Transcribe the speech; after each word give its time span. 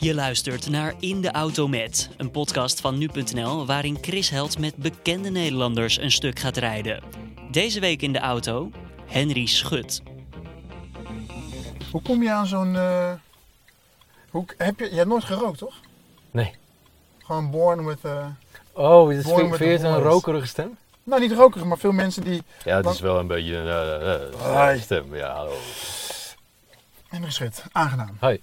Je 0.00 0.14
luistert 0.14 0.68
naar 0.70 0.94
In 0.98 1.20
de 1.20 1.30
Auto 1.32 1.68
Met, 1.68 2.10
een 2.16 2.30
podcast 2.30 2.80
van 2.80 2.98
nu.nl 2.98 3.66
waarin 3.66 3.98
Chris 4.00 4.28
Held 4.30 4.58
met 4.58 4.76
bekende 4.76 5.30
Nederlanders 5.30 5.98
een 5.98 6.10
stuk 6.10 6.38
gaat 6.38 6.56
rijden. 6.56 7.02
Deze 7.50 7.80
week 7.80 8.02
in 8.02 8.12
de 8.12 8.18
auto 8.18 8.70
Henry 9.06 9.46
Schut. 9.46 10.02
Hoe 11.90 12.02
kom 12.02 12.22
je 12.22 12.30
aan 12.32 12.46
zo'n... 12.46 12.76
eh, 12.76 13.12
Hoe, 14.30 14.44
heb 14.56 14.78
je, 14.78 14.84
je 14.90 14.96
hebt 14.96 15.08
nooit 15.08 15.24
gerookt, 15.24 15.58
toch? 15.58 15.74
Nee. 16.30 16.54
Gewoon 17.24 17.50
born 17.50 17.84
with... 17.86 17.98
eh, 18.02 18.26
Oh, 18.72 19.12
is, 19.12 19.22
Born 19.24 19.46
vind, 19.48 19.58
je 19.58 19.64
het 19.64 19.82
een 19.82 19.98
rokerige 19.98 20.46
stem? 20.46 20.76
nou, 21.02 21.20
niet 21.20 21.32
rokerig, 21.32 21.66
maar 21.66 21.78
veel 21.78 21.92
mensen 21.92 22.24
die... 22.24 22.42
Ja, 22.64 22.76
het 22.76 22.86
is 22.86 23.00
wel 23.00 23.18
een 23.18 23.26
beetje 23.26 23.56
een 23.56 24.32
eh, 24.32 24.40
Hoi. 24.54 24.78
stem. 24.80 25.14
Ja, 25.16 25.34
hallo. 25.34 25.54
Henry 27.08 27.30
Schut, 27.30 27.64
aangenaam. 27.72 28.16
Hoi. 28.20 28.40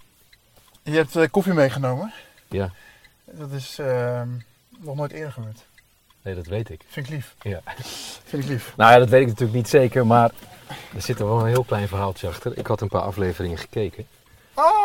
Je 0.83 0.91
hebt 0.91 1.15
eh, 1.15 1.29
koffie 1.31 1.53
meegenomen. 1.53 2.13
Ja, 2.47 2.71
Dat 3.25 3.51
is 3.51 3.79
ehm, 3.79 4.27
nog 4.79 4.95
nooit 4.95 5.11
eerder 5.11 5.31
gebeurd. 5.31 5.65
nee, 6.21 6.35
dat 6.35 6.45
weet 6.45 6.69
ik. 6.69 6.81
Vind 6.87 7.05
ik 7.07 7.11
lief. 7.13 7.35
Ja. 7.41 7.61
Vind 8.25 8.43
ik 8.43 8.49
lief. 8.49 8.73
Nou 8.77 8.91
ja, 8.91 8.97
dat 8.97 9.09
weet 9.09 9.21
ik 9.21 9.27
natuurlijk 9.27 9.57
niet 9.57 9.69
zeker, 9.69 10.07
maar 10.07 10.31
er 10.95 11.01
zit 11.01 11.19
er 11.19 11.25
wel 11.25 11.39
een 11.39 11.45
heel 11.47 11.63
klein 11.63 11.87
verhaaltje 11.87 12.27
achter. 12.27 12.57
Ik 12.57 12.67
had 12.67 12.81
een 12.81 12.87
paar 12.87 13.01
afleveringen 13.01 13.57
gekeken. 13.57 14.07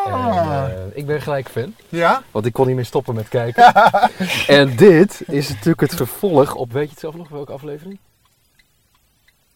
En, 0.06 0.12
eh, 0.12 0.72
ik 0.94 1.06
ben 1.06 1.22
gelijk 1.22 1.48
fan, 1.48 1.74
ja? 1.88 2.22
want 2.30 2.46
ik 2.46 2.52
kon 2.52 2.66
niet 2.66 2.76
meer 2.76 2.84
stoppen 2.84 3.14
met 3.14 3.28
kijken. 3.28 3.72
en 4.46 4.76
dit 4.76 5.22
is 5.28 5.48
natuurlijk 5.48 5.80
het 5.80 5.94
vervolg 5.94 6.54
op, 6.54 6.72
weet 6.72 6.84
je 6.84 6.90
het 6.90 6.98
zelf 7.00 7.14
nog, 7.14 7.28
welke 7.28 7.52
aflevering? 7.52 7.98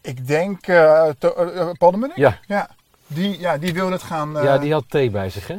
Ik 0.01 0.27
denk... 0.27 0.61
to- 1.19 1.91
Munnik? 1.91 2.17
Ja. 2.17 2.39
Ja. 2.47 2.71
Die, 3.07 3.39
ja, 3.41 3.59
die 3.59 3.73
wilde 3.73 3.93
het 3.93 4.03
gaan... 4.03 4.33
ja, 4.33 4.59
die 4.59 4.73
had 4.73 4.85
thee 4.89 5.11
bij 5.11 5.31
zich, 5.31 5.47
hè? 5.47 5.57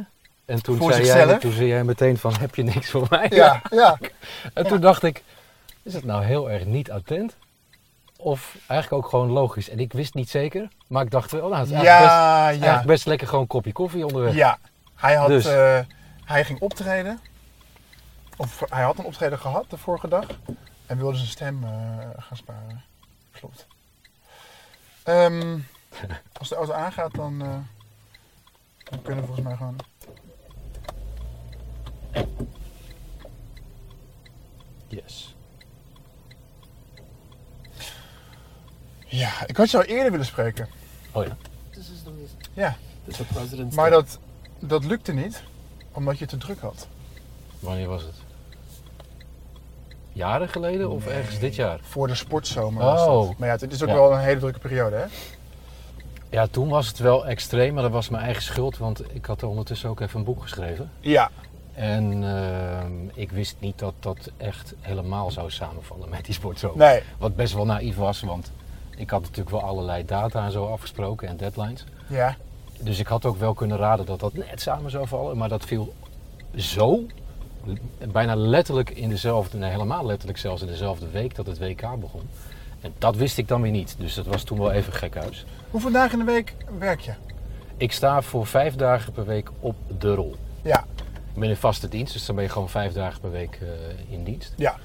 En 0.52 0.62
toen 0.62 0.76
Voor 0.76 0.92
zei, 0.92 1.04
jij, 1.04 1.16
zichzelf? 1.16 1.40
toen 1.40 1.52
zei 1.52 1.66
jij 1.66 1.84
meteen 1.84 2.18
van, 2.18 2.34
heb 2.34 2.54
je 2.54 2.62
niks 2.62 2.90
voor 2.90 3.06
mij? 3.10 3.26
Ja, 3.30 3.62
ja. 3.70 3.98
En 4.54 4.66
toen 4.66 4.80
dacht 4.80 5.02
ik, 5.02 5.22
is 5.82 5.94
het 5.94 6.04
nou 6.04 6.24
heel 6.24 6.50
erg 6.50 6.64
niet 6.64 6.90
attent? 6.90 7.36
Of 8.16 8.56
eigenlijk 8.66 9.04
ook 9.04 9.10
gewoon 9.10 9.30
logisch? 9.30 9.68
En 9.68 9.78
ik 9.78 9.92
wist 9.92 10.14
niet 10.14 10.30
zeker, 10.30 10.68
maar 10.86 11.04
ik 11.04 11.10
dacht 11.10 11.30
wel, 11.30 11.48
nou, 11.48 11.60
het 11.60 11.66
is 11.66 11.72
eigenlijk, 11.72 12.02
best, 12.02 12.14
Ja, 12.14 12.44
eigenlijk 12.44 12.80
ja. 12.80 12.86
best 12.86 13.06
lekker 13.06 13.26
gewoon 13.26 13.42
een 13.42 13.48
kopje 13.48 13.72
koffie 13.72 14.06
onderweg. 14.06 14.34
Ja. 14.34 14.58
Hij 14.94 15.14
had... 15.14 15.28
Dus. 15.28 15.44
eh, 15.44 15.78
hij 16.24 16.44
ging 16.44 16.60
optreden. 16.60 17.20
Of 18.36 18.62
hij 18.68 18.82
had 18.82 18.98
een 18.98 19.04
optreden 19.04 19.38
gehad 19.38 19.70
de 19.70 19.78
vorige 19.78 20.08
dag. 20.08 20.26
En 20.86 20.96
wilde 20.96 21.16
zijn 21.16 21.28
stem 21.28 21.64
eh, 21.64 21.70
gaan 22.16 22.36
sparen. 22.36 22.82
Klopt. 23.32 23.66
Ehm, 25.02 25.58
als 26.38 26.48
de 26.48 26.54
auto 26.54 26.72
aangaat, 26.72 27.14
dan, 27.14 27.42
eh, 27.42 27.48
dan 28.90 29.02
kunnen 29.02 29.20
we 29.20 29.26
volgens 29.26 29.46
mij 29.46 29.56
gewoon. 29.56 29.76
Yes. 34.88 35.34
Ja, 39.06 39.30
ik 39.46 39.56
had 39.56 39.70
jou 39.70 39.84
eerder 39.84 40.10
willen 40.10 40.26
spreken. 40.26 40.68
Oh 41.12 41.24
ja. 41.24 41.36
This 41.70 41.90
is 41.90 42.02
the 42.02 42.10
reason. 42.18 42.36
Ja, 42.52 42.76
This 43.04 43.18
is 43.20 43.26
the 43.26 43.34
president's 43.34 43.76
maar 43.76 43.90
dat, 43.90 44.18
dat 44.58 44.84
lukte 44.84 45.12
niet, 45.12 45.42
omdat 45.92 46.18
je 46.18 46.26
te 46.26 46.36
druk 46.36 46.60
had. 46.60 46.88
Wanneer 47.60 47.88
was 47.88 48.02
het? 48.02 48.14
Jaren 50.12 50.48
geleden 50.48 50.90
of 50.90 51.04
Nee. 51.06 51.14
ergens 51.14 51.38
dit 51.38 51.54
jaar? 51.54 51.78
Voor 51.82 52.06
de 52.06 52.14
sportzomer. 52.14 52.82
was 52.84 53.00
Oh. 53.06 53.26
dat. 53.28 53.38
Maar 53.38 53.48
ja, 53.48 53.54
het 53.54 53.72
is 53.72 53.82
ook 53.82 53.88
Ja. 53.88 53.94
wel 53.94 54.12
een 54.12 54.20
hele 54.20 54.40
drukke 54.40 54.58
periode, 54.58 54.96
hè? 54.96 55.04
Ja, 56.30 56.46
toen 56.46 56.68
was 56.68 56.86
het 56.88 56.98
wel 56.98 57.26
extreem, 57.26 57.74
maar 57.74 57.82
dat 57.82 57.92
was 57.92 58.08
mijn 58.08 58.24
eigen 58.24 58.42
schuld, 58.42 58.76
want 58.78 59.14
ik 59.14 59.24
had 59.26 59.42
er 59.42 59.48
ondertussen 59.48 59.88
ook 59.88 60.00
even 60.00 60.18
een 60.18 60.24
boek 60.24 60.42
geschreven. 60.42 60.90
Ja. 61.00 61.30
En 61.74 62.24
ehm, 62.24 62.92
ik 63.14 63.30
wist 63.30 63.56
niet 63.58 63.78
dat 63.78 63.94
dat 64.00 64.30
echt 64.36 64.74
helemaal 64.80 65.30
zou 65.30 65.50
samenvallen 65.50 66.08
met 66.08 66.24
die. 66.24 66.38
Nee. 66.74 67.02
Wat 67.18 67.36
best 67.36 67.54
wel 67.54 67.64
naïef 67.64 67.96
was, 67.96 68.20
want 68.20 68.50
ik 68.96 69.10
had 69.10 69.20
natuurlijk 69.20 69.50
wel 69.50 69.62
allerlei 69.62 70.04
data 70.04 70.44
en 70.44 70.52
zo 70.52 70.66
afgesproken 70.66 71.28
en 71.28 71.36
deadlines. 71.36 71.84
Ja. 72.06 72.36
Dus 72.80 72.98
ik 72.98 73.06
had 73.06 73.24
ook 73.24 73.36
wel 73.36 73.54
kunnen 73.54 73.76
raden 73.76 74.06
dat 74.06 74.20
dat 74.20 74.32
net 74.32 74.60
samen 74.60 74.90
zou 74.90 75.08
vallen, 75.08 75.36
maar 75.36 75.48
dat 75.48 75.64
viel 75.64 75.94
zo, 76.56 77.06
bijna 78.12 78.34
letterlijk 78.34 78.90
in 78.90 79.08
dezelfde, 79.08 79.58
nee 79.58 79.70
helemaal 79.70 80.06
letterlijk 80.06 80.38
zelfs 80.38 80.62
in 80.62 80.66
dezelfde 80.66 81.08
week 81.10 81.34
dat 81.34 81.46
het 81.46 81.58
WK 81.58 82.00
begon. 82.00 82.28
En 82.80 82.92
dat 82.98 83.16
wist 83.16 83.38
ik 83.38 83.48
dan 83.48 83.62
weer 83.62 83.70
niet, 83.70 83.94
dus 83.98 84.14
dat 84.14 84.26
was 84.26 84.42
toen 84.42 84.58
wel 84.58 84.72
even 84.72 84.92
gek 84.92 85.14
huis. 85.14 85.44
Hoeveel 85.70 85.92
dagen 85.92 86.18
in 86.18 86.24
de 86.26 86.32
week 86.32 86.54
werk 86.78 87.00
je? 87.00 87.12
Ik 87.76 87.92
sta 87.92 88.22
voor 88.22 88.46
vijf 88.46 88.74
dagen 88.74 89.12
per 89.12 89.26
week 89.26 89.50
op 89.60 89.76
de 89.98 90.14
rol. 90.14 90.36
Ja. 90.62 90.84
Ik 91.34 91.40
ben 91.40 91.48
in 91.48 91.56
vaste 91.56 91.88
dienst, 91.88 92.12
dus 92.12 92.26
dan 92.26 92.34
ben 92.34 92.44
je 92.44 92.50
gewoon 92.50 92.68
vijf 92.68 92.92
dagen 92.92 93.20
per 93.20 93.30
week 93.30 93.58
eh, 93.62 94.12
in 94.14 94.24
dienst. 94.24 94.52
Ja. 94.56 94.76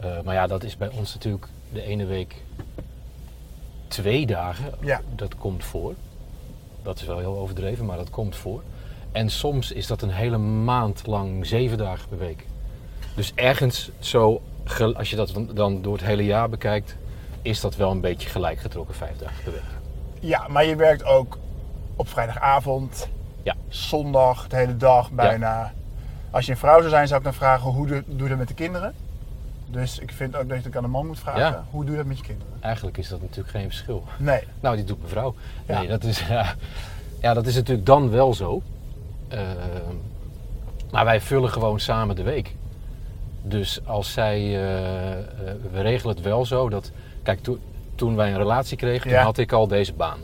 Eh, 0.00 0.20
maar 0.24 0.34
ja, 0.34 0.46
dat 0.46 0.64
is 0.64 0.76
bij 0.76 0.88
ons 0.88 1.14
natuurlijk 1.14 1.46
de 1.72 1.82
ene 1.82 2.04
week 2.04 2.42
twee 3.88 4.26
dagen. 4.26 4.72
Ja. 4.80 5.00
Dat 5.14 5.36
komt 5.36 5.64
voor. 5.64 5.94
Dat 6.82 7.00
is 7.00 7.06
wel 7.06 7.18
heel 7.18 7.38
overdreven, 7.38 7.84
maar 7.86 7.96
dat 7.96 8.10
komt 8.10 8.36
voor. 8.36 8.62
En 9.12 9.30
soms 9.30 9.72
is 9.72 9.86
dat 9.86 10.02
een 10.02 10.10
hele 10.10 10.38
maand 10.38 11.06
lang 11.06 11.46
zeven 11.46 11.78
dagen 11.78 12.08
per 12.08 12.18
week. 12.18 12.46
Dus 13.16 13.32
ergens 13.34 13.90
zo, 13.98 14.42
als 14.94 15.10
je 15.10 15.16
dat 15.16 15.32
dan- 15.54 15.82
door 15.82 15.92
het 15.96 16.04
hele 16.04 16.24
jaar 16.24 16.48
bekijkt, 16.48 16.96
is 17.42 17.60
dat 17.60 17.76
wel 17.76 17.90
een 17.90 18.00
beetje 18.00 18.28
gelijk 18.28 18.58
getrokken 18.58 18.94
vijf 18.94 19.16
dagen 19.18 19.42
per 19.44 19.52
week. 19.52 19.62
Ja, 20.20 20.48
maar 20.48 20.64
je 20.64 20.76
werkt 20.76 21.04
ook 21.04 21.38
op 21.96 22.08
vrijdagavond, 22.08 23.08
Ja. 23.42 23.54
zondag, 23.68 24.48
de 24.48 24.56
hele 24.56 24.76
dag 24.76 25.10
bijna. 25.10 25.72
Als 26.34 26.46
je 26.46 26.50
een 26.52 26.58
vrouw 26.58 26.78
zou 26.78 26.90
zijn, 26.90 27.06
zou 27.06 27.18
ik 27.18 27.24
dan 27.24 27.34
vragen 27.34 27.70
hoe 27.70 27.86
doe, 27.86 28.02
doe 28.06 28.22
je 28.22 28.28
dat 28.28 28.38
met 28.38 28.48
de 28.48 28.54
kinderen? 28.54 28.94
Dus 29.66 29.98
ik 29.98 30.12
vind 30.12 30.36
ook 30.36 30.48
dat 30.48 30.58
je 30.58 30.64
het 30.64 30.76
aan 30.76 30.84
een 30.84 30.90
man 30.90 31.06
moet 31.06 31.18
vragen. 31.18 31.40
Ja. 31.40 31.64
Hoe 31.70 31.82
doe 31.82 31.90
je 31.90 31.96
dat 31.98 32.06
met 32.06 32.18
je 32.18 32.24
kinderen? 32.24 32.52
Eigenlijk 32.60 32.96
is 32.96 33.08
dat 33.08 33.20
natuurlijk 33.20 33.48
geen 33.48 33.64
verschil. 33.66 34.04
Nee. 34.18 34.40
Nou, 34.60 34.76
die 34.76 34.84
doet 34.84 35.02
mevrouw. 35.02 35.34
Ja. 35.66 35.78
Nee, 35.78 35.88
dat 35.88 36.04
is, 36.04 36.26
ja, 36.28 36.54
ja, 37.20 37.34
dat 37.34 37.46
is 37.46 37.54
natuurlijk 37.54 37.86
dan 37.86 38.10
wel 38.10 38.34
zo. 38.34 38.62
Ehm, 39.28 39.42
maar 40.90 41.04
wij 41.04 41.20
vullen 41.20 41.50
gewoon 41.50 41.80
samen 41.80 42.16
de 42.16 42.22
week. 42.22 42.54
Dus 43.42 43.80
als 43.86 44.12
zij, 44.12 44.38
eh, 44.38 45.12
eh, 45.12 45.24
we 45.72 45.80
regelen 45.80 46.14
het 46.14 46.24
wel 46.24 46.46
zo 46.46 46.68
dat, 46.68 46.90
kijk, 47.22 47.42
to- 47.42 47.58
toen 47.94 48.16
wij 48.16 48.30
een 48.30 48.36
relatie 48.38 48.76
kregen, 48.76 49.10
Ja. 49.10 49.16
toen 49.16 49.24
had 49.24 49.38
ik 49.38 49.52
al 49.52 49.66
deze 49.68 49.92
baan. 49.92 50.18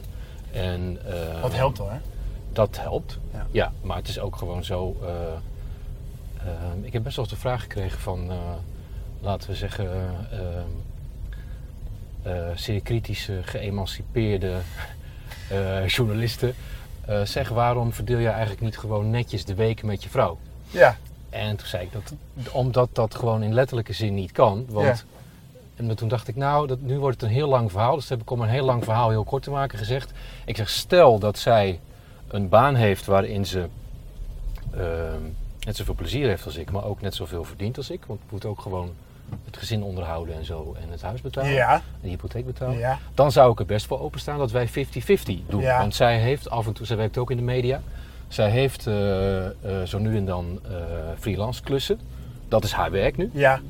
En, 0.53 0.99
eh, 1.07 1.43
Dat 1.43 1.55
helpt 1.55 1.79
hoor. 1.79 1.93
Dat 2.53 2.79
helpt, 2.81 3.19
Ja. 3.33 3.47
ja. 3.51 3.73
maar 3.83 3.97
het 3.97 4.09
is 4.09 4.19
ook 4.21 4.37
gewoon 4.37 4.65
zo. 4.65 4.97
Eh, 6.45 6.51
ehm, 6.53 6.85
ik 6.85 6.93
heb 6.93 7.03
best 7.03 7.17
wel 7.17 7.25
eens 7.25 7.35
de 7.35 7.41
vraag 7.41 7.63
gekregen 7.63 8.01
van, 8.01 8.31
eh, 8.31 8.37
laten 9.21 9.51
we 9.51 9.57
zeggen, 9.57 9.89
ehm, 10.31 10.69
eh, 12.23 12.57
zeer 12.57 12.81
kritische, 12.81 13.41
geëmancipeerde 13.43 14.57
eh, 15.51 15.87
journalisten. 15.87 16.55
Zeg, 17.25 17.49
waarom 17.49 17.93
verdeel 17.93 18.19
je 18.19 18.29
eigenlijk 18.29 18.61
niet 18.61 18.79
gewoon 18.79 19.11
netjes 19.11 19.45
de 19.45 19.55
weken 19.55 19.87
met 19.87 20.03
je 20.03 20.09
vrouw? 20.09 20.39
Ja. 20.71 20.97
En 21.31 21.57
toen 21.57 21.67
zei 21.67 21.83
ik 21.85 21.93
dat 21.93 22.13
omdat 22.53 22.89
dat 22.93 23.15
gewoon 23.15 23.43
in 23.43 23.55
letterlijke 23.55 23.93
zin 23.93 24.15
niet 24.15 24.33
kan. 24.33 24.67
Want 24.69 25.05
en 25.77 25.97
toen 25.97 26.09
dacht 26.09 26.29
ik, 26.29 26.37
nou, 26.37 26.67
dat, 26.67 26.81
nu 26.81 26.99
wordt 26.99 27.21
het 27.21 27.31
een 27.31 27.37
heel 27.37 27.49
lang 27.49 27.71
verhaal. 27.71 27.95
Dus 27.95 28.09
heb 28.09 28.21
ik 28.21 28.31
om 28.31 28.41
een 28.41 28.49
heel 28.49 28.65
lang 28.65 28.85
verhaal 28.85 29.11
heel 29.11 29.25
kort 29.25 29.43
te 29.43 29.51
maken 29.51 29.79
gezegd. 29.79 30.13
Ik 30.45 30.57
zeg, 30.57 30.69
stel 30.69 31.19
dat 31.19 31.39
zij 31.39 31.81
een 32.29 32.49
baan 32.49 32.75
heeft 32.75 33.07
waarin 33.07 33.47
ze 33.47 33.67
ehm, 34.77 35.23
net 35.71 35.79
zoveel 35.79 35.95
plezier 35.95 36.29
heeft 36.29 36.45
als 36.45 36.57
ik, 36.57 36.71
maar 36.71 36.85
ook 36.85 37.01
net 37.01 37.15
zoveel 37.15 37.45
verdient 37.45 37.77
als 37.77 37.91
ik. 37.91 38.05
Want 38.07 38.21
ik 38.25 38.31
moet 38.31 38.45
ook 38.45 38.61
gewoon 38.61 38.91
het 39.45 39.57
gezin 39.57 39.83
onderhouden 39.83 40.35
en 40.35 40.45
zo 40.45 40.77
en 40.81 40.91
het 40.91 41.03
huis 41.03 41.21
betalen. 41.21 41.51
Ja. 41.51 41.75
En 41.75 41.83
de 42.01 42.09
hypotheek 42.09 42.47
betalen. 42.47 42.79
Ja. 42.79 42.99
Dan 43.15 43.33
zou 43.33 43.53
ik 43.53 43.59
er 43.59 43.67
best 43.67 43.87
voor 43.87 44.01
openstaan 44.01 44.39
dat 44.39 44.51
wij 44.51 44.69
50-50 44.69 44.73
doen. 45.47 45.61
Ja. 45.61 45.79
Want 45.79 45.95
zij 45.95 46.19
heeft 46.19 46.51
af 46.51 46.67
en 46.67 46.73
toe, 46.73 46.87
zij 46.87 46.97
werkt 46.97 47.19
ook 47.19 47.31
in 47.31 47.37
de 47.37 47.43
media. 47.43 47.83
Zij 48.29 48.51
heeft 48.51 48.87
eh, 48.87 49.47
eh, 49.47 49.53
zo 49.85 49.99
nu 49.99 50.17
en 50.17 50.25
dan 50.25 50.61
eh, 50.65 50.73
freelance 51.19 51.63
klussen. 51.63 52.01
Dat 52.49 52.65
is 52.65 52.73
haar 52.73 52.91
werk 52.91 53.17
nu. 53.17 53.31
Ja. 53.33 53.61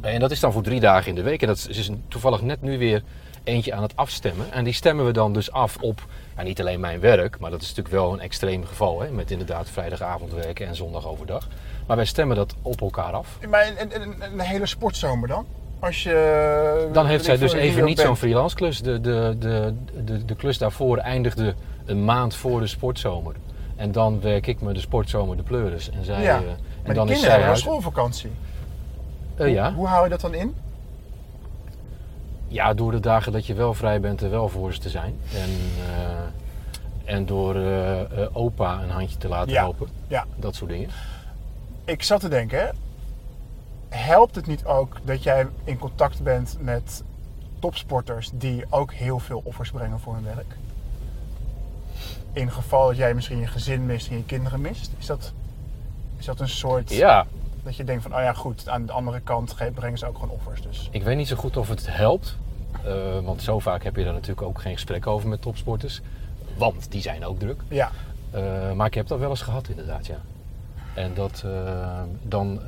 En 0.00 0.20
dat 0.20 0.30
is 0.30 0.40
dan 0.40 0.52
voor 0.52 0.62
drie 0.62 0.80
dagen 0.80 1.08
in 1.08 1.14
de 1.14 1.22
week. 1.22 1.42
En 1.42 1.46
dat 1.46 1.56
is, 1.56 1.66
is 1.66 1.90
toevallig 2.08 2.42
net 2.42 2.62
nu 2.62 2.78
weer 2.78 3.02
eentje 3.44 3.74
aan 3.74 3.82
het 3.82 3.96
afstemmen. 3.96 4.52
En 4.52 4.64
die 4.64 4.72
stemmen 4.72 5.04
we 5.04 5.12
dan 5.12 5.32
dus 5.32 5.52
af 5.52 5.76
op, 5.80 6.06
ja, 6.36 6.42
niet 6.42 6.60
alleen 6.60 6.80
mijn 6.80 7.00
werk, 7.00 7.38
maar 7.38 7.50
dat 7.50 7.62
is 7.62 7.68
natuurlijk 7.68 7.94
wel 7.94 8.12
een 8.12 8.20
extreem 8.20 8.64
geval. 8.64 9.00
Hè, 9.00 9.10
met 9.10 9.30
inderdaad 9.30 9.70
vrijdagavond 9.70 10.32
werken 10.32 10.66
en 10.66 10.74
zondag 10.76 11.06
overdag. 11.06 11.48
Maar 11.86 11.96
wij 11.96 12.04
stemmen 12.04 12.36
dat 12.36 12.54
op 12.62 12.80
elkaar 12.80 13.12
af. 13.12 13.38
Maar 13.48 13.72
een, 13.78 14.14
een, 14.32 14.40
hele 14.40 14.66
sportzomer 14.66 15.28
dan? 15.28 15.46
Als 15.78 16.02
je... 16.02 16.88
Dan 16.92 17.06
heeft 17.06 17.24
zij 17.24 17.36
dus 17.36 17.52
even 17.52 17.84
niet 17.84 17.98
zo'n 18.00 18.16
freelance 18.16 18.56
klus. 18.56 18.80
De, 18.82 19.00
de, 19.00 19.36
de, 19.38 19.74
de, 20.04 20.24
de 20.24 20.34
klus 20.34 20.58
daarvoor 20.58 20.98
eindigde 20.98 21.54
een 21.84 22.04
maand 22.04 22.34
voor 22.34 22.60
de 22.60 22.66
sportzomer. 22.66 23.34
En 23.76 23.92
dan 23.92 24.20
werk 24.20 24.46
ik 24.46 24.60
me 24.60 24.72
de 24.72 24.80
sportzomer 24.80 25.36
de 25.36 25.42
pleuris. 25.42 25.90
En, 25.90 26.04
zij, 26.04 26.22
Ja. 26.22 26.36
eh, 26.36 26.42
en 26.82 26.94
dan 26.94 27.08
is 27.08 27.12
kinderen 27.12 27.20
zij 27.20 27.38
hebben 27.38 27.56
schoolvakantie. 27.56 28.30
Eh, 29.36 29.52
ja. 29.52 29.72
Hoe 29.72 29.86
hou 29.86 30.04
je 30.04 30.10
dat 30.10 30.20
dan 30.20 30.34
in? 30.34 30.54
Ja, 32.54 32.74
door 32.74 32.90
de 32.90 33.00
dagen 33.00 33.32
dat 33.32 33.46
je 33.46 33.54
wel 33.54 33.74
vrij 33.74 34.00
bent 34.00 34.20
er 34.20 34.30
wel 34.30 34.48
voor 34.48 34.72
ze 34.72 34.80
te 34.80 34.90
zijn. 34.90 35.18
En, 35.32 35.50
eh, 35.86 37.14
en 37.14 37.26
door 37.26 37.54
eh, 37.54 38.00
eh, 38.00 38.36
opa 38.36 38.82
een 38.82 38.90
handje 38.90 39.16
te 39.16 39.28
laten 39.28 39.52
Ja. 39.52 39.60
helpen. 39.62 39.88
Ja. 40.08 40.24
Dat 40.36 40.54
soort 40.54 40.70
dingen. 40.70 40.90
ik 41.84 42.02
zat 42.02 42.20
te 42.20 42.28
denken, 42.28 42.76
helpt 43.88 44.34
het 44.34 44.46
niet 44.46 44.64
ook 44.64 44.96
dat 45.04 45.22
jij 45.22 45.46
in 45.64 45.78
contact 45.78 46.22
bent 46.22 46.56
met 46.60 47.02
topsporters 47.58 48.30
die 48.34 48.64
ook 48.70 48.92
heel 48.92 49.18
veel 49.18 49.40
offers 49.44 49.70
brengen 49.70 50.00
voor 50.00 50.14
hun 50.14 50.24
werk? 50.24 50.56
In 52.32 52.50
geval 52.50 52.86
dat 52.86 52.96
jij 52.96 53.14
misschien 53.14 53.38
je 53.38 53.46
gezin 53.46 53.86
mist 53.86 54.10
en 54.10 54.16
je 54.16 54.24
kinderen 54.24 54.60
mist, 54.60 54.90
is 54.98 55.06
dat, 55.06 55.32
is 56.18 56.24
dat 56.24 56.40
een 56.40 56.48
soort 56.48 56.90
Ja, 56.90 57.26
dat 57.64 57.76
je 57.76 57.84
denkt 57.84 58.02
van, 58.02 58.14
oh 58.14 58.20
ja 58.20 58.32
goed, 58.32 58.68
aan 58.68 58.86
de 58.86 58.92
andere 58.92 59.20
kant 59.20 59.52
ge- 59.52 59.70
brengen 59.74 59.98
ze 59.98 60.06
ook 60.06 60.18
gewoon 60.18 60.30
offers. 60.34 60.62
Dus 60.62 60.88
ik 60.90 61.02
weet 61.02 61.16
niet 61.16 61.28
zo 61.28 61.36
goed 61.36 61.56
of 61.56 61.68
het 61.68 61.86
helpt. 61.96 62.36
Eh, 62.84 62.92
want 63.24 63.42
zo 63.42 63.58
vaak 63.58 63.82
heb 63.84 63.96
je 63.96 64.04
daar 64.04 64.12
natuurlijk 64.12 64.42
ook 64.46 64.60
geen 64.60 64.72
gesprek 64.74 65.06
over 65.06 65.28
met 65.28 65.42
topsporters. 65.42 66.00
Want 66.56 66.90
die 66.90 67.00
zijn 67.02 67.24
ook 67.24 67.38
druk. 67.38 67.60
ja, 67.68 67.90
Eh, 68.30 68.72
maar 68.72 68.86
ik 68.86 68.94
heb 68.94 69.06
dat 69.06 69.18
wel 69.18 69.30
eens 69.30 69.42
gehad 69.42 69.68
inderdaad, 69.68 70.06
ja. 70.06 70.18
En 70.94 71.14
dat, 71.14 71.42
eh, 71.46 72.00
dan, 72.22 72.60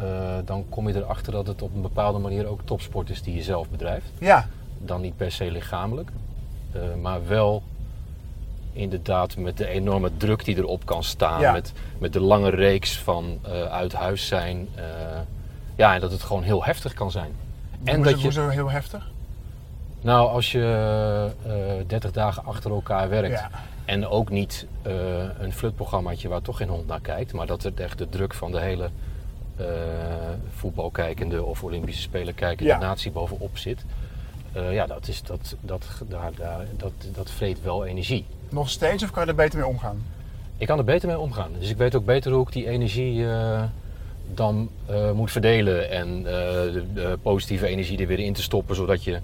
dan 0.45 0.65
kom 0.69 0.89
je 0.89 0.95
erachter 0.97 1.33
dat 1.33 1.47
het 1.47 1.63
op 1.63 1.75
een 1.75 1.83
bepaalde 1.83 2.19
manier 2.19 2.47
ook 2.47 2.61
topsport 2.65 3.11
is 3.11 3.23
die 3.23 3.35
je 3.35 3.43
zelf 3.43 3.69
bedrijft. 3.69 4.11
ja, 4.19 4.49
Dan 4.79 5.01
niet 5.01 5.17
per 5.17 5.33
se 5.33 5.51
lichamelijk, 5.51 6.11
maar 7.01 7.27
wel 7.27 7.63
inderdaad 8.77 9.37
met 9.37 9.57
de 9.59 9.67
enorme 9.69 10.11
druk 10.17 10.45
die 10.45 10.57
erop 10.57 10.87
kan 10.87 11.05
staan. 11.05 11.41
Ja. 11.41 11.53
Met, 11.53 11.73
met 11.99 12.13
de 12.13 12.21
lange 12.21 12.51
reeks 12.51 12.99
van 12.99 13.39
eh, 13.43 13.63
uit 13.63 13.93
huis 13.93 14.27
zijn. 14.27 14.69
eh, 14.75 14.85
ja, 15.77 15.95
en 15.95 16.01
dat 16.01 16.11
het 16.11 16.23
gewoon 16.23 16.43
heel 16.43 16.65
heftig 16.65 16.95
kan 16.95 17.11
zijn. 17.11 17.33
En 17.85 18.03
dat 18.03 18.17
je, 18.17 18.23
hoezo 18.23 18.49
heel 18.49 18.71
heftig? 18.71 19.11
nou, 20.01 20.29
als 20.29 20.53
je 20.53 21.31
eh 21.47 21.87
30 21.87 22.11
dagen 22.13 22.45
achter 22.45 22.71
elkaar 22.71 23.09
werkt 23.09 23.39
Ja, 23.39 23.51
en 23.85 24.07
ook 24.09 24.31
niet 24.31 24.67
een 25.39 25.53
flutprogrammaatje 25.53 26.29
waar 26.29 26.43
toch 26.43 26.57
geen 26.57 26.69
hond 26.69 26.87
naar 26.87 27.01
kijkt, 27.01 27.33
maar 27.33 27.47
dat 27.47 27.65
er 27.65 27.73
echt 27.77 27.99
de 27.99 28.09
druk 28.09 28.35
van 28.35 28.53
de 28.53 28.61
hele 28.61 28.91
voetbalkijkende 30.55 31.45
of 31.45 31.63
Olympische 31.63 32.03
Spelen 32.03 32.35
kijkende 32.35 32.73
Ja. 32.73 32.79
natie 32.79 33.11
bovenop 33.11 33.59
zit. 33.59 33.85
Ja, 34.71 34.87
dat, 34.87 35.09
is, 35.09 35.23
dat, 35.23 35.55
dat, 35.61 35.87
daar, 36.09 36.31
daar, 36.37 36.67
dat, 36.77 36.93
dat 37.15 37.31
vreet 37.31 37.63
wel 37.63 37.85
energie. 37.85 38.27
Nog 38.49 38.71
steeds 38.71 39.03
of 39.03 39.11
kan 39.11 39.23
je 39.23 39.29
er 39.29 39.37
beter 39.37 39.59
mee 39.59 39.69
omgaan? 39.69 40.03
Ik 40.59 40.67
kan 40.67 40.79
er 40.79 40.85
beter 40.85 41.09
mee 41.09 41.19
omgaan. 41.19 41.51
Dus 41.59 41.71
ik 41.71 41.77
weet 41.77 41.95
ook 41.95 42.05
beter 42.05 42.33
hoe 42.33 42.47
ik 42.47 42.53
die 42.53 42.69
energie 42.69 43.29
eh, 43.29 43.63
dan 44.35 44.71
eh, 44.87 45.11
moet 45.11 45.31
verdelen. 45.31 45.91
En 45.91 46.17
eh, 46.17 46.25
de, 46.73 46.85
de 46.95 47.19
positieve 47.23 47.67
energie 47.67 47.99
er 47.99 48.07
weer 48.07 48.19
in 48.19 48.33
te 48.33 48.43
stoppen, 48.43 48.77
zodat 48.77 49.05
je 49.05 49.21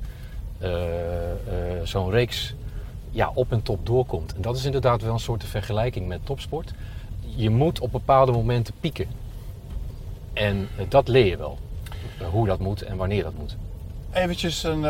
zo'n 1.83 2.11
reeks 2.11 2.55
ja, 3.11 3.31
op 3.35 3.53
en 3.53 3.63
top 3.63 3.87
doorkomt. 3.87 4.35
En 4.35 4.43
dat 4.43 4.57
is 4.57 4.65
inderdaad 4.65 5.03
wel 5.03 5.13
een 5.13 5.21
soort 5.21 5.45
vergelijking 5.45 6.09
met 6.09 6.21
topsport. 6.27 6.73
Je 7.21 7.51
moet 7.51 7.81
op 7.81 7.93
bepaalde 7.93 8.33
momenten 8.33 8.75
pieken. 8.81 9.07
En 10.33 10.69
dat 10.89 11.09
leer 11.09 11.27
je 11.27 11.37
wel. 11.37 11.59
Hoe 12.31 12.47
dat 12.47 12.59
moet 12.59 12.83
en 12.83 12.97
wanneer 12.97 13.23
dat 13.23 13.33
moet. 13.39 13.57
Eventjes 14.13 14.63
een 14.63 14.85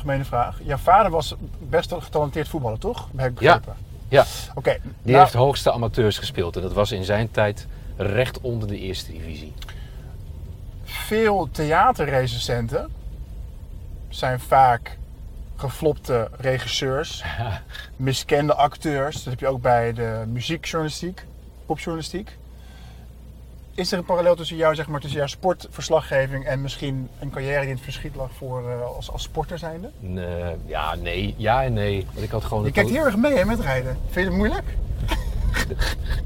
gemene 0.00 0.24
vraag. 0.24 0.58
Jouw 0.62 0.76
vader 0.76 1.10
was 1.10 1.34
best 1.58 1.90
wel 1.90 2.00
getalenteerd 2.00 2.48
voetballer, 2.48 2.78
toch? 2.78 3.08
Heb 3.16 3.30
ik 3.30 3.40
Ja. 3.40 3.58
begrepen. 3.58 3.82
Ja, 4.08 4.24
Oké, 4.54 4.76
die 4.82 5.12
nou, 5.12 5.18
heeft 5.18 5.32
hoogste 5.34 5.72
amateurs 5.72 6.18
gespeeld. 6.18 6.56
En 6.56 6.62
dat 6.62 6.72
was 6.72 6.92
in 6.92 7.04
zijn 7.04 7.30
tijd 7.30 7.66
recht 7.96 8.40
onder 8.40 8.68
de 8.68 8.78
eerste 8.78 9.12
divisie. 9.12 9.52
veel 10.84 11.48
theaterrecensenten 11.52 12.88
zijn 14.08 14.40
vaak 14.40 14.98
geflopte 15.56 16.28
regisseurs, 16.38 17.24
miskende 17.96 18.54
acteurs. 18.54 19.14
Dat 19.14 19.24
heb 19.24 19.40
je 19.40 19.46
ook 19.48 19.60
bij 19.62 19.92
de 19.92 20.22
muziekjournalistiek, 20.26 21.24
popjournalistiek. 21.66 22.36
Is 23.80 23.92
er 23.92 23.98
een 23.98 24.04
parallel 24.04 24.34
tussen 24.34 24.56
jou, 24.56 24.74
zeg 24.74 24.88
maar, 24.88 25.00
tussen 25.00 25.18
jouw 25.18 25.28
sportverslaggeving 25.28 26.46
en 26.46 26.60
misschien 26.60 27.08
een 27.20 27.30
carrière 27.30 27.60
die 27.60 27.68
in 27.68 27.74
het 27.74 27.84
verschiet 27.84 28.14
lag 28.14 28.30
voor, 28.36 28.70
eh, 28.70 28.96
als, 28.96 29.10
als 29.10 29.22
sporter 29.22 29.58
zijnde? 29.58 29.90
Nee, 29.98 30.54
ja, 30.66 30.94
nee. 30.94 31.34
Ja 31.36 31.64
en 31.64 31.72
nee. 31.72 32.06
Want 32.12 32.24
ik 32.24 32.30
had 32.30 32.44
gewoon 32.44 32.64
Je 32.64 32.70
kijkt 32.70 32.90
heel 32.90 33.04
erg 33.04 33.16
mee 33.16 33.36
hè, 33.36 33.44
met 33.44 33.60
rijden. 33.60 33.98
Vind 34.02 34.14
je 34.14 34.20
het 34.20 34.32
moeilijk? 34.32 34.64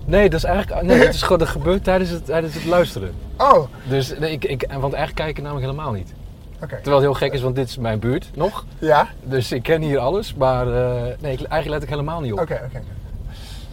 Nee, 0.04 0.30
dat 0.30 0.38
is 0.38 0.44
eigenlijk. 0.44 0.82
Nee, 0.82 0.98
dat 0.98 1.14
is 1.14 1.22
gewoon 1.22 1.38
dat 1.38 1.48
gebeurt 1.48 1.84
tijdens 1.84 2.10
het, 2.10 2.24
tijdens 2.24 2.54
het 2.54 2.64
luisteren. 2.64 3.14
Oh. 3.38 3.68
Dus 3.88 4.18
nee, 4.18 4.32
ik, 4.32 4.44
ik, 4.44 4.66
want 4.68 4.82
eigenlijk 4.92 5.14
kijken 5.14 5.42
namelijk 5.42 5.66
helemaal 5.66 5.92
niet. 5.92 6.12
Terwijl 6.58 6.94
het 6.94 7.00
heel 7.00 7.14
gek 7.14 7.32
is, 7.32 7.40
want 7.40 7.54
dit 7.54 7.68
is 7.68 7.76
mijn 7.76 7.98
buurt 7.98 8.30
nog. 8.34 8.64
Ja? 8.78 9.08
Dus 9.22 9.52
ik 9.52 9.62
ken 9.62 9.82
hier 9.82 9.98
alles. 9.98 10.34
Maar 10.34 10.66
eh, 10.66 11.02
nee, 11.02 11.32
ik, 11.32 11.42
eigenlijk 11.42 11.68
let 11.68 11.82
ik 11.82 11.88
helemaal 11.88 12.20
niet 12.20 12.32
op. 12.32 12.40
Oké, 12.40 12.60
oké. 12.66 12.82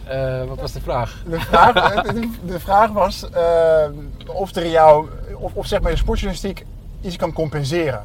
Eh, 0.04 0.44
wat 0.44 0.60
was 0.60 0.72
de 0.72 0.80
vraag? 0.80 1.22
De 1.28 1.40
vraag, 1.40 2.02
de, 2.02 2.28
de 2.52 2.60
vraag 2.60 2.90
was 2.90 3.30
eh, 3.30 3.84
of 4.26 4.54
er 4.54 4.66
jou, 4.66 5.08
of, 5.38 5.54
of 5.54 5.66
zeg 5.66 5.80
maar 5.80 5.90
je 5.90 5.96
sportjournalistiek 5.96 6.64
iets 7.00 7.16
kan 7.16 7.32
compenseren. 7.32 8.02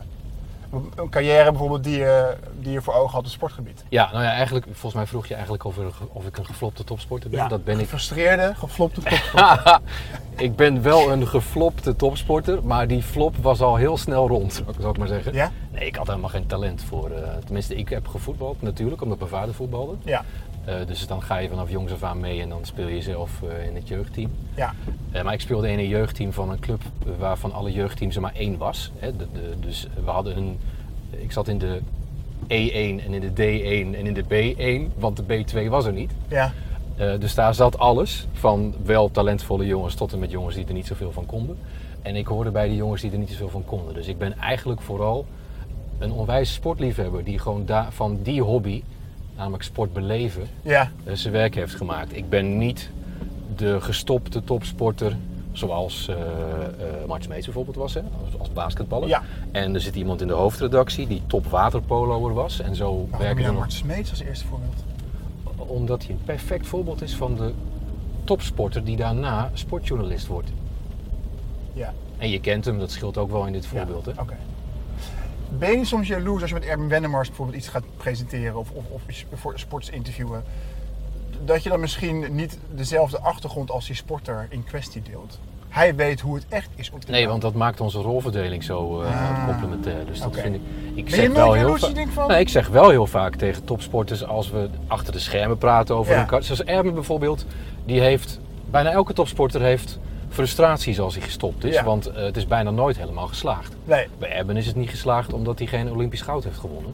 Een 0.95 1.09
carrière 1.09 1.49
bijvoorbeeld 1.51 1.83
die 1.83 1.97
je, 1.97 2.35
die 2.59 2.71
je 2.71 2.81
voor 2.81 2.93
ogen 2.93 3.09
had 3.09 3.17
op 3.17 3.23
het 3.23 3.33
sportgebied. 3.33 3.83
Ja, 3.89 4.09
nou 4.11 4.23
ja, 4.23 4.31
eigenlijk, 4.31 4.65
volgens 4.65 4.93
mij 4.93 5.05
vroeg 5.07 5.27
je 5.27 5.33
eigenlijk 5.33 5.63
of, 5.63 5.77
er- 5.77 5.91
of 6.11 6.25
ik 6.25 6.37
een 6.37 6.45
geflopte 6.45 6.83
topsporter 6.83 7.29
ben. 7.29 7.49
Dat 7.49 7.63
ben 7.63 7.73
ik. 7.75 7.79
Gefrustreerde, 7.83 8.53
geflopte 8.55 9.01
top. 9.01 9.81
ik 10.35 10.55
ben 10.55 10.81
wel 10.81 11.11
een 11.11 11.27
geflopte 11.27 11.95
topsporter, 11.95 12.63
maar 12.63 12.87
die 12.87 13.01
flop 13.03 13.35
was 13.41 13.61
al 13.61 13.75
heel 13.75 13.97
snel 13.97 14.27
rond, 14.27 14.53
zou 14.53 14.69
ik- 14.69 14.75
zou 14.79 14.89
ik 14.91 14.97
maar 14.97 15.07
zeggen. 15.07 15.33
Ja? 15.33 15.51
Nee, 15.71 15.85
ik 15.85 15.95
had 15.95 16.07
helemaal 16.07 16.29
geen 16.29 16.47
talent 16.47 16.83
voor. 16.83 17.09
eh, 17.11 17.29
tenminste, 17.45 17.75
ik 17.75 17.89
heb 17.89 18.07
gevoetbald 18.07 18.61
natuurlijk, 18.61 19.01
omdat 19.01 19.17
mijn 19.19 19.31
vader 19.31 19.53
voetbalde. 19.53 19.93
Ja. 20.03 20.23
Eh, 20.67 20.75
dus 20.87 21.07
dan 21.07 21.21
ga 21.21 21.37
je 21.37 21.49
vanaf 21.49 21.69
jongs 21.69 21.91
af 21.91 22.03
aan 22.03 22.19
mee 22.19 22.41
en 22.41 22.49
dan 22.49 22.65
speel 22.65 22.87
je 22.87 23.01
zelf 23.01 23.41
eh, 23.41 23.67
in 23.67 23.75
het 23.75 23.87
jeugdteam. 23.87 24.31
Ja. 24.55 24.73
Eh, 25.11 25.23
maar 25.23 25.33
ik 25.33 25.41
speelde 25.41 25.71
in 25.71 25.79
een 25.79 25.87
jeugdteam 25.87 26.33
van 26.33 26.49
een 26.49 26.59
club 26.59 26.81
waarvan 27.17 27.53
alle 27.53 27.71
jeugdteams 27.71 28.15
er 28.15 28.21
maar 28.21 28.35
één 28.35 28.57
was. 28.57 28.91
Hè. 28.97 29.15
De, 29.15 29.27
de- 29.33 29.55
dus 29.59 29.87
we 30.03 30.09
hadden 30.11 30.37
een. 30.37 30.57
Ik 31.09 31.31
zat 31.31 31.47
in 31.47 31.57
de 31.57 31.79
E1 32.43 33.03
en 33.05 33.13
in 33.13 33.19
de 33.21 33.29
D1 33.31 33.95
en 33.97 34.05
in 34.05 34.13
de 34.13 34.23
B1, 34.23 34.99
want 34.99 35.17
de 35.17 35.23
B2 35.45 35.69
was 35.69 35.85
er 35.85 35.93
niet. 35.93 36.11
Ja. 36.27 36.51
Dus 37.19 37.35
daar 37.35 37.53
zat 37.55 37.77
alles, 37.79 38.27
van 38.33 38.73
wel 38.83 39.11
talentvolle 39.11 39.65
jongens 39.65 39.95
tot 39.95 40.13
en 40.13 40.19
met 40.19 40.31
jongens 40.31 40.55
die 40.55 40.65
er 40.67 40.73
niet 40.73 40.87
zoveel 40.87 41.11
van 41.11 41.25
konden. 41.25 41.57
En 42.01 42.15
ik 42.15 42.27
hoorde 42.27 42.51
bij 42.51 42.67
de 42.67 42.75
jongens 42.75 43.01
die 43.01 43.11
er 43.11 43.17
niet 43.17 43.29
zoveel 43.29 43.49
van 43.49 43.65
konden. 43.65 43.93
Dus 43.93 44.07
ik 44.07 44.17
ben 44.17 44.37
eigenlijk 44.37 44.81
vooral 44.81 45.25
een 45.97 46.11
onwijs 46.11 46.53
sportliefhebber 46.53 47.23
die 47.23 47.39
gewoon 47.39 47.65
da- 47.65 47.91
van 47.91 48.19
die 48.23 48.41
hobby, 48.41 48.83
namelijk 49.37 49.63
sport 49.63 49.93
beleven, 49.93 50.47
Ja. 50.61 50.91
eh, 51.03 51.13
zijn 51.13 51.33
werk 51.33 51.55
heeft 51.55 51.75
gemaakt. 51.75 52.15
Ik 52.15 52.29
ben 52.29 52.57
niet 52.57 52.89
de 53.55 53.81
gestopte 53.81 54.43
topsporter 54.43 55.15
zoals 55.51 56.09
Mart 57.07 57.23
Smeets 57.23 57.45
bijvoorbeeld 57.45 57.75
was, 57.75 57.93
hè, 57.93 57.99
als, 58.01 58.39
als 58.39 58.53
basketballer. 58.53 59.07
Ja. 59.07 59.23
En 59.51 59.73
er 59.73 59.81
zit 59.81 59.95
iemand 59.95 60.21
in 60.21 60.27
de 60.27 60.33
hoofdredactie 60.33 61.07
die 61.07 61.21
top 61.27 61.45
waterpoloer 61.45 62.33
was. 62.33 62.59
En 62.59 62.75
zo 62.75 62.85
Waarom 62.95 63.09
werken 63.27 63.43
er 63.43 63.49
nog 63.51 63.59
Mart 63.59 63.73
Smeets 63.73 64.09
als 64.09 64.19
eerste 64.21 64.45
voorbeeld? 64.45 64.73
omdat 65.57 66.03
hij 66.03 66.11
een 66.11 66.21
perfect 66.25 66.67
voorbeeld 66.67 67.01
is 67.01 67.15
van 67.15 67.35
de 67.35 67.51
topsporter 68.23 68.83
die 68.83 68.95
daarna 68.95 69.49
sportjournalist 69.53 70.27
wordt. 70.27 70.49
Ja. 71.73 71.93
En 72.17 72.29
je 72.29 72.39
kent 72.39 72.65
hem, 72.65 72.79
dat 72.79 72.91
scheelt 72.91 73.17
ook 73.17 73.31
wel 73.31 73.45
in 73.45 73.51
dit 73.53 73.65
voorbeeld. 73.65 74.05
Ja, 74.05 74.11
Hè? 74.15 74.21
Oké. 74.21 74.35
Ben 75.49 75.77
je 75.77 75.85
soms 75.85 76.07
jaloers 76.07 76.41
als 76.41 76.49
je 76.51 76.55
met 76.57 76.65
Erwin 76.65 76.87
Wennemars 76.89 77.27
bijvoorbeeld 77.27 77.57
iets 77.57 77.67
gaat 77.67 77.83
presenteren 77.97 78.55
of, 78.55 78.69
of, 78.71 78.83
of 78.89 79.01
voor 79.33 79.59
sports 79.59 79.89
interviewen? 79.89 80.43
Dat 81.45 81.63
je 81.63 81.69
dan 81.69 81.79
misschien 81.79 82.35
niet 82.35 82.57
dezelfde 82.75 83.19
achtergrond 83.19 83.71
als 83.71 83.85
die 83.85 83.95
sporter 83.95 84.47
in 84.49 84.63
kwestie 84.63 85.01
deelt? 85.01 85.39
Hij 85.69 85.95
weet 85.95 86.19
hoe 86.19 86.35
het 86.35 86.45
echt 86.49 86.69
is 86.75 86.89
om 86.91 86.99
te 86.99 87.11
Nee, 87.11 87.27
want 87.27 87.41
dat 87.41 87.53
maakt 87.53 87.81
onze 87.81 87.99
rolverdeling 88.01 88.63
zo 88.63 89.01
eh, 89.01 89.07
Ah, 89.31 89.45
complementair. 89.47 90.05
Dus 90.05 90.19
dat 90.19 90.35
vind 90.35 90.55
ik. 90.55 90.61
Ik 90.93 91.03
Ben 91.03 91.13
zeg 91.13 91.23
je 91.23 91.31
wel 91.31 91.53
heel 91.53 91.77
va- 91.77 91.89
denkt 91.89 92.13
van... 92.13 92.27
Nee, 92.27 92.39
ik 92.39 92.49
zeg 92.49 92.67
wel 92.67 92.89
heel 92.89 93.07
vaak 93.07 93.35
tegen 93.35 93.63
topsporters 93.65 94.25
als 94.25 94.49
we 94.51 94.69
achter 94.87 95.13
de 95.13 95.19
schermen 95.19 95.57
praten 95.57 95.95
over 95.95 96.13
Ja. 96.13 96.19
een 96.21 96.25
kar- 96.27 96.43
Zoals 96.43 96.63
Erben 96.63 96.93
bijvoorbeeld, 96.93 97.45
die 97.85 97.99
heeft. 98.01 98.39
Bijna 98.69 98.89
elke 98.91 99.13
topsporter 99.13 99.61
heeft 99.61 99.99
frustraties 100.37 100.99
als 100.99 101.15
hij 101.15 101.23
gestopt 101.23 101.63
is. 101.63 101.73
Ja. 101.73 101.83
Want 101.83 102.05
eh, 102.05 102.23
het 102.23 102.37
is 102.37 102.47
bijna 102.47 102.71
nooit 102.71 102.97
helemaal 102.97 103.27
geslaagd. 103.27 103.75
Nee. 103.83 104.07
Bij 104.19 104.31
Erben 104.31 104.57
is 104.57 104.65
het 104.65 104.75
niet 104.75 104.89
geslaagd 104.89 105.33
omdat 105.33 105.59
hij 105.59 105.67
geen 105.67 105.91
Olympisch 105.91 106.21
goud 106.21 106.43
heeft 106.43 106.57
gewonnen. 106.57 106.93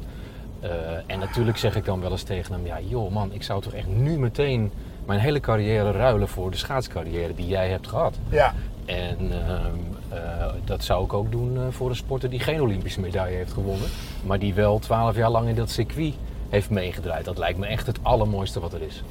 Eh, 0.59 0.69
en 1.05 1.19
natuurlijk 1.19 1.57
zeg 1.57 1.75
ik 1.75 1.85
dan 1.85 2.01
wel 2.01 2.12
eens 2.12 2.23
tegen 2.23 2.53
hem: 2.53 2.65
ja, 2.65 2.79
joh 2.88 3.12
man, 3.12 3.33
ik 3.33 3.43
zou 3.43 3.62
toch 3.62 3.73
echt 3.73 3.88
nu 3.88 4.19
meteen 4.19 4.71
mijn 5.05 5.19
hele 5.19 5.39
carrière 5.39 5.91
ruilen 5.91 6.27
voor 6.27 6.51
de 6.51 6.57
schaatscarrière 6.57 7.35
die 7.35 7.47
jij 7.47 7.69
hebt 7.69 7.88
gehad. 7.88 8.15
Ja. 8.29 8.53
En 8.85 9.17
ehm, 9.31 9.77
eh, 10.09 10.47
dat 10.65 10.83
zou 10.83 11.05
ik 11.05 11.13
ook 11.13 11.31
doen 11.31 11.71
voor 11.71 11.89
een 11.89 11.95
sporter 11.95 12.29
die 12.29 12.39
geen 12.39 12.62
Olympische 12.62 13.00
medaille 13.00 13.35
heeft 13.35 13.53
gewonnen, 13.53 13.89
maar 14.23 14.39
die 14.39 14.53
wel 14.53 14.79
twaalf 14.79 15.15
jaar 15.15 15.31
lang 15.31 15.47
in 15.47 15.55
dat 15.55 15.69
circuit 15.69 16.13
heeft 16.50 16.69
meegedraaid. 16.69 17.25
Dat 17.25 17.38
lijkt 17.38 17.59
me 17.59 17.65
echt 17.65 17.88
het 17.88 18.00
allermooiste 18.01 18.59
wat 18.59 18.73
er 18.73 18.81
is. 18.81 19.03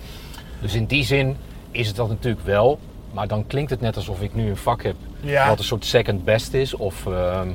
Dus 0.61 0.75
in 0.75 0.87
die 0.87 1.05
zin 1.05 1.37
is 1.71 1.87
het 1.87 1.97
dat 1.97 2.09
natuurlijk 2.09 2.45
wel, 2.45 2.79
maar 3.13 3.29
dan 3.29 3.47
klinkt 3.47 3.71
het 3.71 3.81
net 3.81 3.97
alsof 3.97 4.21
ik 4.23 4.35
nu 4.35 4.49
een 4.49 4.57
vak 4.57 4.83
heb 4.83 4.97
Ja. 5.21 5.49
wat 5.49 5.59
een 5.59 5.65
soort 5.65 5.85
second 5.85 6.25
best 6.25 6.53
is 6.53 6.75
of 6.75 7.07
ehm, 7.07 7.49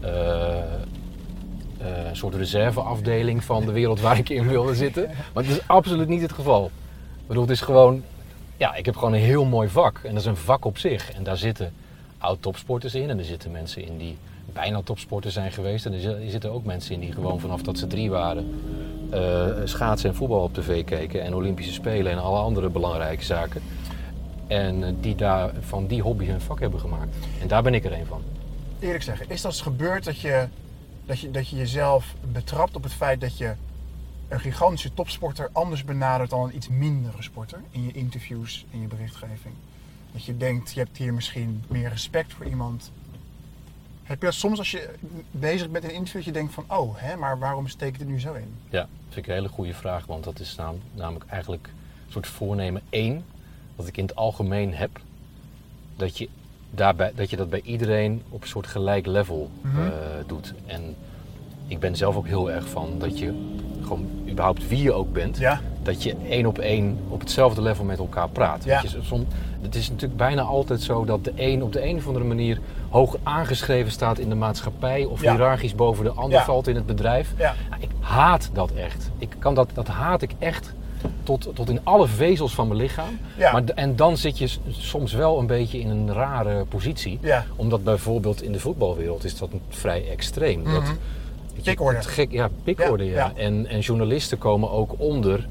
eh, 0.00 0.56
eh, 0.58 2.08
een 2.08 2.16
soort 2.16 2.34
reserveafdeling 2.34 3.44
van 3.44 3.64
de 3.66 3.72
wereld 3.72 4.00
waar 4.00 4.18
ik 4.18 4.28
in 4.28 4.48
wilde 4.48 4.74
zitten. 4.74 5.06
Maar 5.34 5.42
het 5.44 5.52
is 5.52 5.60
absoluut 5.66 6.08
niet 6.08 6.22
het 6.22 6.32
geval. 6.32 6.64
Ik 7.16 7.26
bedoel, 7.26 7.42
het 7.42 7.52
is 7.52 7.60
gewoon 7.60 8.02
Ja, 8.56 8.74
ik 8.74 8.84
heb 8.86 8.96
gewoon 8.96 9.12
een 9.12 9.20
heel 9.20 9.44
mooi 9.44 9.68
vak. 9.68 10.00
En 10.02 10.10
dat 10.10 10.20
is 10.20 10.26
een 10.26 10.36
vak 10.36 10.64
op 10.64 10.78
zich. 10.78 11.10
En 11.12 11.22
daar 11.22 11.36
zitten 11.36 11.72
oud-topsporters 12.18 12.94
in. 12.94 13.10
En 13.10 13.18
er 13.18 13.24
zitten 13.24 13.50
mensen 13.50 13.86
in 13.86 13.98
die 13.98 14.16
bijna 14.52 14.80
topsporters 14.84 15.34
zijn 15.34 15.52
geweest. 15.52 15.86
En 15.86 15.92
er 15.92 16.22
er 16.24 16.30
zitten 16.30 16.52
ook 16.52 16.64
mensen 16.64 16.94
in 16.94 17.00
die 17.00 17.12
gewoon 17.12 17.40
vanaf 17.40 17.62
dat 17.62 17.78
ze 17.78 17.86
drie 17.86 18.10
waren... 18.10 18.60
eh, 19.10 19.46
schaatsen 19.64 20.08
en 20.10 20.14
voetbal 20.16 20.42
op 20.42 20.54
tv 20.54 20.84
keken. 20.84 21.22
En 21.22 21.34
Olympische 21.34 21.72
Spelen 21.72 22.12
en 22.12 22.18
alle 22.18 22.38
andere 22.38 22.68
belangrijke 22.68 23.24
zaken. 23.24 23.62
En 24.48 24.84
eh, 24.84 24.92
die 25.00 25.14
daar 25.14 25.50
van 25.60 25.86
die 25.86 26.02
hobby 26.02 26.24
hun 26.26 26.40
vak 26.40 26.60
hebben 26.60 26.80
gemaakt. 26.80 27.16
En 27.40 27.48
daar 27.48 27.62
ben 27.62 27.74
ik 27.74 27.84
er 27.84 27.92
een 27.92 28.06
van. 28.06 28.22
Eerlijk 28.80 29.02
zeggen, 29.04 29.30
is 29.30 29.40
dat 29.40 29.52
eens 29.52 29.60
gebeurd 29.60 30.04
dat 30.04 30.20
je, 30.20 30.48
dat, 31.06 31.20
je, 31.20 31.30
dat 31.30 31.48
je 31.48 31.56
jezelf 31.56 32.14
betrapt 32.32 32.76
op 32.76 32.82
het 32.82 32.92
feit 32.92 33.20
dat 33.20 33.38
je 33.38 33.54
een 34.28 34.40
gigantische 34.40 34.94
topsporter 34.94 35.48
anders 35.52 35.84
benadert 35.84 36.30
dan 36.30 36.42
een 36.44 36.56
iets 36.56 36.68
mindere 36.68 37.22
sporter 37.22 37.60
in 37.70 37.84
je 37.84 37.92
interviews, 37.92 38.66
in 38.70 38.80
je 38.80 38.86
berichtgeving? 38.86 39.54
Dat 40.12 40.24
je 40.24 40.36
denkt, 40.36 40.72
je 40.72 40.80
hebt 40.80 40.96
hier 40.96 41.14
misschien 41.14 41.64
meer 41.68 41.88
respect 41.88 42.32
voor 42.32 42.46
iemand. 42.46 42.90
Heb 44.02 44.20
je 44.20 44.24
dat 44.26 44.34
soms 44.34 44.58
als 44.58 44.70
je 44.70 44.90
bezig 45.30 45.70
bent 45.70 45.84
in 45.84 45.90
een 45.90 45.96
interview, 45.96 46.24
dat 46.24 46.34
je 46.34 46.40
denkt 46.40 46.54
van, 46.54 46.64
oh, 46.68 46.94
hè, 46.96 47.16
maar 47.16 47.38
waarom 47.38 47.68
steek 47.68 47.94
ik 47.94 48.00
er 48.00 48.06
nu 48.06 48.20
zo 48.20 48.32
in? 48.34 48.54
Ja, 48.70 48.80
dat 48.80 48.88
vind 49.08 49.16
ik 49.16 49.26
een 49.26 49.34
hele 49.34 49.48
goede 49.48 49.74
vraag. 49.74 50.06
Want 50.06 50.24
dat 50.24 50.40
is 50.40 50.54
nam- 50.54 50.80
namelijk 50.94 51.24
eigenlijk 51.30 51.66
een 52.06 52.12
soort 52.12 52.26
voornemen 52.26 52.82
één. 52.90 53.24
Wat 53.78 53.86
ik 53.86 53.96
in 53.96 54.04
het 54.06 54.16
algemeen 54.16 54.74
heb. 54.74 54.90
Dat 55.96 56.18
je, 56.18 56.28
daarbij, 56.70 57.12
dat, 57.14 57.30
je 57.30 57.36
dat 57.36 57.50
bij 57.50 57.60
iedereen 57.64 58.22
op 58.28 58.42
een 58.42 58.48
soort 58.48 58.66
gelijk 58.66 59.06
level 59.06 59.50
Mhm. 59.60 59.80
eh, 59.80 59.88
doet. 60.26 60.54
En 60.66 60.94
ik 61.66 61.78
ben 61.80 61.96
zelf 61.96 62.16
ook 62.16 62.26
heel 62.26 62.50
erg 62.50 62.68
van 62.68 62.88
dat 62.98 63.18
je 63.18 63.34
gewoon 63.82 64.06
überhaupt 64.28 64.68
wie 64.68 64.82
je 64.82 64.92
ook 64.92 65.12
bent. 65.12 65.38
Ja, 65.38 65.60
Dat 65.82 66.02
je 66.02 66.14
één 66.28 66.46
op 66.46 66.58
één 66.58 66.98
op 67.08 67.20
hetzelfde 67.20 67.62
level 67.62 67.84
met 67.84 67.98
elkaar 67.98 68.28
praat. 68.28 68.64
Ja. 68.64 68.82
Weet 68.82 68.90
je, 68.90 68.98
som, 69.02 69.26
het 69.60 69.74
is 69.74 69.88
natuurlijk 69.90 70.18
bijna 70.18 70.42
altijd 70.42 70.82
zo 70.82 71.04
dat 71.04 71.24
de 71.24 71.32
een 71.36 71.62
op 71.62 71.72
de 71.72 71.84
een 71.84 71.96
of 71.96 72.06
andere 72.06 72.24
manier 72.24 72.60
hoog 72.90 73.16
aangeschreven 73.22 73.92
staat 73.92 74.18
in 74.18 74.28
de 74.28 74.34
maatschappij. 74.34 75.04
Of 75.04 75.22
Ja. 75.22 75.30
hiërarchisch 75.32 75.74
boven 75.74 76.04
de 76.04 76.10
ander 76.10 76.40
valt 76.40 76.66
in 76.68 76.74
het 76.74 76.86
bedrijf. 76.86 77.32
ja. 77.38 77.54
Ja, 77.70 77.76
ik 77.78 77.90
haat 78.00 78.50
dat 78.52 78.72
echt. 78.72 79.10
Ik 79.18 79.34
kan 79.38 79.54
dat, 79.54 79.68
dat 79.74 79.86
haat 79.88 80.22
ik 80.22 80.30
echt 80.38 80.74
tot, 81.22 81.48
tot 81.54 81.68
in 81.70 81.80
alle 81.82 82.06
vezels 82.06 82.54
van 82.54 82.68
mijn 82.68 82.80
lichaam. 82.80 83.18
Ja. 83.36 83.52
Maar, 83.52 83.62
en 83.74 83.96
dan 83.96 84.16
zit 84.16 84.38
je 84.38 84.48
soms 84.70 85.12
wel 85.12 85.38
een 85.38 85.46
beetje 85.46 85.78
in 85.80 85.88
een 85.90 86.12
rare 86.12 86.64
positie. 86.64 87.18
Ja. 87.22 87.44
Omdat 87.56 87.84
bijvoorbeeld 87.84 88.42
in 88.42 88.52
de 88.52 88.60
voetbalwereld 88.60 89.24
is 89.24 89.38
dat 89.38 89.48
vrij 89.68 90.08
extreem. 90.10 90.64
Dat, 90.64 90.82
Mhm. 90.82 90.92
Pikorde. 91.62 92.02
Gek, 92.02 92.30
ja, 92.32 92.48
pikorde, 92.64 93.04
ja. 93.04 93.32
En, 93.34 93.66
en 93.66 93.80
journalisten 93.80 94.38
komen 94.38 94.70
ook 94.70 94.94
onder 94.98 95.46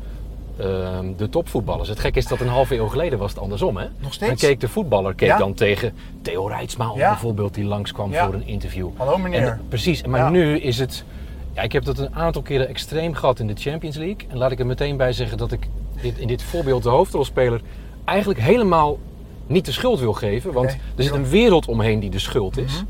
ehm, 0.59 1.05
de 1.17 1.29
topvoetballers. 1.29 1.89
Het 1.89 1.99
gek 1.99 2.15
is 2.15 2.27
dat 2.27 2.39
een 2.39 2.47
halve 2.47 2.75
eeuw 2.75 2.87
geleden 2.87 3.19
was 3.19 3.31
het 3.31 3.39
andersom. 3.39 3.77
Hè? 3.77 3.83
Nog 3.83 3.91
Dan 4.01 4.11
steeds? 4.11 4.41
keek 4.41 4.59
de 4.59 4.67
voetballer 4.67 5.13
keek 5.15 5.27
Ja. 5.29 5.37
dan 5.37 5.53
tegen 5.53 5.93
Theo 6.21 6.45
Reitsma 6.47 6.91
Ja. 6.95 7.09
bijvoorbeeld, 7.09 7.53
die 7.53 7.63
langskwam 7.63 8.13
voor 8.13 8.33
een 8.33 8.47
interview. 8.47 8.89
Hallo 8.97 9.17
meneer. 9.17 9.47
En, 9.47 9.61
precies, 9.69 10.03
maar 10.05 10.31
nu 10.31 10.59
is 10.59 10.79
het. 10.79 11.03
Ja, 11.57 11.63
ik 11.63 11.71
heb 11.71 11.83
dat 11.83 11.97
een 11.97 12.15
aantal 12.15 12.41
keren 12.41 12.67
extreem 12.67 13.13
gehad 13.13 13.39
in 13.39 13.47
de 13.47 13.53
Champions 13.55 13.95
League. 13.95 14.27
En 14.27 14.37
laat 14.37 14.51
ik 14.51 14.59
er 14.59 14.65
meteen 14.65 14.97
bij 14.97 15.13
zeggen 15.13 15.37
dat 15.37 15.51
ik 15.51 15.67
dit, 16.01 16.17
in 16.17 16.27
dit 16.27 16.43
voorbeeld 16.43 16.83
de 16.83 16.89
hoofdrolspeler 16.89 17.61
eigenlijk 18.05 18.39
helemaal 18.39 18.99
niet 19.47 19.65
de 19.65 19.71
schuld 19.71 19.99
wil 19.99 20.13
geven. 20.13 20.53
Want 20.53 20.71
er 20.95 21.03
zit 21.03 21.13
een 21.13 21.27
wereld 21.27 21.67
omheen 21.67 21.99
die 21.99 22.09
de 22.09 22.19
schuld 22.19 22.57
is. 22.57 22.73
Mhm. 22.73 22.83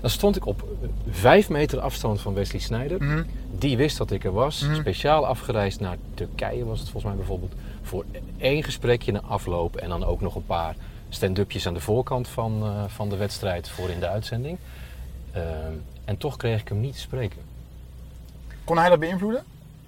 Dan 0.00 0.10
stond 0.10 0.36
ik 0.36 0.46
op 0.46 0.62
eh, 0.62 0.88
vijf 1.10 1.48
meter 1.48 1.80
afstand 1.80 2.20
van 2.20 2.34
Wesley 2.34 2.60
Sneijder. 2.60 3.02
Mhm. 3.02 3.22
Die 3.58 3.76
wist 3.76 3.98
dat 3.98 4.10
ik 4.10 4.24
er 4.24 4.32
was. 4.32 4.60
Mhm. 4.60 4.74
Speciaal 4.74 5.26
afgereisd 5.26 5.80
naar 5.80 5.96
Turkije 6.14 6.64
was 6.64 6.78
het 6.78 6.88
volgens 6.88 7.12
mij 7.12 7.20
bijvoorbeeld. 7.20 7.52
Voor 7.82 8.04
één 8.38 8.62
gesprekje 8.62 9.12
na 9.12 9.20
afloop. 9.20 9.76
En 9.76 9.88
dan 9.88 10.04
ook 10.04 10.20
nog 10.20 10.34
een 10.34 10.46
paar 10.46 10.74
stand-upjes 11.08 11.66
aan 11.66 11.74
de 11.74 11.80
voorkant 11.80 12.28
van, 12.28 12.62
eh, 12.62 12.84
van 12.86 13.08
de 13.08 13.16
wedstrijd 13.16 13.68
voor 13.68 13.88
in 13.88 14.00
de 14.00 14.08
uitzending. 14.08 14.58
Ehm, 15.32 15.44
en 16.04 16.16
toch 16.16 16.36
kreeg 16.36 16.60
ik 16.60 16.68
hem 16.68 16.80
niet 16.80 16.94
te 16.94 17.00
spreken. 17.00 17.49
Kon 18.70 18.78
hij 18.78 18.88
dat 18.88 18.98
beïnvloeden? 18.98 19.44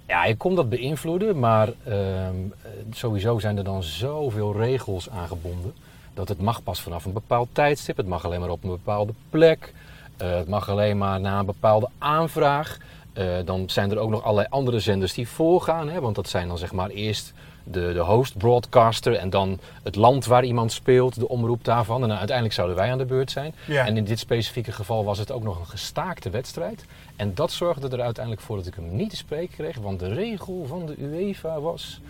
Ja, 0.07 0.23
ik 0.23 0.37
kon 0.37 0.55
dat 0.55 0.69
beïnvloeden, 0.69 1.39
maar 1.39 1.67
ehm, 1.83 1.95
eh, 1.95 2.69
sowieso 2.91 3.39
zijn 3.39 3.57
er 3.57 3.63
dan 3.63 3.83
zoveel 3.83 4.55
regels 4.57 5.09
aangebonden. 5.09 5.73
Dat 6.13 6.29
het 6.29 6.41
mag 6.41 6.63
pas 6.63 6.81
vanaf 6.81 7.05
een 7.05 7.13
bepaald 7.13 7.47
tijdstip, 7.51 7.97
het 7.97 8.07
mag 8.07 8.25
alleen 8.25 8.39
maar 8.39 8.49
op 8.49 8.63
een 8.63 8.69
bepaalde 8.69 9.13
plek, 9.29 9.73
eh, 10.17 10.35
het 10.35 10.47
mag 10.47 10.69
alleen 10.69 10.97
maar 10.97 11.19
na 11.19 11.39
een 11.39 11.45
bepaalde 11.45 11.89
aanvraag. 11.97 12.77
Eh, 13.13 13.25
dan 13.45 13.69
zijn 13.69 13.91
er 13.91 13.97
ook 13.97 14.09
nog 14.09 14.23
allerlei 14.23 14.47
andere 14.49 14.79
zenders 14.79 15.13
die 15.13 15.27
voorgaan, 15.27 15.89
hè, 15.89 16.01
want 16.01 16.15
dat 16.15 16.29
zijn 16.29 16.47
dan 16.47 16.57
zeg 16.57 16.71
maar 16.71 16.89
eerst 16.89 17.33
de, 17.63 17.93
de 17.93 17.99
host 17.99 18.37
broadcaster 18.37 19.15
en 19.15 19.29
dan 19.29 19.59
het 19.83 19.95
land 19.95 20.25
waar 20.25 20.43
iemand 20.43 20.71
speelt, 20.71 21.19
de 21.19 21.27
omroep 21.27 21.65
daarvan. 21.65 22.03
En 22.03 22.11
uiteindelijk 22.11 22.55
zouden 22.55 22.75
wij 22.75 22.91
aan 22.91 22.97
de 22.97 23.05
beurt 23.05 23.31
zijn. 23.31 23.53
Ja. 23.67 23.85
En 23.85 23.97
in 23.97 24.03
dit 24.03 24.19
specifieke 24.19 24.71
geval 24.71 25.03
was 25.03 25.17
het 25.17 25.31
ook 25.31 25.43
nog 25.43 25.59
een 25.59 25.65
gestaakte 25.65 26.29
wedstrijd. 26.29 26.85
En 27.15 27.31
dat 27.33 27.51
zorgde 27.51 27.89
er 27.89 28.01
uiteindelijk 28.01 28.45
voor 28.45 28.57
dat 28.57 28.65
ik 28.65 28.75
hem 28.75 28.95
niet 28.95 29.09
te 29.09 29.15
spreken 29.15 29.55
kreeg. 29.55 29.77
Want 29.77 29.99
de 29.99 30.13
regel 30.13 30.65
van 30.67 30.85
de 30.85 30.95
UEFA 30.97 31.59
was 31.59 32.01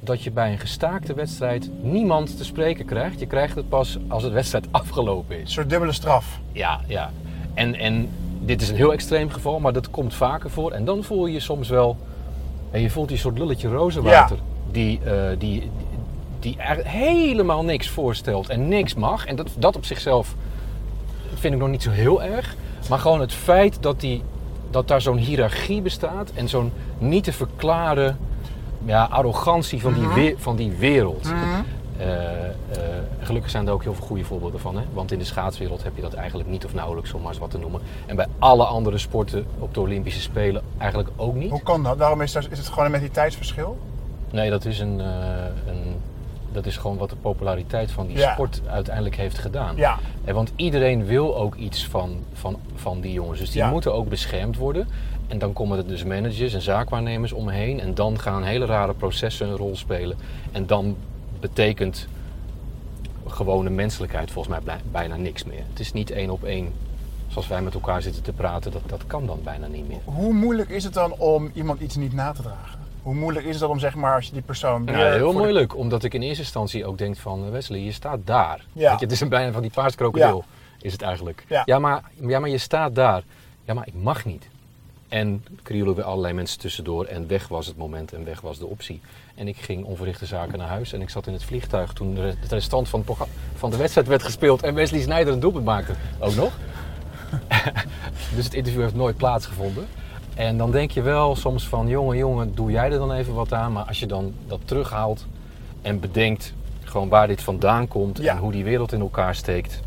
dat 0.00 0.22
je 0.22 0.30
bij 0.30 0.52
een 0.52 0.58
gestaakte 0.58 1.14
wedstrijd 1.14 1.70
niemand 1.82 2.36
te 2.36 2.44
spreken 2.44 2.84
krijgt. 2.84 3.20
Je 3.20 3.26
krijgt 3.26 3.56
het 3.56 3.68
pas 3.68 3.98
als 4.08 4.22
de 4.22 4.30
wedstrijd 4.30 4.66
afgelopen 4.82 5.36
Een 5.36 5.42
is. 5.42 5.52
soort 5.52 5.70
dubbele 5.70 5.92
straf. 5.92 6.40
Ja, 6.52 6.80
ja. 6.86 7.10
En, 7.54 7.74
en 7.74 8.08
dit 8.40 8.62
is 8.62 8.68
een 8.68 8.76
heel 8.76 8.92
extreem 8.92 9.30
geval, 9.30 9.60
maar 9.60 9.72
dat 9.72 9.90
komt 9.90 10.14
vaker 10.14 10.50
voor. 10.50 10.72
En 10.72 10.84
dan 10.84 11.04
voel 11.04 11.26
je 11.26 11.32
je 11.32 11.40
soms 11.40 11.68
wel... 11.68 11.96
En 12.70 12.80
je 12.80 12.90
voelt 12.90 13.08
die 13.08 13.18
soort 13.18 13.38
lulletje 13.38 13.68
rozenwater. 13.68 14.38
Die, 14.70 15.00
eh, 15.04 15.38
die, 15.38 15.70
die 16.40 16.56
eigenlijk 16.56 16.88
helemaal 16.88 17.64
niks 17.64 17.88
voorstelt 17.88 18.48
en 18.48 18.68
niks 18.68 18.94
mag. 18.94 19.26
En 19.26 19.36
dat, 19.36 19.50
dat 19.58 19.76
op 19.76 19.84
zichzelf 19.84 20.34
vind 21.34 21.54
ik 21.54 21.60
nog 21.60 21.68
niet 21.68 21.82
zo 21.82 21.90
heel 21.90 22.22
erg. 22.22 22.56
Maar 22.88 22.98
gewoon 22.98 23.20
het 23.20 23.32
feit 23.32 23.82
dat, 23.82 24.00
die, 24.00 24.22
dat 24.70 24.88
daar 24.88 25.00
zo'n 25.00 25.16
hiërarchie 25.16 25.82
bestaat 25.82 26.30
en 26.34 26.48
zo'n 26.48 26.72
niet 26.98 27.24
te 27.24 27.32
verklaren 27.32 28.18
ja, 28.84 29.04
arrogantie 29.10 29.80
van 29.80 29.92
die, 29.94 30.02
Mhm. 30.02 30.14
we- 30.14 30.34
van 30.38 30.56
die 30.56 30.72
wereld. 30.78 31.32
Eh, 31.98 32.44
eh, 32.44 32.50
gelukkig 33.20 33.50
zijn 33.50 33.66
er 33.66 33.72
ook 33.72 33.82
heel 33.82 33.94
veel 33.94 34.06
goede 34.06 34.24
voorbeelden 34.24 34.60
van. 34.60 34.76
Hè? 34.76 34.82
Want 34.92 35.12
in 35.12 35.18
de 35.18 35.24
schaatswereld 35.24 35.82
heb 35.82 35.92
je 35.96 36.02
dat 36.02 36.14
eigenlijk 36.14 36.48
niet 36.48 36.64
of 36.64 36.74
nauwelijks, 36.74 37.12
om 37.12 37.20
maar 37.20 37.30
eens 37.30 37.38
wat 37.40 37.50
te 37.50 37.58
noemen. 37.58 37.80
En 38.06 38.16
bij 38.16 38.26
alle 38.38 38.64
andere 38.64 38.98
sporten 38.98 39.46
op 39.58 39.74
de 39.74 39.80
Olympische 39.80 40.20
Spelen 40.20 40.62
eigenlijk 40.78 41.08
ook 41.16 41.34
niet. 41.34 41.50
Hoe 41.50 41.62
kan 41.62 41.82
dat? 41.82 41.98
Daarom 41.98 42.20
is, 42.20 42.32
dat, 42.32 42.46
is 42.50 42.58
het 42.58 42.68
gewoon 42.68 42.84
een 42.84 42.90
mentaliteitsverschil? 42.90 43.76
Nee, 44.30 44.50
dat 44.50 44.64
is, 44.64 44.78
een, 44.78 45.00
eh, 45.00 45.06
een, 45.66 46.00
dat 46.56 46.66
is 46.66 46.76
gewoon 46.76 46.96
wat 46.96 47.10
de 47.10 47.16
populariteit 47.16 47.90
van 47.90 48.06
die 48.06 48.16
Ja. 48.16 48.32
sport 48.32 48.60
uiteindelijk 48.66 49.16
heeft 49.16 49.38
gedaan. 49.38 49.76
Ja. 49.76 49.98
En 50.24 50.34
want 50.34 50.52
iedereen 50.56 51.04
wil 51.04 51.36
ook 51.36 51.54
iets 51.54 51.86
van, 51.86 52.16
van, 52.32 52.56
van 52.74 53.00
die 53.00 53.12
jongens. 53.12 53.38
Dus 53.40 53.50
die 53.50 53.62
Ja. 53.62 53.70
moeten 53.70 53.94
ook 53.94 54.08
beschermd 54.08 54.56
worden. 54.56 54.88
En 55.28 55.38
dan 55.38 55.52
komen 55.52 55.78
er 55.78 55.86
dus 55.86 56.04
managers 56.04 56.54
en 56.54 56.60
zaakwaarnemers 56.62 57.32
omheen. 57.32 57.80
En 57.80 57.94
dan 57.94 58.18
gaan 58.20 58.42
hele 58.42 58.64
rare 58.66 58.94
processen 58.94 59.48
een 59.48 59.56
rol 59.56 59.76
spelen. 59.76 60.16
En 60.52 60.66
dan 60.66 60.96
betekent 61.40 62.08
gewone 63.26 63.70
menselijkheid 63.70 64.30
volgens 64.30 64.60
mij 64.64 64.76
bijna 64.90 65.16
niks 65.16 65.44
meer. 65.44 65.62
Het 65.70 65.80
is 65.80 65.92
niet 65.92 66.10
één 66.10 66.30
op 66.30 66.44
één 66.44 66.72
zoals 67.28 67.48
wij 67.48 67.62
met 67.62 67.74
elkaar 67.74 68.02
zitten 68.02 68.22
te 68.22 68.32
praten. 68.32 68.72
Dat, 68.72 68.82
dat 68.86 69.06
kan 69.06 69.26
dan 69.26 69.40
bijna 69.44 69.66
niet 69.66 69.88
meer. 69.88 69.98
Hoe 70.04 70.32
moeilijk 70.32 70.68
is 70.68 70.84
het 70.84 70.94
dan 70.94 71.12
om 71.12 71.50
iemand 71.54 71.80
iets 71.80 71.96
niet 71.96 72.12
na 72.12 72.32
te 72.32 72.42
dragen? 72.42 72.78
Hoe 73.06 73.14
moeilijk 73.14 73.46
is 73.46 73.58
dan 73.58 73.70
om 73.70 73.78
zeg 73.78 73.94
maar 73.94 74.14
als 74.14 74.26
je 74.26 74.32
die 74.32 74.42
persoon... 74.42 74.82
Ja, 74.86 75.10
heel 75.12 75.32
de- 75.32 75.38
moeilijk, 75.38 75.76
omdat 75.76 76.04
ik 76.04 76.14
in 76.14 76.22
eerste 76.22 76.42
instantie 76.42 76.86
ook 76.86 76.98
denk 76.98 77.16
van 77.16 77.50
Wesley, 77.50 77.80
je 77.80 77.92
staat 77.92 78.18
daar. 78.24 78.64
Ja. 78.72 78.92
Je, 78.92 78.98
het 78.98 79.12
is 79.12 79.20
een 79.20 79.28
bijna 79.28 79.52
van 79.52 79.62
die 79.62 79.70
paardskrokodil, 79.70 80.44
is 80.80 80.92
het 80.92 81.02
eigenlijk. 81.02 81.44
Ja. 81.64 81.78
maar, 81.78 82.02
ja, 82.20 82.38
maar 82.38 82.48
je 82.48 82.58
staat 82.58 82.94
daar. 82.94 83.22
Ja, 83.64 83.74
maar 83.74 83.86
ik 83.86 83.94
mag 83.94 84.24
niet. 84.24 84.48
En 85.08 85.44
krioelen 85.62 85.94
weer 85.94 86.04
allerlei 86.04 86.34
mensen 86.34 86.58
tussendoor 86.58 87.04
en 87.04 87.28
weg 87.28 87.48
was 87.48 87.66
het 87.66 87.76
moment 87.76 88.12
en 88.12 88.24
weg 88.24 88.40
was 88.40 88.58
de 88.58 88.66
optie. 88.66 89.00
En 89.34 89.48
ik 89.48 89.56
ging 89.56 89.84
onverrichte 89.84 90.26
zaken 90.26 90.58
naar 90.58 90.68
huis 90.68 90.92
en 90.92 91.00
ik 91.00 91.10
zat 91.10 91.26
in 91.26 91.32
het 91.32 91.44
vliegtuig 91.44 91.92
toen 91.92 92.16
het 92.16 92.52
restant 92.52 92.88
van, 92.88 93.04
van 93.54 93.70
de 93.70 93.76
wedstrijd 93.76 94.06
werd 94.06 94.22
gespeeld 94.22 94.62
en 94.62 94.74
Wesley 94.74 95.00
Sneijder 95.00 95.32
een 95.32 95.40
doelpunt 95.40 95.64
maakte. 95.64 95.92
Ook 96.18 96.34
nog. 96.34 96.52
dus 98.36 98.44
het 98.44 98.54
interview 98.54 98.82
heeft 98.82 98.94
nooit 98.94 99.16
plaatsgevonden. 99.16 99.86
En 100.36 100.56
dan 100.56 100.70
denk 100.70 100.90
je 100.90 101.02
wel 101.02 101.36
soms 101.36 101.68
van, 101.68 101.88
jongen, 101.88 102.16
jongen, 102.16 102.54
doe 102.54 102.70
jij 102.70 102.84
er 102.92 102.98
dan 102.98 103.12
even 103.12 103.34
wat 103.34 103.52
aan. 103.52 103.72
Maar 103.72 103.84
als 103.84 103.98
je 104.00 104.06
dan 104.06 104.34
dat 104.46 104.60
terughaalt 104.64 105.26
en 105.82 106.00
bedenkt 106.00 106.52
gewoon 106.84 107.08
waar 107.08 107.26
dit 107.26 107.42
vandaan 107.42 107.88
komt 107.88 108.18
Ja. 108.18 108.32
en 108.32 108.38
hoe 108.38 108.52
die 108.52 108.64
wereld 108.64 108.92
in 108.92 109.00
elkaar 109.00 109.34
steekt. 109.34 109.80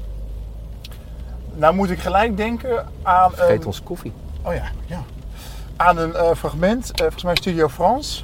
Nou 1.53 1.75
moet 1.75 1.89
ik 1.89 1.99
gelijk 1.99 2.37
denken 2.37 2.87
aan... 3.03 3.31
Vergeet 3.31 3.59
een- 3.59 3.65
ons 3.65 3.83
koffie. 3.83 4.11
Oh 4.41 4.53
ja, 4.53 4.63
ja. 4.85 5.01
Aan 5.75 5.97
een 5.97 6.15
eh, 6.15 6.31
fragment, 6.35 6.91
eh, 6.91 6.97
volgens 7.01 7.23
mij 7.23 7.35
Studio 7.35 7.67
France. 7.67 8.23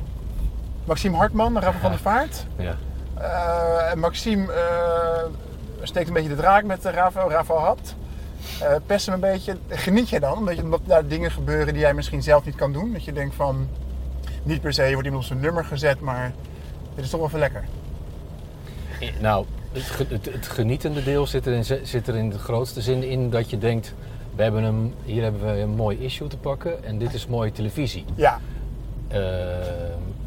Maxime 0.85 1.17
Hartman, 1.17 1.59
Rafa 1.59 1.79
van 1.79 1.89
der 1.91 1.99
Vaart. 1.99 2.45
Ja. 2.57 2.75
Eh, 3.17 3.91
en 3.91 3.99
Maxime 3.99 4.51
eh, 4.53 5.23
steekt 5.81 6.07
een 6.07 6.13
beetje 6.13 6.29
de 6.29 6.35
draak 6.35 6.63
met 6.63 6.85
Rafael. 6.85 7.29
Rafael 7.29 7.59
hapt. 7.59 7.95
Eh 8.61 8.75
pest 8.85 9.05
hem 9.05 9.15
een 9.15 9.19
beetje. 9.21 9.57
Geniet 9.69 10.09
jij 10.09 10.19
dan? 10.19 10.37
Omdat, 10.37 10.55
je, 10.55 10.61
omdat 10.61 10.81
daar 10.85 11.07
dingen 11.07 11.31
gebeuren 11.31 11.73
die 11.73 11.81
jij 11.81 11.93
misschien 11.93 12.23
zelf 12.23 12.45
niet 12.45 12.55
kan 12.55 12.73
doen? 12.73 12.93
Dat 12.93 13.03
je 13.03 13.13
denkt 13.13 13.35
van, 13.35 13.67
niet 14.43 14.61
per 14.61 14.73
se, 14.73 14.83
je 14.83 14.91
wordt 14.91 15.05
iemand 15.05 15.23
op 15.23 15.29
zijn 15.29 15.41
nummer 15.41 15.65
gezet, 15.65 15.99
maar 15.99 16.33
dit 16.95 17.03
is 17.03 17.09
toch 17.09 17.19
wel 17.19 17.27
even 17.29 17.39
lekker. 17.39 17.63
I- 19.01 19.13
Nou, 19.21 19.45
het, 19.71 20.25
het 20.31 20.47
genietende 20.47 21.03
deel 21.03 21.27
zit 21.27 21.45
er, 21.45 21.53
in, 21.53 21.65
zit 21.87 22.07
er 22.07 22.15
in 22.15 22.29
de 22.29 22.39
grootste 22.39 22.81
zin 22.81 23.03
in 23.03 23.29
dat 23.29 23.49
je 23.49 23.57
denkt... 23.57 23.93
We 24.35 24.43
hebben 24.43 24.63
een, 24.63 24.93
hier 25.05 25.23
hebben 25.23 25.41
we 25.55 25.61
een 25.61 25.69
mooi 25.75 25.97
issue 25.99 26.27
te 26.27 26.37
pakken 26.37 26.83
en 26.83 26.97
dit 26.97 27.13
is 27.13 27.27
mooie 27.27 27.51
televisie. 27.51 28.05
Ja, 28.15 28.39
Eh, 29.07 29.19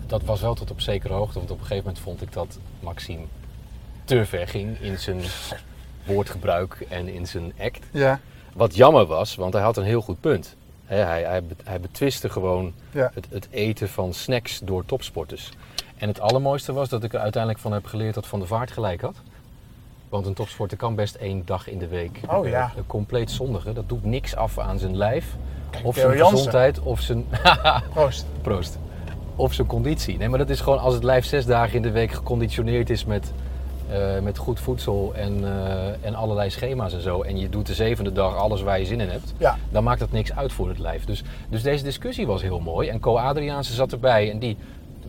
dat 0.06 0.22
was 0.22 0.40
wel 0.40 0.54
tot 0.54 0.70
op 0.70 0.80
zekere 0.80 1.12
hoogte, 1.12 1.38
want 1.38 1.50
op 1.50 1.56
een 1.58 1.62
gegeven 1.66 1.84
moment 1.84 2.02
vond 2.02 2.22
ik 2.22 2.32
dat 2.32 2.58
Maxime 2.80 3.22
te 4.04 4.24
ver 4.24 4.48
ging 4.48 4.80
in 4.80 4.98
zijn 4.98 5.20
woordgebruik 6.08 6.86
en 6.88 7.08
in 7.08 7.26
zijn 7.26 7.52
act. 7.60 7.86
ja, 7.90 8.20
Wat 8.54 8.74
jammer 8.74 9.06
was, 9.06 9.34
want 9.34 9.52
hij 9.52 9.62
had 9.62 9.76
een 9.76 9.84
heel 9.84 10.00
goed 10.00 10.20
punt. 10.20 10.56
Hij, 10.84 11.22
hij, 11.64 11.80
gewoon 12.28 12.72
ja. 12.90 13.10
het, 13.14 13.26
het 13.30 13.48
eten 13.50 13.88
van 13.88 14.12
snacks 14.12 14.60
door 14.64 14.84
topsporters. 14.84 15.50
En 15.96 16.08
het 16.08 16.20
allermooiste 16.20 16.72
was 16.72 16.88
dat 16.88 17.04
ik 17.04 17.12
er 17.12 17.20
uiteindelijk 17.20 17.62
van 17.62 17.72
heb 17.72 17.86
geleerd 17.86 18.14
dat 18.14 18.26
Van 18.26 18.38
der 18.38 18.48
Vaart 18.48 18.70
gelijk 18.70 19.00
had. 19.00 19.16
Want 20.08 20.26
een 20.26 20.34
topsporter 20.34 20.76
kan 20.76 20.94
best 20.94 21.14
één 21.14 21.42
dag 21.44 21.68
in 21.68 21.78
de 21.78 21.88
week 21.88 22.20
Oh, 22.28 22.44
eh, 22.44 22.50
ja. 22.50 22.72
eh, 22.76 22.82
compleet 22.86 23.30
zondigen. 23.30 23.74
Dat 23.74 23.88
doet 23.88 24.04
niks 24.04 24.36
af 24.36 24.58
aan 24.58 24.78
zijn 24.78 24.96
lijf, 24.96 25.36
of 25.82 25.94
zijn 25.94 26.18
gezondheid, 26.18 26.80
of 26.80 27.00
zijn... 27.00 27.26
Proost. 27.94 28.26
Proost. 28.42 28.78
Of 29.36 29.54
zijn 29.54 29.66
conditie. 29.66 30.18
Nee, 30.18 30.28
maar 30.28 30.38
dat 30.38 30.50
is 30.50 30.60
gewoon 30.60 30.78
als 30.78 30.94
het 30.94 31.02
lijf 31.04 31.24
zes 31.24 31.46
dagen 31.46 31.74
in 31.76 31.82
de 31.82 31.90
week 31.90 32.12
geconditioneerd 32.12 32.90
is 32.90 33.04
met, 33.04 33.32
eh, 33.90 34.18
met 34.22 34.38
goed 34.38 34.60
voedsel 34.60 35.12
en, 35.14 35.44
eh, 35.44 36.06
en 36.06 36.14
allerlei 36.14 36.50
schema's 36.50 36.92
en 36.92 37.00
zo. 37.00 37.22
En 37.22 37.38
je 37.38 37.48
doet 37.48 37.66
de 37.66 37.74
zevende 37.74 38.12
dag 38.12 38.36
alles 38.36 38.62
waar 38.62 38.78
je 38.78 38.86
zin 38.86 39.00
in 39.00 39.08
hebt. 39.08 39.32
Ja, 39.36 39.58
Dan 39.70 39.84
maakt 39.84 40.00
dat 40.00 40.12
niks 40.12 40.32
uit 40.32 40.52
voor 40.52 40.68
het 40.68 40.78
lijf. 40.78 41.04
Dus, 41.04 41.22
dus 41.48 41.62
deze 41.62 41.84
discussie 41.84 42.26
was 42.26 42.42
heel 42.42 42.60
mooi. 42.60 42.88
En 42.88 43.00
Co 43.00 43.16
Adriaanse 43.16 43.72
zat 43.74 43.92
erbij 43.92 44.30
en 44.30 44.38
die 44.38 44.56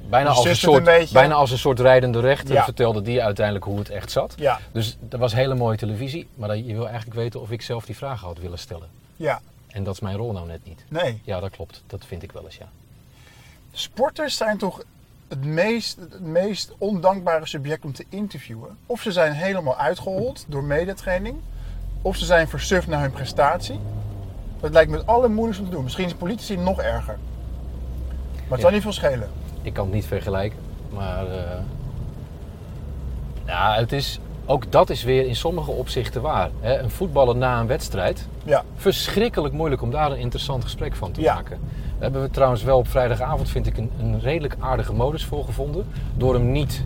bijna, 0.09 0.29
als 0.29 0.45
een, 0.45 0.55
soort, 0.55 0.87
een 0.87 1.07
bijna 1.13 1.33
als 1.33 1.51
een 1.51 1.57
soort 1.57 1.79
rijdende 1.79 2.19
rechter 2.19 2.53
Ja. 2.53 2.63
vertelde 2.63 3.01
die 3.01 3.23
uiteindelijk 3.23 3.65
hoe 3.65 3.79
het 3.79 3.89
echt 3.89 4.11
zat. 4.11 4.33
ja, 4.37 4.59
Dus 4.71 4.97
dat 4.99 5.19
was 5.19 5.33
hele 5.33 5.55
mooie 5.55 5.77
televisie. 5.77 6.27
Maar 6.35 6.57
je 6.57 6.73
wil 6.73 6.87
eigenlijk 6.87 7.15
weten 7.19 7.41
of 7.41 7.51
ik 7.51 7.61
zelf 7.61 7.85
die 7.85 7.95
vragen 7.97 8.27
had 8.27 8.37
willen 8.39 8.59
stellen. 8.59 8.87
ja. 9.15 9.41
En 9.69 9.83
dat 9.83 9.93
is 9.93 9.99
mijn 9.99 10.15
rol 10.15 10.31
nou 10.31 10.47
net 10.47 10.59
niet. 10.63 10.83
Nee. 10.87 11.21
Ja, 11.23 11.39
dat 11.39 11.49
klopt. 11.49 11.83
Dat 11.87 12.05
vind 12.05 12.23
ik 12.23 12.31
wel 12.31 12.43
eens, 12.43 12.57
ja. 12.57 12.67
Sporters 13.71 14.37
zijn 14.37 14.57
toch 14.57 14.81
het 15.29 15.45
meest, 15.45 15.97
het 15.99 16.19
meest 16.19 16.73
ondankbare 16.77 17.45
subject 17.47 17.85
om 17.85 17.93
te 17.93 18.05
interviewen. 18.09 18.77
Of 18.85 19.01
ze 19.01 19.11
zijn 19.11 19.31
helemaal 19.33 19.77
uitgehold 19.77 20.45
door 20.47 20.63
medetraining. 20.63 21.37
Of 22.01 22.17
ze 22.17 22.25
zijn 22.25 22.47
versuft 22.47 22.87
naar 22.87 23.01
hun 23.01 23.11
prestatie. 23.11 23.79
Dat 24.59 24.71
lijkt 24.71 24.91
me 24.91 24.97
het 24.97 25.07
allermoeilijkste 25.07 25.63
om 25.63 25.69
te 25.69 25.75
doen. 25.75 25.83
Misschien 25.83 26.05
is 26.05 26.13
politici 26.13 26.57
nog 26.57 26.81
erger. 26.81 27.17
Maar 27.17 28.41
het 28.47 28.57
Ja. 28.57 28.59
zal 28.59 28.71
niet 28.71 28.81
veel 28.81 28.91
schelen. 28.93 29.29
Ik 29.61 29.73
kan 29.73 29.85
het 29.85 29.93
niet 29.93 30.05
vergelijken, 30.05 30.59
maar 30.93 31.27
eh, 31.31 31.59
ja, 33.45 33.75
het 33.75 33.91
is, 33.91 34.19
ook 34.49 34.71
dat 34.71 34.89
is 34.89 35.03
weer 35.03 35.25
in 35.27 35.35
sommige 35.35 35.71
opzichten 35.71 36.21
waar. 36.21 36.49
Hè? 36.59 36.79
Een 36.79 36.89
voetballer 36.89 37.35
na 37.35 37.59
een 37.59 37.67
wedstrijd, 37.67 38.27
Ja, 38.43 38.63
verschrikkelijk 38.75 39.53
moeilijk 39.53 39.81
om 39.81 39.91
daar 39.91 40.11
een 40.11 40.17
interessant 40.17 40.63
gesprek 40.63 40.95
van 40.95 41.11
te 41.11 41.21
Ja. 41.21 41.33
maken. 41.33 41.57
Daar 41.61 41.99
hebben 41.99 42.21
we 42.21 42.29
trouwens 42.29 42.63
wel 42.63 42.77
op 42.77 42.87
vrijdagavond, 42.87 43.49
vind 43.49 43.67
ik, 43.67 43.77
een, 43.77 43.91
een 44.01 44.19
redelijk 44.19 44.55
aardige 44.59 44.93
modus 44.93 45.25
voor 45.25 45.45
gevonden. 45.45 45.85
Door 46.17 46.33
hem 46.33 46.51
niet 46.51 46.83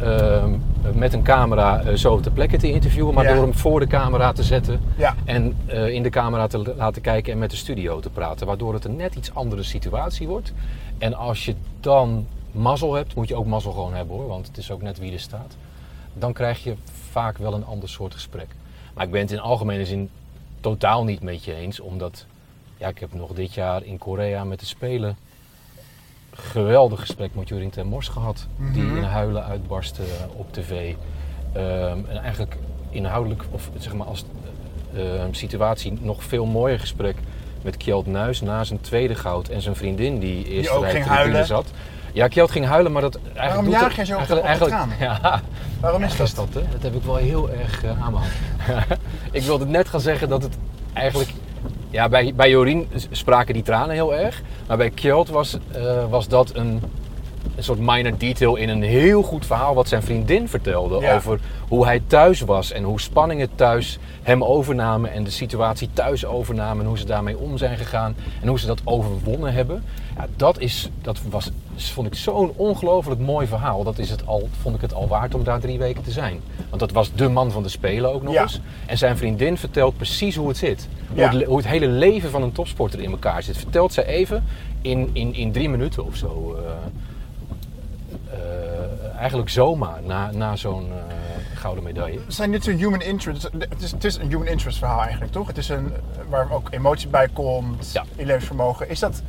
ehm, 0.00 0.50
met 0.94 1.12
een 1.12 1.22
camera 1.22 1.80
eh, 1.82 1.94
zo 1.94 2.20
ter 2.20 2.32
plekke 2.32 2.56
te 2.56 2.70
interviewen, 2.72 3.14
maar 3.14 3.24
Ja. 3.24 3.32
door 3.34 3.42
hem 3.42 3.54
voor 3.54 3.80
de 3.80 3.86
camera 3.86 4.32
te 4.32 4.42
zetten 4.42 4.80
ja, 4.96 5.14
en 5.24 5.56
eh, 5.66 5.88
in 5.88 6.02
de 6.02 6.10
camera 6.10 6.46
te 6.46 6.74
laten 6.76 7.02
kijken 7.02 7.32
en 7.32 7.38
met 7.38 7.50
de 7.50 7.56
studio 7.56 8.00
te 8.00 8.10
praten. 8.10 8.46
Waardoor 8.46 8.74
het 8.74 8.84
een 8.84 8.96
net 8.96 9.14
iets 9.14 9.34
andere 9.34 9.62
situatie 9.62 10.26
wordt. 10.28 10.52
En 10.98 11.14
als 11.14 11.44
je 11.44 11.54
dan 11.80 12.26
mazzel 12.52 12.94
hebt, 12.94 13.14
moet 13.14 13.28
je 13.28 13.34
ook 13.36 13.46
mazzel 13.46 13.72
gewoon 13.72 13.94
hebben 13.94 14.16
hoor, 14.16 14.26
want 14.26 14.46
het 14.46 14.56
is 14.58 14.70
ook 14.70 14.82
net 14.82 14.98
wie 14.98 15.12
er 15.12 15.20
staat. 15.20 15.56
Dan 16.14 16.32
krijg 16.32 16.64
je 16.64 16.74
vaak 17.16 17.38
wel 17.38 17.54
een 17.54 17.64
ander 17.64 17.88
soort 17.88 18.14
gesprek. 18.14 18.46
Maar 18.94 19.04
ik 19.04 19.10
ben 19.10 19.20
het 19.20 19.30
in 19.30 19.40
algemene 19.40 19.84
zin 19.86 20.10
totaal 20.60 21.04
niet 21.04 21.22
met 21.22 21.44
je 21.44 21.54
eens, 21.54 21.80
omdat 21.80 22.26
ja, 22.76 22.88
ik 22.88 22.98
heb 22.98 23.14
nog 23.14 23.32
dit 23.32 23.54
jaar 23.54 23.84
in 23.84 23.98
Korea 23.98 24.44
met 24.44 24.60
de 24.60 24.66
Spelen 24.66 25.16
geweldig 26.32 27.00
gesprek 27.00 27.34
met 27.34 27.48
Jorien 27.48 27.70
ten 27.70 27.86
Mors 27.86 28.08
gehad. 28.08 28.46
Die 28.72 28.82
Mhm. 28.82 28.96
in 28.96 29.02
huilen 29.02 29.44
uitbarstte 29.44 30.02
op 30.32 30.52
tv. 30.52 30.94
Ehm, 31.52 31.98
en 32.08 32.16
eigenlijk 32.22 32.56
inhoudelijk, 32.90 33.44
of 33.50 33.70
zeg 33.78 33.94
maar 33.94 34.06
als 34.06 34.24
eh, 34.94 35.22
ehm, 35.22 35.32
situatie, 35.32 35.92
nog 36.00 36.24
veel 36.24 36.46
mooier 36.46 36.80
gesprek 36.80 37.16
met 37.62 37.76
Kjeld 37.76 38.06
Nuis 38.06 38.40
na 38.40 38.64
zijn 38.64 38.80
tweede 38.80 39.14
goud 39.14 39.48
en 39.48 39.60
zijn 39.60 39.76
vriendin 39.76 40.18
die 40.18 40.70
ook 40.70 40.82
rij 40.82 40.90
ging 40.90 41.04
tribune 41.04 41.08
huilen. 41.08 41.46
zat. 41.46 41.66
Ja, 42.16 42.28
Kjeld 42.28 42.50
ging 42.50 42.66
huilen, 42.66 42.92
maar 42.92 43.02
dat 43.02 43.14
eigenlijk 43.14 43.46
Waarom 43.46 43.64
doet 43.64 43.74
jaag 43.74 43.96
jij 43.96 44.04
zo 44.04 44.12
op 44.12 44.18
eigenlijk, 44.18 44.46
eigenlijk, 44.46 45.00
Ja, 45.00 45.40
waarom 45.80 46.02
is 46.02 46.16
dat? 46.16 46.26
is 46.26 46.34
dat, 46.34 46.48
hè? 46.52 46.60
Dat 46.70 46.82
heb 46.82 46.94
ik 46.94 47.02
wel 47.02 47.16
heel 47.16 47.50
erg 47.50 47.84
eh, 47.84 48.04
aan 48.04 48.14
ik 49.30 49.42
wilde 49.42 49.66
net 49.66 49.88
gaan 49.88 50.00
zeggen 50.00 50.28
dat 50.28 50.42
het 50.42 50.56
eigenlijk... 50.92 51.30
Ja, 51.90 52.08
bij, 52.08 52.32
bij 52.36 52.50
Jorien 52.50 52.88
spraken 53.10 53.54
die 53.54 53.62
tranen 53.62 53.94
heel 53.94 54.14
erg. 54.14 54.42
Maar 54.66 54.76
bij 54.76 54.90
Kjeld 54.90 55.28
was, 55.28 55.58
eh, 55.72 56.04
was 56.10 56.28
dat 56.28 56.54
een, 56.54 56.82
een 57.56 57.62
soort 57.62 57.78
minor 57.78 58.18
detail 58.18 58.56
in 58.56 58.68
een 58.68 58.82
heel 58.82 59.22
goed 59.22 59.46
verhaal... 59.46 59.74
wat 59.74 59.88
zijn 59.88 60.02
vriendin 60.02 60.48
vertelde 60.48 61.00
Ja. 61.00 61.14
over 61.14 61.40
hoe 61.68 61.84
hij 61.84 62.02
thuis 62.06 62.40
was... 62.40 62.72
en 62.72 62.82
hoe 62.82 63.00
spanningen 63.00 63.54
thuis 63.54 63.98
hem 64.22 64.44
overnamen... 64.44 65.12
en 65.12 65.24
de 65.24 65.30
situatie 65.30 65.88
thuis 65.92 66.26
overnamen... 66.26 66.82
en 66.82 66.88
hoe 66.88 66.98
ze 66.98 67.04
daarmee 67.06 67.38
om 67.38 67.58
zijn 67.58 67.76
gegaan... 67.76 68.16
en 68.42 68.48
hoe 68.48 68.58
ze 68.58 68.66
dat 68.66 68.80
overwonnen 68.84 69.52
hebben. 69.52 69.84
Ja, 70.16 70.26
dat, 70.36 70.58
is, 70.60 70.90
dat 71.02 71.18
was, 71.30 71.50
vond 71.76 72.06
ik 72.06 72.14
zo'n 72.14 72.52
ongelooflijk 72.56 73.20
mooi 73.20 73.46
verhaal. 73.46 73.84
Dat 73.84 73.98
is 73.98 74.10
het 74.10 74.26
al, 74.26 74.48
vond 74.60 74.74
ik 74.74 74.80
het 74.80 74.94
al 74.94 75.08
waard 75.08 75.34
om 75.34 75.44
daar 75.44 75.60
drie 75.60 75.78
weken 75.78 76.02
te 76.02 76.10
zijn. 76.10 76.40
Want 76.68 76.80
dat 76.80 76.90
was 76.92 77.12
de 77.14 77.28
man 77.28 77.50
van 77.50 77.62
de 77.62 77.68
Spelen 77.68 78.12
ook 78.12 78.22
nog 78.22 78.32
Ja. 78.32 78.42
eens. 78.42 78.60
En 78.86 78.98
zijn 78.98 79.16
vriendin 79.16 79.56
vertelt 79.58 79.96
precies 79.96 80.36
hoe 80.36 80.48
het 80.48 80.56
zit. 80.56 80.88
Hoe, 81.08 81.18
Ja. 81.18 81.30
het, 81.32 81.44
hoe 81.44 81.56
het 81.56 81.66
hele 81.66 81.86
leven 81.86 82.30
van 82.30 82.42
een 82.42 82.52
topsporter 82.52 83.00
in 83.00 83.10
elkaar 83.10 83.42
zit. 83.42 83.56
Vertelt 83.56 83.92
zij 83.92 84.04
even 84.06 84.44
in, 84.80 85.10
in, 85.12 85.34
in 85.34 85.52
drie 85.52 85.68
minuten 85.68 86.04
of 86.06 86.16
zo. 86.16 86.54
eh, 86.58 86.70
eh, 88.32 89.18
eigenlijk 89.18 89.48
zomaar 89.50 90.00
na, 90.06 90.30
na 90.30 90.56
zo'n 90.56 90.86
eh, 90.90 91.14
gouden 91.58 91.84
medaille. 91.84 92.18
Zijn 92.28 92.50
dit 92.50 92.66
een 92.66 92.76
human 92.76 93.00
interest? 93.02 93.42
Het 93.58 93.82
is, 93.82 93.90
het 93.90 94.04
is 94.04 94.16
een 94.16 94.28
human 94.28 94.46
interest 94.46 94.78
verhaal 94.78 95.00
eigenlijk, 95.00 95.32
toch? 95.32 95.46
Het 95.46 95.58
is 95.58 95.68
een 95.68 95.92
waar 96.28 96.52
ook 96.52 96.68
emotie 96.70 97.08
bij 97.08 97.28
komt, 97.32 97.90
Ja. 97.92 98.04
inlevingsvermogen. 98.16 98.88
Is 98.90 98.98
dat, 98.98 99.22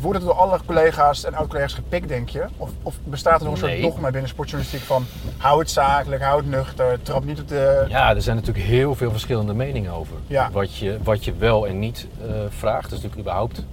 wordt 0.00 0.18
het 0.18 0.26
door 0.28 0.36
alle 0.38 0.58
collega's 0.66 1.24
en 1.24 1.34
oud-collega's 1.34 1.74
gepikt, 1.74 2.08
denk 2.08 2.28
je? 2.28 2.44
Of, 2.56 2.70
of 2.82 2.98
bestaat 3.04 3.40
er 3.40 3.46
nog 3.46 3.54
een 3.60 3.66
Nee. 3.66 3.80
soort 3.80 3.92
dogma 3.92 4.10
binnen 4.10 4.28
sportjournalistiek 4.30 4.82
van 4.86 5.04
hou 5.36 5.58
het 5.58 5.70
zakelijk, 5.70 6.22
hou 6.22 6.40
het 6.40 6.50
nuchter, 6.50 7.02
trap 7.02 7.24
niet 7.24 7.40
op 7.40 7.48
de... 7.48 7.84
Ja, 7.88 8.14
er 8.14 8.22
zijn 8.22 8.36
natuurlijk 8.36 8.64
heel 8.66 8.94
veel 8.94 9.10
verschillende 9.10 9.54
meningen 9.54 9.92
over. 9.92 10.16
Ja. 10.26 10.50
Wat, 10.52 10.76
je, 10.76 10.98
wat 11.02 11.24
je 11.24 11.34
wel 11.34 11.66
en 11.66 11.78
niet 11.78 12.06
eh, 12.26 12.30
vraagt. 12.48 12.82
Dat 12.82 12.98
is 12.98 13.04
natuurlijk 13.04 13.20
überhaupt 13.20 13.64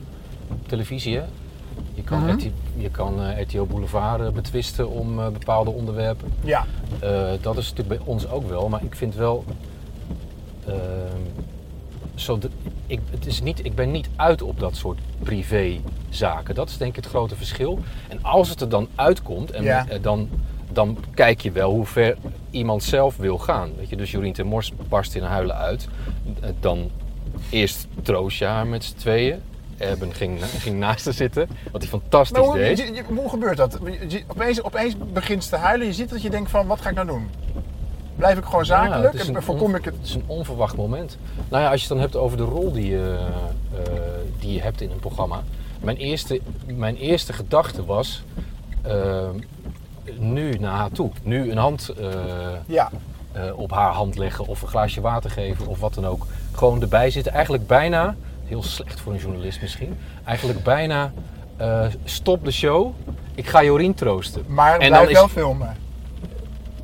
televisie. 0.67 1.17
Hè? 1.17 1.23
Je 1.93 2.03
kan, 2.03 2.19
Mhm. 2.19 2.29
RT 2.35 2.43
je 2.77 2.89
kan 2.89 3.21
eh, 3.23 3.41
RTO 3.41 3.65
Boulevard 3.65 4.21
eh, 4.21 4.29
betwisten 4.29 4.89
om 4.89 5.15
bepaalde 5.15 5.69
onderwerpen. 5.69 6.33
Ja, 6.43 6.65
dat 7.41 7.57
is 7.57 7.69
natuurlijk 7.69 7.87
bij 7.99 8.07
ons 8.07 8.29
ook 8.29 8.49
wel. 8.49 8.69
Maar 8.69 8.83
ik 8.83 8.95
vind 8.95 9.15
wel... 9.15 9.43
zo 12.21 12.39
ik, 12.87 12.99
het 13.11 13.25
is 13.25 13.41
niet, 13.41 13.65
ik 13.65 13.75
ben 13.75 13.91
niet 13.91 14.09
uit 14.15 14.41
op 14.41 14.59
dat 14.59 14.75
soort 14.75 14.99
privézaken. 15.23 16.55
Dat 16.55 16.69
is 16.69 16.77
denk 16.77 16.89
ik 16.89 16.95
het 17.03 17.05
grote 17.13 17.35
verschil. 17.35 17.79
En 18.07 18.23
als 18.23 18.49
het 18.49 18.61
er 18.61 18.69
dan 18.69 18.87
uitkomt, 18.95 19.51
en 19.51 19.63
Ja. 19.63 19.85
eh, 19.89 20.01
dan, 20.01 20.29
dan 20.71 20.97
kijk 21.13 21.41
je 21.41 21.51
wel 21.51 21.71
hoe 21.71 21.85
ver 21.85 22.17
iemand 22.49 22.83
zelf 22.83 23.17
wil 23.17 23.37
gaan. 23.37 23.69
Weet 23.77 23.89
je? 23.89 23.95
Dus 23.95 24.11
Jorien 24.11 24.33
ten 24.33 24.45
Mors 24.45 24.73
barst 24.89 25.15
in 25.15 25.23
huilen 25.23 25.55
uit. 25.55 25.87
Eh, 26.41 26.49
Dan 26.59 26.89
eerst 27.49 27.87
troost 28.01 28.37
je 28.39 28.45
haar 28.45 28.67
met 28.67 28.83
z'n 28.83 28.95
tweeën. 28.97 29.39
Erben 29.77 30.13
ging, 30.13 30.39
ging 30.45 30.79
naast 30.79 31.05
haar 31.05 31.13
zitten, 31.13 31.47
wat 31.71 31.81
hij 31.81 31.89
fantastisch 31.89 32.37
maar 32.37 32.45
hoe, 32.47 32.55
deed. 32.57 32.77
je- 32.77 32.93
je- 32.93 33.03
hoe 33.07 33.29
gebeurt 33.29 33.57
dat? 33.57 33.79
Je- 34.07 34.23
opeens, 34.27 34.63
opeens 34.63 34.95
begint 35.13 35.43
ze 35.43 35.49
te 35.49 35.55
huilen, 35.55 35.87
je 35.87 35.93
ziet 35.93 36.09
dat 36.09 36.21
je 36.21 36.29
denkt 36.29 36.49
van 36.49 36.67
wat 36.67 36.81
ga 36.81 36.89
ik 36.89 36.95
nou 36.95 37.07
doen? 37.07 37.29
Blijf 38.19 38.37
ik 38.37 38.45
gewoon 38.45 38.65
zakelijk 38.65 39.13
en 39.13 39.43
voorkom 39.43 39.75
ik 39.75 39.85
het? 39.85 39.93
Het 39.95 40.05
is 40.07 40.13
een 40.15 40.23
onverwacht 40.27 40.75
moment. 40.75 41.17
Nou 41.49 41.63
ja, 41.63 41.69
als 41.71 41.81
je 41.81 41.87
het 41.87 41.93
dan 41.93 41.99
hebt 41.99 42.15
over 42.15 42.37
de 42.37 42.43
rol 42.43 42.71
die 42.71 42.89
je, 42.89 43.17
eh, 43.73 43.93
die 44.39 44.53
je 44.53 44.61
hebt 44.61 44.81
in 44.81 44.91
een 44.91 44.99
programma. 44.99 45.43
Mijn 45.81 45.97
eerste, 45.97 46.41
mijn 46.65 46.95
eerste 46.95 47.33
gedachte 47.33 47.85
was, 47.85 48.23
eh, 48.81 49.29
nu 50.17 50.51
naar 50.51 50.73
haar 50.73 50.91
toe. 50.91 51.09
Nu 51.23 51.51
een 51.51 51.57
hand 51.57 51.89
eh, 51.89 52.07
Ja, 52.65 52.89
op 53.55 53.71
haar 53.71 53.91
hand 53.91 54.17
leggen 54.17 54.47
of 54.47 54.61
een 54.61 54.67
glaasje 54.67 55.01
water 55.01 55.29
geven 55.29 55.67
of 55.67 55.79
wat 55.79 55.93
dan 55.93 56.05
ook. 56.05 56.25
Gewoon 56.51 56.81
erbij 56.81 57.09
zitten. 57.09 57.33
Eigenlijk 57.33 57.67
bijna, 57.67 58.15
heel 58.45 58.63
slecht 58.63 58.99
voor 58.99 59.13
een 59.13 59.19
journalist 59.19 59.61
misschien, 59.61 59.97
eigenlijk 60.25 60.63
bijna 60.63 61.11
stop 62.03 62.45
de 62.45 62.51
show. 62.51 62.93
Ik 63.35 63.47
ga 63.47 63.63
Jorien 63.63 63.93
troosten. 63.93 64.43
maar 64.47 64.71
En 64.71 64.77
blijf 64.77 64.93
dan 64.93 65.07
is- 65.07 65.13
wel 65.13 65.27
filmen. 65.27 65.75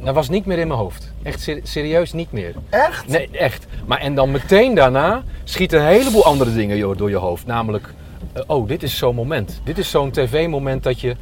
Dat 0.05 0.13
was 0.15 0.29
niet 0.29 0.45
meer 0.45 0.57
in 0.57 0.67
mijn 0.67 0.79
hoofd. 0.79 1.11
Echt 1.23 1.41
ser- 1.41 1.59
serieus 1.63 2.13
niet 2.13 2.31
meer. 2.31 2.53
Echt? 2.69 3.07
Nee, 3.07 3.29
echt. 3.31 3.65
Maar 3.85 3.97
en 3.99 4.15
dan 4.15 4.31
meteen 4.31 4.75
daarna 4.75 5.23
schieten 5.43 5.79
een 5.79 5.85
heleboel 5.85 6.25
andere 6.25 6.53
dingen 6.53 6.77
joh, 6.77 6.97
door 6.97 7.09
je 7.09 7.15
hoofd. 7.15 7.45
Namelijk, 7.45 7.93
eh, 8.33 8.41
oh, 8.47 8.67
dit 8.67 8.83
is 8.83 8.97
zo'n 8.97 9.15
moment. 9.15 9.61
Dit 9.63 9.77
is 9.77 9.89
zo'n 9.89 10.11
tv-moment 10.11 10.83
dat 10.83 10.99
je, 11.01 11.15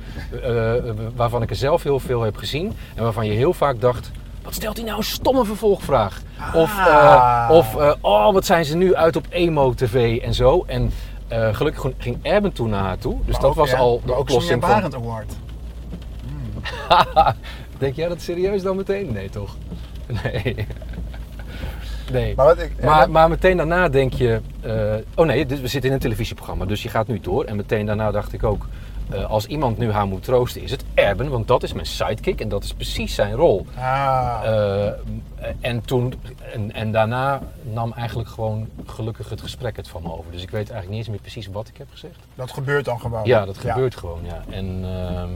eh, 0.43 0.75
eh, 0.77 0.83
waarvan 1.15 1.41
ik 1.41 1.49
er 1.49 1.55
zelf 1.55 1.83
heel 1.83 1.99
veel 1.99 2.21
heb 2.21 2.35
gezien. 2.37 2.73
En 2.95 3.03
waarvan 3.03 3.25
je 3.25 3.31
heel 3.31 3.53
vaak 3.53 3.81
dacht, 3.81 4.11
wat 4.43 4.53
stelt 4.53 4.77
hij 4.77 4.85
nou 4.85 4.97
een 4.97 5.03
stomme 5.03 5.45
vervolgvraag? 5.45 6.21
Of, 6.53 6.77
Ah. 6.77 7.49
of 7.51 7.75
oh, 8.01 8.33
wat 8.33 8.45
zijn 8.45 8.65
ze 8.65 8.75
nu 8.77 8.95
uit 8.95 9.15
op 9.15 9.25
emo-tv 9.29 10.17
en 10.21 10.33
zo. 10.33 10.63
En 10.67 10.91
gelukkig 11.51 11.85
ging 11.97 12.17
Erben 12.21 12.51
toen 12.53 12.69
naar 12.69 12.83
haar 12.83 12.97
toe. 12.97 13.15
Dus 13.25 13.31
Maar 13.31 13.41
dat 13.41 13.49
ook, 13.49 13.55
was 13.55 13.69
ja, 13.71 13.77
al 13.77 14.01
de 14.05 14.15
oplossing 14.15 14.61
van... 14.61 14.69
Barend 14.69 14.95
Award. 14.95 15.33
Denk 17.83 17.95
jij 17.95 18.07
dat 18.07 18.21
serieus 18.21 18.61
dan 18.61 18.75
meteen? 18.75 19.11
Nee, 19.13 19.29
toch? 19.29 19.55
Nee. 20.23 20.55
Nee. 22.11 22.35
Maar 22.35 22.45
wat 22.45 22.59
ik... 22.59 22.83
Maar, 22.83 22.99
dat- 22.99 23.09
maar 23.09 23.29
meteen 23.29 23.57
daarna 23.57 23.89
denk 23.89 24.13
je... 24.13 24.41
eh, 24.61 24.93
oh 25.15 25.25
nee, 25.25 25.45
dit, 25.45 25.61
we 25.61 25.67
zitten 25.67 25.89
in 25.89 25.95
een 25.95 26.01
televisieprogramma, 26.01 26.65
dus 26.65 26.83
je 26.83 26.89
gaat 26.89 27.07
nu 27.07 27.19
door. 27.19 27.43
En 27.43 27.55
meteen 27.55 27.85
daarna 27.85 28.11
dacht 28.11 28.33
ik 28.33 28.43
ook... 28.43 28.67
eh, 29.09 29.25
als 29.29 29.45
iemand 29.45 29.77
nu 29.77 29.91
haar 29.91 30.05
moet 30.07 30.23
troosten, 30.23 30.61
is 30.61 30.71
het 30.71 30.83
Erben. 30.93 31.29
Want 31.29 31.47
dat 31.47 31.63
is 31.63 31.73
mijn 31.73 31.85
sidekick 31.85 32.41
en 32.41 32.49
dat 32.49 32.63
is 32.63 32.73
precies 32.73 33.15
zijn 33.15 33.33
rol. 33.33 33.65
ah, 33.77 34.41
Eh, 34.43 34.91
en, 35.61 35.81
toen, 35.85 36.13
en, 36.53 36.71
en 36.73 36.91
daarna 36.91 37.41
nam 37.73 37.93
eigenlijk 37.95 38.29
gewoon 38.29 38.67
gelukkig 38.85 39.29
het 39.29 39.41
gesprek 39.41 39.75
het 39.75 39.87
van 39.87 40.01
me 40.01 40.11
over. 40.11 40.31
Dus 40.31 40.41
ik 40.41 40.49
weet 40.49 40.69
eigenlijk 40.69 40.89
niet 40.89 40.97
eens 40.99 41.09
meer 41.09 41.19
precies 41.19 41.47
wat 41.47 41.67
ik 41.67 41.77
heb 41.77 41.87
gezegd. 41.91 42.19
dat 42.35 42.51
gebeurt 42.51 42.85
dan 42.85 42.99
gewoon. 42.99 43.21
Ja, 43.25 43.45
dat 43.45 43.57
gebeurt 43.57 43.95
gewoon, 43.95 44.19
ja. 44.25 44.43
En 44.49 44.79
ehm, 44.83 45.29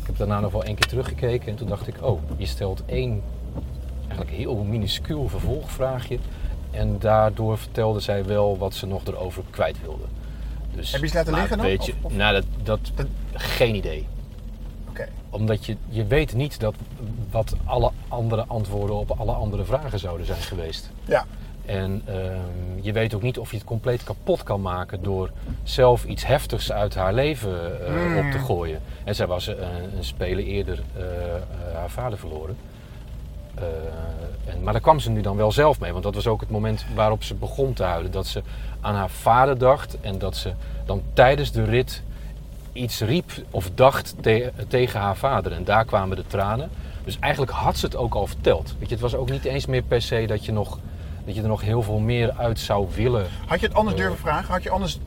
ik 0.00 0.06
heb 0.06 0.16
daarna 0.16 0.40
nog 0.40 0.52
wel 0.52 0.64
één 0.64 0.74
keer 0.74 0.86
teruggekeken 0.88 1.48
en 1.48 1.54
toen 1.56 1.68
dacht 1.68 1.86
ik, 1.86 1.94
oh, 2.02 2.20
je 2.36 2.46
stelt 2.46 2.82
één 2.86 3.22
eigenlijk 4.08 4.30
heel 4.30 4.54
minuscuul 4.56 5.28
vervolgvraagje. 5.28 6.18
En 6.70 6.96
daardoor 6.98 7.58
vertelde 7.58 8.00
zij 8.00 8.24
wel 8.24 8.58
wat 8.58 8.74
ze 8.74 8.86
nog 8.86 9.04
erover 9.04 9.42
kwijt 9.50 9.80
wilde. 9.80 10.04
Dus, 10.74 10.92
Heb 10.92 11.00
je 11.00 11.06
ze 11.08 11.14
laten 11.14 11.34
liggen 11.34 11.56
dan? 11.56 11.66
Weet 11.66 11.86
je, 11.86 11.92
Of- 11.92 12.04
of- 12.04 12.16
Nou, 12.16 12.32
dat, 12.34 12.44
dat, 12.62 12.80
Dat- 12.94 13.06
geen 13.32 13.74
idee. 13.74 14.06
Oké. 14.88 15.08
Omdat 15.30 15.66
je, 15.66 15.76
je 15.88 16.04
weet 16.06 16.34
niet 16.34 16.60
dat, 16.60 16.74
wat 17.30 17.54
alle 17.64 17.90
andere 18.08 18.44
antwoorden 18.46 18.96
op 18.96 19.10
alle 19.10 19.32
andere 19.32 19.64
vragen 19.64 19.98
zouden 19.98 20.26
zijn 20.26 20.40
geweest. 20.40 20.90
Ja. 21.04 21.26
En 21.70 22.02
ehm, 22.06 22.80
je 22.80 22.92
weet 22.92 23.14
ook 23.14 23.22
niet 23.22 23.38
of 23.38 23.50
je 23.50 23.56
het 23.56 23.66
compleet 23.66 24.04
kapot 24.04 24.42
kan 24.42 24.60
maken 24.60 25.02
door 25.02 25.30
zelf 25.62 26.04
iets 26.04 26.26
heftigs 26.26 26.72
uit 26.72 26.94
haar 26.94 27.14
leven 27.14 27.86
eh, 27.86 27.92
Mm. 27.94 28.18
op 28.18 28.30
te 28.30 28.38
gooien. 28.38 28.80
En 29.04 29.14
zij 29.14 29.26
was 29.26 29.46
een, 29.46 29.56
een 29.96 30.04
speler 30.04 30.44
eerder 30.44 30.82
eh, 30.96 31.02
eh, 31.02 31.42
haar 31.74 31.90
vader 31.90 32.18
verloren. 32.18 32.56
Eh, 33.54 33.64
en, 34.52 34.62
maar 34.62 34.72
daar 34.72 34.82
kwam 34.82 35.00
ze 35.00 35.10
nu 35.10 35.20
dan 35.20 35.36
wel 35.36 35.52
zelf 35.52 35.80
mee, 35.80 35.92
want 35.92 36.04
dat 36.04 36.14
was 36.14 36.26
ook 36.26 36.40
het 36.40 36.50
moment 36.50 36.84
waarop 36.94 37.22
ze 37.22 37.34
begon 37.34 37.72
te 37.72 37.82
huilen. 37.82 38.10
Dat 38.10 38.26
ze 38.26 38.42
aan 38.80 38.94
haar 38.94 39.10
vader 39.10 39.58
dacht 39.58 40.00
en 40.00 40.18
dat 40.18 40.36
ze 40.36 40.52
dan 40.84 41.02
tijdens 41.12 41.52
de 41.52 41.64
rit 41.64 42.02
iets 42.72 43.00
riep 43.00 43.30
of 43.50 43.70
dacht 43.74 44.14
te- 44.20 44.52
tegen 44.68 45.00
haar 45.00 45.16
vader. 45.16 45.52
En 45.52 45.64
daar 45.64 45.84
kwamen 45.84 46.16
de 46.16 46.26
tranen. 46.26 46.70
Dus 47.04 47.16
eigenlijk 47.20 47.52
had 47.52 47.76
ze 47.78 47.86
het 47.86 47.96
ook 47.96 48.14
al 48.14 48.26
verteld. 48.26 48.74
Weet 48.78 48.88
je, 48.88 48.94
het 48.94 49.02
was 49.02 49.14
ook 49.14 49.30
niet 49.30 49.44
eens 49.44 49.66
meer 49.66 49.82
per 49.82 50.02
se 50.02 50.24
dat 50.26 50.44
je, 50.44 50.52
nog, 50.52 50.78
dat 51.24 51.34
je 51.34 51.42
er 51.42 51.48
nog 51.48 51.60
heel 51.60 51.82
veel 51.82 51.98
meer 51.98 52.32
uit 52.36 52.58
zou 52.58 52.86
willen. 52.94 53.26
Had 53.46 53.60
je 53.60 53.66
het 53.66 53.74
anders 53.76 53.96
Eh. 53.96 54.02
durven 54.02 54.18
vragen? 54.20 54.52
Had 54.52 54.62
je 54.62 54.70
anders 54.70 54.98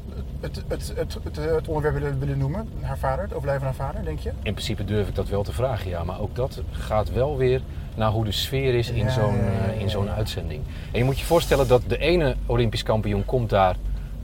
het, 0.42 0.64
het, 0.68 0.94
het, 0.96 1.18
het, 1.24 1.36
het 1.36 1.68
onderwerp 1.68 1.96
willen, 1.96 2.20
willen 2.20 2.38
noemen? 2.38 2.70
Haar 2.82 2.98
vader, 2.98 3.24
het 3.24 3.34
overlijden 3.34 3.66
van 3.68 3.76
haar 3.78 3.88
vader, 3.92 4.06
denk 4.06 4.20
je? 4.20 4.30
In 4.30 4.54
principe 4.54 4.86
durf 4.86 5.08
ik 5.08 5.16
dat 5.16 5.28
wel 5.30 5.44
te 5.44 5.52
vragen, 5.54 5.90
ja. 5.90 6.04
Maar 6.04 6.20
ook 6.20 6.36
dat 6.36 6.62
gaat 6.72 7.12
wel 7.14 7.38
weer 7.38 7.62
naar 7.96 8.12
hoe 8.12 8.26
de 8.26 8.32
sfeer 8.32 8.74
is 8.76 8.90
in 8.90 9.04
Ja, 9.04 9.10
zo'n 9.10 9.36
ja, 9.36 9.44
ja, 9.76 9.82
eh, 9.84 9.88
zo'n 9.88 10.10
uitzending. 10.10 10.62
En 10.92 10.98
je 11.00 11.04
moet 11.06 11.20
je 11.20 11.26
voorstellen 11.26 11.68
dat 11.68 11.82
de 11.88 11.98
ene 11.98 12.36
Olympisch 12.46 12.84
kampioen 12.84 13.26
komt 13.26 13.50
daar 13.50 13.76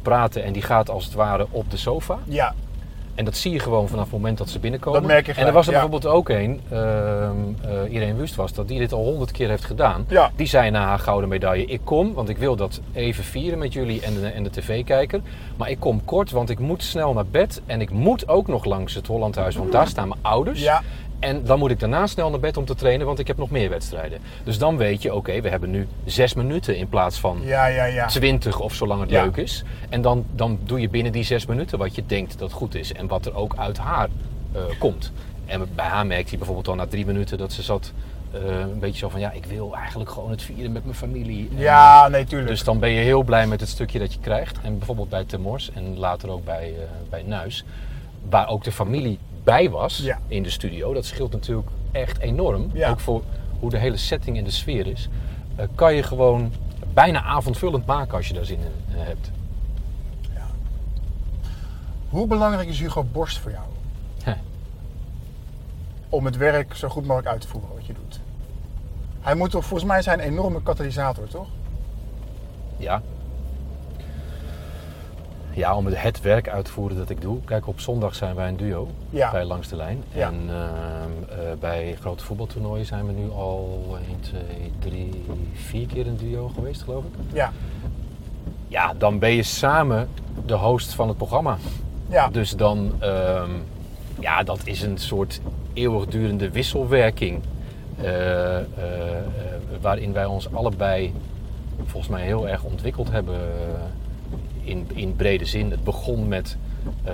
praten 0.01 0.43
en 0.43 0.53
die 0.53 0.61
gaat 0.61 0.89
als 0.89 1.05
het 1.05 1.13
ware 1.13 1.47
op 1.49 1.71
de 1.71 1.77
sofa. 1.77 2.17
Ja. 2.23 2.53
En 3.19 3.25
dat 3.25 3.37
zie 3.37 3.51
je 3.51 3.59
gewoon 3.59 3.87
vanaf 3.87 4.03
het 4.03 4.13
moment 4.13 4.37
dat 4.37 4.49
ze 4.49 4.59
binnenkomen. 4.59 4.99
Dat 5.01 5.09
merk 5.09 5.25
je 5.25 5.33
en 5.33 5.47
er 5.47 5.53
was 5.53 5.67
er 5.67 5.73
ja. 5.73 5.79
bijvoorbeeld 5.79 6.13
ook 6.13 6.29
een, 6.29 6.61
eh, 6.69 7.93
Irene 7.93 8.13
Wust 8.13 8.35
was 8.35 8.53
dat, 8.53 8.67
die 8.67 8.79
dit 8.79 8.93
al 8.93 9.03
honderd 9.03 9.31
keer 9.31 9.49
heeft 9.49 9.65
gedaan. 9.65 10.05
Ja. 10.07 10.31
Die 10.35 10.47
zei 10.47 10.69
na 10.69 10.85
haar 10.85 10.99
gouden 10.99 11.29
medaille, 11.29 11.65
ik 11.65 11.81
kom, 11.83 12.13
want 12.13 12.29
ik 12.29 12.37
wil 12.37 12.55
dat 12.55 12.81
even 12.93 13.23
vieren 13.23 13.59
met 13.59 13.73
jullie 13.73 14.01
en 14.01 14.13
de, 14.13 14.27
en 14.27 14.43
de 14.43 14.49
tv-kijker. 14.49 15.21
Maar 15.55 15.69
ik 15.69 15.79
kom 15.79 16.05
kort, 16.05 16.31
want 16.31 16.49
ik 16.49 16.59
moet 16.59 16.83
snel 16.83 17.13
naar 17.13 17.25
bed 17.25 17.61
en 17.65 17.81
ik 17.81 17.89
moet 17.89 18.27
ook 18.27 18.47
nog 18.47 18.65
langs 18.65 18.93
het 18.93 19.07
Hollandhuis, 19.07 19.55
want 19.55 19.71
daar 19.71 19.87
staan 19.87 20.07
mijn 20.07 20.19
ouders. 20.21 20.61
Ja. 20.61 20.81
En 21.19 21.43
dan 21.43 21.59
moet 21.59 21.71
ik 21.71 21.79
daarna 21.79 22.07
snel 22.07 22.29
naar 22.29 22.39
bed 22.39 22.57
om 22.57 22.65
te 22.65 22.75
trainen, 22.75 23.05
want 23.05 23.19
ik 23.19 23.27
heb 23.27 23.37
nog 23.37 23.49
meer 23.49 23.69
wedstrijden. 23.69 24.19
Dus 24.43 24.57
dan 24.57 24.77
weet 24.77 25.01
je, 25.01 25.13
oké, 25.13 25.41
we 25.41 25.49
hebben 25.49 25.69
nu 25.69 25.87
zes 26.05 26.33
minuten 26.33 26.77
in 26.77 26.89
plaats 26.89 27.19
van 27.19 27.39
Ja, 27.43 27.65
ja, 27.65 27.85
ja. 27.85 28.07
20 28.07 28.59
of 28.59 28.73
zolang 28.73 29.01
het 29.01 29.11
leuk 29.11 29.37
is. 29.37 29.63
En 29.89 30.01
dan, 30.01 30.25
dan 30.31 30.59
doe 30.63 30.79
je 30.79 30.89
binnen 30.89 31.11
die 31.11 31.23
zes 31.23 31.45
minuten 31.45 31.77
wat 31.77 31.95
je 31.95 32.05
denkt 32.05 32.39
dat 32.39 32.51
goed 32.51 32.75
is. 32.75 32.93
En 32.93 33.07
wat 33.07 33.25
er 33.25 33.35
ook 33.35 33.55
uit 33.57 33.77
haar 33.77 34.09
eh, 34.51 34.61
komt. 34.79 35.11
En 35.45 35.67
bij 35.75 35.85
haar 35.85 36.05
merkte 36.05 36.29
hij 36.29 36.37
bijvoorbeeld 36.37 36.67
al 36.67 36.75
na 36.75 36.87
drie 36.87 37.05
minuten 37.05 37.37
dat 37.37 37.53
ze 37.53 37.61
zat 37.61 37.91
eh, 38.31 38.59
een 38.59 38.79
beetje 38.79 38.97
zo 38.97 39.09
van... 39.09 39.19
Ja, 39.19 39.31
ik 39.31 39.45
wil 39.45 39.75
eigenlijk 39.75 40.09
gewoon 40.09 40.31
het 40.31 40.41
vieren 40.41 40.71
met 40.71 40.83
mijn 40.83 40.95
familie. 40.95 41.49
En, 41.51 41.57
Ja, 41.57 42.07
nee, 42.07 42.25
tuurlijk. 42.25 42.49
Dus 42.49 42.63
dan 42.63 42.79
ben 42.79 42.89
je 42.89 43.01
heel 43.01 43.23
blij 43.23 43.47
met 43.47 43.59
het 43.59 43.69
stukje 43.69 43.99
dat 43.99 44.13
je 44.13 44.19
krijgt. 44.19 44.57
En 44.63 44.77
bijvoorbeeld 44.77 45.09
bij 45.09 45.23
Temors 45.23 45.71
en 45.73 45.97
later 45.97 46.29
ook 46.29 46.45
bij, 46.45 46.73
eh, 46.77 46.83
bij 47.09 47.23
Nuis. 47.25 47.65
Waar 48.29 48.47
ook 48.47 48.63
de 48.63 48.71
familie 48.71 49.19
bij 49.43 49.69
was 49.69 49.97
Ja. 49.97 50.19
in 50.27 50.43
de 50.43 50.49
studio. 50.49 50.93
Dat 50.93 51.05
scheelt 51.05 51.31
natuurlijk 51.31 51.67
echt 51.91 52.17
enorm. 52.19 52.69
Ja. 52.73 52.89
Ook 52.89 52.99
voor 52.99 53.23
hoe 53.59 53.69
de 53.69 53.77
hele 53.77 53.97
setting 53.97 54.37
en 54.37 54.43
de 54.43 54.51
sfeer 54.51 54.87
is. 54.87 55.09
Eh, 55.55 55.65
kan 55.75 55.93
je 55.93 56.03
gewoon 56.03 56.51
bijna 56.93 57.23
avondvullend 57.23 57.85
maken 57.85 58.17
als 58.17 58.27
je 58.27 58.33
daar 58.33 58.45
zin 58.45 58.59
in 58.59 58.95
eh, 58.99 59.05
hebt. 59.05 59.31
Hoe 62.09 62.27
belangrijk 62.27 62.69
is 62.69 62.79
Hugo 62.79 63.03
Borst 63.03 63.37
voor 63.37 63.51
jou? 63.51 63.63
Om 66.09 66.25
het 66.25 66.37
werk 66.37 66.75
zo 66.75 66.89
goed 66.89 67.05
mogelijk 67.05 67.27
uit 67.27 67.41
te 67.41 67.47
voeren 67.47 67.69
wat 67.75 67.85
je 67.85 67.93
doet. 67.93 68.19
Hij 69.19 69.35
moet 69.35 69.49
toch, 69.51 69.65
volgens 69.65 69.89
mij 69.89 70.01
zijn 70.01 70.19
een 70.19 70.25
enorme 70.25 70.63
katalysator, 70.63 71.27
toch? 71.27 71.47
Ja. 72.77 73.01
Ja, 75.59 75.75
om 75.75 75.85
het, 75.85 76.21
werk 76.21 76.49
uit 76.49 76.65
te 76.65 76.71
voeren 76.71 76.97
dat 76.97 77.09
ik 77.09 77.21
doe. 77.21 77.37
Kijk, 77.45 77.67
op 77.67 77.79
zondag 77.79 78.15
zijn 78.15 78.35
wij 78.35 78.47
een 78.47 78.57
duo 78.57 78.87
Ja. 79.09 79.31
bij 79.31 79.43
Langs 79.45 79.67
de 79.67 79.75
Lijn. 79.75 80.03
Ja. 80.13 80.27
En 80.27 80.39
ehm, 80.49 81.39
eh, 81.39 81.53
bij 81.59 81.95
grote 81.99 82.23
voetbaltoernooien 82.23 82.85
zijn 82.85 83.05
we 83.05 83.11
nu 83.11 83.29
al 83.31 83.97
1, 84.09 84.19
2, 84.19 84.41
3, 84.79 85.25
4 85.53 85.87
keer 85.87 86.07
een 86.07 86.17
duo 86.17 86.47
geweest, 86.55 86.81
geloof 86.81 87.03
ik. 87.03 87.11
Ja. 87.33 87.51
Ja, 88.67 88.93
dan 88.97 89.19
ben 89.19 89.31
je 89.31 89.43
samen 89.43 90.09
de 90.45 90.53
host 90.53 90.93
van 90.93 91.07
het 91.07 91.17
programma. 91.17 91.57
Ja. 92.09 92.27
Dus 92.29 92.55
dan, 92.55 92.93
ehm, 92.99 93.49
ja, 94.19 94.43
dat 94.43 94.59
is 94.63 94.81
een 94.81 94.97
soort 94.97 95.41
eeuwigdurende 95.73 96.49
wisselwerking. 96.49 97.41
eh, 98.01 98.57
eh, 98.57 98.63
waarin 99.81 100.13
wij 100.13 100.25
ons 100.25 100.53
allebei 100.53 101.13
volgens 101.85 102.07
mij 102.11 102.21
heel 102.23 102.47
erg 102.47 102.63
ontwikkeld 102.63 103.11
hebben 103.11 103.39
in, 104.69 104.87
in 104.93 105.15
brede 105.15 105.45
zin. 105.45 105.71
Het 105.71 105.83
begon 105.83 106.27
met, 106.27 106.57
eh, 107.03 107.13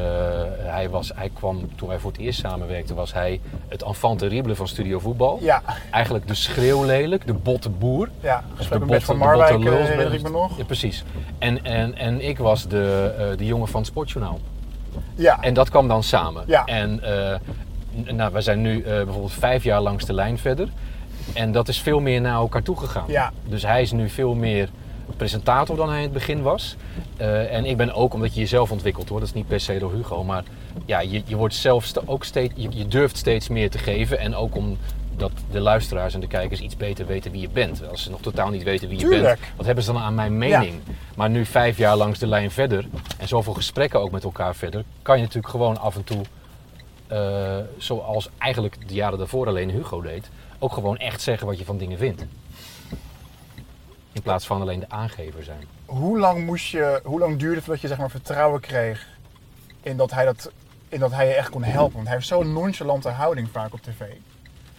hij, 0.58 0.90
was, 0.90 1.12
hij 1.16 1.30
kwam, 1.34 1.70
toen 1.76 1.88
wij 1.88 2.00
voor 2.00 2.12
het 2.12 2.20
eerst 2.20 2.40
samenwerkten, 2.40 2.96
was 2.96 3.14
hij 3.14 3.40
het 3.68 3.84
enfant 3.84 4.20
terrible 4.20 4.56
van 4.56 4.68
Studio 4.68 5.00
Voetbal. 5.00 5.40
Ja. 5.42 5.62
Eigenlijk 5.92 6.28
de 6.28 6.34
schreeuwlelijk, 6.34 7.28
de 7.28 7.34
botte 7.34 7.70
boer. 7.70 8.10
Ja. 8.20 8.44
De 8.58 8.64
van 8.64 8.80
botte- 8.88 9.06
de 9.06 9.14
Marwijk, 9.14 9.52
botte 9.54 9.78
eh, 9.78 9.98
lul, 9.98 10.12
ik 10.12 10.22
me 10.22 10.30
nog. 10.30 10.58
Ja, 10.58 10.64
precies. 10.64 11.04
En, 11.38 11.64
en, 11.66 11.96
en 11.98 12.22
ik 12.28 12.38
was 12.38 12.68
de, 12.68 13.14
eh, 13.18 13.38
de 13.38 13.46
jongen 13.46 13.68
van 13.68 13.80
het 13.80 13.90
Sportjournaal. 13.90 14.40
Ja. 15.16 15.42
En 15.42 15.54
dat 15.54 15.70
kwam 15.70 15.88
dan 15.88 16.04
samen. 16.04 16.44
Ja. 16.48 16.66
En 16.66 17.02
n- 18.10 18.16
nou, 18.16 18.34
we 18.34 18.42
zijn 18.42 18.62
nu 18.62 18.82
bijvoorbeeld 18.84 19.34
vijf 19.34 19.64
jaar 19.64 19.82
langs 19.82 20.06
de 20.06 20.14
lijn 20.14 20.38
verder. 20.38 20.68
En 21.34 21.52
dat 21.52 21.68
is 21.68 21.80
veel 21.82 22.00
meer 22.00 22.22
naar 22.22 22.34
elkaar 22.36 22.64
toe 22.64 22.78
gegaan. 22.78 23.04
Ja. 23.08 23.32
Dus 23.48 23.64
hij 23.64 23.82
is 23.82 23.92
nu 23.92 24.10
veel 24.10 24.34
meer 24.34 24.70
presentator 25.18 25.76
dan 25.76 25.90
hij 25.90 25.98
in 25.98 26.04
het 26.04 26.14
begin 26.14 26.42
was. 26.42 26.76
Eh, 27.18 27.54
en 27.54 27.66
ik 27.66 27.78
ben 27.78 27.94
ook, 27.94 28.14
omdat 28.14 28.34
je 28.34 28.40
jezelf 28.40 28.72
ontwikkelt 28.72 29.10
hoor, 29.10 29.20
dat 29.20 29.28
is 29.28 29.34
niet 29.34 29.48
per 29.48 29.60
se 29.60 29.80
door 29.80 29.94
Hugo, 29.94 30.24
maar 30.24 30.44
ja, 30.86 31.00
je, 31.00 31.22
je 31.26 31.36
wordt 31.36 31.56
zelf 31.56 31.92
ook 32.06 32.24
steeds, 32.24 32.54
je, 32.56 32.68
je 32.72 32.88
durft 32.88 33.18
steeds 33.18 33.48
meer 33.48 33.70
te 33.70 33.78
geven. 33.78 34.20
En 34.20 34.36
ook 34.36 34.56
omdat 34.56 35.32
de 35.52 35.60
luisteraars 35.60 36.14
en 36.14 36.20
de 36.20 36.28
kijkers 36.28 36.60
iets 36.60 36.78
beter 36.78 37.06
weten 37.06 37.32
wie 37.32 37.42
je 37.42 37.50
bent. 37.50 37.90
Als 37.90 38.04
ze 38.04 38.10
nog 38.10 38.22
totaal 38.22 38.50
niet 38.50 38.64
weten 38.64 38.90
wie 38.90 39.00
je 39.00 39.04
Tuurlijk. 39.04 39.40
bent, 39.40 39.56
wat 39.56 39.66
hebben 39.66 39.84
ze 39.84 39.92
dan 39.92 40.02
aan 40.02 40.16
mijn 40.16 40.38
mening? 40.38 40.74
Maar 41.16 41.30
nu 41.30 41.46
vijf 41.46 41.78
jaar 41.78 41.96
langs 41.96 42.20
de 42.20 42.28
lijn 42.28 42.52
verder 42.52 42.86
en 43.18 43.28
zoveel 43.28 43.54
gesprekken 43.54 44.00
ook 44.00 44.12
met 44.12 44.24
elkaar 44.24 44.56
verder, 44.56 44.84
kan 45.02 45.16
je 45.16 45.22
natuurlijk 45.22 45.50
gewoon 45.50 45.80
af 45.80 45.96
en 45.96 46.04
toe, 46.04 46.22
eh, 47.08 47.58
zoals 47.78 48.30
eigenlijk 48.38 48.88
de 48.88 48.94
jaren 48.94 49.18
daarvoor 49.18 49.48
alleen 49.48 49.70
Hugo 49.70 50.02
deed, 50.02 50.30
ook 50.60 50.74
gewoon 50.74 50.98
echt 50.98 51.22
zeggen 51.22 51.48
wat 51.48 51.58
je 51.58 51.66
van 51.66 51.78
dingen 51.78 51.98
vindt. 51.98 52.26
Plaats 54.26 54.46
van 54.46 54.62
alleen 54.62 54.80
de 54.80 54.90
aangever 54.90 55.44
zijn. 55.44 55.68
Hoe 55.86 56.20
lang 56.20 56.46
moest 56.46 56.66
je, 56.68 57.00
hoe 57.04 57.20
lang 57.20 57.38
duurde 57.40 57.56
het 57.56 57.64
voordat 57.64 57.82
je 57.82 57.88
zeg 57.88 57.98
maar 57.98 58.10
vertrouwen 58.10 58.62
kreeg 58.62 59.08
in 59.82 59.98
dat 59.98 60.12
hij 60.12 60.26
dat, 60.26 60.52
in 60.90 61.00
dat 61.00 61.12
hij 61.12 61.28
je 61.28 61.34
echt 61.34 61.50
kon 61.50 61.64
helpen? 61.64 61.94
Want 61.96 62.06
hij 62.06 62.16
heeft 62.16 62.28
zo'n 62.28 62.54
nonchalante 62.54 63.10
houding 63.10 63.50
vaak 63.52 63.74
op 63.74 63.82
tv. 63.82 64.02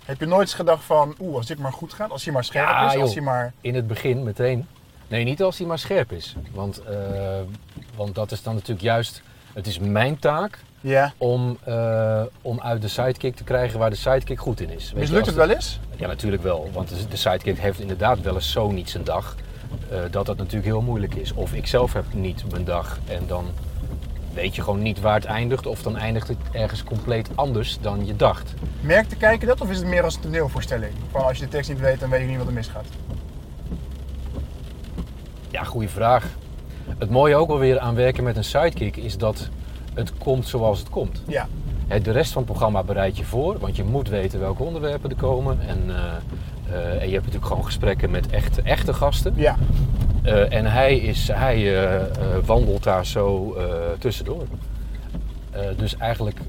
Heb 0.05 0.21
je 0.21 0.27
nooit 0.27 0.41
eens 0.41 0.55
gedacht 0.55 0.85
van, 0.85 1.15
oeh, 1.21 1.37
als 1.37 1.47
dit 1.47 1.59
maar 1.59 1.73
goed 1.73 1.93
gaat, 1.93 2.11
als 2.11 2.25
hij 2.25 2.33
maar 2.33 2.45
scherp 2.45 2.69
Ja, 2.69 2.87
is, 2.87 2.93
joh. 2.93 3.03
als 3.03 3.15
hij 3.15 3.23
maar... 3.23 3.53
In 3.61 3.75
het 3.75 3.87
begin 3.87 4.23
meteen. 4.23 4.67
Nee, 5.09 5.25
niet 5.25 5.43
als 5.43 5.59
hij 5.59 5.67
maar 5.67 5.79
scherp 5.79 6.13
is. 6.13 6.37
Want, 6.53 6.79
eh, 6.79 7.41
want 7.97 8.15
dat 8.15 8.33
is 8.33 8.43
dan 8.43 8.55
natuurlijk 8.55 8.83
juist 8.83 9.23
Het 9.57 9.67
is 9.67 9.79
mijn 9.79 10.19
taak 10.19 10.59
Ja. 10.81 11.13
om, 11.17 11.59
eh, 11.65 12.23
om 12.43 12.61
uit 12.61 12.83
de 12.83 12.89
sidekick 12.89 13.37
te 13.37 13.45
krijgen 13.45 13.79
waar 13.79 13.91
de 13.91 13.97
sidekick 13.97 14.41
goed 14.41 14.61
in 14.61 14.71
is. 14.71 14.83
Weet 14.85 14.91
je, 14.93 14.97
Mislukt 14.99 15.27
het 15.27 15.35
de- 15.35 15.41
wel 15.47 15.51
eens? 15.51 15.81
Ja, 15.97 16.07
natuurlijk 16.07 16.43
wel. 16.43 16.71
Want 16.73 16.89
de, 16.89 16.95
de 17.09 17.17
sidekick 17.17 17.59
heeft 17.59 17.81
inderdaad 17.81 18.21
wel 18.21 18.35
eens 18.35 18.53
zo 18.53 18.71
niet 18.71 18.91
zijn 18.91 19.05
dag. 19.05 19.35
eh, 19.91 19.99
dat 20.11 20.27
dat 20.27 20.37
natuurlijk 20.37 20.65
heel 20.65 20.81
moeilijk 20.81 21.15
is. 21.15 21.33
Of 21.35 21.53
ik 21.55 21.67
zelf 21.67 21.93
heb 21.93 22.05
niet 22.13 22.51
mijn 22.51 22.65
dag 22.65 22.99
en 23.09 23.27
dan 23.27 23.45
weet 24.35 24.55
je 24.57 24.63
gewoon 24.63 24.83
niet 24.83 25.01
waar 25.01 25.15
het 25.15 25.25
eindigt. 25.25 25.67
Of 25.67 25.83
dan 25.83 25.97
eindigt 25.97 26.29
het 26.29 26.37
ergens 26.53 26.85
compleet 26.85 27.29
anders 27.35 27.79
dan 27.81 28.07
je 28.07 28.17
dacht. 28.17 28.55
Merkt 28.81 29.11
de 29.11 29.17
kijker 29.17 29.47
dat 29.47 29.61
of 29.61 29.71
is 29.71 29.77
het 29.79 29.87
meer 29.87 30.03
als 30.05 30.15
een 30.15 30.21
toneelvoorstelling? 30.21 30.93
Van 31.11 31.25
als 31.25 31.39
je 31.39 31.45
de 31.45 31.51
tekst 31.51 31.71
niet 31.71 31.81
weet, 31.81 32.01
dan 32.01 32.11
weet 32.11 32.21
je 32.21 32.27
niet 32.27 32.37
wat 32.39 32.47
er 32.47 32.53
misgaat. 32.53 32.85
Ja, 35.51 35.65
goede 35.65 35.89
vraag. 35.89 36.25
Het 36.99 37.11
mooie 37.11 37.37
ook 37.37 37.51
alweer 37.51 37.79
aan 37.79 37.95
werken 37.95 38.25
met 38.25 38.37
een 38.37 38.45
sidekick 38.45 38.97
is 38.97 39.19
dat 39.19 39.49
het 39.95 40.19
komt 40.19 40.49
zoals 40.49 40.79
het 40.79 40.91
komt. 40.91 41.23
Ja. 41.27 41.49
De 42.03 42.11
rest 42.11 42.33
van 42.33 42.43
het 42.43 42.51
programma 42.51 42.83
bereid 42.83 43.17
je 43.17 43.25
voor, 43.25 43.59
want 43.59 43.77
je 43.77 43.85
moet 43.85 44.09
weten 44.09 44.41
welke 44.41 44.63
onderwerpen 44.63 45.11
er 45.11 45.17
komen. 45.17 45.61
En, 45.61 45.85
eh, 45.89 45.95
eh, 46.71 47.03
en 47.03 47.07
je 47.07 47.13
hebt 47.13 47.25
natuurlijk 47.25 47.47
gewoon 47.47 47.65
gesprekken 47.65 48.11
met 48.11 48.27
echte, 48.27 48.63
echte 48.63 48.95
gasten. 48.95 49.33
Ja. 49.37 49.57
Eh, 50.23 50.53
en 50.53 50.67
hij, 50.67 50.97
is, 50.97 51.29
hij 51.33 51.89
wandelt 52.45 52.83
daar 52.83 53.07
zo 53.07 53.57
tussendoor. 53.99 54.45
Dus 55.77 55.97
eigenlijk 55.97 56.41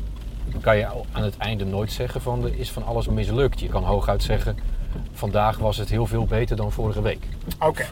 kan 0.62 0.78
je 0.78 0.88
aan 1.12 1.24
het 1.24 1.38
einde 1.38 1.66
nooit 1.66 1.92
zeggen 1.92 2.22
van 2.22 2.44
er 2.44 2.60
is 2.60 2.72
van 2.72 2.86
alles 2.86 3.08
mislukt. 3.08 3.60
Je 3.60 3.68
kan 3.68 3.84
hooguit 3.84 4.24
zeggen, 4.24 4.58
vandaag 5.12 5.58
was 5.58 5.78
het 5.78 5.90
heel 5.90 6.06
veel 6.06 6.26
beter 6.26 6.56
dan 6.56 6.72
vorige 6.72 7.02
week. 7.02 7.28
Oké. 7.60 7.86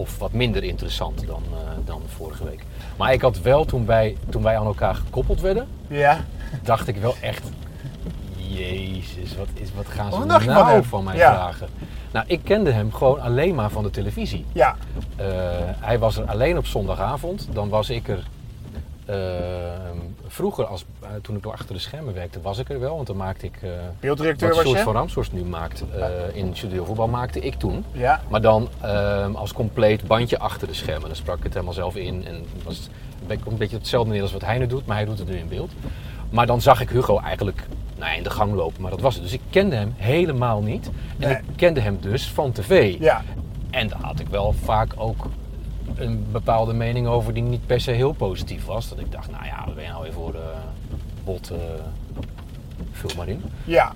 Of 0.00 0.18
wat 0.18 0.32
minder 0.32 0.64
interessant 0.64 1.26
dan, 1.26 1.42
eh, 1.52 1.58
dan 1.84 2.02
vorige 2.06 2.44
week. 2.44 2.64
Maar 2.96 3.12
ik 3.12 3.20
had 3.20 3.40
wel, 3.40 3.64
toen 3.64 3.86
wij, 3.86 4.16
toen 4.28 4.42
wij 4.42 4.58
aan 4.58 4.66
elkaar 4.66 4.94
gekoppeld 4.94 5.40
werden, 5.40 5.66
Ja. 5.86 6.24
dacht 6.62 6.88
ik 6.88 6.96
wel 6.96 7.14
echt... 7.20 7.42
Jezus, 8.36 9.36
wat, 9.36 9.46
is, 9.54 9.68
wat 9.76 9.86
gaan 9.86 10.12
ze 10.12 10.18
nou 10.18 10.42
van 10.42 10.84
van 10.84 11.04
mij 11.04 11.16
Ja. 11.16 11.32
vragen? 11.34 11.68
Nou, 12.12 12.24
ik 12.28 12.40
kende 12.44 12.70
hem 12.72 12.92
gewoon 12.92 13.20
alleen 13.20 13.54
maar 13.54 13.70
van 13.70 13.82
de 13.82 13.90
televisie. 13.90 14.44
Ja. 14.52 14.76
Eh, 15.16 15.26
hij 15.80 15.98
was 15.98 16.16
er 16.16 16.24
alleen 16.24 16.58
op 16.58 16.66
zondagavond. 16.66 17.48
Dan 17.52 17.68
was 17.68 17.90
ik 17.90 18.08
er... 18.08 18.26
eh, 19.10 19.90
vroeger, 20.26 20.64
als, 20.64 20.84
eh, 21.02 21.08
toen 21.22 21.36
ik 21.36 21.42
nog 21.42 21.52
achter 21.52 21.74
de 21.74 21.80
schermen 21.80 22.14
werkte, 22.14 22.40
was 22.40 22.58
ik 22.58 22.68
er 22.68 22.80
wel. 22.80 22.94
Want 22.94 23.06
dan 23.06 23.16
maakte 23.16 23.46
ik... 23.46 23.58
eh 23.62 23.70
Beelddirecteur 24.00 24.48
wat 24.54 24.62
was 24.64 24.72
je? 24.72 24.78
van 24.78 24.92
Ramshorst 24.94 25.32
nu 25.32 25.44
maakt 25.44 25.84
eh, 25.94 26.08
in 26.36 26.56
Studio 26.56 26.84
Voetbal, 26.84 27.08
maakte 27.08 27.40
ik 27.40 27.54
toen. 27.54 27.84
Ja. 27.92 28.20
Maar 28.28 28.40
dan 28.40 28.68
ehm, 28.80 29.34
als 29.34 29.52
compleet 29.52 30.06
bandje 30.06 30.38
achter 30.38 30.66
de 30.68 30.74
schermen. 30.74 31.06
Dan 31.06 31.16
sprak 31.16 31.36
ik 31.36 31.42
het 31.42 31.52
helemaal 31.52 31.74
zelf 31.74 31.96
in. 31.96 32.26
En 32.26 32.44
was 32.64 32.76
een 33.20 33.26
beetje- 33.26 33.50
een 33.50 33.56
beetje 33.56 33.76
hetzelfde 33.76 34.12
neer 34.12 34.22
als 34.22 34.32
wat 34.32 34.44
hij 34.44 34.58
nu 34.58 34.66
doet, 34.66 34.86
maar 34.86 34.96
hij 34.96 35.04
doet 35.06 35.18
het 35.18 35.28
nu 35.28 35.36
in 35.36 35.48
beeld. 35.48 35.72
Maar 36.30 36.46
dan 36.46 36.60
zag 36.60 36.80
ik 36.80 36.88
Hugo 36.90 37.18
eigenlijk 37.18 37.66
nou 37.98 38.16
in 38.16 38.22
de 38.22 38.30
gang 38.30 38.52
lopen, 38.54 38.82
maar 38.82 38.90
dat 38.90 39.00
was 39.00 39.14
het. 39.14 39.22
Dus 39.22 39.32
ik 39.32 39.40
kende 39.50 39.76
hem 39.76 39.94
helemaal 39.96 40.62
niet. 40.62 40.90
En 41.18 41.28
Nee. 41.28 41.36
ik 41.36 41.42
kende 41.56 41.80
hem 41.80 41.98
dus 42.00 42.28
van 42.30 42.52
tv. 42.52 42.96
Ja. 43.00 43.22
En 43.70 43.88
daar 43.88 44.00
had 44.02 44.20
ik 44.20 44.28
wel 44.28 44.52
vaak 44.64 44.92
ook 44.96 45.26
een 45.94 46.26
bepaalde 46.32 46.72
mening 46.72 47.06
over 47.06 47.34
die 47.34 47.42
niet 47.42 47.66
per 47.66 47.80
se 47.80 47.90
heel 47.90 48.12
positief 48.12 48.64
was. 48.64 48.88
Dat 48.88 48.98
ik 48.98 49.12
dacht, 49.12 49.30
nou 49.30 49.44
ja, 49.44 49.62
wat 49.66 49.74
ben 49.74 49.84
je 49.84 49.90
nou 49.90 50.02
weer 50.02 50.12
voor 50.12 50.34
eh 50.34 50.40
bot, 51.24 51.50
eh 51.50 51.58
vul 52.92 53.10
maar 53.16 53.28
in. 53.28 53.42
Ja. 53.64 53.92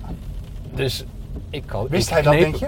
Dus 0.73 1.03
ik 1.49 1.63
had, 1.69 1.89
Wist 1.89 2.07
ik 2.07 2.13
hij 2.13 2.21
dat, 2.21 2.33
denk 2.33 2.55
je? 2.55 2.67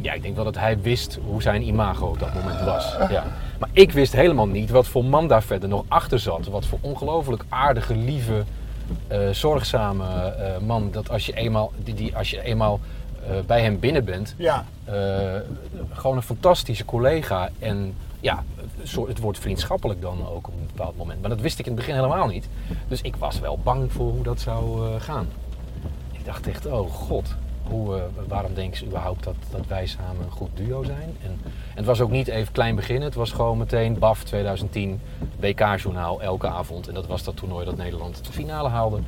ja, 0.00 0.12
ik 0.12 0.22
denk 0.22 0.34
wel 0.34 0.44
dat 0.44 0.56
hij 0.56 0.80
wist 0.80 1.18
hoe 1.26 1.42
zijn 1.42 1.62
imago 1.62 2.06
op 2.06 2.18
dat 2.18 2.34
moment 2.34 2.60
was. 2.60 2.96
Ja. 3.10 3.24
Maar 3.58 3.68
ik 3.72 3.92
wist 3.92 4.12
helemaal 4.12 4.46
niet 4.46 4.70
wat 4.70 4.86
voor 4.86 5.04
man 5.04 5.28
daar 5.28 5.42
verder 5.42 5.68
nog 5.68 5.84
achter 5.88 6.18
zat. 6.18 6.46
Wat 6.46 6.66
voor 6.66 6.78
ongelooflijk 6.80 7.44
aardige, 7.48 7.96
lieve, 7.96 8.44
eh, 9.08 9.28
zorgzame 9.30 10.04
man. 10.66 10.88
Dat 10.92 11.10
als 11.10 11.26
je 11.26 11.32
eenmaal, 11.32 11.72
die, 11.84 11.94
die, 11.94 12.16
als 12.16 12.30
je 12.30 12.42
eenmaal 12.42 12.80
bij 13.46 13.62
hem 13.62 13.78
binnen 13.78 14.04
bent, 14.04 14.34
Ja. 14.38 14.64
eh, 14.84 14.94
gewoon 15.92 16.16
een 16.16 16.22
fantastische 16.22 16.84
collega. 16.84 17.48
En 17.58 17.94
ja, 18.20 18.44
het 19.08 19.18
wordt 19.18 19.38
vriendschappelijk 19.38 20.00
dan 20.00 20.26
ook 20.28 20.48
op 20.48 20.54
een 20.54 20.66
bepaald 20.66 20.96
moment. 20.96 21.20
Maar 21.20 21.30
dat 21.30 21.40
wist 21.40 21.58
ik 21.58 21.66
in 21.66 21.72
het 21.72 21.80
begin 21.80 21.94
helemaal 21.94 22.26
niet. 22.26 22.48
Dus 22.88 23.00
ik 23.00 23.16
was 23.16 23.40
wel 23.40 23.58
bang 23.58 23.92
voor 23.92 24.10
hoe 24.12 24.22
dat 24.22 24.40
zou 24.40 24.86
eh, 24.94 25.00
gaan. 25.00 25.28
Ik 26.12 26.24
dacht 26.24 26.46
echt, 26.46 26.66
oh 26.66 26.90
god, 26.92 27.34
hoe, 27.62 27.96
eh, 27.96 28.02
waarom 28.28 28.54
denken 28.54 28.78
ze 28.78 28.84
überhaupt 28.86 29.24
dat, 29.24 29.34
dat 29.50 29.66
wij 29.66 29.86
samen 29.86 30.24
een 30.24 30.30
goed 30.30 30.50
duo 30.54 30.82
zijn? 30.82 31.16
En, 31.22 31.30
en 31.44 31.76
het 31.76 31.84
was 31.84 32.00
ook 32.00 32.10
niet 32.10 32.28
even 32.28 32.52
klein 32.52 32.74
beginnen, 32.74 33.04
het 33.04 33.14
was 33.14 33.30
gewoon 33.32 33.58
meteen 33.58 33.98
BAF 33.98 34.22
2010, 34.24 35.00
WK-journaal 35.40 36.22
elke 36.22 36.48
avond. 36.48 36.88
En 36.88 36.94
dat 36.94 37.06
was 37.06 37.22
dat 37.24 37.36
toernooi 37.36 37.64
dat 37.64 37.76
Nederland 37.76 38.24
de 38.26 38.32
finale 38.32 38.68
haalde. 38.68 38.98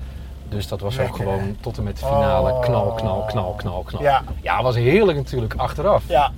Dus 0.53 0.69
dat 0.69 0.81
was 0.81 0.99
ook 1.01 1.07
hè? 1.19 1.25
gewoon 1.25 1.57
tot 1.61 1.77
en 1.79 1.83
met 1.85 1.99
de 1.99 2.07
finale 2.07 2.53
Oh. 2.53 2.61
knal, 2.61 2.93
knal, 2.93 3.23
knal, 3.25 3.53
knal, 3.57 3.83
knal. 3.83 4.03
Ja. 4.43 4.63
Was 4.63 4.77
heerlijk 4.77 5.19
natuurlijk 5.19 5.55
achteraf. 5.57 6.05
Ja. 6.09 6.31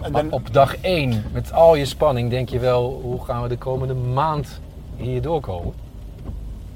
En 0.00 0.12
Maar 0.12 0.22
dan, 0.22 0.32
op 0.32 0.52
dag 0.52 0.76
1, 0.80 1.24
met 1.32 1.52
al 1.52 1.74
je 1.74 1.84
spanning, 1.84 2.30
denk 2.30 2.48
je 2.48 2.58
wel, 2.58 3.00
hoe 3.02 3.24
gaan 3.24 3.42
we 3.42 3.48
de 3.48 3.56
komende 3.58 3.94
maand 3.94 4.60
hier 4.96 5.22
doorkomen? 5.22 5.72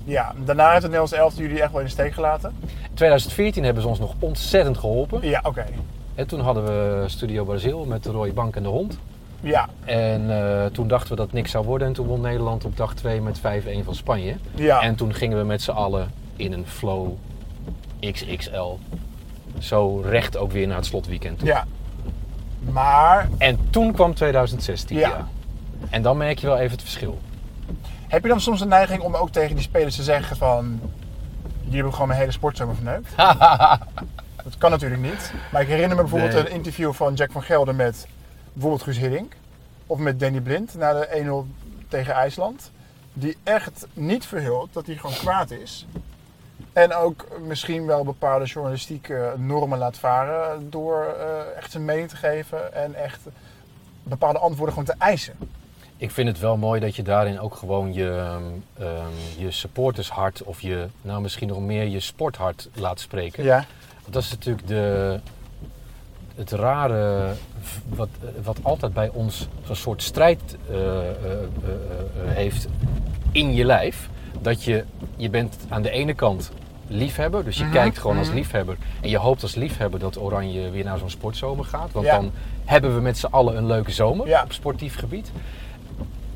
ja. 0.05 0.33
Daarna 0.45 0.65
heeft 0.65 0.83
het 0.83 0.91
Nederlands 0.93 1.13
elftal 1.13 1.43
jullie 1.43 1.63
echt 1.63 1.71
wel 1.71 1.81
in 1.81 1.87
de 1.87 1.93
steek 1.93 2.13
gelaten. 2.13 2.53
In 2.63 2.95
2014 2.95 3.65
hebben 3.65 3.83
ze 3.83 3.89
ons 3.89 3.99
nog 3.99 4.15
ontzettend 4.19 4.79
geholpen. 4.79 5.29
Ja, 5.29 5.41
oké. 5.43 5.65
En 6.15 6.27
toen 6.27 6.41
hadden 6.41 6.65
we 6.65 7.05
Studio 7.07 7.45
Brazil 7.45 7.85
met 7.85 8.03
de 8.03 8.11
rode 8.11 8.33
bank 8.33 8.57
en 8.57 8.63
de 8.63 8.69
hond. 8.69 8.99
Ja. 9.41 9.69
En 9.85 10.31
eh, 10.31 10.65
toen 10.67 10.89
dachten 10.89 11.09
we 11.11 11.17
dat 11.17 11.25
het 11.27 11.35
niks 11.35 11.51
zou 11.51 11.65
worden. 11.65 11.87
En 11.89 11.93
toen 11.95 12.07
won 12.07 12.21
Nederland 12.21 12.65
op 12.65 12.77
dag 12.77 12.95
2 12.95 13.21
met 13.21 13.41
5-1 13.41 13.43
van 13.85 13.95
Spanje. 13.95 14.37
Ja. 14.55 14.81
En 14.81 14.95
toen 14.95 15.15
gingen 15.15 15.39
we 15.39 15.45
met 15.45 15.63
z'n 15.63 15.71
allen 15.71 16.11
in 16.37 16.53
een 16.53 16.67
flow 16.67 17.13
XXL. 18.13 18.73
Zo 19.59 20.01
recht 20.01 20.37
ook 20.37 20.53
weer 20.53 20.67
naar 20.67 20.77
het 20.77 20.87
slotweekend 20.87 21.39
toe. 21.39 21.49
Ja. 21.49 21.65
Maar 22.71 23.29
En 23.39 23.59
toen 23.71 23.93
kwam 23.93 24.15
2016. 24.15 24.97
Ja. 24.97 25.09
Ja. 25.09 25.27
En 25.91 26.03
dan 26.03 26.17
merk 26.17 26.39
je 26.39 26.47
wel 26.47 26.57
even 26.59 26.71
het 26.71 26.81
verschil. 26.83 27.19
heb 28.09 28.23
je 28.23 28.29
dan 28.29 28.41
soms 28.41 28.59
de 28.59 28.67
neiging 28.67 29.03
om 29.03 29.15
ook 29.15 29.31
tegen 29.31 29.55
die 29.55 29.65
spelers 29.65 29.97
te 29.97 30.03
zeggen 30.03 30.37
van... 30.37 30.81
Jullie 31.61 31.75
hebben 31.75 31.93
gewoon 31.93 32.09
mijn 32.09 32.21
hele 32.21 32.33
sportzomer 32.33 32.75
verneukt? 32.75 33.17
dat 34.45 34.59
kan 34.59 34.71
natuurlijk 34.71 35.03
niet. 35.03 35.33
Maar 35.53 35.63
ik 35.63 35.69
herinner 35.69 35.97
me 35.97 36.03
bijvoorbeeld 36.03 36.33
Nee. 36.33 36.41
een 36.47 36.51
interview 36.53 36.93
van 36.93 37.15
Jack 37.15 37.31
van 37.33 37.43
Gelder 37.43 37.75
met 37.75 38.07
bijvoorbeeld 38.53 38.83
Guus 38.83 38.99
Hiddink. 38.99 39.37
Of 39.87 39.99
met 39.99 40.21
Danny 40.21 40.41
Blind 40.41 40.75
na 40.75 40.93
de 40.93 41.45
1-0 41.49 41.89
tegen 41.89 42.15
IJsland. 42.15 42.71
Die 43.13 43.37
echt 43.43 43.87
niet 43.93 44.27
verhult 44.27 44.73
dat 44.73 44.87
hij 44.87 44.97
gewoon 44.97 45.17
kwaad 45.17 45.51
is. 45.51 45.87
En 46.77 46.95
ook 46.95 47.27
misschien 47.41 47.87
wel 47.87 48.05
bepaalde 48.05 48.45
journalistieke 48.45 49.33
normen 49.37 49.79
laat 49.79 49.99
varen 49.99 50.71
door 50.71 51.15
eh, 51.19 51.57
echt 51.57 51.71
zijn 51.71 51.85
mening 51.85 52.09
te 52.09 52.17
geven 52.17 52.75
en 52.75 52.95
echt 52.95 53.21
bepaalde 54.03 54.39
antwoorden 54.39 54.75
gewoon 54.75 54.97
te 54.97 55.05
eisen. 55.05 55.35
Ik 55.97 56.11
vind 56.11 56.29
het 56.29 56.39
wel 56.39 56.57
mooi 56.57 56.81
dat 56.81 56.97
je 56.97 57.03
daarin 57.03 57.41
ook 57.41 57.55
gewoon 57.55 57.93
je, 57.93 58.37
ehm, 58.79 59.13
je 59.37 59.51
supportershart 59.51 60.43
of 60.43 60.61
je, 60.61 60.87
nou 61.03 61.21
misschien 61.21 61.49
nog 61.49 61.61
meer 61.61 61.85
je 61.85 62.01
sporthart 62.01 62.69
laat 62.75 63.01
spreken. 63.01 63.45
Ja, 63.45 63.65
Want 64.01 64.13
Dat 64.13 64.23
is 64.23 64.31
natuurlijk 64.31 64.67
de, 64.67 65.21
het 66.35 66.51
rare 66.51 67.33
wat, 67.89 68.09
wat 68.43 68.59
altijd 68.63 68.93
bij 68.93 69.09
ons 69.09 69.49
zo'n 69.65 69.77
soort 69.77 70.03
strijd 70.03 70.57
eh, 70.71 71.09
eh, 71.09 71.15
heeft 72.25 72.69
in 73.33 73.55
je 73.55 73.65
lijf. 73.65 74.09
Dat 74.41 74.65
je, 74.65 74.85
je 75.17 75.31
bent 75.31 75.57
aan 75.69 75.83
de 75.83 75.91
ene 75.91 76.15
kant 76.15 76.51
liefhebber, 76.89 77.45
dus 77.45 77.57
je 77.59 77.65
Mhm, 77.65 77.73
kijkt 77.73 77.99
gewoon 77.99 78.19
als 78.19 78.27
mhm. 78.27 78.37
liefhebber. 78.37 78.77
En 79.01 79.09
je 79.09 79.17
hoopt 79.19 79.43
als 79.43 79.55
liefhebber 79.55 80.01
dat 80.01 80.19
Oranje 80.21 80.71
weer 80.71 80.85
naar 80.85 80.99
zo'n 80.99 81.11
sportzomer 81.11 81.65
gaat. 81.65 81.93
Want 81.93 82.07
Ja. 82.07 82.17
dan 82.17 82.31
hebben 82.65 82.95
we 82.95 83.01
met 83.01 83.19
z'n 83.19 83.27
allen 83.27 83.57
een 83.57 83.67
leuke 83.67 83.91
zomer 83.93 84.27
Ja. 84.29 84.43
op 84.43 84.53
sportief 84.53 84.97
gebied. 84.99 85.31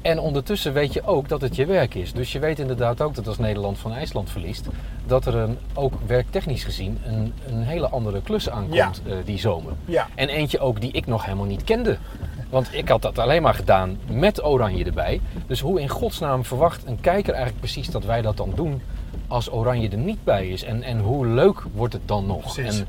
En 0.02 0.18
ondertussen 0.18 0.72
weet 0.72 0.92
je 0.92 1.02
ook 1.06 1.28
dat 1.28 1.40
het 1.40 1.56
je 1.56 1.66
werk 1.66 1.94
is. 1.94 2.12
Dus 2.12 2.32
je 2.32 2.38
weet 2.38 2.58
inderdaad 2.58 3.00
ook 3.02 3.14
dat 3.14 3.26
als 3.26 3.38
Nederland 3.38 3.78
van 3.78 3.92
IJsland 3.92 4.30
verliest, 4.30 4.66
dat 5.06 5.26
er 5.26 5.34
een, 5.34 5.58
ook 5.74 5.92
werktechnisch 6.06 6.64
gezien 6.64 6.98
een, 7.06 7.32
een 7.48 7.62
hele 7.62 7.88
andere 7.88 8.22
klus 8.22 8.50
aankomt 8.50 8.74
Ja. 8.74 8.90
eh, 9.06 9.12
die 9.24 9.38
zomer. 9.38 9.72
ja, 9.84 10.06
En 10.14 10.28
eentje 10.28 10.58
ook 10.60 10.80
die 10.80 10.92
ik 10.92 11.06
nog 11.06 11.24
helemaal 11.24 11.46
niet 11.46 11.64
kende. 11.64 11.98
Want 12.50 12.68
ik 12.74 12.88
had 12.88 13.02
dat 13.02 13.18
alleen 13.18 13.42
maar 13.42 13.54
gedaan 13.54 13.98
met 14.10 14.44
Oranje 14.44 14.84
erbij. 14.84 15.20
Dus 15.46 15.60
hoe 15.60 15.80
in 15.80 15.88
godsnaam 15.88 16.44
verwacht 16.44 16.86
een 16.86 17.00
kijker 17.00 17.32
eigenlijk 17.32 17.60
precies 17.60 17.90
dat 17.90 18.04
wij 18.04 18.22
dat 18.22 18.36
dan 18.36 18.52
doen 18.54 18.82
als 19.30 19.52
Oranje 19.52 19.88
er 19.88 19.96
niet 19.98 20.24
bij 20.24 20.48
is? 20.48 20.64
En, 20.64 20.82
en 20.82 20.98
hoe 21.00 21.26
leuk 21.26 21.62
wordt 21.74 21.92
het 21.92 22.02
dan 22.08 22.26
nog? 22.26 22.54
Precies. 22.54 22.78
En, 22.78 22.86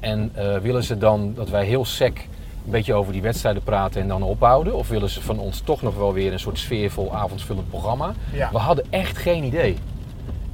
en 0.00 0.30
eh, 0.34 0.58
willen 0.58 0.84
ze 0.84 0.98
dan 0.98 1.32
dat 1.34 1.48
wij 1.48 1.64
heel 1.64 1.84
sec 1.84 2.18
een 2.64 2.70
beetje 2.70 2.94
over 2.94 3.12
die 3.12 3.22
wedstrijden 3.22 3.62
praten 3.62 4.00
en 4.02 4.08
dan 4.08 4.22
ophouden? 4.22 4.74
Of 4.74 4.88
willen 4.88 5.10
ze 5.10 5.20
van 5.22 5.38
ons 5.38 5.60
toch 5.60 5.82
nog 5.82 5.96
wel 5.96 6.12
weer 6.12 6.32
een 6.32 6.40
soort 6.40 6.58
sfeervol 6.58 7.14
avondvullend 7.14 7.68
programma? 7.68 8.14
Ja. 8.32 8.48
We 8.52 8.58
hadden 8.58 8.84
echt 8.90 9.16
geen 9.18 9.44
idee. 9.44 9.76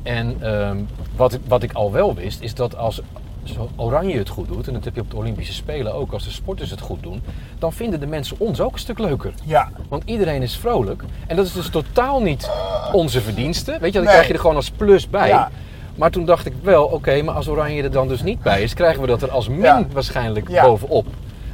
En 0.02 0.36
ehm, 0.40 0.76
wat, 1.16 1.32
ik- 1.32 1.40
wat 1.48 1.62
ik 1.62 1.72
al 1.72 1.92
wel 1.92 2.14
wist, 2.14 2.40
is 2.40 2.54
dat 2.54 2.76
als 2.76 3.00
zo 3.44 3.68
oranje 3.76 4.18
het 4.18 4.28
goed 4.28 4.48
doet, 4.48 4.66
en 4.66 4.72
dat 4.72 4.84
heb 4.84 4.94
je 4.94 5.00
op 5.00 5.10
de 5.10 5.16
Olympische 5.16 5.52
Spelen 5.52 5.94
ook, 5.94 6.12
als 6.12 6.24
de 6.24 6.30
sporters 6.30 6.70
het 6.70 6.80
goed 6.80 7.02
doen, 7.02 7.22
dan 7.58 7.72
vinden 7.72 8.00
de 8.00 8.06
mensen 8.06 8.36
ons 8.40 8.60
ook 8.60 8.72
een 8.72 8.78
stuk 8.78 8.98
leuker. 8.98 9.32
Ja, 9.44 9.70
Want 9.88 10.02
iedereen 10.06 10.42
is 10.42 10.56
vrolijk. 10.56 11.02
En 11.26 11.36
dat 11.36 11.46
is 11.46 11.52
dus 11.52 11.68
totaal 11.70 12.20
niet 12.22 12.50
onze 12.92 13.20
verdienste. 13.20 13.70
Weet 13.80 13.92
je, 13.92 13.98
dan 13.98 14.02
Nee. 14.02 14.12
krijg 14.12 14.26
je 14.26 14.32
er 14.32 14.40
gewoon 14.40 14.56
als 14.56 14.70
plus 14.70 15.08
bij. 15.10 15.28
Ja. 15.28 15.50
Maar 15.94 16.10
toen 16.10 16.24
dacht 16.24 16.46
ik 16.46 16.52
wel, 16.62 16.84
oké, 16.84 17.22
maar 17.22 17.34
als 17.34 17.48
Oranje 17.48 17.82
er 17.82 17.90
dan 17.90 18.08
dus 18.08 18.22
niet 18.22 18.42
bij 18.42 18.62
is, 18.62 18.74
krijgen 18.74 19.00
we 19.00 19.06
dat 19.06 19.22
er 19.22 19.30
als 19.30 19.48
min 19.48 19.60
Ja. 19.60 19.86
waarschijnlijk 19.92 20.48
Ja. 20.48 20.62
bovenop. 20.64 21.06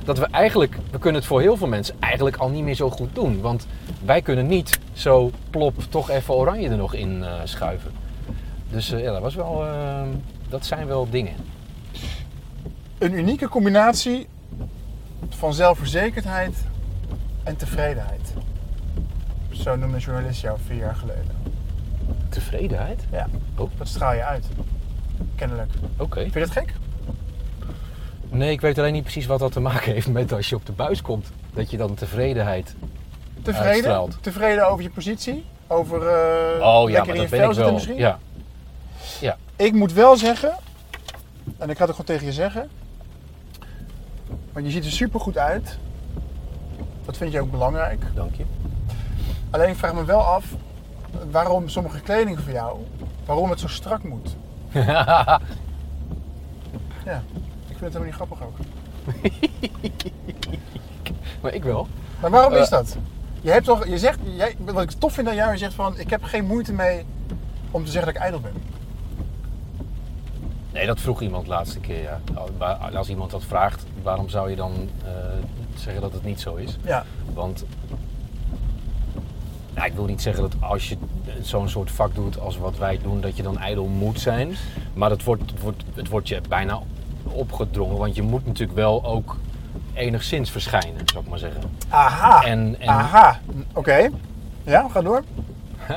Dat 0.05 0.19
we 0.19 0.27
eigenlijk, 0.31 0.77
we 0.91 0.99
kunnen 0.99 1.21
het 1.21 1.29
voor 1.31 1.41
heel 1.41 1.57
veel 1.57 1.67
mensen 1.67 1.95
eigenlijk 2.01 2.37
al 2.37 2.49
niet 2.49 2.63
meer 2.65 2.75
zo 2.75 2.91
goed 2.91 3.09
doen. 3.13 3.41
Want 3.41 3.67
wij 4.05 4.23
kunnen 4.23 4.47
niet 4.47 4.79
zo 4.93 5.31
plop 5.51 5.75
toch 5.89 6.11
even 6.11 6.35
Oranje 6.35 6.69
er 6.69 6.77
nog 6.77 6.95
in 6.95 7.25
eh, 7.25 7.33
schuiven. 7.45 7.91
Dus 8.71 8.93
eh, 8.93 9.03
ja, 9.03 9.13
dat 9.13 9.23
was 9.23 9.35
wel, 9.35 9.65
eh, 9.67 10.01
dat 10.49 10.67
zijn 10.67 10.87
wel 10.87 11.07
dingen. 11.11 11.33
Een 12.99 13.13
unieke 13.13 13.49
combinatie 13.49 14.27
van 15.29 15.55
zelfverzekerdheid 15.55 16.57
en 17.43 17.57
tevredenheid. 17.57 18.33
Zo 19.51 19.77
noemde 19.77 19.95
een 19.95 20.01
journalist 20.03 20.41
jou 20.41 20.59
vier 20.67 20.77
jaar 20.77 20.95
geleden. 20.95 21.31
Tevredenheid? 22.29 23.05
Ja, 23.11 23.27
Oh. 23.57 23.71
dat 23.77 23.89
straal 23.89 24.13
je 24.15 24.25
uit. 24.25 24.47
Kennelijk. 25.35 25.71
Oké. 25.97 26.21
Vind 26.21 26.35
je 26.35 26.41
dat 26.41 26.51
gek? 26.51 26.73
Nee, 28.29 28.51
ik 28.51 28.61
weet 28.61 28.79
alleen 28.79 28.93
niet 28.93 29.03
precies 29.03 29.27
wat 29.27 29.39
dat 29.39 29.53
te 29.53 29.61
maken 29.61 29.93
heeft 29.93 30.09
met 30.09 30.33
als 30.33 30.49
je 30.49 30.55
op 30.57 30.67
de 30.67 30.73
buis 30.73 31.03
komt. 31.03 31.31
Dat 31.55 31.71
je 31.71 31.77
dan 31.77 31.95
tevredenheid 31.95 32.75
Tevreden? 33.43 33.71
Uitstraalt. 33.71 34.19
Tevreden 34.21 34.69
over 34.69 34.83
je 34.83 34.91
positie? 34.91 35.45
Over 35.67 36.07
eh 36.09 36.67
oh 36.67 36.91
ja, 36.91 36.95
lekker 36.95 37.07
maar 37.07 37.15
in 37.17 37.23
je 37.23 37.29
vel 37.29 37.39
ik 37.39 37.45
zitten 37.45 37.65
wel. 37.65 37.73
misschien? 37.73 37.97
Ja. 37.97 38.19
Ik 39.57 39.73
moet 39.73 39.93
wel 39.93 40.17
zeggen, 40.17 40.55
en 41.59 41.71
ik 41.71 41.77
ga 41.77 41.81
het 41.87 41.91
ook 41.91 41.97
gewoon 42.01 42.05
tegen 42.05 42.27
je 42.27 42.33
zeggen, 42.33 42.69
want 44.57 44.67
je 44.69 44.73
ziet 44.75 44.85
er 44.85 44.91
super 44.93 45.21
goed 45.21 45.39
uit. 45.39 45.79
Dat 47.05 47.17
vind 47.17 47.33
je 47.33 47.41
ook 47.41 47.51
belangrijk. 47.51 48.05
Dank 48.15 48.35
je. 48.35 48.45
Alleen 49.51 49.69
ik 49.69 49.77
vraag 49.77 49.95
me 49.95 50.05
wel 50.05 50.21
af 50.21 50.45
waarom 51.31 51.69
sommige 51.69 52.01
kleding 52.01 52.41
voor 52.41 52.53
jou, 52.53 52.79
waarom 53.27 53.51
het 53.51 53.61
zo 53.61 53.69
strak 53.69 54.03
moet. 54.03 54.37
Ja, 57.05 57.23
ik 57.69 57.77
vind 57.79 57.81
het 57.81 57.93
helemaal 57.93 58.05
niet 58.05 58.15
grappig 58.15 58.43
ook. 58.43 58.57
maar 61.43 61.55
ik 61.55 61.65
wel. 61.65 61.87
Maar 62.21 62.31
waarom 62.31 62.53
Eh. 62.53 62.61
is 62.61 62.69
dat? 62.69 62.97
Je 63.41 63.51
hebt 63.51 63.65
toch, 63.65 63.87
je 63.87 63.99
zegt, 63.99 64.19
jij, 64.25 64.55
wat 64.59 64.83
ik 64.83 64.91
tof 64.91 65.13
vind 65.13 65.29
aan 65.29 65.35
jou, 65.35 65.53
je 65.53 65.59
zegt 65.59 65.75
van, 65.75 65.99
ik 65.99 66.11
heb 66.11 66.23
geen 66.23 66.45
moeite 66.47 66.73
mee 66.73 67.05
om 67.71 67.85
te 67.85 67.91
zeggen 67.91 68.07
dat 68.13 68.17
ik 68.17 68.27
ijdel 68.27 68.41
ben. 68.41 68.53
Nee, 70.77 70.87
dat 70.87 71.01
vroeg 71.01 71.21
iemand 71.21 71.45
de 71.45 71.51
laatste 71.51 71.81
keer. 71.81 72.19
Ja. 72.59 72.79
Als 72.95 73.09
iemand 73.09 73.31
dat 73.31 73.45
vraagt, 73.45 73.85
waarom 74.03 74.29
zou 74.29 74.51
je 74.51 74.57
dan 74.57 74.73
eh, 75.05 75.11
zeggen 75.75 76.03
dat 76.03 76.13
het 76.13 76.25
niet 76.25 76.41
zo 76.41 76.55
is? 76.55 76.77
Ja, 76.85 77.05
Want 77.35 77.65
nou, 79.75 79.87
ik 79.87 79.95
wil 79.95 80.05
niet 80.05 80.23
zeggen 80.23 80.43
dat 80.43 80.55
als 80.61 80.89
je 80.89 80.97
zo'n 81.43 81.69
soort 81.69 81.91
vak 81.91 82.15
doet 82.15 82.41
als 82.41 82.57
wat 82.57 82.79
wij 82.79 82.99
doen, 83.03 83.21
dat 83.21 83.37
je 83.37 83.43
dan 83.43 83.59
ijdel 83.59 83.87
moet 83.87 84.21
zijn. 84.21 84.55
Maar 84.95 85.11
het 85.11 85.25
wordt, 85.25 85.51
het 85.51 85.61
wordt, 85.61 85.83
het 85.95 86.09
wordt 86.09 86.29
je 86.29 86.41
bijna 86.49 86.81
opgedrongen, 87.23 87.97
want 87.97 88.15
je 88.15 88.23
moet 88.23 88.47
natuurlijk 88.47 88.79
wel 88.79 89.05
ook 89.05 89.37
enigszins 89.95 90.51
verschijnen, 90.51 91.01
zou 91.05 91.25
ik 91.25 91.31
maar 91.31 91.39
zeggen. 91.39 91.63
aha, 91.89 92.43
En, 92.43 92.81
en 92.81 92.89
aha, 92.89 93.41
oké. 93.75 94.11
Ja, 94.65 94.89
ga 94.89 95.03
door. 95.03 95.23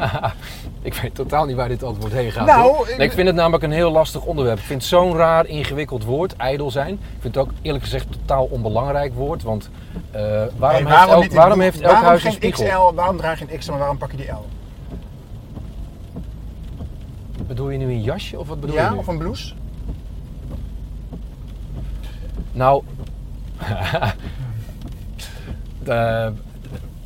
ik 0.82 0.94
weet 0.94 1.15
totaal 1.15 1.46
niet 1.46 1.56
waar 1.56 1.68
dit 1.68 1.84
antwoord 1.84 2.13
heen 2.13 2.32
gaat. 2.32 2.46
Nou, 2.46 2.88
Nee, 2.98 3.08
ik 3.08 3.12
vind 3.13 3.28
het 3.28 3.36
namelijk 3.36 3.63
een 3.63 3.72
heel 3.72 3.92
lastig 3.92 4.24
onderwerp. 4.26 4.58
Ik 4.58 4.63
vind 4.65 4.82
het 4.82 4.89
zo'n 4.89 5.15
raar, 5.15 5.46
ingewikkeld 5.46 6.04
woord, 6.04 6.36
ijdel 6.36 6.72
zijn. 6.72 6.94
Ik 6.94 7.00
vind 7.22 7.36
het 7.36 7.44
ook 7.44 7.52
eerlijk 7.62 7.84
gezegd 7.84 8.06
een 8.06 8.12
totaal 8.12 8.46
onbelangrijk 8.46 9.13
woord. 9.13 9.44
Want 9.44 9.70
eh, 10.12 10.22
waarom, 10.58 10.86
heeft 10.86 11.10
elk, 11.10 11.32
waarom 11.32 11.60
heeft 11.62 11.82
elk 11.82 11.86
waarom 11.92 12.08
huis 12.08 12.24
een 12.24 12.32
spiegel? 12.32 12.65
XL, 12.65 12.96
waarom 12.96 13.18
draag 13.18 13.39
je 13.39 13.46
een 13.52 13.58
XL 13.60 13.72
en 13.72 13.78
waarom 13.78 13.98
pak 13.98 14.12
je 14.12 14.18
die 14.18 14.32
L? 14.32 14.46
Bedoel 17.48 17.70
je 17.70 17.78
nu 17.78 17.86
een 17.86 18.02
jasje 18.02 18.39
of 18.39 18.48
wat 18.48 18.60
bedoel 18.60 18.76
je 18.76 18.82
Ja, 18.82 18.94
of 18.96 19.08
een 19.08 19.18
blouse? 19.18 19.54
Nou. 22.52 22.84
de, 25.84 25.92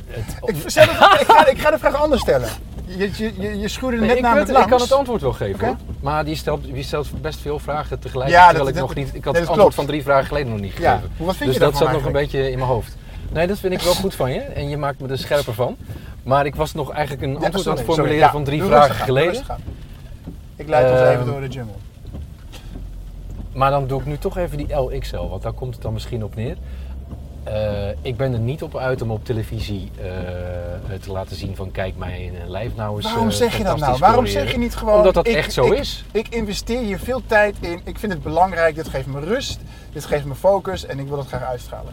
het, 0.06 0.36
Ik, 0.44 0.56
stel 0.66 0.82
het- 0.86 1.20
ik, 1.20 1.26
ga, 1.26 1.46
ik 1.46 1.58
ga 1.58 1.70
de 1.70 1.78
vraag 1.78 1.94
anders 1.94 2.20
stellen. 2.20 2.48
Je, 2.86 3.10
je, 3.16 3.32
je, 3.40 3.58
je 3.58 3.68
schuurde 3.68 3.96
Nee, 3.96 4.06
net 4.08 4.16
ik, 4.16 4.22
namelijk 4.22 4.68
kan 4.68 4.80
het 4.80 4.92
antwoord 4.92 5.20
wel 5.20 5.32
geven. 5.32 5.78
Maar 6.00 6.24
die 6.24 6.34
stelt, 6.36 6.64
die 6.64 6.82
stelt 6.82 7.20
best 7.22 7.40
veel 7.40 7.58
vragen 7.58 7.98
tegelijk. 7.98 8.30
Ja, 8.30 8.44
terwijl 8.44 8.64
dat- 8.64 8.74
ik 8.74 8.80
nog 8.80 8.94
niet. 8.94 9.14
Ik 9.14 9.24
had 9.24 9.32
nee, 9.32 9.42
het 9.42 9.50
antwoord 9.50 9.58
klopt. 9.58 9.74
van 9.74 9.86
drie 9.86 10.02
vragen 10.02 10.26
geleden 10.26 10.50
nog 10.52 10.60
niet 10.60 10.72
Ja, 10.76 10.94
gegeven. 10.96 11.10
wat 11.24 11.36
vind 11.36 11.48
dus 11.50 11.58
je 11.58 11.64
dat 11.64 11.76
zat 11.76 11.92
nog 11.92 12.04
een 12.04 12.12
beetje 12.12 12.50
in 12.50 12.58
mijn 12.58 12.70
hoofd. 12.70 12.96
Nee, 13.32 13.46
dat 13.46 13.58
vind 13.58 13.72
ik 13.72 13.80
wel 13.80 13.94
goed 13.94 14.14
van 14.14 14.32
je. 14.32 14.40
En 14.40 14.68
je 14.68 14.76
maakt 14.76 15.00
me 15.00 15.08
er 15.08 15.18
scherper 15.18 15.54
van. 15.54 15.76
Maar 16.22 16.46
ik 16.46 16.54
was 16.54 16.74
nog 16.74 16.90
eigenlijk 16.92 17.22
een 17.22 17.32
antwoord 17.34 17.54
sorry, 17.54 17.70
aan 17.70 17.76
het 17.76 17.94
formuleren 17.94 18.30
van 18.30 18.44
drie 18.44 18.62
vragen 18.62 18.94
geleden. 18.94 19.42
Ik 20.56 20.68
leid 20.68 20.90
ons 20.90 21.00
Ehm, 21.00 21.10
even 21.12 21.26
door 21.26 21.40
de 21.40 21.48
jungle. 21.48 21.74
Maar 23.52 23.70
dan 23.70 23.86
doe 23.86 24.00
ik 24.00 24.06
nu 24.06 24.18
toch 24.18 24.36
even 24.38 24.56
die 24.56 24.74
LXL, 24.74 25.28
want 25.28 25.42
daar 25.42 25.52
komt 25.52 25.74
het 25.74 25.82
dan 25.82 25.92
misschien 25.92 26.24
op 26.24 26.34
neer. 26.34 26.56
Eh, 27.44 27.88
ik 28.02 28.16
ben 28.16 28.32
er 28.32 28.38
niet 28.38 28.62
op 28.62 28.76
uit 28.76 29.02
om 29.02 29.10
op 29.10 29.24
televisie 29.24 29.90
eh, 29.96 30.04
te 31.00 31.12
laten 31.12 31.36
zien 31.36 31.56
van 31.56 31.70
kijk 31.70 31.96
mij 31.96 32.32
lijf 32.46 32.74
nou 32.76 32.96
eens 32.96 33.04
Waarom 33.04 33.28
eh, 33.28 33.34
zeg 33.34 33.56
je 33.56 33.64
dat 33.64 33.78
nou? 33.78 33.98
Waarom 33.98 34.26
zeg 34.26 34.52
je 34.52 34.58
niet 34.58 34.74
gewoon... 34.76 34.96
Omdat 34.96 35.14
dat 35.14 35.26
ik- 35.26 35.34
echt 35.34 35.52
zo 35.52 35.72
ik- 35.72 35.78
is. 35.78 36.04
Ik 36.12 36.28
investeer 36.28 36.80
hier 36.80 36.98
veel 36.98 37.22
tijd 37.26 37.56
in. 37.60 37.80
Ik 37.84 37.98
vind 37.98 38.12
het 38.12 38.22
belangrijk. 38.22 38.74
Dit 38.74 38.88
geeft 38.88 39.06
me 39.06 39.20
rust. 39.20 39.60
Dit 39.92 40.04
geeft 40.04 40.24
me 40.24 40.34
focus. 40.34 40.86
En 40.86 40.98
ik 40.98 41.08
wil 41.08 41.18
het 41.18 41.26
graag 41.26 41.42
uitstralen. 41.42 41.92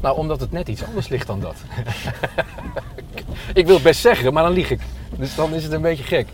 Nou, 0.00 0.16
omdat 0.16 0.40
het 0.40 0.52
net 0.52 0.68
iets 0.68 0.84
anders 0.84 1.08
ligt 1.08 1.26
dan 1.26 1.40
dat. 1.40 1.56
ik 3.54 3.66
wil 3.66 3.74
het 3.74 3.84
best 3.84 4.00
zeggen, 4.00 4.32
maar 4.32 4.42
dan 4.42 4.52
lieg 4.52 4.70
ik. 4.70 4.80
Dus 5.16 5.34
dan 5.34 5.54
is 5.54 5.62
het 5.62 5.72
een 5.72 5.82
beetje 5.82 6.04
gek. 6.04 6.28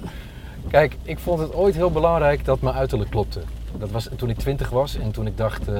Kijk, 0.70 0.96
ik 1.02 1.18
vond 1.18 1.40
het 1.40 1.54
ooit 1.54 1.74
heel 1.74 1.90
belangrijk 1.90 2.44
dat 2.44 2.60
mijn 2.60 2.74
uiterlijk 2.76 3.10
klopte. 3.10 3.40
Dat 3.78 3.90
was 3.90 4.08
toen 4.16 4.30
ik 4.30 4.38
twintig 4.38 4.70
was 4.70 4.96
en 4.96 5.10
toen 5.10 5.26
ik 5.26 5.36
dacht, 5.36 5.68
eh 5.68 5.74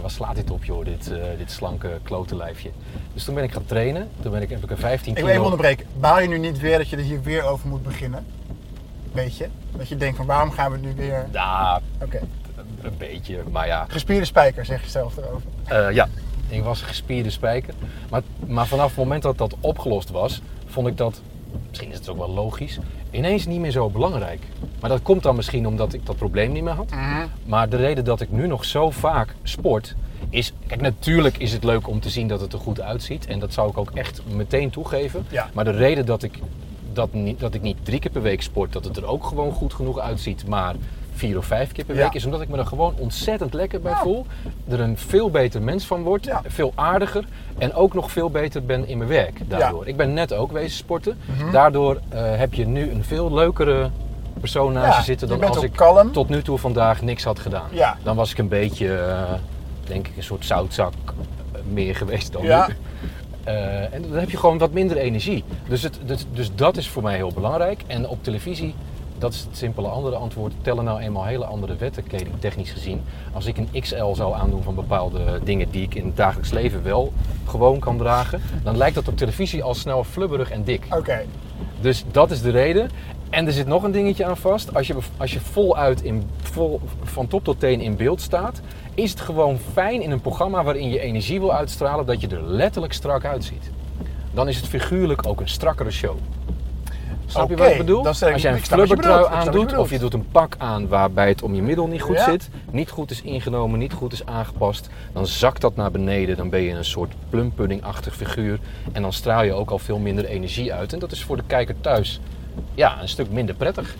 waar 0.00 0.10
slaat 0.10 0.34
dit 0.34 0.50
op 0.50 0.64
joh, 0.64 0.84
dit, 0.84 1.10
eh, 1.10 1.18
dit 1.38 1.50
slanke 1.50 1.98
klote 2.02 2.36
lijfje. 2.36 2.70
Dus 3.14 3.24
toen 3.24 3.34
ben 3.34 3.44
ik 3.44 3.52
gaan 3.52 3.64
trainen. 3.66 4.08
Toen 4.22 4.32
ben 4.32 4.42
ik, 4.42 4.50
heb 4.50 4.64
ik 4.64 4.70
een 4.70 4.78
15 4.78 5.08
Ik 5.08 5.14
kilo... 5.14 5.26
wil 5.26 5.34
even 5.34 5.44
onderbreken. 5.44 5.86
Baal 6.00 6.20
je 6.20 6.28
nu 6.28 6.38
niet 6.38 6.58
weer 6.58 6.78
dat 6.78 6.88
je 6.88 6.96
er 6.96 7.02
hier 7.02 7.22
weer 7.22 7.42
over 7.42 7.68
moet 7.68 7.82
beginnen? 7.82 8.26
Weet 9.12 9.36
je? 9.36 9.48
Dat 9.76 9.88
je 9.88 9.96
denkt 9.96 10.16
van 10.16 10.26
waarom 10.26 10.50
gaan 10.50 10.72
we 10.72 10.78
nu 10.78 10.94
weer... 10.96 11.26
Ja, 11.32 11.80
Oké. 12.02 12.20
een 12.82 12.96
beetje, 12.98 13.42
maar 13.50 13.66
ja. 13.66 13.86
Gespierde 13.88 14.24
spijker 14.24 14.64
zeg 14.64 14.82
je 14.82 14.90
zelf 14.90 15.16
erover. 15.16 15.48
Eh, 15.64 15.94
ja, 15.94 16.08
ik 16.48 16.62
was 16.62 16.80
een 16.80 16.86
gespierde 16.86 17.30
spijker. 17.30 17.74
Maar, 18.10 18.22
maar 18.46 18.66
vanaf 18.66 18.86
het 18.86 18.96
moment 18.96 19.22
dat 19.22 19.38
dat 19.38 19.54
opgelost 19.60 20.10
was, 20.10 20.42
vond 20.66 20.86
ik 20.86 20.96
dat, 20.96 21.20
misschien 21.68 21.90
is 21.90 21.98
het 21.98 22.08
ook 22.08 22.18
wel 22.18 22.30
logisch, 22.30 22.78
ineens 23.10 23.46
niet 23.46 23.60
meer 23.60 23.70
zo 23.70 23.90
belangrijk. 23.90 24.42
Maar 24.80 24.90
dat 24.90 25.02
komt 25.02 25.22
dan 25.22 25.36
misschien 25.36 25.66
omdat 25.66 25.92
ik 25.92 26.06
dat 26.06 26.16
probleem 26.16 26.52
niet 26.52 26.62
meer 26.62 26.72
had. 26.72 26.90
Maar 27.44 27.68
de 27.68 27.76
reden 27.76 28.04
dat 28.04 28.20
ik 28.20 28.30
nu 28.30 28.46
nog 28.46 28.64
zo 28.64 28.90
vaak 28.90 29.34
sport, 29.42 29.94
is... 30.30 30.52
Kijk, 30.66 30.80
natuurlijk 30.80 31.38
is 31.38 31.52
het 31.52 31.64
leuk 31.64 31.88
om 31.88 32.00
te 32.00 32.10
zien 32.10 32.28
dat 32.28 32.40
het 32.40 32.52
er 32.52 32.58
goed 32.58 32.80
uitziet. 32.80 33.26
En 33.26 33.38
dat 33.38 33.52
zou 33.52 33.70
ik 33.70 33.78
ook 33.78 33.90
echt 33.90 34.22
meteen 34.34 34.70
toegeven. 34.70 35.26
Ja. 35.28 35.50
Maar 35.52 35.64
de 35.64 35.70
reden 35.70 36.06
dat 36.06 36.22
ik, 36.22 36.38
dat, 36.92 37.12
niet, 37.12 37.40
dat 37.40 37.54
ik 37.54 37.62
niet 37.62 37.76
drie 37.82 37.98
keer 37.98 38.10
per 38.10 38.22
week 38.22 38.42
sport, 38.42 38.72
dat 38.72 38.84
het 38.84 38.96
er 38.96 39.06
ook 39.06 39.24
gewoon 39.24 39.52
goed 39.52 39.74
genoeg 39.74 39.98
uitziet, 39.98 40.46
maar 40.46 40.74
vier 41.18 41.38
of 41.38 41.44
vijf 41.46 41.72
keer 41.72 41.84
per 41.84 41.94
week, 41.94 42.12
is 42.14 42.24
omdat 42.24 42.40
ik 42.40 42.48
me 42.48 42.58
er 42.58 42.66
gewoon 42.66 42.94
ontzettend 42.98 43.54
lekker 43.54 43.80
bij 43.80 43.94
voel. 43.94 44.26
Er 44.68 44.80
een 44.80 44.98
veel 44.98 45.30
beter 45.30 45.62
mens 45.62 45.84
van 45.84 46.02
word, 46.02 46.28
veel 46.46 46.72
aardiger 46.74 47.24
en 47.58 47.74
ook 47.74 47.94
nog 47.94 48.10
veel 48.12 48.30
beter 48.30 48.64
ben 48.64 48.88
in 48.88 48.98
mijn 48.98 49.10
werk 49.10 49.40
daardoor. 49.48 49.86
Ik 49.86 49.96
ben 49.96 50.14
net 50.14 50.32
ook 50.32 50.52
wezen 50.52 50.76
sporten. 50.76 51.18
Mhm. 51.24 51.52
Daardoor 51.52 52.00
eh, 52.08 52.20
heb 52.36 52.54
je 52.54 52.66
nu 52.66 52.90
een 52.90 53.04
veel 53.04 53.34
leukere 53.34 53.90
persoon 54.40 54.72
naast 54.72 54.92
Ja, 54.92 54.98
je 54.98 55.04
zitten 55.04 55.28
dan 55.28 55.44
als 55.44 55.62
ik 55.62 55.72
kalm. 55.72 56.12
tot 56.12 56.28
nu 56.28 56.42
toe 56.42 56.58
vandaag 56.58 57.02
niks 57.02 57.24
had 57.24 57.38
gedaan. 57.38 57.68
Ja. 57.70 57.96
Dan 58.02 58.16
was 58.16 58.30
ik 58.30 58.38
een 58.38 58.48
beetje, 58.48 58.94
eh, 58.96 59.32
denk 59.86 60.08
ik, 60.08 60.16
een 60.16 60.22
soort 60.22 60.44
zoutzak 60.44 60.92
eh, 61.52 61.60
meer 61.72 61.96
geweest 61.96 62.32
dan 62.32 62.42
nu. 62.42 62.74
En 63.90 64.02
dan 64.02 64.18
heb 64.18 64.30
je 64.30 64.36
gewoon 64.36 64.58
wat 64.58 64.72
minder 64.72 64.96
energie. 64.96 65.44
Dus, 65.68 65.82
het, 65.82 65.98
dus, 66.04 66.26
dus 66.32 66.50
dat 66.54 66.76
is 66.76 66.88
voor 66.88 67.02
mij 67.02 67.16
heel 67.16 67.32
belangrijk. 67.32 67.82
En 67.86 68.08
op 68.08 68.24
televisie, 68.24 68.74
dat 69.18 69.32
is 69.32 69.40
het 69.40 69.56
simpele 69.56 69.88
andere 69.88 70.16
antwoord, 70.16 70.52
tellen 70.62 70.84
nou 70.84 71.00
eenmaal 71.00 71.24
hele 71.24 71.44
andere 71.44 71.76
wetten, 71.76 72.06
kledingtechnisch 72.06 72.70
gezien. 72.70 73.02
Als 73.32 73.46
ik 73.46 73.56
een 73.58 73.80
XL 73.80 74.12
zou 74.12 74.34
aandoen 74.34 74.62
van 74.62 74.74
bepaalde 74.74 75.40
dingen 75.44 75.70
die 75.70 75.82
ik 75.82 75.94
in 75.94 76.06
het 76.06 76.16
dagelijks 76.16 76.50
leven 76.50 76.82
wel 76.82 77.12
gewoon 77.46 77.78
kan 77.78 77.98
dragen, 77.98 78.40
dan 78.62 78.76
lijkt 78.76 78.94
dat 78.94 79.08
op 79.08 79.16
televisie 79.16 79.62
al 79.62 79.74
snel 79.74 80.04
flubberig 80.04 80.50
en 80.50 80.64
dik. 80.64 80.86
Oké. 80.90 81.24
Dus 81.80 82.04
dat 82.10 82.30
is 82.30 82.42
de 82.42 82.50
reden. 82.50 82.90
En 83.30 83.46
er 83.46 83.52
zit 83.52 83.66
nog 83.66 83.82
een 83.82 83.92
dingetje 83.92 84.24
aan 84.24 84.36
vast. 84.36 84.74
Als 84.74 84.86
je, 84.86 84.96
als 85.16 85.32
je 85.32 85.40
voluit 85.40 86.02
in, 86.02 86.30
vol, 86.42 86.80
van 87.02 87.26
top 87.26 87.44
tot 87.44 87.60
teen 87.60 87.80
in 87.80 87.96
beeld 87.96 88.20
staat, 88.20 88.60
is 88.94 89.10
het 89.10 89.20
gewoon 89.20 89.58
fijn 89.72 90.02
in 90.02 90.10
een 90.10 90.20
programma 90.20 90.64
waarin 90.64 90.88
je 90.88 91.00
energie 91.00 91.40
wil 91.40 91.52
uitstralen 91.52 92.06
dat 92.06 92.20
je 92.20 92.28
er 92.28 92.42
letterlijk 92.42 92.92
strak 92.92 93.24
uitziet. 93.24 93.70
Dan 94.30 94.48
is 94.48 94.56
het 94.56 94.66
figuurlijk 94.66 95.26
ook 95.26 95.40
een 95.40 95.48
strakkere 95.48 95.90
show. 95.90 96.16
Snap 97.30 97.48
je 97.48 97.56
wat 97.56 97.70
ik 97.70 97.78
bedoel? 97.78 98.02
dan 98.02 98.14
stel 98.14 98.28
ik- 98.28 98.34
Als 98.34 98.42
jij 98.42 98.52
een 98.52 98.58
flubbertrui 98.64 99.20
je 99.22 99.28
aandoet 99.28 99.76
of 99.76 99.90
je 99.90 99.98
doet 99.98 100.14
een 100.14 100.28
pak 100.30 100.54
aan 100.58 100.88
waarbij 100.88 101.28
het 101.28 101.42
om 101.42 101.54
je 101.54 101.62
middel 101.62 101.86
niet 101.86 102.02
goed 102.02 102.16
Ja. 102.16 102.24
zit, 102.24 102.48
niet 102.70 102.90
goed 102.90 103.10
is 103.10 103.22
ingenomen, 103.22 103.78
niet 103.78 103.92
goed 103.92 104.12
is 104.12 104.26
aangepast, 104.26 104.88
dan 105.12 105.26
zakt 105.26 105.60
dat 105.60 105.76
naar 105.76 105.90
beneden. 105.90 106.36
Dan 106.36 106.48
ben 106.50 106.60
je 106.62 106.70
een 106.72 106.84
soort 106.84 107.14
plumpudding-achtig 107.30 108.16
figuur 108.16 108.58
en 108.92 109.02
dan 109.02 109.12
straal 109.12 109.42
je 109.42 109.52
ook 109.52 109.70
al 109.70 109.78
veel 109.78 109.98
minder 109.98 110.24
energie 110.24 110.72
uit. 110.72 110.92
En 110.92 110.98
dat 110.98 111.12
is 111.12 111.24
voor 111.24 111.36
de 111.36 111.42
kijker 111.46 111.80
thuis 111.80 112.20
ja, 112.74 113.02
een 113.02 113.08
stuk 113.08 113.30
minder 113.30 113.54
prettig. 113.54 113.96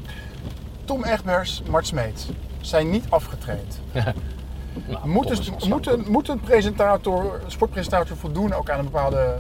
Tom 0.85 1.05
Egbers, 1.05 1.62
Mart 1.70 1.87
Smeets 1.87 2.26
zijn 2.61 2.91
niet 2.91 3.05
afgetraind. 3.09 3.81
Nou, 4.89 5.09
Moet, 5.09 5.29
dus, 5.29 5.51
een, 5.87 6.05
moet 6.09 6.29
een 6.29 6.41
presentator, 6.41 7.41
sportpresentator 7.47 8.16
voldoen 8.16 8.53
ook 8.53 8.70
aan 8.70 8.79
een 8.79 8.85
bepaalde 8.85 9.35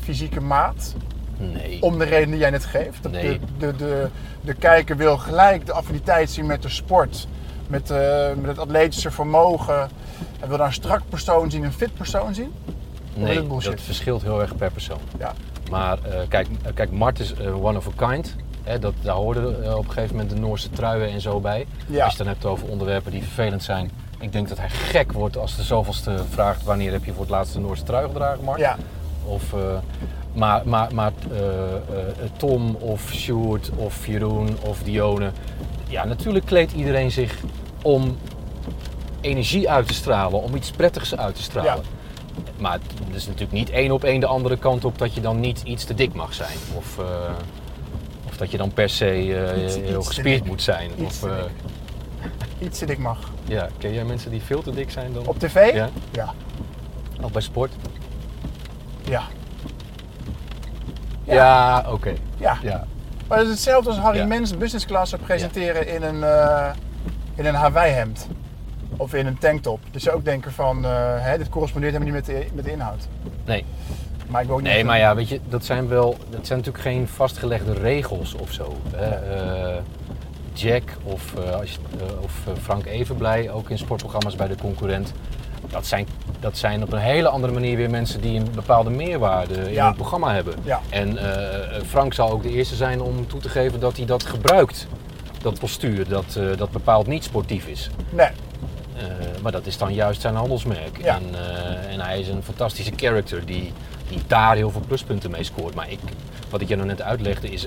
fysieke 0.00 0.40
maat? 0.40 0.94
Nee. 1.38 1.82
Om 1.82 1.98
de 1.98 2.04
reden 2.04 2.30
die 2.30 2.38
jij 2.38 2.50
net 2.50 2.64
geeft. 2.64 3.02
Dat 3.02 3.12
Nee. 3.12 3.40
De, 3.58 3.66
de, 3.66 3.76
de, 3.76 4.08
de 4.40 4.54
kijker 4.54 4.96
wil 4.96 5.18
gelijk 5.18 5.66
de 5.66 5.72
affiniteit 5.72 6.30
zien 6.30 6.46
met 6.46 6.62
de 6.62 6.68
sport. 6.68 7.26
Met, 7.66 7.90
eh, 7.90 8.26
met 8.34 8.46
het 8.46 8.58
atletische 8.58 9.10
vermogen. 9.10 9.88
Hij 10.38 10.48
wil 10.48 10.56
daar 10.56 10.66
een 10.66 10.72
strak 10.72 11.02
persoon 11.08 11.50
zien, 11.50 11.64
een 11.64 11.72
fit 11.72 11.94
persoon 11.94 12.34
zien. 12.34 12.52
Nee, 13.14 13.46
dat 13.46 13.80
verschilt 13.80 14.22
heel 14.22 14.40
erg 14.40 14.56
per 14.56 14.70
persoon. 14.70 15.00
Ja. 15.18 15.32
Maar 15.70 15.98
eh, 16.02 16.20
kijk, 16.28 16.48
eh, 16.62 16.72
kijk, 16.74 16.90
Mart 16.90 17.18
is 17.18 17.34
one 17.62 17.78
of 17.78 17.86
a 17.86 18.06
kind. 18.06 18.36
Hè, 18.62 18.78
dat, 18.78 18.94
daar 19.02 19.14
hoorden 19.14 19.76
op 19.76 19.84
een 19.84 19.92
gegeven 19.92 20.16
moment 20.16 20.34
de 20.34 20.40
Noorse 20.40 20.70
truien 20.70 21.10
en 21.10 21.20
zo 21.20 21.40
bij. 21.40 21.66
Ja. 21.86 22.04
Als 22.04 22.12
je 22.12 22.18
het 22.18 22.18
dan 22.18 22.26
hebt 22.26 22.44
over 22.44 22.68
onderwerpen 22.68 23.12
die 23.12 23.22
vervelend 23.22 23.62
zijn. 23.62 23.90
Ik 24.20 24.32
denk 24.32 24.48
dat 24.48 24.58
hij 24.58 24.68
gek 24.68 25.12
wordt 25.12 25.36
als 25.36 25.56
de 25.56 25.62
zoveelste 25.62 26.14
vraagt 26.30 26.62
wanneer 26.62 26.92
heb 26.92 27.04
je 27.04 27.12
voor 27.12 27.20
het 27.20 27.30
laatst 27.30 27.52
de 27.52 27.60
Noorse 27.60 27.82
trui 27.82 28.06
gedragen, 28.06 28.44
Mart? 28.44 28.58
Ja, 28.58 28.76
Of, 29.24 29.54
maar 30.36 30.62
maar, 30.68 30.94
maar 30.94 31.12
eh, 31.32 31.38
eh, 31.74 31.80
Tom 32.36 32.74
of 32.74 33.10
Sjoerd 33.12 33.70
of 33.76 34.06
Jeroen 34.06 34.56
of 34.62 34.82
Dione. 34.82 35.30
Ja, 35.88 36.04
natuurlijk 36.04 36.46
kleedt 36.46 36.72
iedereen 36.72 37.10
zich 37.10 37.38
om 37.82 38.16
energie 39.20 39.70
uit 39.70 39.86
te 39.86 39.94
stralen, 39.94 40.42
om 40.42 40.54
iets 40.54 40.70
prettigs 40.70 41.16
uit 41.16 41.34
te 41.34 41.42
stralen. 41.42 41.84
Maar 42.58 42.72
het 42.72 43.14
is 43.16 43.24
natuurlijk 43.26 43.52
niet 43.52 43.70
één 43.70 43.90
op 43.90 44.04
één 44.04 44.20
de 44.20 44.26
andere 44.26 44.56
kant 44.56 44.84
op 44.84 44.98
dat 44.98 45.14
je 45.14 45.20
dan 45.20 45.40
niet 45.40 45.62
iets 45.64 45.84
te 45.84 45.94
dik 45.94 46.14
mag 46.14 46.34
zijn. 46.34 46.56
Of, 46.76 46.98
eh, 46.98 47.04
of 48.28 48.36
dat 48.36 48.50
je 48.50 48.56
dan 48.56 48.72
per 48.72 48.88
se 48.88 49.18
Iets- 49.18 49.32
heel 49.32 49.64
iets 49.64 49.74
te 49.74 49.92
gespierd 50.14 50.38
dik. 50.38 50.44
moet 50.44 50.62
zijn. 50.62 50.90
Iets 50.98 51.02
Of, 51.02 51.18
te 51.18 51.46
dik. 52.58 52.68
iets 52.68 52.78
dat 52.78 52.88
ik 52.88 52.98
mag. 52.98 53.30
ja, 53.48 53.68
ken 53.78 53.92
jij 53.92 54.04
mensen 54.04 54.30
die 54.30 54.42
veel 54.42 54.62
te 54.62 54.70
dik 54.70 54.90
zijn 54.90 55.12
dan? 55.12 55.26
Op 55.26 55.38
tv? 55.38 55.74
Ja, 55.74 55.88
Ja. 56.12 56.34
ook 57.22 57.32
bij 57.32 57.42
sport? 57.42 57.72
Ja. 59.08 59.22
Ja. 61.26 61.34
Ja, 61.34 61.84
oké. 61.90 62.12
ja. 62.36 62.58
Ja. 62.62 62.84
Maar 63.28 63.38
het 63.38 63.46
is 63.46 63.52
hetzelfde 63.52 63.90
als 63.90 63.98
Harry 63.98 64.18
Ja. 64.18 64.26
Mens 64.26 64.56
business 64.56 64.86
class 64.86 65.10
zou 65.10 65.22
presenteren 65.22 65.88
in 65.88 66.02
een, 66.02 66.22
eh 66.22 66.70
in 67.34 67.46
een 67.46 67.54
Hawaii 67.54 67.92
hemd. 67.92 68.28
Of 68.96 69.14
in 69.14 69.26
een 69.26 69.38
tanktop. 69.38 69.80
Dus 69.90 70.02
je 70.02 70.12
ook 70.12 70.24
denken 70.24 70.52
van, 70.52 70.84
eh, 70.84 70.90
hè, 71.16 71.38
dit 71.38 71.48
correspondeert 71.48 71.92
helemaal 71.92 72.14
niet 72.14 72.26
met 72.26 72.36
de, 72.36 72.46
met 72.54 72.64
de 72.64 72.70
inhoud. 72.70 73.08
Nee. 73.44 73.64
Maar 74.28 74.40
ik 74.40 74.46
wil 74.46 74.56
ook 74.56 74.62
niet 74.62 74.72
Nee, 74.72 74.84
maar 74.84 74.98
ja, 74.98 75.14
weet 75.14 75.28
je, 75.28 75.40
dat 75.48 75.64
zijn 75.64 75.88
wel, 75.88 76.16
dat 76.30 76.46
zijn 76.46 76.58
natuurlijk 76.58 76.84
geen 76.84 77.08
vastgelegde 77.08 77.72
regels 77.72 78.34
of 78.34 78.52
zo. 78.52 78.76
Eh, 78.98 79.76
Jack 80.52 80.82
of, 81.02 81.36
als 81.36 81.72
je, 81.72 81.78
of 82.22 82.32
Frank 82.62 82.86
Evenblij, 82.86 83.50
ook 83.50 83.70
in 83.70 83.78
sportprogramma's 83.78 84.36
bij 84.36 84.48
de 84.48 84.56
concurrent. 84.56 85.12
Dat 85.70 85.86
zijn, 85.86 86.06
dat 86.40 86.56
zijn 86.58 86.82
op 86.82 86.92
een 86.92 86.98
hele 86.98 87.28
andere 87.28 87.52
manier 87.52 87.76
weer 87.76 87.90
mensen 87.90 88.20
die 88.20 88.38
een 88.38 88.48
bepaalde 88.54 88.90
meerwaarde 88.90 89.54
in 89.54 89.72
Ja. 89.72 89.84
hun 89.86 89.94
programma 89.94 90.34
hebben. 90.34 90.54
Ja. 90.64 90.80
En 90.88 91.18
eh, 91.18 91.80
Frank 91.86 92.14
zal 92.14 92.30
ook 92.30 92.42
de 92.42 92.50
eerste 92.50 92.74
zijn 92.74 93.00
om 93.00 93.26
toe 93.26 93.40
te 93.40 93.48
geven 93.48 93.80
dat 93.80 93.96
hij 93.96 94.06
dat 94.06 94.22
gebruikt. 94.26 94.86
Dat 95.42 95.58
postuur, 95.58 96.08
dat, 96.08 96.36
eh, 96.36 96.56
dat 96.56 96.70
bepaald 96.70 97.06
niet 97.06 97.24
sportief 97.24 97.66
is. 97.66 97.90
Nee, 98.10 98.28
Eh, 98.96 99.02
maar 99.42 99.52
dat 99.52 99.66
is 99.66 99.78
dan 99.78 99.94
juist 99.94 100.20
zijn 100.20 100.34
handelsmerk. 100.34 100.98
Ja. 101.02 101.14
En, 101.16 101.22
en 101.90 102.00
hij 102.00 102.20
is 102.20 102.28
een 102.28 102.42
fantastische 102.42 102.92
character 102.96 103.46
die, 103.46 103.72
die 104.08 104.18
daar 104.26 104.56
heel 104.56 104.70
veel 104.70 104.80
pluspunten 104.86 105.30
mee 105.30 105.42
scoort. 105.44 105.74
Maar 105.74 105.90
ik, 105.90 105.98
wat 106.50 106.60
ik 106.60 106.68
je 106.68 106.76
nou 106.76 106.88
net 106.88 107.02
uitlegde 107.02 107.48
is 107.50 107.66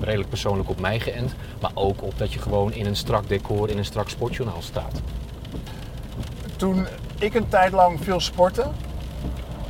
redelijk 0.00 0.28
persoonlijk 0.28 0.68
op 0.68 0.80
mij 0.80 1.00
geënt. 1.00 1.34
Maar 1.60 1.70
ook 1.74 2.02
op 2.02 2.18
dat 2.18 2.32
je 2.32 2.38
gewoon 2.38 2.72
in 2.72 2.86
een 2.86 2.96
strak 2.96 3.28
decor, 3.28 3.70
in 3.70 3.78
een 3.78 3.84
strak 3.84 4.08
sportjournaal 4.08 4.62
staat. 4.62 5.00
Toen 6.56 6.86
ik 7.18 7.34
een 7.34 7.48
tijd 7.48 7.72
lang 7.72 7.98
veel 8.04 8.20
sportte 8.20 8.66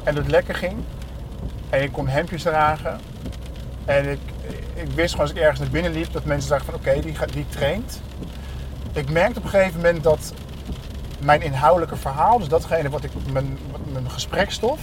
en 0.04 0.16
het 0.16 0.28
lekker 0.28 0.54
ging 0.54 0.76
en 1.70 1.82
ik 1.82 1.92
kon 1.92 2.08
hemdjes 2.08 2.42
dragen 2.42 3.00
en 3.84 4.10
ik, 4.10 4.20
ik 4.74 4.90
wist 4.90 5.10
gewoon 5.10 5.26
als 5.26 5.36
ik 5.36 5.42
ergens 5.42 5.60
naar 5.60 5.68
binnen 5.68 5.92
liep 5.92 6.12
dat 6.12 6.24
mensen 6.24 6.50
dachten 6.50 6.72
van 6.72 6.80
oké, 6.80 7.00
die, 7.00 7.16
die 7.32 7.46
traint. 7.48 8.00
Ik 8.92 9.10
merkte 9.10 9.38
op 9.38 9.44
een 9.44 9.50
gegeven 9.50 9.76
moment 9.76 10.02
dat 10.02 10.32
mijn 11.18 11.42
inhoudelijke 11.42 11.96
verhaal, 11.96 12.38
dus 12.38 12.48
datgene 12.48 12.90
wat 12.90 13.04
ik, 13.04 13.10
mijn, 13.32 13.58
mijn 13.92 14.10
gesprekstof, 14.10 14.80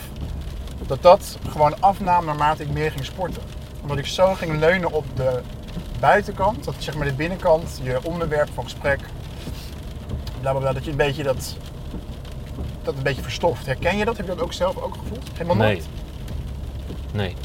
dat 0.88 1.02
dat 1.02 1.38
gewoon 1.50 1.82
afnam 1.82 2.26
naarmate 2.26 2.64
ik 2.64 2.70
meer 2.70 2.92
ging 2.92 3.06
sporten. 3.06 3.42
Omdat 3.82 3.98
ik 3.98 4.06
zo 4.06 4.34
ging 4.34 4.60
leunen 4.60 4.92
op 4.92 5.06
de 5.16 5.42
buitenkant, 6.00 6.64
dat 6.64 6.76
zeg 6.78 6.96
maar 6.96 7.08
de 7.08 7.14
binnenkant, 7.14 7.80
je 7.84 8.00
onderwerp 8.04 8.50
van 8.54 8.64
gesprek, 8.64 9.00
bla 10.42 10.52
bla 10.52 10.60
bla, 10.60 10.74
dat 10.74 10.86
je 10.86 10.92
een 10.92 10.98
beetje 10.98 11.24
dat, 11.24 11.56
dat 12.86 12.96
een 12.96 13.04
beetje 13.04 13.22
verstoft. 13.22 13.66
Herken 13.66 13.98
je 13.98 14.06
dat? 14.06 14.18
Heb 14.18 14.26
je 14.28 14.36
dat 14.36 14.44
ook 14.44 14.54
zelf 14.54 14.78
ook 14.78 14.94
gevoeld? 14.94 15.30
Helemaal 15.34 15.56
Nee. 15.56 15.74
nooit? 15.74 15.88
Nee. 17.12 17.36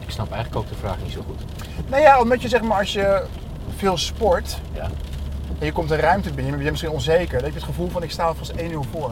Ik 0.00 0.10
snap 0.10 0.32
eigenlijk 0.32 0.64
ook 0.64 0.68
de 0.68 0.78
vraag 0.80 0.96
niet 1.02 1.12
zo 1.12 1.22
goed. 1.26 1.40
Nou 1.88 2.02
ja, 2.02 2.20
omdat 2.20 2.42
je 2.42 2.48
zeg 2.48 2.62
maar 2.62 2.78
als 2.78 2.92
je 2.92 3.24
veel 3.76 3.96
sport 3.96 4.58
Ja. 4.74 4.90
en 5.58 5.66
je 5.66 5.72
komt 5.72 5.90
een 5.90 5.98
ruimte 5.98 6.28
binnen, 6.32 6.52
je 6.52 6.58
bent 6.58 6.70
misschien 6.70 6.90
onzeker, 6.92 7.32
dan 7.34 7.42
heb 7.44 7.52
je 7.52 7.58
het 7.58 7.68
gevoel 7.68 7.88
van 7.90 8.02
ik 8.02 8.10
sta 8.10 8.24
alvast 8.24 8.52
1-0 8.56 8.84
voor. 8.90 9.10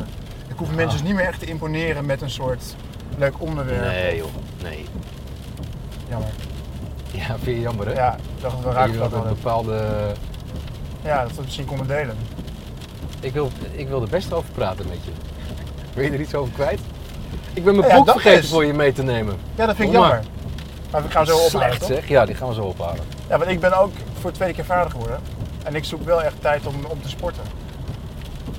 Ik 0.49 0.57
hoef 0.59 0.69
mensen 0.69 0.87
Ah. 0.87 0.93
dus 0.93 1.03
niet 1.03 1.15
meer 1.15 1.25
echt 1.27 1.39
te 1.41 1.47
imponeren 1.47 2.07
met 2.07 2.21
een 2.23 2.31
soort 2.31 2.75
leuk 3.19 3.35
onderwerp. 3.39 3.85
Nee 3.93 4.17
joh, 4.17 4.27
nee. 4.63 4.85
Jammer. 6.09 6.29
Ja, 7.11 7.27
vind 7.27 7.57
je 7.57 7.61
jammer 7.61 7.87
hè? 7.87 7.93
Ja, 7.93 8.13
ik 8.15 8.41
dacht 8.43 8.63
dat 8.63 8.75
we 8.87 8.93
je 8.93 8.99
dat 8.99 9.13
een 9.13 9.23
bepaalde... 9.23 9.87
Ja, 11.05 11.23
dat 11.23 11.33
we 11.37 11.43
misschien 11.43 11.65
konden 11.67 11.87
delen. 11.87 12.17
Ik 13.23 13.33
wil, 13.33 13.51
ik 13.73 13.89
wil 13.89 14.03
er 14.03 14.09
best 14.09 14.33
over 14.33 14.51
praten 14.55 14.87
met 14.89 14.99
je. 15.05 15.11
Wil 15.95 16.05
je 16.05 16.11
er 16.11 16.21
iets 16.21 16.35
over 16.35 16.53
kwijt? 16.53 16.81
Ik 17.55 17.65
ben 17.65 17.77
mijn 17.77 17.89
Ja, 17.89 17.97
boek 17.97 18.11
vergeten 18.11 18.43
is- 18.43 18.49
voor 18.51 18.65
je 18.65 18.73
mee 18.73 18.93
te 18.93 19.03
nemen. 19.03 19.37
Ja, 19.55 19.67
dat 19.67 19.77
vind 19.77 19.89
ik 19.89 19.95
Kom 19.95 20.05
maar. 20.05 20.15
jammer. 20.15 20.31
Maar 20.91 21.03
we 21.03 21.11
gaan 21.11 21.27
zo 21.27 21.33
ophalen, 21.37 21.51
Slecht 21.51 21.79
toch? 21.81 21.89
zeg. 21.89 22.09
Ja, 22.09 22.25
die 22.27 22.35
gaan 22.35 22.49
we 22.49 22.55
zo 22.55 22.63
ophalen. 22.63 23.05
Ja, 23.29 23.39
want 23.39 23.51
ik 23.51 23.61
ben 23.61 23.79
ook 23.81 23.93
voor 24.21 24.31
de 24.31 24.37
tweede 24.37 24.55
keer 24.55 24.65
vader 24.65 24.91
geworden. 24.91 25.19
En 25.65 25.75
ik 25.75 25.85
zoek 25.85 26.05
wel 26.05 26.23
echt 26.23 26.35
tijd 26.41 26.67
om, 26.67 26.75
om 26.89 27.03
te 27.03 27.09
sporten. 27.09 27.43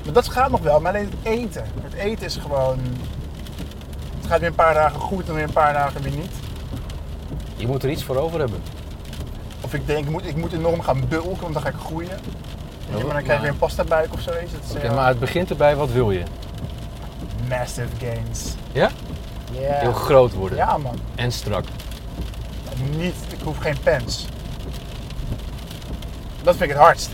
Maar 0.04 0.14
dat 0.14 0.28
gaat 0.30 0.50
nog 0.52 0.62
wel, 0.62 0.80
maar 0.80 0.92
alleen 0.94 1.10
het 1.10 1.34
eten. 1.34 1.66
Het 1.82 1.94
eten 1.94 2.26
is 2.26 2.36
gewoon... 2.36 2.80
Het 4.22 4.28
gaat 4.32 4.40
weer 4.40 4.50
een 4.50 4.56
paar 4.56 4.74
dagen 4.74 5.00
goed 5.00 5.28
en 5.28 5.34
weer 5.34 5.44
een 5.44 5.52
paar 5.54 5.74
dagen 5.74 6.02
weer 6.02 6.12
niet. 6.16 6.32
Je 7.56 7.68
moet 7.68 7.84
er 7.84 7.90
iets 7.90 8.04
voor 8.04 8.16
over 8.18 8.40
hebben. 8.40 8.62
Of 9.62 9.74
ik 9.74 9.88
denk, 9.88 10.06
ik 10.06 10.12
moet, 10.12 10.26
ik 10.26 10.36
moet 10.36 10.54
enorm 10.54 10.82
gaan 10.82 11.08
bulken, 11.08 11.42
want 11.42 11.54
dan 11.54 11.62
ga 11.64 11.70
ik 11.70 11.76
groeien. 11.86 12.20
Ja, 12.90 13.04
maar 13.06 13.14
dan 13.14 13.24
krijg 13.24 13.38
je 13.38 13.44
weer 13.44 13.50
een 13.54 13.58
pasta 13.58 13.84
buik 13.84 14.14
of 14.14 14.22
zo. 14.22 14.32
Is 14.32 14.52
het, 14.52 14.76
Oké, 14.78 14.88
eh, 14.88 14.96
maar 14.96 15.08
het 15.08 15.20
begint 15.20 15.50
erbij, 15.50 15.76
wat 15.76 15.92
wil 15.92 16.12
je? 16.12 16.24
Massive 17.50 17.88
gains. 18.00 18.54
Ja? 18.72 18.90
Ja. 19.52 19.74
Heel 19.74 19.94
groot 19.94 20.34
worden. 20.34 20.58
Ja 20.58 20.78
man. 20.78 20.96
En 21.16 21.32
strak. 21.32 21.64
Niet, 22.98 23.16
ik 23.32 23.40
hoef 23.44 23.58
geen 23.58 23.78
pens. 23.84 24.26
Dat 26.44 26.56
vind 26.56 26.70
ik 26.70 26.76
het 26.76 26.86
hardst. 26.86 27.10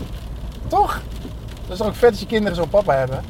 Toch? 0.68 1.00
Dat 1.62 1.70
is 1.72 1.76
toch 1.78 1.86
ook 1.86 1.94
vet 1.94 2.10
als 2.10 2.20
je 2.20 2.26
kinderen 2.26 2.56
zo'n 2.56 2.68
papa 2.68 2.94
hebben. 2.94 3.24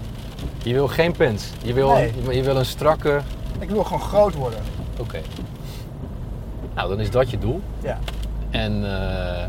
Je 0.63 0.73
wil 0.73 0.89
geen 0.89 1.13
pens. 1.13 1.45
Je 1.63 1.73
wil, 1.75 1.93
Nee. 1.93 2.13
je 2.31 2.43
wil 2.43 2.57
een 2.57 2.65
strakke... 2.67 3.21
Ik 3.59 3.71
wil 3.71 3.85
gewoon 3.85 4.01
groot 4.01 4.35
worden. 4.35 4.59
Oké. 4.99 5.21
Nou, 6.75 6.89
dan 6.89 7.01
is 7.01 7.11
dat 7.11 7.31
je 7.31 7.39
doel. 7.39 7.61
Ja. 7.83 7.99
En 8.51 8.85
eh, 8.85 9.45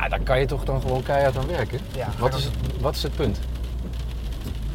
ja, 0.00 0.08
daar 0.08 0.20
kan 0.20 0.40
je 0.40 0.46
toch 0.46 0.64
dan 0.64 0.80
gewoon 0.80 1.02
keihard 1.02 1.36
aan 1.36 1.46
werken. 1.46 1.80
Ja, 1.94 2.08
Wat 2.18 2.34
is, 2.34 2.44
het, 2.44 2.54
wat 2.80 2.94
is 2.94 3.02
het 3.02 3.16
punt? 3.16 3.38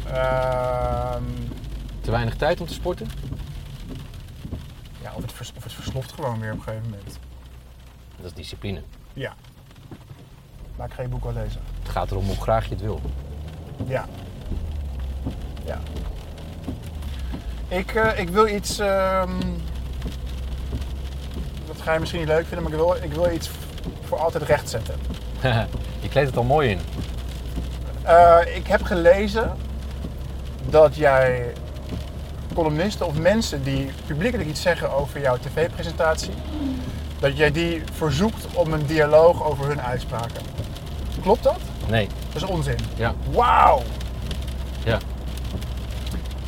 Ehm, 0.06 1.22
Te 2.00 2.10
weinig 2.10 2.36
tijd 2.36 2.60
om 2.60 2.66
te 2.66 2.72
sporten? 2.72 3.06
ja, 5.02 5.12
of 5.14 5.22
het, 5.22 5.32
vers- 5.32 5.52
of 5.56 5.62
het 5.62 5.72
versloft 5.72 6.12
gewoon 6.12 6.40
weer 6.40 6.52
op 6.52 6.56
een 6.58 6.62
gegeven 6.62 6.88
moment. 6.90 7.18
Dat 8.16 8.26
is 8.26 8.32
discipline. 8.32 8.82
Ja. 9.12 9.34
Maar 10.76 10.86
ik 10.90 10.96
je 10.96 11.08
boek 11.08 11.24
wel 11.24 11.32
lezen. 11.32 11.60
Het 11.82 11.88
gaat 11.90 12.10
erom 12.10 12.26
hoe 12.26 12.40
graag 12.40 12.64
je 12.64 12.70
het 12.70 12.80
wil. 12.80 13.00
Ja. 13.86 14.06
Ja. 15.66 15.78
Ik, 17.68 17.94
eh, 17.94 18.18
ik 18.18 18.28
wil 18.28 18.46
iets. 18.48 18.78
ehm, 18.78 19.30
dat 21.66 21.80
ga 21.82 21.92
je 21.92 21.98
misschien 22.00 22.20
niet 22.20 22.28
leuk 22.28 22.46
vinden, 22.46 22.62
maar 22.62 22.72
ik 22.72 22.78
wil, 22.78 22.94
ik 23.02 23.12
wil 23.12 23.30
iets 23.30 23.48
voor 24.02 24.18
altijd 24.18 24.42
recht 24.44 24.70
zetten. 24.70 24.94
je 26.02 26.08
kleedt 26.08 26.28
het 26.28 26.36
al 26.36 26.42
mooi 26.42 26.68
in. 26.70 26.78
Eh, 28.02 28.38
ik 28.54 28.66
heb 28.66 28.82
gelezen 28.82 29.56
dat 30.68 30.96
jij 30.96 31.52
columnisten 32.54 33.06
of 33.06 33.18
mensen 33.18 33.62
die 33.62 33.90
publiekelijk 34.06 34.48
iets 34.48 34.62
zeggen 34.62 34.92
over 34.92 35.20
jouw 35.20 35.36
tv-presentatie, 35.36 36.34
dat 37.18 37.36
jij 37.36 37.52
die 37.52 37.82
verzoekt 37.92 38.46
om 38.52 38.72
een 38.72 38.86
dialoog 38.86 39.44
over 39.44 39.66
hun 39.66 39.80
uitspraken. 39.80 40.42
Klopt 41.22 41.42
dat? 41.42 41.58
Nee. 41.88 42.08
Dat 42.32 42.42
is 42.42 42.48
onzin. 42.48 42.78
Ja. 42.96 43.14
Wauw! 43.30 43.82
Ja. 44.84 44.98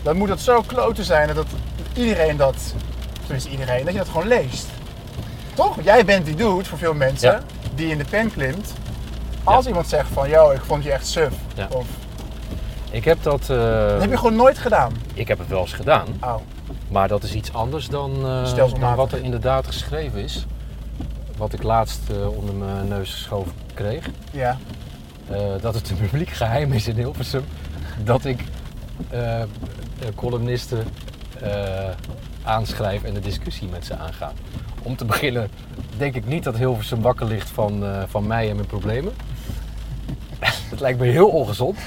Dan 0.03 0.16
moet 0.16 0.28
het 0.28 0.41
zo 0.41 0.62
kloten 0.62 1.05
zijn 1.05 1.34
dat 1.34 1.47
iedereen 1.95 2.37
dat, 2.37 2.74
tenminste 3.20 3.51
iedereen, 3.51 3.84
dat 3.84 3.93
je 3.93 3.99
dat 3.99 4.09
gewoon 4.09 4.28
leest. 4.28 4.66
Toch? 5.57 5.83
Jij 5.83 6.05
bent 6.05 6.25
die 6.27 6.35
dude 6.35 6.65
voor 6.65 6.79
veel 6.79 6.95
mensen 6.95 7.31
Ja. 7.31 7.41
die 7.75 7.87
in 7.89 7.99
de 7.99 8.05
pen 8.05 8.33
klimt. 8.33 8.73
Als 9.45 9.63
Ja. 9.65 9.69
iemand 9.69 9.89
zegt 9.89 10.09
van, 10.13 10.29
yo, 10.29 10.51
ik 10.51 10.61
vond 10.61 10.85
je 10.85 10.93
echt 10.93 11.07
suf. 11.07 11.35
Ja. 11.55 11.69
Of, 11.71 11.87
Ik 12.91 13.05
heb 13.05 13.23
dat... 13.23 13.41
eh, 13.41 13.49
dat 13.89 14.01
heb 14.01 14.11
je 14.11 14.17
gewoon 14.17 14.37
nooit 14.37 14.59
gedaan. 14.59 14.93
Ik 15.15 15.29
heb 15.29 15.39
het 15.39 15.49
wel 15.49 15.61
eens 15.61 15.73
gedaan. 15.73 16.07
Oh. 16.21 16.35
Maar 16.91 17.09
dat 17.09 17.23
is 17.23 17.35
iets 17.35 17.53
anders 17.53 17.89
dan, 17.89 18.23
dan 18.81 18.95
wat 18.95 19.13
er 19.13 19.23
inderdaad 19.23 19.67
geschreven 19.67 20.21
is. 20.21 20.47
Wat 21.37 21.53
ik 21.53 21.63
laatst 21.63 22.01
eh, 22.11 22.29
onder 22.37 22.55
mijn 22.55 22.89
neus 22.89 23.11
geschoven 23.13 23.53
kreeg. 23.75 24.09
Ja. 24.33 24.57
Dat 25.61 25.75
het 25.75 25.91
een 25.91 25.97
publiek 25.97 26.29
geheim 26.31 26.73
is 26.73 26.89
in 26.89 26.95
Hilversum. 26.97 27.45
Dat 28.05 28.25
ik 28.25 28.45
columnisten 30.15 30.87
aanschrijf 32.45 33.03
en 33.03 33.15
de 33.15 33.21
discussie 33.21 33.69
met 33.69 33.85
ze 33.87 33.97
aanga. 33.99 34.33
Om 34.87 34.97
te 34.97 35.05
beginnen 35.05 35.51
denk 35.97 36.14
ik 36.14 36.26
niet 36.26 36.45
dat 36.45 36.57
Hilversum 36.57 37.03
wakker 37.03 37.26
ligt 37.26 37.51
van, 37.51 37.84
eh, 37.84 38.03
van 38.07 38.26
mij 38.26 38.49
en 38.49 38.57
mijn 38.57 38.68
problemen. 38.68 39.12
Het 40.70 40.80
lijkt 40.80 40.99
me 40.99 41.07
heel 41.07 41.28
ongezond. 41.28 41.78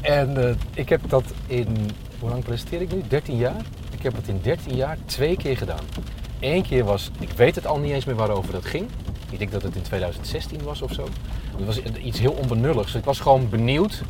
En 0.00 0.48
eh, 0.48 0.54
ik 0.74 0.88
heb 0.88 1.00
dat 1.08 1.24
in, 1.46 1.76
hoe 2.18 2.30
lang 2.30 2.44
presteer 2.44 2.80
ik 2.80 2.94
nu? 2.94 3.02
13 3.08 3.36
jaar? 3.36 3.60
Ik 3.90 4.02
heb 4.02 4.16
het 4.16 4.28
in 4.28 4.40
13 4.42 4.76
jaar 4.76 4.98
twee 5.04 5.36
keer 5.36 5.56
gedaan. 5.56 5.84
Eén 6.40 6.62
keer 6.62 6.84
was, 6.84 7.10
ik 7.18 7.30
weet 7.30 7.54
het 7.54 7.66
al 7.66 7.78
niet 7.78 7.92
eens 7.92 8.04
meer 8.04 8.14
waarover 8.14 8.52
dat 8.52 8.64
ging. 8.64 8.88
Ik 9.30 9.38
denk 9.38 9.52
dat 9.52 9.62
het 9.62 9.76
in 9.76 9.82
2016 9.82 10.62
was 10.62 10.82
of 10.82 10.92
zo. 10.92 11.06
Het 11.56 11.66
was 11.66 11.82
iets 11.82 12.18
heel 12.18 12.32
onbenulligs. 12.32 12.94
Ik 12.94 13.04
was 13.04 13.20
gewoon 13.20 13.48
benieuwd. 13.48 14.02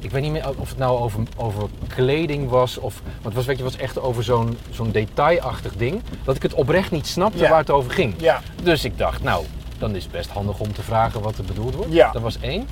Ik 0.00 0.10
weet 0.10 0.22
niet 0.22 0.32
meer 0.32 0.48
of 0.58 0.68
het 0.68 0.78
nou 0.78 0.98
over, 0.98 1.20
over 1.36 1.68
kleding 1.88 2.48
was 2.48 2.78
of. 2.78 3.00
Want 3.04 3.24
het 3.24 3.34
was, 3.34 3.46
weet 3.46 3.58
je, 3.58 3.62
was 3.64 3.76
echt 3.76 3.98
over 4.00 4.24
zo'n 4.24 4.58
zo'n 4.70 4.90
detailachtig 4.90 5.76
ding. 5.76 6.02
Dat 6.24 6.36
ik 6.36 6.42
het 6.42 6.54
oprecht 6.54 6.90
niet 6.90 7.06
snapte 7.06 7.38
Ja. 7.38 7.48
waar 7.48 7.58
het 7.58 7.70
over 7.70 7.90
ging. 7.90 8.14
Ja. 8.18 8.40
Dus 8.62 8.84
ik 8.84 8.98
dacht, 8.98 9.22
nou, 9.22 9.44
dan 9.78 9.96
is 9.96 10.02
het 10.02 10.12
best 10.12 10.30
handig 10.30 10.58
om 10.58 10.72
te 10.72 10.82
vragen 10.82 11.20
wat 11.20 11.38
er 11.38 11.44
bedoeld 11.44 11.74
wordt. 11.74 11.92
Ja. 11.92 12.10
Dat 12.12 12.22
was 12.22 12.38
één. 12.40 12.66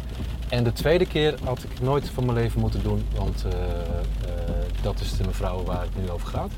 En 0.49 0.65
de 0.65 0.73
tweede 0.73 1.07
keer 1.07 1.35
had 1.45 1.63
ik 1.63 1.81
nooit 1.81 2.11
van 2.15 2.25
mijn 2.25 2.37
leven 2.39 2.61
moeten 2.61 2.83
doen, 2.83 3.07
want 3.17 3.45
eh, 3.45 3.53
eh, 3.61 3.69
dat 4.83 5.01
is 5.01 5.17
de 5.17 5.25
mevrouw 5.25 5.63
waar 5.65 5.81
het 5.81 5.97
nu 6.03 6.11
over 6.11 6.29
gaat. 6.29 6.51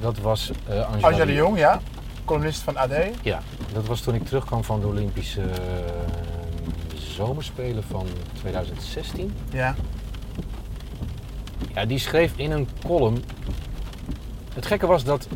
Dat 0.00 0.18
was 0.18 0.50
eh 0.68 0.86
Angela, 0.86 1.06
Angela 1.06 1.24
de 1.24 1.32
Jong, 1.34 1.58
ja. 1.58 1.80
Columnist 2.24 2.60
van 2.60 2.76
AD. 2.76 2.92
Ja, 3.22 3.40
dat 3.72 3.86
was 3.86 4.00
toen 4.00 4.14
ik 4.14 4.24
terugkwam 4.26 4.64
van 4.64 4.80
de 4.80 4.86
Olympische 4.86 5.40
Zomerspelen 7.16 7.82
van 7.82 8.06
2016. 8.38 9.32
Ja. 9.52 9.74
Ja, 11.74 11.84
die 11.84 11.98
schreef 11.98 12.32
in 12.36 12.50
een 12.50 12.68
column. 12.86 13.24
Het 14.54 14.66
gekke 14.66 14.86
was 14.86 15.04
dat 15.04 15.28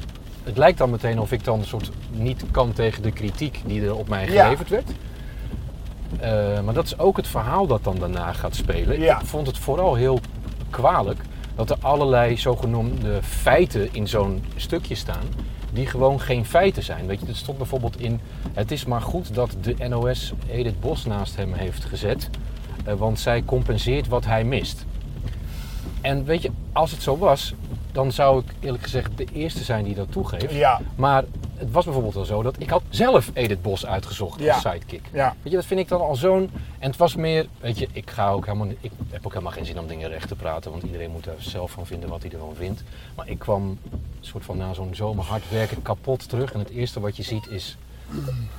het 0.44 0.56
lijkt 0.56 0.78
dan 0.78 0.90
meteen 0.90 1.18
of 1.20 1.32
ik 1.32 1.44
dan 1.44 1.58
een 1.58 1.64
soort 1.66 1.90
niet 2.10 2.44
kan 2.50 2.72
tegen 2.72 3.02
de 3.02 3.10
kritiek 3.12 3.60
die 3.66 3.84
er 3.84 3.94
op 3.96 4.08
mij 4.08 4.30
Ja. 4.32 4.42
geleverd 4.44 4.68
werd. 4.68 4.90
Eh, 6.20 6.60
maar 6.60 6.74
dat 6.74 6.84
is 6.84 6.98
ook 6.98 7.16
het 7.16 7.26
verhaal 7.28 7.66
dat 7.66 7.84
dan 7.84 7.96
daarna 7.98 8.32
gaat 8.32 8.54
spelen. 8.54 9.00
Ja. 9.00 9.20
Ik 9.20 9.26
vond 9.26 9.46
het 9.46 9.58
vooral 9.58 9.94
heel 9.94 10.20
kwalijk 10.70 11.20
dat 11.54 11.70
er 11.70 11.76
allerlei 11.80 12.36
zogenoemde 12.36 13.18
feiten 13.22 13.88
in 13.94 14.08
zo'n 14.08 14.44
stukje 14.56 14.94
staan. 14.94 15.24
Die 15.72 15.86
gewoon 15.86 16.20
geen 16.20 16.44
feiten 16.44 16.82
zijn. 16.82 17.06
Weet 17.06 17.20
je, 17.20 17.26
er 17.26 17.36
stond 17.36 17.58
bijvoorbeeld 17.58 18.00
in. 18.00 18.20
Het 18.52 18.70
is 18.70 18.84
maar 18.84 19.02
goed 19.02 19.34
dat 19.34 19.56
de 19.60 19.88
NOS 19.88 20.32
Edith 20.50 20.80
Bos 20.80 21.04
naast 21.04 21.36
hem 21.36 21.52
heeft 21.52 21.84
gezet. 21.84 22.30
eh, 22.84 22.94
want 22.94 23.18
zij 23.20 23.42
compenseert 23.44 24.08
wat 24.08 24.24
hij 24.24 24.44
mist. 24.44 24.84
En 26.00 26.24
weet 26.24 26.42
je, 26.42 26.50
als 26.72 26.90
het 26.90 27.02
zo 27.02 27.18
was, 27.18 27.54
dan 27.92 28.12
zou 28.12 28.38
ik 28.40 28.52
eerlijk 28.60 28.82
gezegd 28.82 29.10
de 29.16 29.26
eerste 29.32 29.64
zijn 29.64 29.84
die 29.84 29.94
dat 29.94 30.12
toegeeft. 30.12 30.52
Ja. 30.52 30.80
Maar 30.96 31.24
het 31.60 31.70
was 31.70 31.84
bijvoorbeeld 31.84 32.14
wel 32.14 32.24
zo 32.24 32.42
dat 32.42 32.54
ik 32.58 32.70
had 32.70 32.82
zelf 32.88 33.30
Edith 33.32 33.62
Bos 33.62 33.86
uitgezocht 33.86 34.40
Ja. 34.40 34.52
als 34.52 34.62
sidekick. 34.62 35.02
Ja. 35.12 35.34
Weet 35.42 35.52
je, 35.52 35.58
dat 35.58 35.66
vind 35.66 35.80
ik 35.80 35.88
dan 35.88 36.00
al 36.00 36.14
zo'n... 36.16 36.50
En 36.78 36.88
het 36.88 36.96
was 36.96 37.16
meer, 37.16 37.46
weet 37.60 37.78
je, 37.78 37.88
ik, 37.92 38.10
ga 38.10 38.30
ook 38.30 38.46
helemaal, 38.46 38.68
ik 38.80 38.90
heb 39.10 39.26
ook 39.26 39.32
helemaal 39.32 39.52
geen 39.52 39.66
zin 39.66 39.78
om 39.78 39.86
dingen 39.86 40.08
recht 40.08 40.28
te 40.28 40.34
praten. 40.36 40.70
Want 40.70 40.82
iedereen 40.82 41.10
moet 41.10 41.26
er 41.26 41.34
zelf 41.38 41.70
van 41.70 41.86
vinden 41.86 42.08
wat 42.08 42.22
hij 42.22 42.30
ervan 42.30 42.54
vindt. 42.56 42.82
Maar 43.16 43.28
ik 43.28 43.38
kwam 43.38 43.62
een 43.90 44.00
soort 44.20 44.44
van 44.44 44.56
na 44.56 44.72
zo'n 44.74 44.94
zomer 44.94 45.24
hard 45.24 45.50
werken 45.50 45.82
kapot 45.82 46.28
terug. 46.28 46.52
En 46.52 46.58
het 46.58 46.70
eerste 46.70 47.00
wat 47.00 47.16
je 47.16 47.22
ziet 47.22 47.46
is 47.50 47.76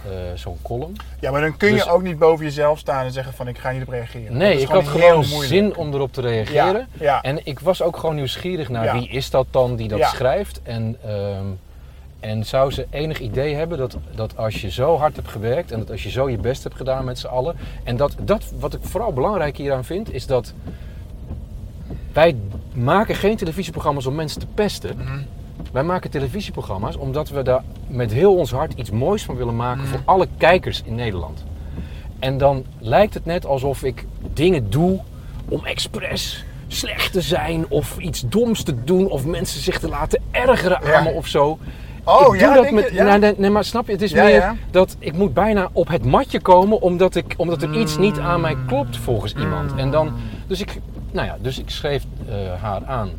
eh, 0.05 0.11
zo'n 0.35 0.57
column. 0.61 0.95
Ja, 1.19 1.31
maar 1.31 1.41
dan 1.41 1.57
kun 1.57 1.69
je 1.69 1.73
Dus- 1.75 1.87
ook 1.87 2.01
niet 2.01 2.19
boven 2.19 2.45
jezelf 2.45 2.79
staan 2.79 3.05
en 3.05 3.11
zeggen 3.11 3.33
van 3.33 3.47
ik 3.47 3.57
ga 3.57 3.71
niet 3.71 3.81
op 3.81 3.89
reageren. 3.89 4.37
Nee, 4.37 4.61
ik 4.61 4.67
had 4.67 4.87
gewoon 4.87 5.23
zin 5.23 5.75
om 5.75 5.93
erop 5.93 6.13
te 6.13 6.21
reageren. 6.21 6.87
Ja, 6.99 7.03
ja. 7.05 7.21
En 7.21 7.45
ik 7.45 7.59
was 7.59 7.81
ook 7.81 7.97
gewoon 7.97 8.15
nieuwsgierig 8.15 8.69
naar 8.69 8.85
Ja. 8.85 8.93
wie 8.93 9.07
is 9.09 9.29
dat 9.29 9.47
dan 9.51 9.75
die 9.75 9.87
dat 9.87 10.01
schrijft. 10.03 10.61
En, 10.63 10.97
ehm, 11.05 11.45
en 12.21 12.45
zou 12.45 12.71
ze 12.71 12.87
enig 12.89 13.19
idee 13.19 13.55
hebben 13.55 13.77
dat, 13.77 13.97
dat 14.15 14.37
als 14.37 14.61
je 14.61 14.71
zo 14.71 14.97
hard 14.97 15.15
hebt 15.15 15.27
gewerkt 15.27 15.71
en 15.71 15.79
dat 15.79 15.91
als 15.91 16.03
je 16.03 16.09
zo 16.09 16.29
je 16.29 16.37
best 16.37 16.63
hebt 16.63 16.75
gedaan 16.75 17.05
met 17.05 17.19
z'n 17.19 17.27
allen. 17.27 17.55
En 17.83 17.97
dat, 17.97 18.15
dat 18.21 18.53
wat 18.59 18.73
ik 18.73 18.79
vooral 18.83 19.13
belangrijk 19.13 19.57
hieraan 19.57 19.83
vind, 19.85 20.13
is 20.13 20.25
dat 20.25 20.53
wij 22.13 22.35
maken 22.73 23.15
geen 23.15 23.35
televisieprogramma's 23.37 24.05
om 24.05 24.15
mensen 24.15 24.39
te 24.39 24.47
pesten. 24.53 24.97
Mhm. 24.97 25.17
Wij 25.71 25.83
maken 25.83 26.09
televisieprogramma's 26.09 26.95
omdat 26.95 27.29
we 27.29 27.41
daar 27.41 27.63
met 27.87 28.11
heel 28.13 28.35
ons 28.35 28.51
hart 28.51 28.73
iets 28.73 28.91
moois 28.91 29.23
van 29.23 29.35
willen 29.35 29.55
maken 29.55 29.81
Mhm. 29.83 29.89
voor 29.91 30.01
alle 30.05 30.27
kijkers 30.37 30.81
in 30.85 30.95
Nederland. 30.95 31.43
En 32.19 32.37
dan 32.37 32.65
lijkt 32.79 33.13
het 33.13 33.25
net 33.25 33.45
alsof 33.45 33.83
ik 33.83 34.05
dingen 34.33 34.69
doe 34.69 34.99
om 35.49 35.65
expres 35.65 36.45
slecht 36.67 37.11
te 37.13 37.21
zijn 37.21 37.65
of 37.69 37.97
iets 37.97 38.21
doms 38.21 38.63
te 38.63 38.83
doen 38.83 39.09
of 39.09 39.25
mensen 39.25 39.61
zich 39.61 39.79
te 39.79 39.87
laten 39.89 40.21
ergeren 40.31 40.95
aan 40.95 41.03
me 41.03 41.09
of 41.11 41.27
zo. 41.27 41.57
Oh, 42.03 42.35
ik 42.35 42.41
ja, 42.41 42.53
doe 42.53 42.63
dat 42.63 42.71
met. 42.71 42.89
je? 42.89 42.95
Ja? 42.95 43.17
Nee, 43.37 43.49
maar 43.49 43.63
snap 43.63 43.85
je? 43.85 43.91
Het 43.91 44.01
is 44.01 44.11
Ja, 44.11 44.23
meer 44.23 44.55
dat 44.71 44.95
ik 44.99 45.13
moet 45.13 45.33
bijna 45.33 45.69
op 45.71 45.87
het 45.87 46.05
matje 46.05 46.39
komen 46.39 46.81
omdat, 46.81 47.15
ik, 47.15 47.33
omdat 47.37 47.61
er 47.61 47.79
iets 47.79 47.97
niet 47.97 48.19
aan 48.19 48.41
mij 48.41 48.57
klopt 48.67 48.97
volgens 48.97 49.33
iemand. 49.33 49.75
En 49.75 49.91
dan, 49.91 50.13
dus 50.47 50.61
ik, 50.61 50.79
nou 51.11 51.27
ja, 51.27 51.37
dus 51.41 51.59
ik 51.59 51.69
schreef 51.69 52.05
eh, 52.29 52.35
haar 52.61 52.85
aan. 52.85 53.09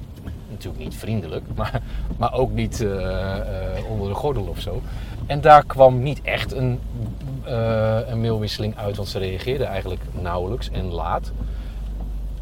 Natuurlijk 0.50 0.82
niet 0.82 0.94
vriendelijk, 0.94 1.44
maar, 1.56 1.82
maar 2.16 2.32
ook 2.32 2.52
niet 2.52 2.80
eh, 2.80 3.76
eh, 3.76 3.90
onder 3.90 4.08
de 4.08 4.14
gordel 4.14 4.44
of 4.44 4.60
zo. 4.60 4.82
En 5.26 5.40
daar 5.40 5.64
kwam 5.66 6.02
niet 6.02 6.20
echt 6.22 6.52
een, 6.52 6.80
een 8.06 8.20
mailwisseling 8.20 8.78
uit, 8.78 8.96
want 8.96 9.08
ze 9.08 9.18
reageerde 9.18 9.64
eigenlijk 9.64 10.00
nauwelijks 10.20 10.70
en 10.70 10.84
laat. 10.84 11.32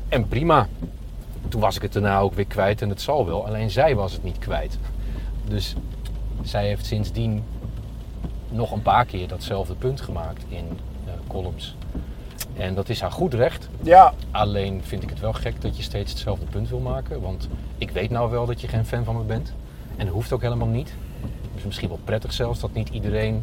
En 0.09 0.29
prima. 0.29 0.69
Toen 1.49 1.61
was 1.61 1.77
ik 1.77 1.83
het 1.83 1.93
daarna 1.93 2.19
ook 2.19 2.35
weer 2.35 2.47
kwijt 2.47 2.83
en 2.83 2.89
het 2.89 3.01
zal 3.01 3.27
wel. 3.27 3.47
Alleen 3.47 3.71
zij 3.71 3.95
was 3.95 4.13
het 4.13 4.23
niet 4.23 4.39
kwijt. 4.39 4.79
Dus 5.49 5.75
zij 6.43 6.67
heeft 6.67 6.87
sindsdien 6.87 7.45
nog 8.49 8.73
een 8.73 8.83
paar 8.83 9.05
keer 9.05 9.29
datzelfde 9.29 9.75
punt 9.75 10.01
gemaakt 10.01 10.45
in 10.49 10.79
eh, 11.07 11.13
columns. 11.27 11.77
En 12.57 12.75
dat 12.75 12.89
is 12.89 13.01
haar 13.01 13.13
goed 13.13 13.35
recht. 13.35 13.69
Ja, 13.83 14.15
Alleen 14.31 14.83
vind 14.85 15.03
ik 15.03 15.11
het 15.11 15.21
wel 15.21 15.33
gek 15.33 15.61
dat 15.61 15.77
je 15.77 15.83
steeds 15.83 16.11
hetzelfde 16.11 16.47
punt 16.47 16.69
wil 16.69 16.79
maken. 16.79 17.21
Want 17.21 17.49
ik 17.79 17.91
weet 17.91 18.11
nou 18.11 18.31
wel 18.31 18.47
dat 18.47 18.61
je 18.61 18.69
geen 18.69 18.87
fan 18.87 19.05
van 19.05 19.17
me 19.17 19.23
bent. 19.23 19.53
En 19.97 20.05
dat 20.05 20.15
hoeft 20.15 20.33
ook 20.33 20.43
helemaal 20.43 20.69
niet. 20.69 20.95
Het 21.21 21.59
is 21.59 21.65
misschien 21.65 21.89
wel 21.89 21.99
prettig 22.05 22.33
zelfs 22.33 22.61
dat 22.61 22.73
niet 22.73 22.89
iedereen 22.89 23.43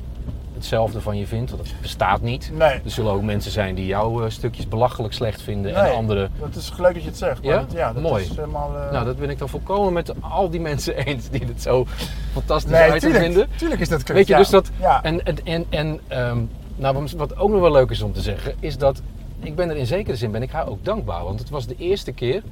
hetzelfde 0.58 1.02
van 1.02 1.18
je 1.18 1.28
vindt. 1.28 1.52
Want 1.52 1.64
dat 1.64 1.74
bestaat 1.82 2.22
niet. 2.22 2.52
nee. 2.54 2.70
Er 2.70 2.82
zullen 2.86 3.12
ook 3.12 3.22
mensen 3.22 3.52
zijn 3.52 3.76
die 3.76 3.86
jouw 3.86 4.24
eh, 4.24 4.30
stukjes 4.30 4.68
belachelijk 4.68 5.14
slecht 5.14 5.42
vinden. 5.42 5.74
Nee. 5.74 5.82
En 5.84 5.96
anderen 5.96 6.32
Dat 6.40 6.56
is 6.56 6.72
leuk 6.78 6.94
dat 6.94 7.04
je 7.04 7.10
het 7.10 7.18
zegt. 7.18 7.44
Ja? 7.44 7.58
dat- 7.60 7.72
ja 7.72 7.94
dat 7.94 8.02
Mooi. 8.04 8.24
Is 8.24 8.30
helemaal, 8.30 8.76
eh, 8.78 8.92
Nou, 8.92 9.06
dat 9.06 9.18
ben 9.18 9.30
ik 9.30 9.38
dan 9.38 9.50
volkomen 9.50 9.94
met 9.94 10.14
al 10.22 10.50
die 10.50 10.60
mensen 10.60 10.96
eens 11.06 11.30
die 11.30 11.46
het 11.46 11.62
zo 11.62 11.86
fantastisch 12.34 12.72
nee, 12.72 12.88
item 12.88 13.00
tuurlijk, 13.00 13.24
vinden. 13.24 13.48
tuurlijk 13.58 13.82
is 13.82 13.90
dat 13.90 14.04
kut. 14.04 14.16
Weet 14.16 14.28
je, 14.28 14.34
ja. 14.34 14.40
dus 14.40 14.50
dat. 14.50 14.70
Ja. 14.80 15.04
En, 15.04 15.26
en, 15.26 15.38
en, 15.46 15.66
en 15.70 16.00
ehm, 16.08 16.42
nou, 16.76 17.08
wat 17.18 17.38
ook 17.38 17.50
nog 17.50 17.62
wel 17.62 17.72
leuk 17.72 17.90
is 17.90 18.02
om 18.02 18.14
te 18.14 18.22
zeggen, 18.22 18.56
is 18.60 18.78
dat 18.78 19.02
ik 19.40 19.56
ben 19.56 19.70
er 19.70 19.76
in 19.78 19.86
zekere 19.86 20.16
zin 20.16 20.32
ben 20.32 20.42
ik 20.42 20.52
haar 20.52 20.68
ook 20.68 20.86
dankbaar. 20.86 21.24
Want 21.24 21.40
het 21.40 21.50
was 21.50 21.66
de 21.68 21.76
eerste 21.78 22.12
keer 22.12 22.44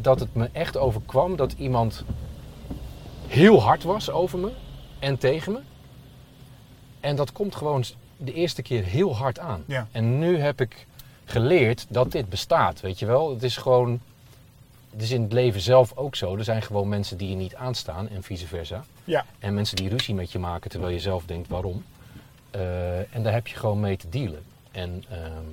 dat 0.00 0.20
het 0.20 0.34
me 0.34 0.48
echt 0.52 0.76
overkwam 0.76 1.36
dat 1.36 1.52
iemand 1.58 2.04
heel 3.26 3.62
hard 3.62 3.82
was 3.82 4.10
over 4.10 4.38
me 4.38 4.48
en 4.98 5.18
tegen 5.18 5.52
me. 5.52 5.58
En 7.06 7.16
dat 7.16 7.32
komt 7.32 7.54
gewoon 7.54 7.84
de 8.16 8.32
eerste 8.32 8.62
keer 8.62 8.84
heel 8.84 9.16
hard 9.16 9.38
aan. 9.38 9.64
Ja. 9.66 9.88
En 9.92 10.18
nu 10.18 10.38
heb 10.38 10.60
ik 10.60 10.86
geleerd 11.24 11.86
dat 11.88 12.12
dit 12.12 12.28
bestaat, 12.28 12.80
weet 12.80 12.98
je 12.98 13.06
wel. 13.06 13.30
Het 13.30 13.42
is 13.42 13.56
gewoon, 13.56 14.00
het 14.90 15.02
is 15.02 15.10
in 15.10 15.22
het 15.22 15.32
leven 15.32 15.60
zelf 15.60 15.96
ook 15.96 16.16
zo. 16.16 16.36
Er 16.36 16.44
zijn 16.44 16.62
gewoon 16.62 16.88
mensen 16.88 17.16
die 17.16 17.28
je 17.28 17.34
niet 17.34 17.54
aanstaan 17.54 18.08
en 18.08 18.22
vice 18.22 18.46
versa. 18.46 18.84
Ja. 19.04 19.24
En 19.38 19.54
mensen 19.54 19.76
die 19.76 19.88
ruzie 19.88 20.14
met 20.14 20.32
je 20.32 20.38
maken 20.38 20.70
terwijl 20.70 20.92
je 20.92 21.00
zelf 21.00 21.24
denkt 21.24 21.48
waarom. 21.48 21.84
Eh, 22.50 23.14
en 23.14 23.22
daar 23.22 23.32
heb 23.32 23.46
je 23.46 23.56
gewoon 23.56 23.80
mee 23.80 23.96
te 23.96 24.08
dealen. 24.08 24.42
En 24.72 25.04
ehm, 25.10 25.46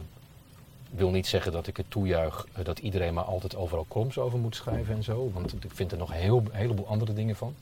wil 0.90 1.10
niet 1.10 1.28
zeggen 1.28 1.52
dat 1.52 1.68
ik 1.68 1.78
het 1.78 1.90
toejuich 1.90 2.46
eh, 2.54 2.66
dat 2.66 2.80
iedereen 2.80 3.14
maar 3.14 3.24
altijd 3.24 3.56
overal 3.56 3.86
kroms 3.88 4.18
over 4.18 4.40
moet 4.40 4.56
schrijven 4.56 4.96
en 4.96 5.04
zo. 5.04 5.32
Want 5.34 5.54
ik 5.64 5.72
vind 5.74 5.92
er 5.92 5.98
nog 5.98 6.10
een, 6.10 6.20
heel, 6.20 6.38
een 6.38 6.58
heleboel 6.58 6.88
andere 6.88 7.14
dingen 7.14 7.36
van. 7.36 7.56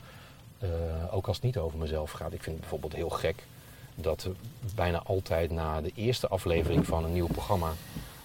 Eh, 0.58 0.68
ook 1.10 1.26
als 1.26 1.36
het 1.36 1.44
niet 1.44 1.58
over 1.58 1.78
mezelf 1.78 2.10
gaat. 2.10 2.32
Ik 2.32 2.42
vind 2.42 2.56
het 2.56 2.60
bijvoorbeeld 2.60 2.94
heel 2.94 3.10
gek 3.10 3.44
dat 3.94 4.28
bijna 4.74 5.02
altijd 5.04 5.50
na 5.50 5.80
de 5.80 5.92
eerste 5.94 6.28
aflevering 6.28 6.86
van 6.86 7.04
een 7.04 7.12
nieuw 7.12 7.26
programma 7.26 7.72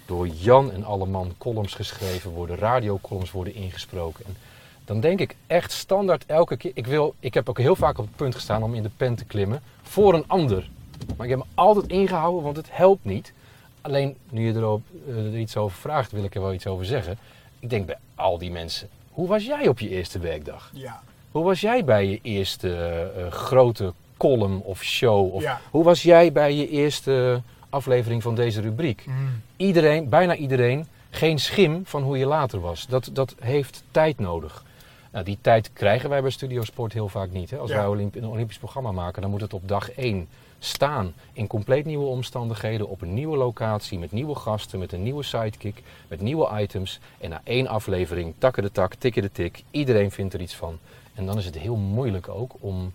door 0.06 0.28
Jan 0.28 0.72
en 0.72 0.84
Alleman 0.84 1.34
columns 1.38 1.74
geschreven 1.74 2.32
worden, 2.32 2.58
radiocolumns 2.58 3.32
worden 3.32 3.56
ingesproken. 3.56 4.26
En 4.26 4.38
dan 4.86 5.00
denk 5.00 5.20
ik 5.20 5.36
echt 5.48 5.72
standaard 5.72 6.26
elke 6.26 6.58
keer. 6.58 6.72
Ik, 6.74 6.88
wil, 6.88 7.16
ik 7.20 7.34
heb 7.34 7.50
ook 7.50 7.58
heel 7.58 7.76
vaak 7.76 7.98
op 7.98 8.06
het 8.06 8.16
punt 8.16 8.36
gestaan 8.36 8.64
om 8.64 8.74
in 8.74 8.84
de 8.84 8.90
pen 8.98 9.16
te 9.16 9.26
klimmen 9.26 9.62
voor 9.82 10.14
een 10.14 10.28
ander. 10.28 10.70
Maar 11.18 11.26
ik 11.26 11.32
heb 11.32 11.40
me 11.40 11.46
altijd 11.54 11.88
ingehouden, 11.88 12.44
want 12.44 12.58
het 12.58 12.68
helpt 12.72 13.06
niet. 13.06 13.34
Alleen 13.82 14.18
nu 14.30 14.46
je 14.48 14.54
erop, 14.54 14.82
eh, 15.08 15.16
er 15.16 15.38
iets 15.38 15.58
over 15.58 15.78
vraagt, 15.78 16.12
wil 16.12 16.24
ik 16.24 16.36
er 16.36 16.42
wel 16.42 16.54
iets 16.54 16.68
over 16.68 16.86
zeggen. 16.86 17.18
Ik 17.60 17.70
denk 17.70 17.86
bij 17.86 17.98
al 18.16 18.38
die 18.38 18.52
mensen, 18.52 18.90
hoe 19.12 19.28
was 19.28 19.46
jij 19.46 19.68
op 19.68 19.80
je 19.80 19.90
eerste 19.90 20.20
werkdag? 20.20 20.72
Ja. 20.74 21.02
Hoe 21.32 21.44
was 21.44 21.62
jij 21.62 21.84
bij 21.84 22.06
je 22.06 22.20
eerste 22.22 22.76
eh, 23.16 23.32
grote 23.32 23.94
column 24.18 24.62
of 24.62 24.84
show? 24.84 25.34
Of 25.34 25.42
Ja. 25.44 25.62
Hoe 25.72 25.84
was 25.84 26.04
jij 26.04 26.32
bij 26.32 26.54
je 26.56 26.70
eerste 26.70 27.42
aflevering 27.70 28.22
van 28.24 28.36
deze 28.36 28.62
rubriek? 28.62 29.04
Mm. 29.08 29.42
Iedereen, 29.58 30.10
bijna 30.10 30.36
iedereen, 30.36 30.88
geen 31.10 31.40
schim 31.40 31.82
van 31.86 32.04
hoe 32.04 32.18
je 32.18 32.26
later 32.26 32.60
was. 32.60 32.88
Dat, 32.88 33.10
dat 33.14 33.36
heeft 33.40 33.84
tijd 33.92 34.20
nodig. 34.20 34.66
Nou, 35.12 35.26
die 35.26 35.38
tijd 35.42 35.70
krijgen 35.74 36.10
wij 36.10 36.22
bij 36.22 36.30
Studio 36.32 36.64
Sport 36.64 36.94
heel 36.94 37.08
vaak 37.10 37.32
niet. 37.32 37.50
Hè? 37.50 37.58
Als 37.58 37.70
Ja. 37.70 37.76
wij 37.78 37.86
Olymp- 37.88 38.16
een 38.16 38.26
Olympisch 38.28 38.58
programma 38.58 38.92
maken, 38.92 39.22
dan 39.22 39.32
moet 39.32 39.42
het 39.42 39.54
op 39.54 39.68
dag 39.68 39.92
1 39.92 40.28
staan. 40.60 41.14
In 41.34 41.48
compleet 41.48 41.86
nieuwe 41.86 42.06
omstandigheden, 42.06 42.88
op 42.90 43.02
een 43.02 43.14
nieuwe 43.14 43.38
locatie, 43.38 44.00
met 44.00 44.12
nieuwe 44.12 44.36
gasten, 44.36 44.80
met 44.80 44.92
een 44.92 45.04
nieuwe 45.04 45.24
sidekick, 45.24 45.84
met 46.08 46.22
nieuwe 46.22 46.60
items. 46.62 47.00
En 47.18 47.30
na 47.30 47.42
één 47.44 47.68
aflevering, 47.68 48.34
takken 48.38 48.64
de 48.64 48.72
tak, 48.72 48.94
tikken 48.94 49.22
de 49.22 49.32
tik, 49.32 49.64
iedereen 49.72 50.12
vindt 50.12 50.34
er 50.34 50.42
iets 50.42 50.56
van. 50.56 50.78
En 51.14 51.26
dan 51.26 51.38
is 51.38 51.46
het 51.46 51.58
heel 51.58 51.76
moeilijk 51.76 52.30
ook 52.30 52.52
om, 52.60 52.92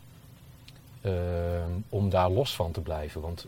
ehm, 1.03 1.71
om 1.89 2.11
daar 2.11 2.31
los 2.31 2.55
van 2.55 2.71
te 2.73 2.81
blijven. 2.81 3.21
Want 3.21 3.47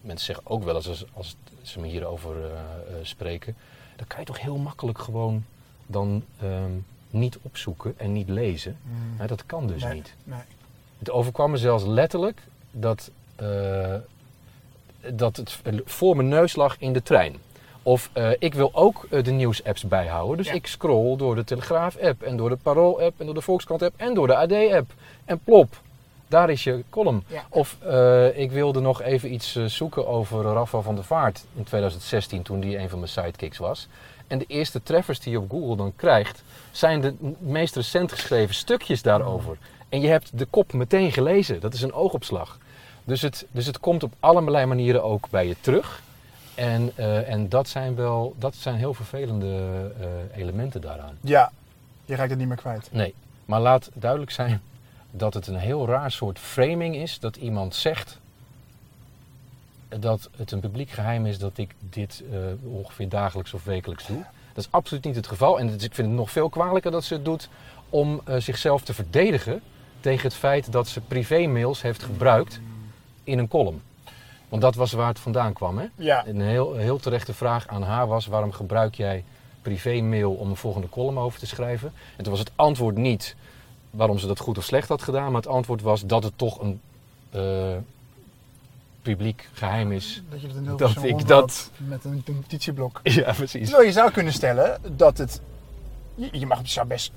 mensen 0.00 0.26
zeggen 0.26 0.46
ook 0.46 0.64
wel 0.64 0.74
eens, 0.76 0.86
als, 0.88 1.04
als 1.12 1.36
ze 1.62 1.80
me 1.80 1.86
hierover 1.86 2.34
eh, 2.44 2.94
spreken, 3.02 3.56
dan 3.96 4.06
kan 4.06 4.20
je 4.20 4.26
toch 4.26 4.40
heel 4.40 4.56
makkelijk 4.56 4.98
gewoon 4.98 5.44
dan 5.86 6.24
ehm, 6.40 6.70
niet 7.10 7.38
opzoeken 7.42 7.94
en 7.96 8.12
niet 8.12 8.28
lezen. 8.28 8.76
Mm. 8.82 9.16
Maar 9.16 9.26
dat 9.26 9.46
kan 9.46 9.66
dus 9.66 9.82
Nee, 9.82 9.94
niet. 9.94 10.14
Nee. 10.24 10.38
Het 10.98 11.10
overkwam 11.10 11.50
me 11.50 11.56
zelfs 11.56 11.84
letterlijk 11.84 12.40
dat, 12.70 13.10
eh, 13.36 13.94
dat 15.10 15.36
het 15.36 15.58
voor 15.84 16.16
mijn 16.16 16.28
neus 16.28 16.56
lag 16.56 16.76
in 16.78 16.92
de 16.92 17.02
trein. 17.02 17.36
Of 17.82 18.10
ik 18.38 18.54
wil 18.54 18.70
ook 18.74 19.06
de 19.10 19.30
nieuwsapps 19.30 19.82
bijhouden. 19.84 20.36
Dus 20.36 20.46
Ja. 20.46 20.52
ik 20.52 20.66
scroll 20.66 21.16
door 21.16 21.34
de 21.34 21.44
Telegraaf-app 21.44 22.22
en 22.22 22.36
door 22.36 22.48
de 22.48 22.56
Parool-app 22.56 23.20
en 23.20 23.24
door 23.26 23.34
de 23.34 23.40
Volkskrant-app 23.40 23.94
en 23.96 24.14
door 24.14 24.26
de 24.26 24.36
AD-app. 24.36 24.92
En 25.24 25.38
plop, 25.38 25.80
daar 26.34 26.50
is 26.50 26.64
je 26.64 26.84
column. 26.90 27.24
Ja. 27.26 27.44
Of 27.48 27.76
eh, 27.82 28.38
ik 28.38 28.50
wilde 28.50 28.80
nog 28.80 29.02
even 29.02 29.32
iets 29.32 29.56
eh, 29.56 29.64
zoeken 29.64 30.06
over 30.06 30.42
Rafa 30.42 30.80
van 30.80 30.94
der 30.94 31.04
Vaart 31.04 31.44
in 31.54 31.64
2016, 31.64 32.42
toen 32.42 32.60
die 32.60 32.78
een 32.78 32.88
van 32.88 32.98
mijn 32.98 33.10
sidekicks 33.10 33.58
was. 33.58 33.88
En 34.26 34.38
de 34.38 34.44
eerste 34.46 34.82
treffers 34.82 35.20
die 35.20 35.32
je 35.32 35.38
op 35.38 35.50
Google 35.50 35.76
dan 35.76 35.92
krijgt, 35.96 36.42
zijn 36.70 37.00
de 37.00 37.14
meest 37.38 37.76
recent 37.76 38.12
geschreven 38.12 38.54
stukjes 38.54 39.02
daarover. 39.02 39.56
En 39.88 40.00
je 40.00 40.08
hebt 40.08 40.38
de 40.38 40.44
kop 40.44 40.72
meteen 40.72 41.12
gelezen. 41.12 41.60
Dat 41.60 41.74
is 41.74 41.82
een 41.82 41.92
oogopslag. 41.92 42.58
Dus 43.04 43.22
het, 43.22 43.46
dus 43.50 43.66
het 43.66 43.80
komt 43.80 44.02
op 44.02 44.12
allerlei 44.20 44.66
manieren 44.66 45.04
ook 45.04 45.30
bij 45.30 45.46
je 45.46 45.56
terug. 45.60 46.02
En, 46.54 46.92
eh, 46.94 47.30
en 47.30 47.48
dat 47.48 47.68
zijn 47.68 47.94
wel 47.94 48.34
dat 48.38 48.54
zijn 48.54 48.76
heel 48.76 48.94
vervelende 48.94 49.46
eh, 50.00 50.40
elementen 50.40 50.80
daaraan. 50.80 51.18
Ja. 51.20 51.52
Je 52.04 52.14
raakt 52.14 52.30
het 52.30 52.38
niet 52.38 52.48
meer 52.48 52.56
kwijt. 52.56 52.88
Nee, 52.92 53.14
maar 53.44 53.60
laat 53.60 53.90
duidelijk 53.94 54.30
zijn 54.30 54.62
dat 55.16 55.34
het 55.34 55.46
een 55.46 55.56
heel 55.56 55.86
raar 55.86 56.10
soort 56.10 56.38
framing 56.38 56.96
is 56.96 57.18
dat 57.18 57.36
iemand 57.36 57.74
zegt 57.74 58.18
dat 59.88 60.28
het 60.36 60.52
een 60.52 60.60
publiek 60.60 60.90
geheim 60.90 61.26
is 61.26 61.38
dat 61.38 61.58
ik 61.58 61.74
dit 61.80 62.22
eh, 62.32 62.38
ongeveer 62.62 63.08
dagelijks 63.08 63.54
of 63.54 63.64
wekelijks 63.64 64.06
doe. 64.06 64.24
Dat 64.52 64.64
is 64.64 64.70
absoluut 64.70 65.04
niet 65.04 65.16
het 65.16 65.26
geval. 65.26 65.58
En 65.58 65.66
ik 65.68 65.80
vind 65.80 65.96
het 65.96 66.16
nog 66.16 66.30
veel 66.30 66.48
kwalijker 66.48 66.90
dat 66.90 67.04
ze 67.04 67.14
het 67.14 67.24
doet 67.24 67.48
om 67.90 68.20
eh, 68.24 68.36
zichzelf 68.36 68.82
te 68.82 68.94
verdedigen 68.94 69.60
tegen 70.00 70.22
het 70.22 70.34
feit 70.34 70.72
dat 70.72 70.88
ze 70.88 71.00
privé-mails 71.00 71.82
heeft 71.82 72.02
gebruikt 72.02 72.60
in 73.24 73.38
een 73.38 73.48
column. 73.48 73.82
Want 74.48 74.62
dat 74.62 74.74
was 74.74 74.92
waar 74.92 75.08
het 75.08 75.18
vandaan 75.18 75.52
kwam. 75.52 75.78
Hè? 75.78 75.86
Ja. 75.94 76.26
Een 76.26 76.40
heel, 76.40 76.74
heel 76.74 76.98
terechte 76.98 77.34
vraag 77.34 77.66
aan 77.66 77.82
haar 77.82 78.06
was: 78.06 78.26
waarom 78.26 78.52
gebruik 78.52 78.94
jij 78.94 79.24
privé-mail 79.62 80.32
om 80.32 80.50
een 80.50 80.56
volgende 80.56 80.88
column 80.88 81.18
over 81.18 81.38
te 81.38 81.46
schrijven? 81.46 81.92
En 82.16 82.22
toen 82.22 82.32
was 82.32 82.42
het 82.42 82.52
antwoord 82.54 82.96
niet 82.96 83.36
waarom 83.96 84.18
ze 84.18 84.26
dat 84.26 84.38
goed 84.38 84.58
of 84.58 84.64
slecht 84.64 84.88
had 84.88 85.02
gedaan, 85.02 85.26
maar 85.32 85.40
het 85.40 85.50
antwoord 85.50 85.82
was 85.82 86.02
dat 86.06 86.22
het 86.24 86.32
toch 86.38 86.60
een 86.60 86.80
eh, 87.30 87.76
publiek 89.02 89.48
geheim 89.52 89.92
is. 89.92 90.22
Dat 90.30 90.40
je 90.40 90.46
het 90.46 90.56
een 90.56 90.64
heel 90.66 90.76
Dat 90.76 91.02
ik 91.04 91.26
dat- 91.26 91.70
Met 91.76 92.04
een 92.04 92.22
notitieblok. 92.26 93.00
Ja, 93.02 93.32
precies. 93.32 93.66
Terwijl 93.68 93.86
je 93.88 93.94
zou 93.94 94.10
kunnen 94.10 94.32
stellen 94.32 94.80
dat 94.96 95.18
het... 95.18 95.40
Je, 96.14 96.46
mag 96.46 96.58
het 96.58 96.88
best 96.88 97.12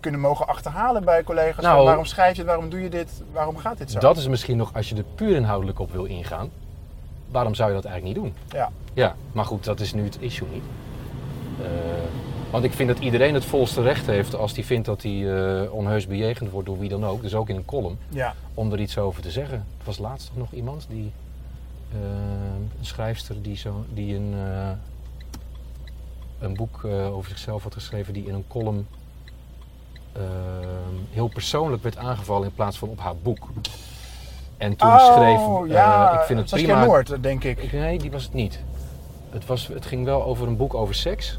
kunnen 0.00 0.20
mogen 0.20 0.46
achterhalen 0.46 1.04
bij 1.04 1.22
collega's. 1.22 1.64
Nou- 1.64 1.84
waarom 1.84 2.04
schrijf 2.04 2.32
je 2.32 2.38
het? 2.38 2.46
Waarom 2.46 2.70
doe 2.70 2.80
je 2.80 2.90
dit? 2.90 3.10
Waarom 3.32 3.56
gaat 3.56 3.78
dit 3.78 3.90
zo? 3.90 3.98
Dat 3.98 4.16
is 4.16 4.28
misschien 4.28 4.56
nog 4.56 4.74
als 4.74 4.88
je 4.88 4.96
er 4.96 5.04
puur 5.14 5.36
inhoudelijk 5.36 5.78
op 5.78 5.92
wil 5.92 6.04
ingaan. 6.04 6.50
Waarom 7.30 7.54
zou 7.54 7.68
je 7.68 7.74
dat 7.74 7.84
eigenlijk 7.84 8.16
niet 8.16 8.24
doen? 8.24 8.34
Ja. 8.58 8.70
Ja, 8.92 9.16
maar 9.32 9.44
goed, 9.44 9.64
dat 9.64 9.80
is 9.80 9.92
nu 9.92 10.04
het 10.04 10.16
issue 10.20 10.48
niet. 10.52 10.62
Eh, 11.60 11.66
want 12.50 12.64
ik 12.64 12.72
vind 12.72 12.88
dat 12.88 12.98
iedereen 12.98 13.34
het 13.34 13.44
volste 13.44 13.82
recht 13.82 14.06
heeft 14.06 14.34
als 14.34 14.54
hij 14.54 14.64
vindt 14.64 14.86
dat 14.86 15.02
hij 15.02 15.34
eh, 15.62 15.72
onheus 15.72 16.06
bejegend 16.06 16.50
wordt 16.50 16.66
door 16.66 16.78
wie 16.78 16.88
dan 16.88 17.04
ook, 17.06 17.22
dus 17.22 17.34
ook 17.34 17.48
in 17.48 17.56
een 17.56 17.64
column, 17.64 17.98
Ja. 18.08 18.34
om 18.54 18.72
er 18.72 18.80
iets 18.80 18.98
over 18.98 19.22
te 19.22 19.30
zeggen. 19.30 19.56
Er 19.56 19.84
was 19.84 19.98
laatst 19.98 20.26
toch 20.26 20.36
nog 20.36 20.52
iemand 20.52 20.86
die, 20.88 21.12
eh, 21.92 21.98
een 22.78 22.86
schrijfster 22.86 23.42
die, 23.42 23.56
zo, 23.56 23.84
die 23.94 24.14
een, 24.14 24.32
eh, 24.34 24.70
een 26.38 26.54
boek 26.54 26.84
over 26.84 27.30
zichzelf 27.30 27.62
had 27.62 27.74
geschreven, 27.74 28.12
die 28.12 28.26
in 28.26 28.34
een 28.34 28.44
column 28.48 28.86
eh, 30.12 30.22
heel 31.10 31.28
persoonlijk 31.28 31.82
werd 31.82 31.96
aangevallen 31.96 32.48
in 32.48 32.54
plaats 32.54 32.78
van 32.78 32.88
op 32.88 33.00
haar 33.00 33.16
boek. 33.16 33.48
En 34.56 34.76
toen 34.76 34.88
oh, 34.88 35.14
schreef, 35.14 35.70
ja. 35.72 36.20
ik 36.20 36.26
vind 36.26 36.38
het 36.38 36.48
Saskia 36.48 36.68
prima. 36.68 36.84
Noord, 36.84 37.22
denk 37.22 37.44
ik. 37.44 37.62
Ik, 37.62 37.72
nee, 37.72 37.98
die 37.98 38.10
was 38.10 38.22
het 38.22 38.32
niet. 38.32 38.60
Het, 39.30 39.46
was, 39.46 39.66
het 39.66 39.86
ging 39.86 40.04
wel 40.04 40.24
over 40.24 40.46
een 40.46 40.56
boek 40.56 40.74
over 40.74 40.94
seks. 40.94 41.38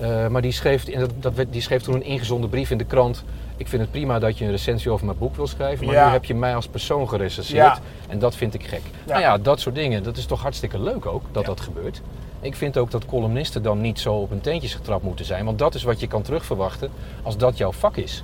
Eh, 0.00 0.26
maar 0.26 0.42
die 0.42 0.52
schreef, 0.52 0.84
en 0.88 1.08
dat, 1.20 1.32
die 1.50 1.60
schreef 1.60 1.82
toen 1.82 1.94
een 1.94 2.02
ingezonden 2.02 2.50
brief 2.50 2.70
in 2.70 2.78
de 2.78 2.84
krant. 2.84 3.24
Ik 3.56 3.68
vind 3.68 3.82
het 3.82 3.90
prima 3.90 4.18
dat 4.18 4.38
je 4.38 4.44
een 4.44 4.50
recensie 4.50 4.90
over 4.90 5.06
mijn 5.06 5.18
boek 5.18 5.36
wil 5.36 5.46
schrijven. 5.46 5.86
Maar 5.86 5.94
Ja. 5.94 6.06
nu 6.06 6.12
heb 6.12 6.24
je 6.24 6.34
mij 6.34 6.54
als 6.54 6.68
persoon 6.68 7.08
gerecenseerd. 7.08 7.56
Ja. 7.76 7.78
En 8.08 8.18
dat 8.18 8.36
vind 8.36 8.54
ik 8.54 8.66
gek. 8.66 8.80
Ja. 9.06 9.10
Nou 9.12 9.20
ja, 9.20 9.38
dat 9.38 9.60
soort 9.60 9.74
dingen. 9.74 10.02
Dat 10.02 10.16
is 10.16 10.26
toch 10.26 10.42
hartstikke 10.42 10.78
leuk 10.80 11.06
ook 11.06 11.22
dat 11.32 11.44
dat 11.44 11.60
gebeurt. 11.60 12.00
Ik 12.40 12.56
vind 12.56 12.78
ook 12.78 12.90
dat 12.90 13.06
columnisten 13.06 13.62
dan 13.62 13.80
niet 13.80 14.00
zo 14.00 14.14
op 14.14 14.30
hun 14.30 14.40
teentjes 14.40 14.74
getrapt 14.74 15.02
moeten 15.02 15.24
zijn. 15.24 15.44
Want 15.44 15.58
dat 15.58 15.74
is 15.74 15.82
wat 15.82 16.00
je 16.00 16.06
kan 16.06 16.22
terugverwachten 16.22 16.90
als 17.22 17.36
dat 17.36 17.56
jouw 17.58 17.72
vak 17.72 17.96
is. 17.96 18.22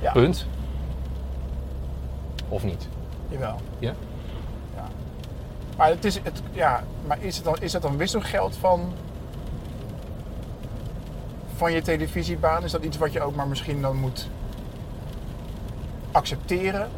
Ja. 0.00 0.12
Punt. 0.12 0.46
Of 2.48 2.64
niet? 2.64 2.88
Jawel. 3.28 3.56
Ja? 3.78 3.92
Ja. 4.74 4.88
Maar, 5.76 5.88
het 5.88 6.04
is, 6.04 6.14
het, 6.22 6.42
ja, 6.52 6.84
maar 7.06 7.18
is, 7.20 7.36
het 7.36 7.44
dan, 7.44 7.56
is 7.60 7.72
dat 7.72 7.82
dan 7.82 7.96
wisselgeld 7.96 8.56
van, 8.56 8.92
van 11.62 11.72
je 11.72 11.82
televisiebaan? 11.82 12.64
Is 12.64 12.70
dat 12.72 12.84
iets 12.84 12.98
wat 12.98 13.12
je 13.12 13.20
ook 13.22 13.34
maar 13.34 13.46
misschien 13.48 13.82
dan 13.82 13.96
moet 13.96 14.28
accepteren? 16.12 16.88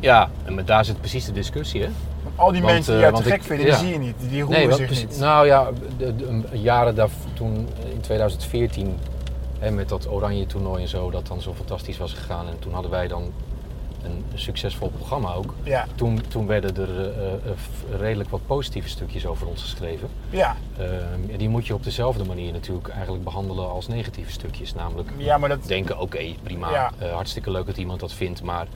Ja, 0.00 0.30
en 0.44 0.54
maar 0.54 0.64
daar 0.64 0.84
zit 0.84 0.98
precies 1.00 1.24
de 1.24 1.32
discussie, 1.32 1.80
hè? 1.82 1.88
Want 2.22 2.38
al 2.38 2.52
die 2.52 2.60
Want, 2.62 2.72
mensen 2.74 2.94
die 2.94 3.02
eh, 3.04 3.10
jou 3.10 3.22
te 3.22 3.30
gek 3.30 3.40
ik- 3.40 3.46
vinden, 3.46 3.66
ja. 3.66 3.72
die 3.76 3.84
zie 3.84 3.92
je 3.92 3.98
niet. 3.98 4.14
Die 4.28 4.42
roeren 4.42 4.62
want 4.62 4.74
zich 4.76 4.86
precies- 4.86 5.04
niet. 5.08 5.18
Nou 5.18 5.46
ja, 5.46 5.70
de, 5.98 6.14
jaren 6.52 6.94
daar 6.94 7.08
toen 7.34 7.68
in 7.92 8.00
2014 8.00 8.98
hè, 9.58 9.70
met 9.70 9.88
dat 9.88 10.10
oranje 10.10 10.46
toernooi 10.46 10.82
en 10.82 10.88
zo, 10.88 11.10
dat 11.10 11.26
dan 11.26 11.40
zo 11.40 11.54
fantastisch 11.54 11.98
was 11.98 12.12
gegaan. 12.12 12.46
En 12.48 12.58
toen 12.58 12.72
hadden 12.72 12.90
wij 12.90 13.08
dan 13.08 13.32
een 14.04 14.24
succesvol 14.34 14.88
programma 14.88 15.32
ook. 15.32 15.54
Ja, 15.62 15.86
Toen, 15.94 16.20
toen 16.28 16.46
werden 16.46 16.76
er 16.76 17.00
eh, 17.00 17.32
eh, 17.32 17.40
f- 17.56 17.98
redelijk 17.98 18.30
wat 18.30 18.46
positieve 18.46 18.88
stukjes 18.88 19.26
over 19.26 19.46
ons 19.46 19.62
geschreven. 19.62 20.08
ja. 20.30 20.56
Ehm, 20.78 21.36
die 21.38 21.48
moet 21.48 21.66
je 21.66 21.74
op 21.74 21.84
dezelfde 21.84 22.24
manier 22.24 22.52
natuurlijk 22.52 22.88
eigenlijk 22.88 23.24
behandelen 23.24 23.68
als 23.70 23.88
negatieve 23.88 24.32
stukjes. 24.32 24.74
Namelijk 24.74 25.08
ja 25.16 25.38
maar 25.38 25.48
dat... 25.48 25.64
denken, 25.66 25.98
oké, 25.98 26.24
prima, 26.42 26.70
Ja. 26.70 26.92
eh, 26.98 27.12
hartstikke 27.12 27.50
leuk 27.50 27.66
dat 27.66 27.76
iemand 27.76 28.00
dat 28.00 28.12
vindt, 28.12 28.42
maar 28.42 28.66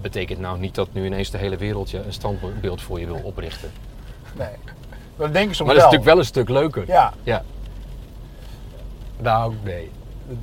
betekent 0.00 0.38
nou 0.38 0.58
niet 0.58 0.74
dat 0.74 0.88
nu 0.92 1.06
ineens 1.06 1.30
de 1.30 1.38
hele 1.38 1.56
wereld 1.56 1.90
je 1.90 2.02
een 2.04 2.12
standbeeld 2.12 2.82
voor 2.82 3.00
je 3.00 3.06
wil 3.06 3.20
oprichten. 3.22 3.70
Nee. 4.38 4.48
Dat 5.16 5.32
denken 5.32 5.54
soms 5.54 5.68
Maar 5.72 5.78
dat 5.80 5.92
is 5.92 5.98
wel. 5.98 6.00
natuurlijk 6.00 6.04
wel 6.04 6.18
een 6.18 6.24
stuk 6.24 6.48
leuker. 6.48 6.84
Ja. 6.86 7.12
Ja. 7.22 7.42
Nou, 9.20 9.54
nee. 9.64 9.90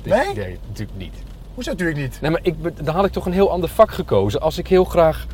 Nee? 0.02 0.34
Nee, 0.34 0.58
natuurlijk 0.68 0.98
niet. 0.98 1.14
Hoezo 1.58 1.72
natuurlijk 1.72 1.98
niet? 1.98 2.18
Nee, 2.20 2.30
maar 2.30 2.40
ik, 2.42 2.84
dan 2.84 2.94
had 2.94 3.04
ik 3.04 3.12
toch 3.12 3.26
een 3.26 3.32
heel 3.32 3.50
ander 3.50 3.68
vak 3.68 3.90
gekozen. 3.90 4.40
Als 4.40 4.58
ik 4.58 4.66
heel 4.68 4.84
graag 4.84 5.26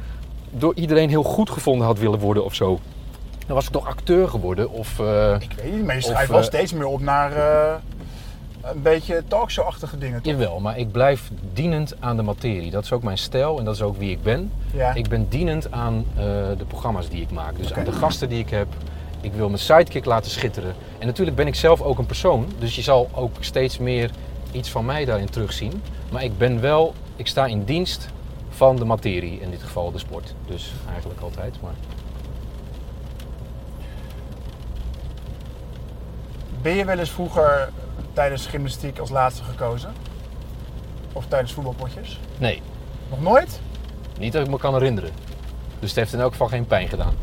door 0.51 0.75
iedereen 0.75 1.09
heel 1.09 1.22
goed 1.22 1.51
gevonden 1.51 1.87
had 1.87 1.99
willen 1.99 2.18
worden 2.18 2.45
of 2.45 2.55
zo. 2.55 2.79
Dan 3.47 3.55
was 3.57 3.64
ik 3.66 3.70
toch 3.72 3.87
acteur 3.87 4.29
geworden 4.29 4.70
of... 4.70 4.99
eh, 4.99 5.35
Ik 5.39 5.53
weet 5.62 5.72
niet, 5.75 5.85
maar 5.85 5.95
je 5.95 6.01
schrijft 6.01 6.31
wel 6.31 6.39
eh, 6.39 6.45
steeds 6.45 6.72
meer 6.72 6.87
op 6.87 7.01
naar 7.01 7.33
eh, 7.33 7.75
een 8.62 8.83
beetje 8.83 9.22
talkshow-achtige 9.29 9.99
dingen. 9.99 10.22
toch? 10.22 10.33
Jawel, 10.33 10.61
maar 10.61 10.79
ik 10.79 10.93
blijf 10.93 11.31
dienend 11.53 11.95
aan 12.01 12.16
de 12.16 12.22
materie. 12.22 12.70
Dat 12.70 12.85
is 12.85 12.93
ook 12.93 13.03
mijn 13.03 13.18
stijl 13.18 13.59
en 13.59 13.64
dat 13.64 13.75
is 13.75 13.83
ook 13.83 13.97
wie 13.99 14.11
ik 14.11 14.22
ben. 14.22 14.53
Ja. 14.75 14.95
Ik 14.95 15.09
ben 15.09 15.27
dienend 15.29 15.72
aan 15.72 16.05
de 16.59 16.64
programma's 16.68 17.09
die 17.09 17.20
ik 17.22 17.31
maak. 17.31 17.57
Dus 17.57 17.72
aan 17.72 17.85
de 17.85 17.93
gasten 17.93 18.29
die 18.29 18.39
ik 18.39 18.51
heb. 18.51 18.66
Ik 19.20 19.33
wil 19.33 19.47
mijn 19.47 19.61
sidekick 19.61 20.05
laten 20.05 20.31
schitteren. 20.31 20.75
En 20.99 21.07
natuurlijk 21.07 21.37
ben 21.37 21.47
ik 21.47 21.55
zelf 21.55 21.81
ook 21.83 21.99
een 21.99 22.07
persoon. 22.07 22.47
Dus 22.59 22.75
je 22.77 22.83
zal 22.83 23.09
ook 23.12 23.33
steeds 23.41 23.79
meer 23.79 24.11
iets 24.55 24.70
van 24.70 24.84
mij 24.84 25.05
daarin 25.05 25.30
terugzien. 25.30 25.82
Maar 26.12 26.22
ik 26.22 26.38
ben 26.38 26.61
wel, 26.61 26.94
ik 27.16 27.26
sta 27.26 27.46
in 27.46 27.64
dienst 27.64 28.09
van 28.48 28.76
de 28.76 28.84
materie. 28.84 29.40
In 29.40 29.50
dit 29.50 29.62
geval 29.62 29.92
de 29.92 29.98
sport. 29.98 30.34
Dus 30.46 30.72
eigenlijk 30.90 31.20
altijd. 31.20 31.61
Maar 31.62 31.74
Ben 36.62 36.74
je 36.74 36.84
wel 36.84 36.98
eens 36.98 37.11
vroeger 37.11 37.68
tijdens 38.12 38.46
gymnastiek 38.46 38.98
als 38.98 39.11
laatste 39.11 39.42
gekozen? 39.44 39.92
Of 41.12 41.26
tijdens 41.26 41.52
voetbalpotjes? 41.52 42.20
nee, 42.38 42.62
Nog 43.11 43.20
nooit? 43.20 43.61
niet 44.18 44.32
dat 44.32 44.44
ik 44.44 44.50
me 44.50 44.59
kan 44.59 44.74
herinneren. 44.74 45.11
Dus 45.78 45.88
het 45.88 45.98
heeft 45.98 46.12
in 46.12 46.20
elk 46.20 46.30
geval 46.32 46.48
geen 46.48 46.66
pijn 46.66 46.88
gedaan. 46.88 47.14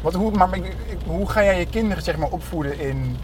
Wat, 0.00 0.14
hoe, 0.14 0.30
maar 0.30 0.48
hoe 1.06 1.28
ga 1.30 1.44
jij 1.44 1.58
je 1.58 1.66
kinderen 1.66 2.02
zeg 2.02 2.16
maar, 2.16 2.28
opvoeden 2.28 2.80
in, 2.80 3.16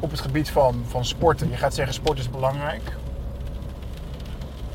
op 0.00 0.10
het 0.10 0.20
gebied 0.20 0.50
van, 0.50 0.84
van 0.86 1.04
sporten? 1.04 1.50
Je 1.50 1.56
gaat 1.56 1.74
zeggen 1.74 1.94
sport 1.94 2.18
is 2.18 2.30
belangrijk. 2.30 2.96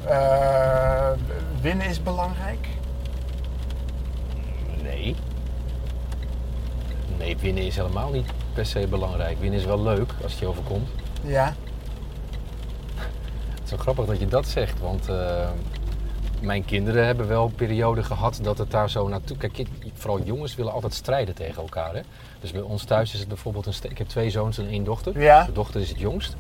Eh, 0.06 1.12
winnen 1.62 1.88
is 1.88 2.04
belangrijk. 2.04 2.68
Nee. 4.82 5.16
Nee, 7.18 7.38
winnen 7.38 7.64
is 7.64 7.76
helemaal 7.76 8.12
niet 8.12 8.32
per 8.54 8.66
se 8.66 8.88
belangrijk. 8.88 9.40
Winnen 9.40 9.60
is 9.60 9.66
wel 9.66 9.82
leuk 9.82 10.14
als 10.24 10.32
het 10.32 10.42
je 10.42 10.48
overkomt. 10.48 10.90
Ja. 11.24 11.56
Het 13.50 13.64
is 13.64 13.70
wel 13.70 13.80
grappig 13.80 14.06
dat 14.06 14.20
je 14.20 14.28
dat 14.28 14.48
zegt, 14.48 14.80
want 14.80 15.10
eh, 15.10 15.50
mijn 16.42 16.66
kinderen 16.66 17.06
hebben 17.06 17.28
wel 17.28 17.46
een 17.46 17.56
periode 17.56 18.04
gehad 18.04 18.40
dat 18.42 18.58
het 18.58 18.72
daar 18.72 18.90
zo 18.90 19.08
naartoe... 19.08 19.38
Kijk, 19.38 19.68
vooral 19.94 20.22
jongens 20.24 20.56
willen 20.56 20.74
altijd 20.74 20.94
strijden 20.94 21.36
tegen 21.36 21.62
elkaar. 21.62 21.94
Hè? 21.96 22.02
Dus 22.44 22.52
bij 22.52 22.62
ons 22.62 22.84
thuis 22.84 23.14
is 23.14 23.20
het 23.20 23.28
bijvoorbeeld 23.28 23.66
een... 23.66 23.74
Ik 23.89 23.98
heb 23.98 24.08
twee 24.08 24.30
zoons 24.30 24.58
en 24.58 24.68
één 24.68 24.84
dochter. 24.84 25.20
Ja. 25.22 25.44
De 25.46 25.52
dochter 25.52 25.82
is 25.82 25.89
het 25.89 26.00
jongst. 26.00 26.36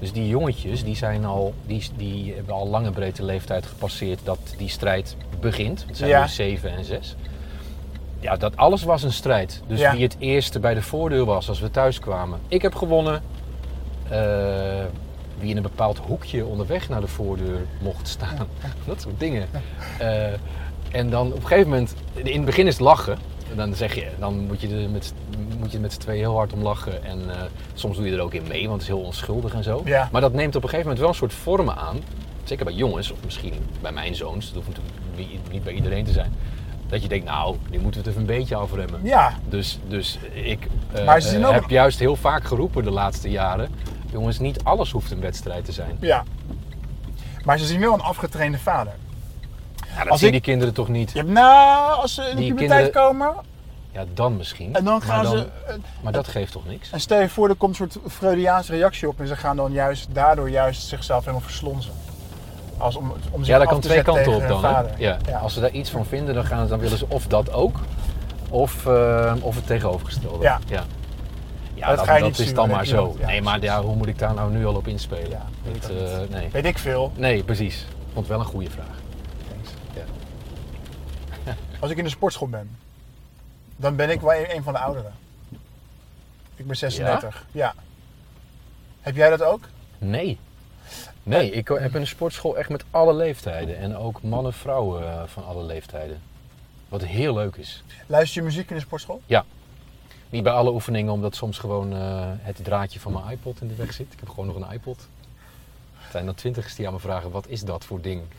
Dus 0.00 0.12
die 0.12 0.28
jongetjes, 0.28 0.84
die, 0.84 0.96
zijn 0.96 1.24
al, 1.24 1.54
die, 1.66 1.82
die 1.96 2.34
hebben 2.34 2.54
al 2.54 2.68
lange 2.68 2.90
breedte 2.90 3.24
leeftijd 3.24 3.66
gepasseerd 3.66 4.20
dat 4.24 4.38
die 4.56 4.68
strijd 4.68 5.16
begint. 5.40 5.84
Het 5.86 5.96
zijn 5.96 6.10
Ja. 6.10 6.22
nu 6.22 6.28
zeven 6.28 6.70
en 6.76 6.84
zes. 6.84 7.16
Ja, 8.20 8.36
dat 8.36 8.56
alles 8.56 8.82
was 8.82 9.02
een 9.02 9.12
strijd. 9.12 9.62
Dus 9.66 9.80
Ja. 9.80 9.92
wie 9.92 10.02
het 10.02 10.16
eerste 10.18 10.60
bij 10.60 10.74
de 10.74 10.82
voordeur 10.82 11.24
was 11.24 11.48
als 11.48 11.60
we 11.60 11.70
thuis 11.70 11.98
kwamen. 11.98 12.38
Ik 12.48 12.62
heb 12.62 12.74
gewonnen. 12.74 13.22
Eh, 14.08 14.84
wie 15.38 15.50
in 15.50 15.56
een 15.56 15.62
bepaald 15.62 15.98
hoekje 15.98 16.44
onderweg 16.44 16.88
naar 16.88 17.00
de 17.00 17.06
voordeur 17.08 17.66
mocht 17.80 18.08
staan. 18.08 18.46
dat 18.86 19.00
soort 19.00 19.20
dingen. 19.20 19.48
Eh, 19.98 20.26
en 20.90 21.10
dan 21.10 21.26
op 21.26 21.34
een 21.42 21.46
gegeven 21.46 21.68
moment, 21.70 21.94
in 22.12 22.36
het 22.36 22.44
begin 22.44 22.66
is 22.66 22.72
het 22.72 22.82
lachen. 22.82 23.18
Dan 23.54 23.74
zeg 23.74 23.94
je, 23.94 24.08
dan 24.18 24.46
moet 24.46 24.60
je 24.60 24.68
er 24.82 24.90
met, 24.90 25.12
moet 25.58 25.72
je 25.72 25.78
met 25.78 25.92
z'n 25.92 25.98
tweeën 25.98 26.20
heel 26.20 26.34
hard 26.36 26.52
om 26.52 26.62
lachen. 26.62 27.04
En 27.04 27.30
eh, 27.30 27.42
soms 27.74 27.96
doe 27.96 28.06
je 28.06 28.12
er 28.16 28.20
ook 28.20 28.34
in 28.34 28.42
mee, 28.48 28.60
want 28.68 28.72
het 28.72 28.90
is 28.90 28.96
heel 28.96 29.04
onschuldig 29.06 29.54
en 29.54 29.62
zo. 29.62 29.82
Ja. 29.84 30.08
Maar 30.12 30.20
dat 30.20 30.32
neemt 30.32 30.56
op 30.56 30.62
een 30.62 30.68
gegeven 30.68 30.82
moment 30.82 30.98
wel 31.00 31.08
een 31.08 31.14
soort 31.14 31.32
vormen 31.32 31.76
aan. 31.76 31.96
Zeker 32.44 32.64
bij 32.64 32.74
jongens, 32.74 33.10
of 33.10 33.18
misschien 33.24 33.54
bij 33.80 33.92
mijn 33.92 34.14
zoons. 34.14 34.52
Dat 34.52 34.64
hoeft 34.64 34.78
natuurlijk 34.78 35.40
niet- 35.52 35.64
bij 35.64 35.72
iedereen 35.72 36.04
te 36.04 36.12
zijn. 36.12 36.32
Dat 36.88 37.02
je 37.02 37.08
denkt, 37.08 37.24
nou, 37.26 37.56
nu 37.70 37.78
moeten 37.78 38.02
we 38.02 38.08
het 38.08 38.16
even 38.18 38.20
een 38.20 38.38
beetje 38.38 38.54
afremmen. 38.54 39.00
Ja. 39.02 39.32
Dus, 39.48 39.78
dus 39.88 40.18
ik 40.32 40.66
eh, 40.92 41.04
Maar 41.04 41.20
ze 41.20 41.28
zien 41.28 41.46
ook- 41.46 41.52
heb 41.52 41.70
juist 41.70 41.98
heel 41.98 42.16
vaak 42.16 42.44
geroepen 42.44 42.84
de 42.84 42.90
laatste 42.90 43.30
jaren. 43.30 43.68
Jongens, 44.12 44.38
niet 44.38 44.64
alles 44.64 44.90
hoeft 44.90 45.10
een 45.10 45.20
wedstrijd 45.20 45.64
te 45.64 45.72
zijn. 45.72 45.96
Ja. 46.00 46.24
Maar 47.44 47.58
ze 47.58 47.64
zien 47.64 47.80
wel 47.80 47.92
een 47.94 48.00
afgetrainde 48.00 48.58
vader. 48.58 48.92
Ja, 49.96 50.02
dat 50.02 50.08
Als 50.08 50.18
zien 50.20 50.28
ik- 50.28 50.34
die 50.34 50.42
kinderen 50.52 50.74
toch 50.74 50.88
niet? 50.88 51.14
Nou, 51.26 51.94
als 52.00 52.14
ze 52.14 52.22
in 52.22 52.36
de 52.36 52.42
Die 52.42 52.54
puberteit 52.54 52.82
kinderen- 52.90 53.08
komen 53.08 53.34
Ja, 53.92 54.04
dan 54.14 54.36
misschien. 54.36 54.74
en 54.74 54.84
dan 54.84 54.92
Maar 54.98 55.02
gaan 55.02 55.24
dan- 55.24 55.36
ze... 55.36 55.46
eh, 55.66 55.74
Maar 56.00 56.12
dat 56.12 56.28
geeft 56.28 56.52
toch 56.52 56.66
niks? 56.66 56.90
En 56.90 57.00
stel 57.00 57.20
je 57.20 57.28
voor, 57.28 57.48
er 57.48 57.54
komt 57.54 57.78
een 57.80 57.90
soort 57.90 58.12
Freudiaanse 58.12 58.72
reactie 58.72 59.08
op 59.08 59.20
en 59.20 59.26
ze 59.26 59.36
gaan 59.36 59.56
dan 59.56 59.72
juist 59.72 60.08
daardoor 60.12 60.50
juist 60.50 60.82
zichzelf 60.86 61.20
helemaal 61.20 61.40
verslonzen. 61.48 61.92
Als 62.76 62.96
om, 62.96 63.12
om 63.30 63.38
zich 63.44 63.46
Ja, 63.54 63.58
dat 63.58 63.68
kan 63.68 63.80
twee 63.80 64.02
kanten 64.02 64.34
op 64.34 64.48
dan. 64.48 64.64
Hè? 64.64 64.80
Ja. 64.96 65.16
Ja. 65.28 65.38
Als 65.38 65.54
ze 65.54 65.60
daar 65.60 65.70
iets 65.70 65.90
van 65.90 66.06
vinden, 66.06 66.34
dan, 66.34 66.44
gaan 66.44 66.62
ze, 66.62 66.68
dan 66.68 66.78
willen 66.78 66.98
ze 66.98 67.04
of 67.08 67.26
dat 67.26 67.52
ook, 67.52 67.76
of, 68.50 68.86
eh, 68.86 69.32
of 69.40 69.54
het 69.54 69.66
tegenovergestelde. 69.66 70.42
Ja. 70.44 70.58
ja. 70.66 70.82
Ja, 71.74 71.94
Dat 71.96 72.38
is 72.38 72.54
dan 72.54 72.68
maar 72.68 72.86
zo. 72.86 73.16
Ja, 73.18 73.26
nee, 73.26 73.42
maar 73.42 73.62
ja, 73.62 73.82
hoe 73.82 73.96
moet 73.96 74.06
ik 74.06 74.18
daar 74.18 74.34
nou 74.34 74.50
nu 74.52 74.66
al 74.66 74.74
op 74.74 74.86
inspelen? 74.86 75.30
Ja, 75.30 75.42
weet 75.72 75.90
eh, 75.90 76.18
nee. 76.30 76.48
Weet 76.52 76.64
ik 76.64 76.78
veel. 76.78 77.12
nee, 77.16 77.42
precies. 77.42 77.74
Ik 77.80 77.86
vond 78.12 78.26
het 78.26 78.36
wel 78.36 78.38
een 78.38 78.52
goede 78.52 78.70
vraag. 78.70 78.86
Ja. 81.78 81.84
Als 81.84 81.90
ik 81.90 81.96
in 81.96 82.04
de 82.04 82.10
sportschool 82.10 82.48
ben, 82.48 82.76
dan 83.76 83.96
ben 83.96 84.10
ik 84.10 84.20
wel 84.20 84.34
een 84.34 84.56
een 84.56 84.62
van 84.62 84.72
de 84.72 84.78
ouderen. 84.78 85.12
Ik 86.56 86.66
ben 86.66 86.76
36. 86.76 87.46
Ja. 87.52 87.74
Heb 89.00 89.16
jij 89.16 89.30
dat 89.30 89.42
ook? 89.42 89.60
Nee. 89.98 90.38
Nee, 91.22 91.50
ik 91.50 91.68
heb 91.68 91.94
in 91.94 92.00
de 92.00 92.06
sportschool 92.06 92.56
echt 92.58 92.68
met 92.68 92.84
alle 92.90 93.14
leeftijden. 93.14 93.78
En 93.78 93.96
ook 93.96 94.22
mannen, 94.22 94.52
vrouwen 94.52 95.02
eh, 95.02 95.22
van 95.26 95.44
alle 95.46 95.62
leeftijden. 95.64 96.20
Wat 96.88 97.04
heel 97.04 97.34
leuk 97.34 97.56
is. 97.56 97.84
Luister 98.06 98.40
je 98.40 98.46
muziek 98.46 98.70
in 98.70 98.76
de 98.76 98.82
sportschool? 98.82 99.22
Niet 100.30 100.42
bij 100.42 100.52
alle 100.52 100.72
oefeningen, 100.72 101.12
omdat 101.12 101.34
soms 101.34 101.58
gewoon 101.58 101.92
eh, 101.92 102.30
het 102.36 102.64
draadje 102.64 103.00
van 103.00 103.12
mijn 103.12 103.30
iPod 103.30 103.60
in 103.60 103.68
de 103.68 103.74
weg 103.74 103.92
zit. 103.92 104.12
Ik 104.12 104.20
heb 104.20 104.28
gewoon 104.28 104.46
nog 104.46 104.56
een 104.56 104.72
iPod. 104.72 105.08
Er 106.04 106.10
zijn 106.10 106.24
dan 106.24 106.34
twintigers 106.34 106.74
die 106.74 106.86
aan 106.86 106.92
me 106.92 106.98
vragen, 106.98 107.30
wat 107.30 107.48
is 107.48 107.62
dat 107.62 107.84
voor 107.84 108.00
ding? 108.00 108.22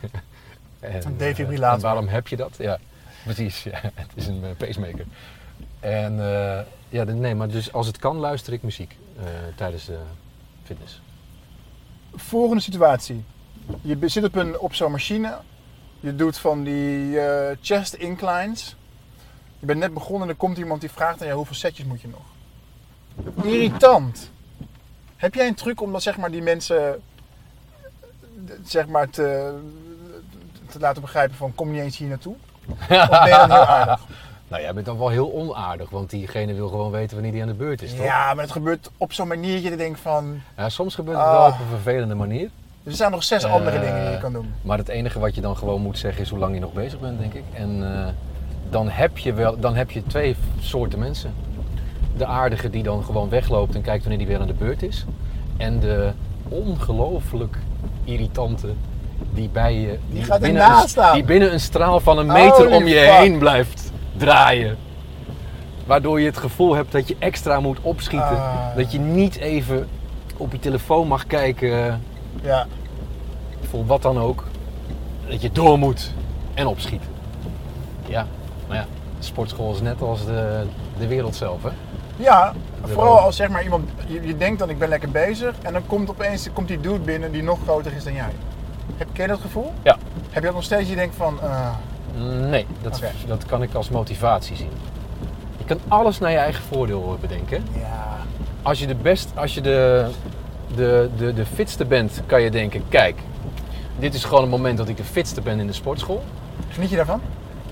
en, 0.80 0.94
Een 0.94 1.12
eh, 1.12 1.18
defibrillator. 1.18 1.76
en 1.76 1.80
waarom 1.80 2.08
heb 2.08 2.28
je 2.28 2.36
dat? 2.36 2.56
Ja, 2.58 2.78
precies. 3.24 3.62
Ja, 3.62 3.80
het 3.94 4.10
is 4.14 4.26
een 4.26 4.44
eh, 4.44 4.50
pacemaker. 4.56 5.06
En 5.80 6.20
eh, 6.20 6.60
ja, 6.88 7.04
nee, 7.04 7.34
maar 7.34 7.48
dus 7.48 7.72
als 7.72 7.86
het 7.86 7.98
kan 7.98 8.16
luister 8.16 8.52
ik 8.52 8.62
muziek 8.62 8.96
eh, 9.18 9.24
tijdens 9.56 9.84
de 9.84 9.98
fitness. 10.62 11.00
Volgende 12.14 12.62
situatie. 12.62 13.24
Je 13.80 14.08
zit 14.08 14.24
op, 14.24 14.34
een, 14.34 14.58
op 14.58 14.74
zo'n 14.74 14.90
machine. 14.90 15.38
Je 16.00 16.16
doet 16.16 16.38
van 16.38 16.64
die 16.64 17.18
chest 17.60 17.94
inclines. 17.94 18.76
Je 19.58 19.66
bent 19.66 19.78
net 19.78 19.94
begonnen 19.94 20.22
en 20.22 20.28
er 20.28 20.34
komt 20.34 20.58
iemand 20.58 20.80
die 20.80 20.90
vraagt 20.90 21.20
aan 21.20 21.26
jou 21.26 21.36
hoeveel 21.36 21.54
setjes 21.54 21.86
moet 21.86 22.00
je 22.00 22.08
nog. 22.08 22.24
Irritant. 23.44 24.30
Heb 25.16 25.34
jij 25.34 25.46
een 25.46 25.54
truc 25.54 25.80
om 25.80 25.92
dat 25.92 26.02
zeg 26.02 26.16
maar 26.16 26.30
die 26.30 26.42
mensen 26.42 27.02
zeg 28.64 28.86
maar 28.86 29.10
te, 29.10 29.58
te 30.68 30.78
laten 30.78 31.02
begrijpen 31.02 31.36
van 31.36 31.54
kom 31.54 31.70
niet 31.70 31.80
eens 31.80 31.96
hier 31.96 32.08
naartoe? 32.08 32.36
Of 32.72 32.86
ben 32.88 32.98
je 33.28 33.34
dan 33.36 33.50
heel 33.50 33.66
aardig? 33.66 34.00
Nou, 34.50 34.62
jij 34.62 34.74
bent 34.74 34.86
dan 34.86 34.98
wel 34.98 35.08
heel 35.08 35.32
onaardig, 35.32 35.90
want 35.90 36.10
diegene 36.10 36.54
wil 36.54 36.68
gewoon 36.68 36.90
weten 36.90 37.14
wanneer 37.14 37.32
die 37.32 37.42
aan 37.42 37.48
de 37.48 37.54
beurt 37.54 37.82
is, 37.82 37.94
toch? 37.94 38.04
Ja, 38.04 38.34
maar 38.34 38.42
het 38.44 38.52
gebeurt 38.52 38.90
op 38.96 39.12
zo'n 39.12 39.28
manier 39.28 39.52
dat 39.54 39.62
je 39.62 39.76
denkt 39.76 40.00
van 40.00 40.40
Ja, 40.56 40.68
soms 40.68 40.94
gebeurt 40.94 41.16
het 41.16 41.26
Ah. 41.26 41.32
wel 41.32 41.46
op 41.46 41.52
een 41.60 41.66
vervelende 41.70 42.14
manier. 42.14 42.50
er 42.84 42.92
zijn 42.94 43.10
nog 43.10 43.22
zes 43.24 43.44
Eh, 43.44 43.52
andere 43.52 43.80
dingen 43.80 44.02
die 44.02 44.10
je 44.10 44.18
kan 44.18 44.32
doen. 44.32 44.54
Maar 44.62 44.78
het 44.78 44.88
enige 44.88 45.18
wat 45.18 45.34
je 45.34 45.40
dan 45.40 45.56
gewoon 45.56 45.80
moet 45.80 45.98
zeggen 45.98 46.22
is 46.22 46.30
hoe 46.30 46.38
lang 46.38 46.54
je 46.54 46.60
nog 46.60 46.72
bezig 46.72 47.00
bent, 47.00 47.18
denk 47.18 47.34
ik. 47.34 47.42
En 47.52 47.92
eh, 47.96 48.06
dan, 48.70 48.88
heb 48.88 49.18
je 49.18 49.32
wel, 49.32 49.58
dan 49.60 49.74
heb 49.74 49.90
je 49.90 50.02
twee 50.06 50.36
soorten 50.60 50.98
mensen. 50.98 51.34
De 52.16 52.26
aardige 52.26 52.70
die 52.70 52.82
dan 52.82 53.04
gewoon 53.04 53.28
wegloopt 53.28 53.74
en 53.74 53.82
kijkt 53.82 54.00
wanneer 54.00 54.18
die 54.18 54.28
weer 54.28 54.40
aan 54.40 54.46
de 54.46 54.52
beurt 54.54 54.82
is. 54.82 55.04
En 55.56 55.80
de 55.80 56.12
ongelooflijk 56.48 57.56
irritante 58.04 58.68
die 59.30 59.48
bij 59.48 59.74
je... 59.74 59.98
Die, 60.08 60.38
binnen 60.40 60.62
een. 60.62 61.12
Die 61.12 61.24
binnen 61.24 61.52
een 61.52 61.60
straal 61.60 62.00
van 62.00 62.18
een 62.18 62.26
meter 62.26 62.64
Holy 62.64 62.74
om 62.76 62.86
je 62.86 62.98
fuck. 62.98 63.10
heen 63.10 63.38
blijft 63.38 63.92
draaien. 64.16 64.76
Waardoor 65.86 66.20
je 66.20 66.26
het 66.26 66.38
gevoel 66.38 66.74
hebt 66.74 66.92
dat 66.92 67.08
je 67.08 67.16
extra 67.18 67.60
moet 67.60 67.78
opschieten. 67.82 68.36
Ah. 68.36 68.76
Dat 68.76 68.92
je 68.92 68.98
niet 68.98 69.36
even 69.36 69.88
op 70.36 70.52
je 70.52 70.58
telefoon 70.58 71.08
mag 71.08 71.26
kijken 71.26 72.02
Ja. 72.42 72.66
voor 73.70 73.86
wat 73.86 74.02
dan 74.02 74.18
ook, 74.18 74.44
dat 75.28 75.42
je 75.42 75.52
door 75.52 75.78
moet 75.78 76.12
en 76.54 76.66
opschieten. 76.66 77.08
Ja, 78.06 78.26
maar 78.66 78.76
ja, 78.76 78.86
de 79.18 79.24
sportschool 79.24 79.72
is 79.72 79.80
net 79.80 80.02
als 80.02 80.24
de, 80.24 80.62
de 80.98 81.06
wereld 81.06 81.34
zelf, 81.36 81.62
hè? 81.62 81.68
Ja, 82.16 82.52
De 82.84 82.92
vooral 82.92 83.18
als 83.18 83.36
zeg 83.36 83.48
maar 83.48 83.62
iemand, 83.62 83.88
je, 84.06 84.26
je 84.26 84.36
denkt 84.36 84.58
dan 84.58 84.70
ik 84.70 84.78
ben 84.78 84.88
lekker 84.88 85.10
bezig 85.10 85.54
en 85.62 85.72
dan 85.72 85.86
komt 85.86 86.10
opeens 86.10 86.48
komt 86.52 86.68
die 86.68 86.80
dude 86.80 86.98
binnen 86.98 87.32
die 87.32 87.42
nog 87.42 87.58
groter 87.62 87.92
is 87.92 88.04
dan 88.04 88.12
jij. 88.14 88.30
Heb 88.96 89.08
ken 89.12 89.22
je 89.22 89.28
dat 89.28 89.40
gevoel? 89.40 89.72
Ja. 89.82 89.96
Heb 90.30 90.34
je 90.42 90.46
dat 90.46 90.54
nog 90.54 90.64
steeds? 90.64 90.88
Je 90.88 90.94
denkt 90.94 91.16
van, 91.16 91.38
eh, 91.42 91.70
Nee, 92.50 92.66
dat, 92.82 93.02
dat 93.26 93.46
kan 93.46 93.62
ik 93.62 93.74
als 93.74 93.88
motivatie 93.88 94.56
zien. 94.56 94.70
Je 95.58 95.64
kan 95.64 95.78
alles 95.88 96.18
naar 96.18 96.30
je 96.30 96.36
eigen 96.36 96.62
voordeel 96.64 97.18
bedenken. 97.20 97.64
ja, 97.72 98.16
Als 98.62 98.78
je 98.78 98.86
de 98.86 98.94
best, 98.94 99.28
als 99.34 99.54
je 99.54 99.60
de, 99.60 100.06
de, 100.74 101.10
de, 101.16 101.34
de 101.34 101.46
fitste 101.46 101.84
bent, 101.84 102.22
kan 102.26 102.42
je 102.42 102.50
denken, 102.50 102.82
kijk, 102.88 103.18
dit 103.98 104.14
is 104.14 104.24
gewoon 104.24 104.40
het 104.40 104.50
moment 104.50 104.78
dat 104.78 104.88
ik 104.88 104.96
de 104.96 105.04
fitste 105.04 105.40
ben 105.40 105.60
in 105.60 105.66
de 105.66 105.72
sportschool. 105.72 106.22
geniet 106.68 106.90
je 106.90 106.96
daarvan? 106.96 107.20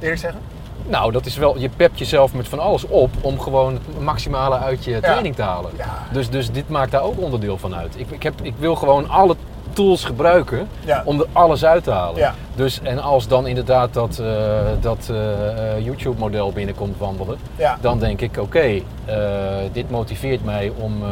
Eerlijk 0.00 0.20
zeggen? 0.20 0.40
Nou, 0.86 1.12
dat 1.12 1.26
is 1.26 1.36
wel, 1.36 1.58
je 1.58 1.68
pept 1.68 1.98
jezelf 1.98 2.34
met 2.34 2.48
van 2.48 2.58
alles 2.58 2.86
op 2.86 3.10
om 3.20 3.40
gewoon 3.40 3.72
het 3.74 4.00
maximale 4.00 4.58
uit 4.58 4.84
je 4.84 5.00
training 5.00 5.34
te 5.34 5.42
halen. 5.42 5.70
Ja. 5.76 6.06
Dus, 6.12 6.30
dus 6.30 6.50
dit 6.50 6.68
maakt 6.68 6.90
daar 6.90 7.02
ook 7.02 7.20
onderdeel 7.20 7.58
van 7.58 7.74
uit. 7.74 7.94
Ik, 7.98 8.10
ik, 8.10 8.22
heb, 8.22 8.34
ik 8.42 8.54
wil 8.58 8.74
gewoon 8.74 9.08
alle 9.08 9.36
tools 9.78 10.04
gebruiken 10.04 10.68
Ja. 10.84 11.02
om 11.04 11.20
er 11.20 11.26
alles 11.32 11.64
uit 11.64 11.84
te 11.84 11.90
halen. 11.90 12.18
Ja. 12.18 12.34
Dus, 12.54 12.80
en 12.82 12.98
als 13.02 13.28
dan 13.28 13.46
inderdaad 13.46 13.94
dat, 13.94 14.18
eh, 14.18 14.26
dat 14.80 15.08
eh, 15.10 15.76
eh, 15.76 15.84
YouTube-model 15.84 16.52
binnenkomt 16.52 16.98
wandelen, 16.98 17.38
Ja. 17.56 17.78
dan 17.80 17.98
denk 17.98 18.20
ik, 18.20 18.36
oké, 18.38 18.80
dit 19.72 19.90
motiveert 19.90 20.44
mij 20.44 20.72
om, 20.76 21.02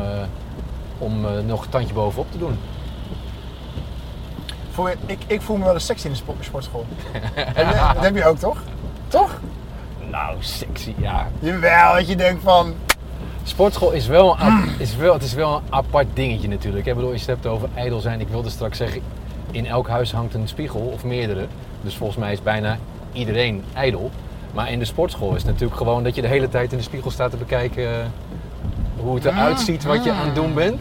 om 0.98 1.26
nog 1.46 1.62
een 1.64 1.68
tandje 1.70 1.94
bovenop 1.94 2.32
te 2.32 2.38
doen. 2.38 2.58
Je- 4.76 4.96
ik, 5.06 5.18
ik 5.26 5.40
voel 5.42 5.56
me 5.56 5.64
wel 5.64 5.74
eens 5.74 5.86
sexy 5.86 6.04
in 6.06 6.12
de 6.12 6.18
sport, 6.18 6.44
sportschool. 6.44 6.86
Dat 7.94 8.04
heb 8.04 8.16
je 8.16 8.24
ook, 8.24 8.38
toch? 8.38 8.58
Toch? 9.08 9.40
Nou, 10.10 10.36
sexy, 10.40 10.94
ja. 10.98 11.26
Jawel, 11.38 11.94
dat 11.94 12.08
je 12.08 12.16
denkt 12.16 12.42
van... 12.42 12.74
Sportschool 13.46 13.92
is 13.92 14.06
wel, 14.06 14.36
een 14.40 14.68
is 14.78 14.96
wel, 14.96 15.12
het 15.12 15.22
is 15.22 15.34
wel 15.34 15.54
een 15.54 15.62
apart 15.70 16.06
dingetje 16.14 16.48
natuurlijk. 16.48 16.86
Ik 16.86 16.94
bedoel, 16.94 17.12
je 17.12 17.18
het 17.18 17.26
hebt 17.26 17.46
over 17.46 17.68
ijdel 17.74 18.00
zijn. 18.00 18.20
Ik 18.20 18.28
wilde 18.28 18.50
straks 18.50 18.76
zeggen, 18.76 19.02
in 19.50 19.66
elk 19.66 19.88
huis 19.88 20.12
hangt 20.12 20.34
een 20.34 20.48
spiegel 20.48 20.80
of 20.80 21.04
meerdere. 21.04 21.46
Dus 21.80 21.96
volgens 21.96 22.18
mij 22.18 22.32
is 22.32 22.42
bijna 22.42 22.78
iedereen 23.12 23.64
ijdel. 23.74 24.10
Maar 24.54 24.70
in 24.70 24.78
de 24.78 24.84
sportschool 24.84 25.34
is 25.34 25.42
het 25.42 25.50
natuurlijk 25.50 25.76
gewoon 25.76 26.04
dat 26.04 26.14
je 26.14 26.22
de 26.22 26.28
hele 26.28 26.48
tijd 26.48 26.72
in 26.72 26.78
de 26.78 26.84
spiegel 26.84 27.10
staat 27.10 27.30
te 27.30 27.36
bekijken 27.36 28.00
eh, 28.00 28.06
hoe 28.96 29.14
het 29.14 29.24
eruit 29.24 29.60
ziet 29.60 29.84
wat 29.84 30.04
je 30.04 30.12
aan 30.12 30.26
het 30.26 30.34
doen 30.34 30.54
bent. 30.54 30.80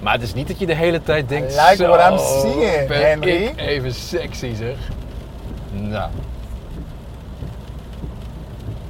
Maar 0.00 0.12
het 0.12 0.22
is 0.22 0.34
niet 0.34 0.48
dat 0.48 0.58
je 0.58 0.66
de 0.66 0.74
hele 0.74 1.02
tijd 1.02 1.28
denkt, 1.28 1.52
like 1.52 1.76
zo, 1.76 1.88
what 1.88 2.10
I'm 2.10 2.18
seeing, 2.18 2.88
ben 2.88 3.08
Henry." 3.08 3.30
ik 3.30 3.60
even 3.60 3.94
sexy 3.94 4.54
zeg. 4.54 4.76
Nou. 5.72 6.10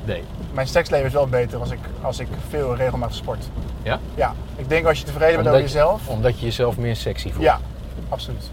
Nee. 0.05 0.23
Mijn 0.53 0.67
seksleven 0.67 1.07
is 1.07 1.13
wel 1.13 1.27
beter 1.27 1.61
als 1.61 1.71
ik, 1.71 1.79
als 2.03 2.19
ik 2.19 2.29
veel 2.49 2.77
regelmatig 2.77 3.17
sport. 3.17 3.45
Ja? 3.83 3.99
Ja. 4.15 4.35
Ik 4.57 4.69
denk 4.69 4.87
als 4.87 4.99
je 4.99 5.05
tevreden 5.05 5.37
bent 5.37 5.49
over 5.49 5.61
jezelf... 5.61 6.09
Omdat 6.09 6.39
je 6.39 6.45
jezelf 6.45 6.77
meer 6.77 6.97
sexy 6.97 7.31
voelt. 7.31 7.45
Ja, 7.45 7.61
absoluut. 8.09 8.51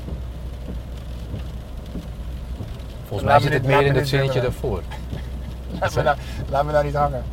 Volgens 3.07 3.29
mij 3.29 3.39
zit 3.39 3.53
het 3.53 3.65
meer 3.65 3.81
in 3.81 3.95
het 3.95 4.07
zinnetje 4.07 4.41
daarvoor. 4.41 4.81
Laat 5.79 5.95
me, 5.95 6.01
nou, 6.03 6.17
laat 6.49 6.65
me 6.65 6.71
nou 6.71 6.85
niet 6.85 6.95
hangen. 6.95 7.23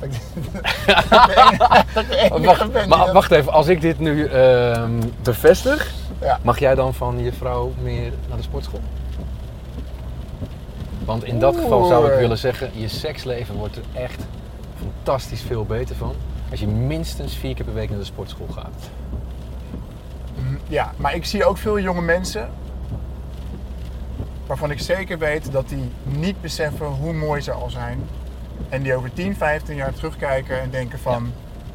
Wacht, 2.44 2.86
maar 2.88 3.12
wacht 3.12 3.30
even, 3.30 3.52
als 3.52 3.68
ik 3.68 3.80
dit 3.80 3.98
nu 3.98 4.26
ehm, 4.26 5.00
bevestig, 5.22 5.92
Ja. 6.20 6.38
mag 6.42 6.58
jij 6.58 6.74
dan 6.74 6.94
van 6.94 7.18
je 7.24 7.32
vrouw 7.32 7.72
meer 7.82 8.12
naar 8.28 8.36
de 8.36 8.42
sportschool? 8.42 8.80
Want 11.12 11.24
in 11.24 11.38
dat 11.38 11.56
geval 11.56 11.84
zou 11.84 12.12
ik 12.12 12.18
willen 12.18 12.38
zeggen, 12.38 12.70
je 12.74 12.88
seksleven 12.88 13.54
wordt 13.54 13.76
er 13.76 13.82
echt 13.92 14.26
fantastisch 14.78 15.42
veel 15.42 15.64
beter 15.64 15.96
van. 15.96 16.14
Als 16.50 16.60
je 16.60 16.66
minstens 16.66 17.36
vier 17.36 17.54
keer 17.54 17.64
per 17.64 17.74
week 17.74 17.90
naar 17.90 17.98
de 17.98 18.04
sportschool 18.04 18.48
gaat. 18.52 18.90
Ja, 20.68 20.92
maar 20.96 21.14
ik 21.14 21.24
zie 21.24 21.44
ook 21.44 21.56
veel 21.56 21.78
jonge 21.80 22.00
mensen 22.00 22.50
waarvan 24.46 24.70
ik 24.70 24.80
zeker 24.80 25.18
weet 25.18 25.52
dat 25.52 25.68
die 25.68 25.90
niet 26.02 26.40
beseffen 26.40 26.86
hoe 26.86 27.12
mooi 27.12 27.40
ze 27.40 27.52
al 27.52 27.70
zijn. 27.70 28.08
En 28.68 28.82
die 28.82 28.94
over 28.94 29.12
10, 29.12 29.36
15 29.36 29.76
jaar 29.76 29.94
terugkijken 29.94 30.60
en 30.60 30.70
denken 30.70 30.98
van, 30.98 31.32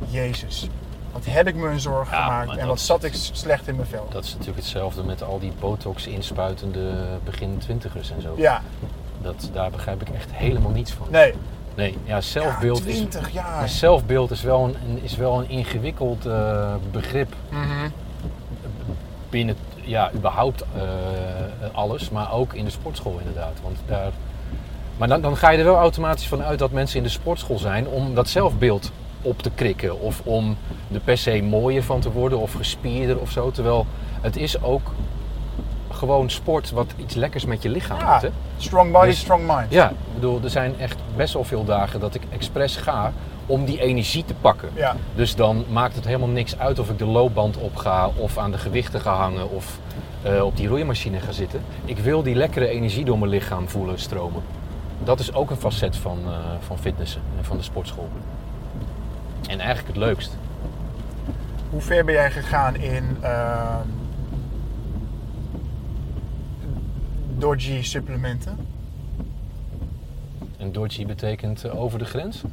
Jezus, 0.07 0.69
wat 1.11 1.25
heb 1.25 1.47
ik 1.47 1.55
me 1.55 1.67
een 1.67 1.79
zorg 1.79 2.11
Ja, 2.11 2.23
gemaakt 2.23 2.59
en 2.59 2.67
wat 2.67 2.79
zat 2.79 3.03
ik 3.03 3.13
slecht 3.13 3.67
in 3.67 3.75
mijn 3.75 3.87
vel. 3.87 4.07
Dat 4.09 4.23
is 4.23 4.31
natuurlijk 4.31 4.57
hetzelfde 4.57 5.03
met 5.03 5.23
al 5.23 5.39
die 5.39 5.53
botox 5.59 6.07
inspuitende 6.07 6.93
begin 7.23 7.57
twintigers 7.57 8.11
en 8.11 8.21
zo. 8.21 8.33
Ja, 8.37 8.61
Dat, 9.21 9.49
daar 9.53 9.71
begrijp 9.71 10.01
ik 10.01 10.09
echt 10.09 10.29
helemaal 10.31 10.71
niets 10.71 10.91
van. 10.91 11.07
nee. 11.11 11.33
Nee, 11.75 11.97
ja, 12.03 12.21
zelfbeeld, 12.21 12.83
ja, 12.83 12.89
is, 12.89 12.95
20 12.95 13.29
jaar. 13.31 13.57
maar 13.57 13.69
zelfbeeld 13.69 14.31
is 14.31 14.41
wel 14.41 14.63
een, 14.63 14.99
is 15.03 15.15
wel 15.15 15.39
een 15.39 15.49
ingewikkeld 15.49 16.25
eh, 16.25 16.73
begrip 16.91 17.33
Mhm. 17.49 17.89
binnen 19.29 19.55
ja, 19.81 20.11
überhaupt 20.15 20.61
eh, 20.75 20.81
alles, 21.71 22.09
maar 22.09 22.33
ook 22.33 22.53
in 22.53 22.65
de 22.65 22.71
sportschool 22.71 23.17
inderdaad. 23.19 23.53
Want 23.63 23.77
daar, 23.87 24.11
maar 24.97 25.07
dan, 25.07 25.21
dan 25.21 25.37
ga 25.37 25.49
je 25.49 25.57
er 25.57 25.63
wel 25.63 25.75
automatisch 25.77 26.27
van 26.27 26.43
uit 26.43 26.59
dat 26.59 26.71
mensen 26.71 26.97
in 26.97 27.03
de 27.03 27.09
sportschool 27.09 27.57
zijn 27.59 27.87
om 27.87 28.15
dat 28.15 28.29
zelfbeeld 28.29 28.91
op 29.21 29.41
te 29.41 29.51
krikken. 29.55 29.99
Of 29.99 30.21
om 30.23 30.57
er 30.93 30.99
per 30.99 31.17
se 31.17 31.41
mooier 31.41 31.83
van 31.83 31.99
te 31.99 32.11
worden 32.11 32.39
of 32.39 32.53
gespierder 32.53 33.19
of 33.19 33.31
zo. 33.31 33.51
Terwijl 33.51 33.85
het 34.21 34.37
is 34.37 34.61
ook 34.61 34.91
gewoon 35.97 36.29
sport 36.29 36.71
wat 36.71 36.93
iets 36.97 37.15
lekkers 37.15 37.45
met 37.45 37.61
je 37.63 37.69
lichaam 37.69 37.99
Ja, 37.99 38.13
doet. 38.19 38.21
Hè? 38.21 38.37
strong 38.57 38.91
body, 38.91 39.05
Dus- 39.07 39.19
strong 39.19 39.47
mind. 39.47 39.71
Ja, 39.71 39.89
ik 39.89 39.95
bedoel, 40.13 40.39
er 40.43 40.49
zijn 40.49 40.79
echt 40.79 40.97
best 41.15 41.33
wel 41.33 41.43
veel 41.43 41.65
dagen 41.65 41.99
dat 41.99 42.15
ik 42.15 42.21
expres 42.29 42.75
ga 42.75 43.11
om 43.45 43.65
die 43.65 43.81
energie 43.81 44.25
te 44.25 44.33
pakken. 44.33 44.69
Ja. 44.73 44.95
Dus 45.15 45.35
dan 45.35 45.65
maakt 45.69 45.95
het 45.95 46.05
helemaal 46.05 46.27
niks 46.27 46.57
uit 46.59 46.79
of 46.79 46.89
ik 46.89 46.97
de 46.97 47.05
loopband 47.05 47.57
op 47.57 47.75
ga 47.75 48.09
of 48.15 48.37
aan 48.37 48.51
de 48.51 48.57
gewichten 48.57 49.01
ga 49.01 49.13
hangen 49.15 49.49
of 49.51 49.79
eh, 50.21 50.43
op 50.43 50.57
die 50.57 50.67
roeimachine 50.67 51.19
ga 51.19 51.31
zitten. 51.31 51.61
Ik 51.85 51.97
wil 51.97 52.23
die 52.23 52.35
lekkere 52.35 52.67
energie 52.67 53.05
door 53.05 53.19
mijn 53.19 53.31
lichaam 53.31 53.69
voelen 53.69 53.99
stromen. 53.99 54.43
Dat 55.03 55.19
is 55.19 55.33
ook 55.33 55.49
een 55.49 55.57
facet 55.57 55.97
van, 55.97 56.19
eh, 56.25 56.31
van 56.59 56.77
fitnessen 56.77 57.21
en 57.37 57.45
van 57.45 57.57
de 57.57 57.63
sportschool. 57.63 58.09
En 59.49 59.59
eigenlijk 59.59 59.87
het 59.87 59.97
leukst. 59.97 60.37
Hoe 61.69 61.81
ver 61.81 62.05
ben 62.05 62.13
jij 62.13 62.31
gegaan 62.31 62.75
in 62.75 63.17
ehm 63.21 63.87
Dodgy 67.37 67.83
supplementen? 67.83 68.67
En 70.57 70.71
Dorji 70.71 71.05
betekent 71.05 71.63
eh, 71.63 71.79
over 71.79 71.99
de 71.99 72.05
grens. 72.05 72.43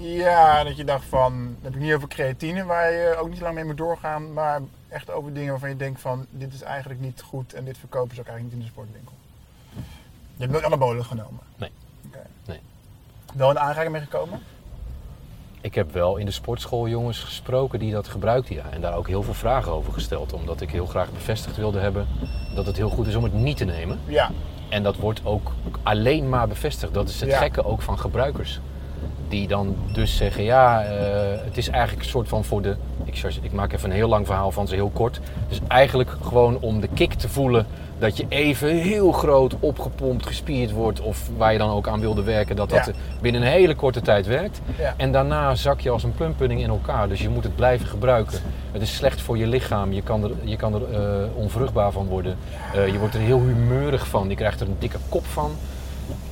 Ja, 0.00 0.64
dat 0.64 0.76
je 0.76 0.84
dacht 0.84 1.04
van, 1.04 1.32
dan 1.32 1.56
heb 1.62 1.74
ik 1.74 1.80
niet 1.80 1.94
over 1.94 2.08
creatine 2.08 2.64
waar 2.64 2.92
je 2.92 3.16
ook 3.16 3.28
niet 3.28 3.40
lang 3.40 3.54
mee 3.54 3.64
moet 3.64 3.76
doorgaan, 3.76 4.32
maar 4.32 4.60
echt 4.88 5.10
over 5.10 5.32
dingen 5.32 5.50
waarvan 5.50 5.68
je 5.68 5.76
denkt 5.76 6.00
van, 6.00 6.26
dit 6.30 6.54
is 6.54 6.62
eigenlijk 6.62 7.00
niet 7.00 7.22
goed 7.22 7.52
en 7.52 7.64
dit 7.64 7.78
verkopen 7.78 8.14
ze 8.14 8.20
ook 8.20 8.26
eigenlijk 8.26 8.56
niet 8.56 8.64
in 8.64 8.72
de 8.72 8.80
sportwinkel. 8.80 9.14
Je 10.36 10.40
hebt 10.40 10.52
nooit 10.52 10.64
anabolen 10.64 11.04
genomen? 11.04 11.40
Nee. 11.56 11.70
Nee. 12.46 12.60
Wel 13.34 13.50
in 13.50 13.58
aanraking 13.58 13.92
mee 13.92 14.00
gekomen? 14.00 14.40
Ik 15.64 15.74
heb 15.74 15.92
wel 15.92 16.16
in 16.16 16.26
de 16.26 16.32
sportschool 16.32 16.88
jongens 16.88 17.18
gesproken 17.18 17.78
die 17.78 17.92
dat 17.92 18.08
gebruikten. 18.08 18.54
Ja. 18.54 18.62
En 18.70 18.80
daar 18.80 18.96
ook 18.96 19.08
heel 19.08 19.22
veel 19.22 19.34
vragen 19.34 19.72
over 19.72 19.92
gesteld. 19.92 20.32
Omdat 20.32 20.60
ik 20.60 20.70
heel 20.70 20.86
graag 20.86 21.10
bevestigd 21.12 21.56
wilde 21.56 21.78
hebben 21.78 22.06
dat 22.54 22.66
het 22.66 22.76
heel 22.76 22.88
goed 22.88 23.06
is 23.06 23.14
om 23.14 23.22
het 23.24 23.32
niet 23.32 23.56
te 23.56 23.64
nemen. 23.64 23.98
Ja. 24.06 24.30
En 24.68 24.82
dat 24.82 24.96
wordt 24.96 25.20
ook 25.24 25.52
alleen 25.82 26.28
maar 26.28 26.48
bevestigd. 26.48 26.94
Dat 26.94 27.08
is 27.08 27.20
het 27.20 27.30
Ja. 27.30 27.38
gekke 27.38 27.64
ook 27.64 27.82
van 27.82 27.98
gebruikers. 27.98 28.60
Die 29.28 29.48
dan 29.48 29.76
dus 29.92 30.16
zeggen, 30.16 30.42
ja, 30.44 30.82
eh, 30.82 31.44
het 31.44 31.56
is 31.56 31.68
eigenlijk 31.68 32.04
een 32.04 32.10
soort 32.10 32.28
van 32.28 32.44
voor 32.44 32.62
de... 32.62 32.76
Ik, 33.04 33.22
ik 33.42 33.52
maak 33.52 33.72
even 33.72 33.90
een 33.90 33.96
heel 33.96 34.08
lang 34.08 34.26
verhaal 34.26 34.50
van 34.50 34.68
ze 34.68 34.74
heel 34.74 34.90
kort. 34.94 35.20
Dus 35.48 35.60
eigenlijk 35.68 36.10
gewoon 36.22 36.58
om 36.60 36.80
de 36.80 36.88
kick 36.94 37.12
te 37.14 37.28
voelen 37.28 37.66
dat 38.04 38.16
je 38.16 38.26
even 38.28 38.76
heel 38.76 39.12
groot 39.12 39.54
opgepompt, 39.60 40.26
gespierd 40.26 40.72
wordt. 40.72 41.00
Of 41.00 41.28
waar 41.36 41.52
je 41.52 41.58
dan 41.58 41.70
ook 41.70 41.88
aan 41.88 42.00
wilde 42.00 42.22
werken, 42.22 42.56
dat 42.56 42.70
dat 42.70 42.86
Ja. 42.86 42.92
binnen 43.20 43.42
een 43.42 43.48
hele 43.48 43.74
korte 43.74 44.00
tijd 44.00 44.26
werkt. 44.26 44.60
Ja. 44.78 44.94
En 44.96 45.12
daarna 45.12 45.54
zak 45.54 45.80
je 45.80 45.90
als 45.90 46.02
een 46.02 46.14
plumpudding 46.14 46.60
in 46.60 46.68
elkaar. 46.68 47.08
Dus 47.08 47.20
je 47.20 47.28
moet 47.28 47.44
het 47.44 47.56
blijven 47.56 47.86
gebruiken. 47.86 48.38
Het 48.72 48.82
is 48.82 48.94
slecht 48.94 49.20
voor 49.20 49.38
je 49.38 49.46
lichaam. 49.46 49.92
Je 49.92 50.02
kan 50.02 50.24
er, 50.24 50.30
je 50.42 50.56
kan 50.56 50.74
er 50.74 50.82
eh, 50.92 51.00
onvruchtbaar 51.34 51.92
van 51.92 52.06
worden. 52.06 52.36
Eh, 52.74 52.86
je 52.86 52.98
wordt 52.98 53.14
er 53.14 53.20
heel 53.20 53.40
humeurig 53.40 54.06
van. 54.06 54.28
Je 54.28 54.34
krijgt 54.34 54.60
er 54.60 54.66
een 54.66 54.76
dikke 54.78 54.98
kop 55.08 55.26
van. 55.26 55.50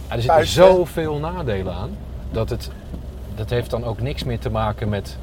Er 0.09 0.23
zitten 0.23 0.47
zoveel 0.47 1.19
nadelen 1.19 1.75
aan. 1.75 1.91
Dat 2.31 2.51
het, 2.51 2.71
dat 3.35 3.51
heeft 3.51 3.71
dan 3.71 3.85
ook 3.85 4.01
niks 4.01 4.25
meer 4.25 4.39
te 4.39 4.51
maken 4.51 4.89
met 4.89 5.17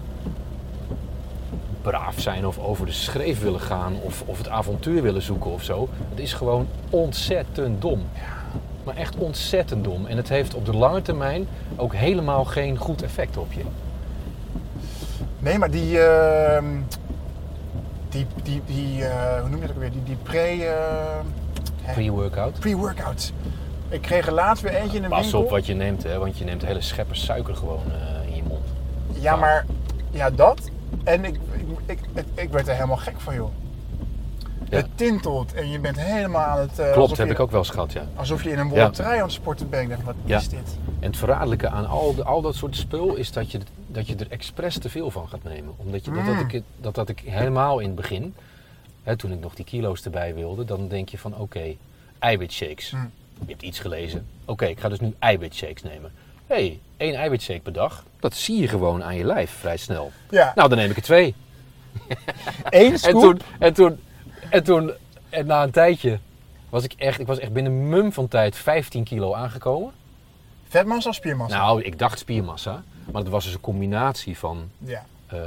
braaf 1.82 2.20
zijn 2.20 2.48
of 2.48 2.60
over 2.60 2.86
de 2.86 2.92
schreef 2.92 3.42
willen 3.42 3.60
gaan 3.60 3.94
of, 4.02 4.24
of 4.26 4.38
het 4.38 4.50
avontuur 4.50 5.02
willen 5.02 5.22
zoeken 5.22 5.52
of 5.52 5.64
zo. 5.64 5.90
Het 6.10 6.20
is 6.20 6.34
gewoon 6.34 6.68
ontzettend 6.90 7.82
dom. 7.82 8.02
Maar 8.84 8.96
echt 8.96 9.16
ontzettend 9.16 9.84
dom. 9.84 10.06
En 10.06 10.18
het 10.18 10.30
heeft 10.30 10.54
op 10.54 10.66
de 10.66 10.76
lange 10.76 11.02
termijn 11.02 11.48
ook 11.76 11.94
helemaal 11.94 12.46
geen 12.46 12.78
goed 12.78 13.02
effect 13.02 13.38
op 13.38 13.54
je. 13.54 13.62
Nee, 15.40 15.58
maar 15.58 15.72
die, 15.72 16.00
ehm, 16.00 16.66
die, 18.10 18.26
die, 18.44 18.62
die 18.66 19.06
eh, 19.06 19.40
hoe 19.42 19.50
noem 19.50 19.62
je 19.62 19.68
dat 19.68 19.76
ook 19.76 19.82
weer? 19.82 19.92
Die, 19.92 20.04
die 20.04 20.16
pre, 20.24 20.38
eh, 20.38 21.20
hè? 21.82 21.94
Pre-workout. 21.94 22.60
pre-workout. 22.60 23.34
Ik 23.90 24.02
kreeg 24.02 24.28
er 24.28 24.34
laatst 24.34 24.64
weer 24.64 24.74
eentje 24.74 24.98
in 24.98 25.04
een 25.04 25.10
Pas 25.10 25.22
winkel. 25.22 25.42
op 25.42 25.50
wat 25.50 25.66
je 25.66 25.74
neemt, 25.74 26.04
hè, 26.04 26.18
want 26.18 26.38
je 26.38 26.46
neemt 26.46 26.66
hele 26.66 26.82
scheppen 26.82 27.16
suiker 27.18 27.56
gewoon 27.56 27.84
eh, 27.92 28.28
in 28.30 28.36
je 28.36 28.44
mond. 28.48 28.66
Ja, 29.20 29.36
maar 29.36 29.66
ja, 30.12 30.30
dat. 30.30 30.70
En 31.04 31.26
ik, 31.26 31.40
ik, 31.70 31.78
ik, 31.86 32.00
ik, 32.14 32.26
ik 32.36 32.50
werd 32.50 32.68
er 32.68 32.74
helemaal 32.74 32.98
gek 32.98 33.20
van, 33.20 33.36
joh. 33.36 33.50
Ja. 34.70 34.78
Het 34.78 34.88
tintelt 34.96 35.54
en 35.54 35.70
je 35.70 35.80
bent 35.80 36.00
helemaal 36.00 36.42
aan 36.46 36.60
het... 36.60 36.80
eh, 36.80 36.92
Klopt, 36.92 37.18
heb 37.18 37.28
je, 37.28 37.34
ik 37.34 37.40
ook 37.40 37.52
wel 37.52 37.60
eens 37.60 37.70
gehad, 37.70 37.94
ja. 37.94 38.04
Alsof 38.16 38.44
je 38.44 38.52
in 38.52 38.60
een 38.60 38.70
wollen 38.70 38.92
trui 38.92 39.18
aan 39.18 39.24
het 39.24 39.32
sporten 39.32 39.70
bent. 39.70 39.84
Ik 39.84 39.90
dacht, 39.90 40.04
wat 40.04 40.16
is 40.42 40.50
dit? 40.50 40.78
En 41.00 41.08
het 41.08 41.18
verraderlijke 41.18 41.70
aan 41.70 41.86
al, 41.88 42.16
al 42.24 42.42
dat 42.42 42.56
soort 42.56 42.76
spul 42.76 43.16
is 43.16 43.32
dat 43.32 43.52
je, 43.52 43.60
dat 43.88 44.08
je 44.08 44.16
er 44.16 44.28
expres 44.32 44.78
te 44.78 44.90
veel 44.90 45.12
van 45.12 45.28
gaat 45.30 45.44
nemen. 45.44 45.74
Omdat 45.78 46.06
je, 46.06 46.12
dat, 46.12 46.20
Mm. 46.24 46.34
dat, 46.36 46.40
ik, 46.44 46.52
het- 46.52 46.64
dat 46.78 46.96
had 46.96 47.10
ik 47.10 47.20
helemaal 47.26 47.80
in 47.80 47.86
het 47.88 47.96
begin, 47.96 48.34
hè, 49.04 49.16
toen 49.16 49.32
ik 49.32 49.40
nog 49.40 49.56
die 49.56 49.66
kilo's 49.66 50.04
erbij 50.04 50.34
wilde, 50.36 50.66
dan 50.66 50.88
denk 50.88 51.10
je 51.10 51.18
van 51.18 51.36
oké, 51.38 51.76
eiwitshakes. 52.20 52.92
Mm. 52.92 53.12
Je 53.46 53.52
hebt 53.52 53.62
iets 53.62 53.80
gelezen. 53.80 54.26
Oké, 54.46 54.66
ik 54.66 54.80
ga 54.80 54.90
dus 54.90 55.00
nu 55.00 55.14
eiwitshakes 55.20 55.84
nemen. 55.84 56.12
Hé, 56.48 56.56
hey, 56.56 56.80
één 56.98 57.16
eiwitshake 57.16 57.60
per 57.60 57.74
dag. 57.74 58.04
Dat 58.20 58.36
zie 58.36 58.62
je 58.62 58.68
gewoon 58.68 59.04
aan 59.04 59.16
je 59.16 59.26
lijf 59.26 59.52
vrij 59.52 59.78
snel. 59.78 60.12
Ja, 60.30 60.52
Nou, 60.56 60.70
dan 60.70 60.78
neem 60.78 60.90
ik 60.90 60.96
er 60.96 61.02
twee. 61.02 61.36
En 62.70 63.00
scoop. 63.00 63.22
toen, 63.22 63.40
en 63.60 63.74
toen, 63.74 64.00
en 64.50 64.64
toen, 64.64 64.92
en 65.30 65.46
na 65.46 65.64
een 65.64 65.72
tijdje 65.72 66.20
was 66.70 66.84
ik 66.84 66.94
echt, 66.94 67.20
ik 67.20 67.28
was 67.28 67.40
echt 67.40 67.54
binnen 67.54 67.72
een 67.72 67.90
mum 67.90 68.12
van 68.14 68.28
tijd 68.28 68.56
15 68.56 69.04
kilo 69.04 69.34
aangekomen. 69.34 69.92
Vetmassa 70.68 71.10
of 71.10 71.16
spiermassa? 71.16 71.58
Nou, 71.58 71.82
ik 71.82 72.00
dacht 72.00 72.20
spiermassa, 72.20 72.84
maar 73.12 73.22
het 73.22 73.32
was 73.32 73.44
dus 73.44 73.54
een 73.54 73.60
combinatie 73.60 74.38
van 74.38 74.70
Ja. 74.78 75.06
eh, 75.28 75.38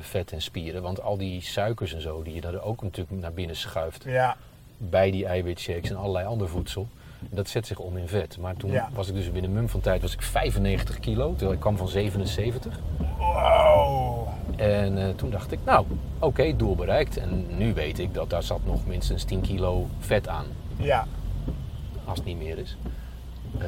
vet 0.00 0.32
en 0.32 0.42
spieren. 0.42 0.82
Want 0.82 1.02
al 1.02 1.16
die 1.16 1.42
suikers 1.42 1.94
en 1.94 2.00
zo, 2.00 2.22
die 2.22 2.34
je 2.34 2.40
daar 2.40 2.62
ook 2.62 2.82
natuurlijk 2.82 3.20
naar 3.20 3.32
binnen 3.32 3.56
schuift 3.56 4.04
Ja. 4.04 4.36
bij 4.76 5.10
die 5.10 5.26
eiwitshakes 5.26 5.90
en 5.90 5.96
allerlei 5.96 6.26
ander 6.26 6.48
voedsel, 6.48 6.88
dat 7.18 7.48
zet 7.48 7.66
zich 7.66 7.78
om 7.78 7.96
in 7.96 8.08
vet. 8.08 8.38
Maar 8.38 8.56
toen 8.56 8.70
Ja. 8.72 8.88
was 8.94 9.08
ik 9.08 9.14
dus 9.14 9.32
binnen 9.32 9.52
mum 9.52 9.68
van 9.68 9.80
tijd 9.80 10.02
was 10.02 10.12
ik 10.12 10.22
95 10.22 11.00
kilo, 11.00 11.30
terwijl 11.30 11.52
ik 11.52 11.60
kwam 11.60 11.76
van 11.76 11.88
77. 11.88 12.78
Wow. 13.18 14.19
En 14.60 14.98
eh, 14.98 15.08
toen 15.16 15.30
dacht 15.30 15.52
ik, 15.52 15.58
nou, 15.64 15.86
oké, 16.18 16.56
doel 16.56 16.74
bereikt. 16.74 17.16
En 17.16 17.46
nu 17.56 17.74
weet 17.74 17.98
ik 17.98 18.14
dat 18.14 18.30
daar 18.30 18.42
zat 18.42 18.60
nog 18.64 18.86
minstens 18.86 19.24
10 19.24 19.40
kilo 19.40 19.88
vet 19.98 20.28
aan, 20.28 20.44
Ja. 20.76 21.06
als 22.04 22.18
het 22.18 22.26
niet 22.26 22.38
meer 22.38 22.58
is. 22.58 22.76
Eh, 23.58 23.66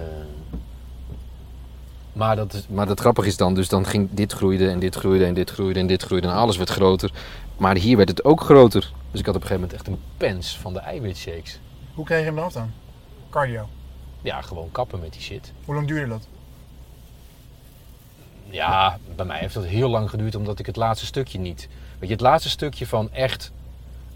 maar, 2.13 2.37
dat 2.37 2.53
is, 2.53 2.67
maar 2.69 2.87
dat 2.87 3.01
grappige 3.01 3.29
is 3.29 3.37
dan, 3.37 3.55
dus 3.55 3.69
dan 3.69 3.87
ging 3.87 4.09
dit 4.11 4.33
groeide 4.33 4.69
en 4.69 4.79
dit 4.79 4.95
groeide 4.95 5.25
en 5.25 5.35
dit 5.35 5.51
groeide 5.51 5.81
en 5.81 5.87
dit 5.87 6.03
groeide 6.03 6.29
en 6.29 6.35
alles 6.35 6.57
werd 6.57 6.71
groter. 6.71 7.11
Maar 7.57 7.77
hier 7.77 7.97
werd 7.97 8.09
het 8.09 8.25
ook 8.25 8.41
groter. 8.41 8.93
Dus 9.11 9.21
ik 9.21 9.27
had 9.27 9.35
op 9.37 9.43
een 9.43 9.47
gegeven 9.49 9.69
moment 9.69 9.73
echt 9.73 9.87
een 9.87 9.99
pens 10.17 10.59
van 10.59 10.73
de 10.73 10.79
eiwitshakes. 10.79 11.59
Hoe 11.95 12.05
kreeg 12.05 12.19
je 12.19 12.25
hem 12.25 12.39
eraf 12.39 12.53
dan? 12.53 12.71
Cardio. 13.31 13.69
Ja, 14.23 14.41
gewoon 14.41 14.69
kappen 14.73 15.01
met 15.01 15.13
die 15.13 15.21
shit. 15.23 15.53
Hoe 15.65 15.75
lang 15.75 15.87
duurde 15.89 16.09
dat? 16.09 16.27
Ja, 18.53 18.99
bij 19.17 19.25
mij 19.25 19.39
heeft 19.39 19.55
dat 19.55 19.65
heel 19.65 19.89
lang 19.89 20.11
geduurd 20.11 20.35
omdat 20.35 20.59
ik 20.59 20.67
het 20.67 20.77
laatste 20.77 21.07
stukje 21.07 21.39
niet. 21.39 21.69
Weet 21.99 22.09
je, 22.09 22.15
het 22.15 22.25
laatste 22.25 22.49
stukje 22.49 22.87
van 22.87 23.13
echt. 23.13 23.53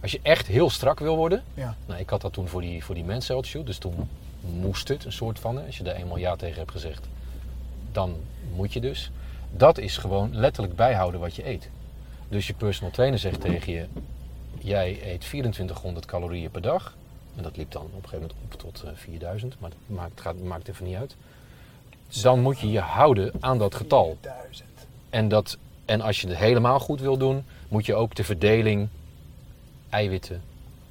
Als 0.03 0.13
je 0.13 0.21
echt 0.23 0.47
heel 0.47 0.71
strak 0.71 0.99
wil 0.99 1.17
worden. 1.17 1.43
Ja. 1.55 1.77
Nou, 1.87 2.01
ik 2.01 2.11
had 2.11 2.21
dat 2.21 2.33
toen 2.33 2.49
voor 2.49 2.61
die, 2.61 2.85
voor 2.85 2.95
die 2.95 3.05
Men's 3.05 3.29
Health 3.29 3.47
Shoot, 3.47 3.67
dus 3.67 3.79
toen 3.79 4.09
moest 4.41 4.89
het 4.89 5.05
een 5.05 5.13
soort 5.13 5.39
van. 5.39 5.65
Als 5.67 5.77
je 5.77 5.83
daar 5.83 5.95
eenmaal 5.95 6.17
ja 6.17 6.37
tegen 6.37 6.59
hebt 6.59 6.71
gezegd, 6.71 7.09
dan 7.93 8.17
moet 8.55 8.73
je 8.73 8.81
dus. 8.81 9.11
Dat 9.51 9.79
is 9.79 9.97
gewoon 9.97 10.37
letterlijk 10.37 10.77
bijhouden 10.77 11.21
wat 11.21 11.37
je 11.37 11.49
eet. 11.49 11.71
Dus 12.29 12.47
je 12.47 12.55
personal 12.55 12.93
trainer 12.93 13.19
zegt 13.19 13.41
tegen 13.41 13.73
je: 13.73 13.87
jij 14.59 14.99
eet 15.13 15.21
2400 15.21 16.07
calorieën 16.07 16.51
per 16.51 16.63
dag. 16.63 16.95
En 17.37 17.43
dat 17.43 17.57
liep 17.57 17.71
dan 17.71 17.83
op 17.83 18.03
een 18.03 18.09
gegeven 18.09 18.21
moment 18.21 18.35
op 18.45 18.59
tot 18.61 18.83
eh, 18.83 18.91
4000, 18.95 19.61
maar 19.61 19.71
dat 19.71 19.97
maakt, 19.97 20.21
gaat, 20.21 20.43
maakt 20.43 20.69
even 20.69 20.85
niet 20.85 20.97
uit. 20.97 21.17
Dan 22.23 22.41
moet 22.41 22.59
je 22.59 22.71
je 22.71 22.81
houden 22.81 23.33
aan 23.41 23.59
dat 23.59 23.75
getal. 23.75 24.17
1000. 24.21 24.69
En, 25.11 25.29
dat, 25.29 25.59
en 25.85 26.01
als 26.01 26.21
je 26.21 26.29
het 26.29 26.37
helemaal 26.37 26.79
goed 26.79 27.01
wil 27.01 27.17
doen, 27.17 27.45
moet 27.69 27.87
je 27.87 27.95
ook 27.95 28.15
de 28.15 28.25
verdeling 28.25 28.89
eiwitten, 29.91 30.43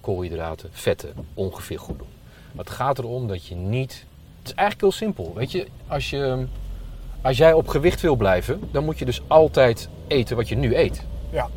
koolhydraten, 0.01 0.69
vetten 0.71 1.13
ongeveer 1.33 1.79
goed 1.79 1.97
doen. 1.97 2.07
Maar 2.51 2.65
het 2.65 2.73
gaat 2.73 2.97
erom 2.97 3.27
dat 3.27 3.45
je 3.45 3.55
niet. 3.55 4.05
Het 4.39 4.47
is 4.47 4.53
eigenlijk 4.53 4.81
heel 4.81 5.07
simpel. 5.07 5.33
Weet 5.35 5.51
je, 5.51 5.67
als, 5.87 6.09
je, 6.09 6.45
als 7.21 7.37
jij 7.37 7.53
op 7.53 7.67
gewicht 7.67 8.01
wil 8.01 8.15
blijven, 8.15 8.59
dan 8.71 8.85
moet 8.85 8.99
je 8.99 9.05
dus 9.05 9.21
altijd 9.27 9.89
eten 10.07 10.35
wat 10.35 10.49
je 10.49 10.55
nu 10.55 10.75
eet. 10.75 11.03
Ja. 11.31 11.49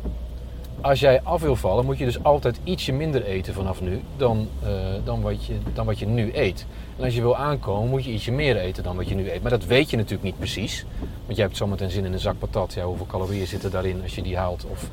Als 0.81 0.99
jij 0.99 1.21
af 1.21 1.41
wil 1.41 1.55
vallen, 1.55 1.85
moet 1.85 1.97
je 1.97 2.05
dus 2.05 2.23
altijd 2.23 2.59
ietsje 2.63 2.91
minder 2.91 3.23
eten 3.23 3.53
vanaf 3.53 3.81
nu 3.81 4.01
dan, 4.17 4.47
eh, 4.63 4.69
dan, 5.03 5.21
wat 5.21 5.45
je, 5.45 5.55
dan 5.73 5.85
wat 5.85 5.99
je 5.99 6.05
nu 6.05 6.31
eet. 6.33 6.65
En 6.97 7.03
als 7.03 7.15
je 7.15 7.21
wil 7.21 7.35
aankomen, 7.37 7.89
moet 7.89 8.03
je 8.05 8.11
ietsje 8.11 8.31
meer 8.31 8.57
eten 8.57 8.83
dan 8.83 8.95
wat 8.95 9.07
je 9.09 9.15
nu 9.15 9.31
eet. 9.31 9.41
Maar 9.41 9.51
dat 9.51 9.65
weet 9.65 9.89
je 9.89 9.95
natuurlijk 9.97 10.23
niet 10.23 10.37
precies. 10.37 10.85
Want 11.25 11.37
jij 11.37 11.45
hebt 11.45 11.57
zometeen 11.57 11.89
zin 11.89 12.05
in 12.05 12.13
een 12.13 12.19
zak 12.19 12.39
patat. 12.39 12.73
Ja, 12.73 12.85
hoeveel 12.85 13.05
calorieën 13.05 13.47
zitten 13.47 13.71
daarin 13.71 14.01
als 14.01 14.15
je 14.15 14.21
die 14.21 14.37
haalt? 14.37 14.65
Of 14.65 14.89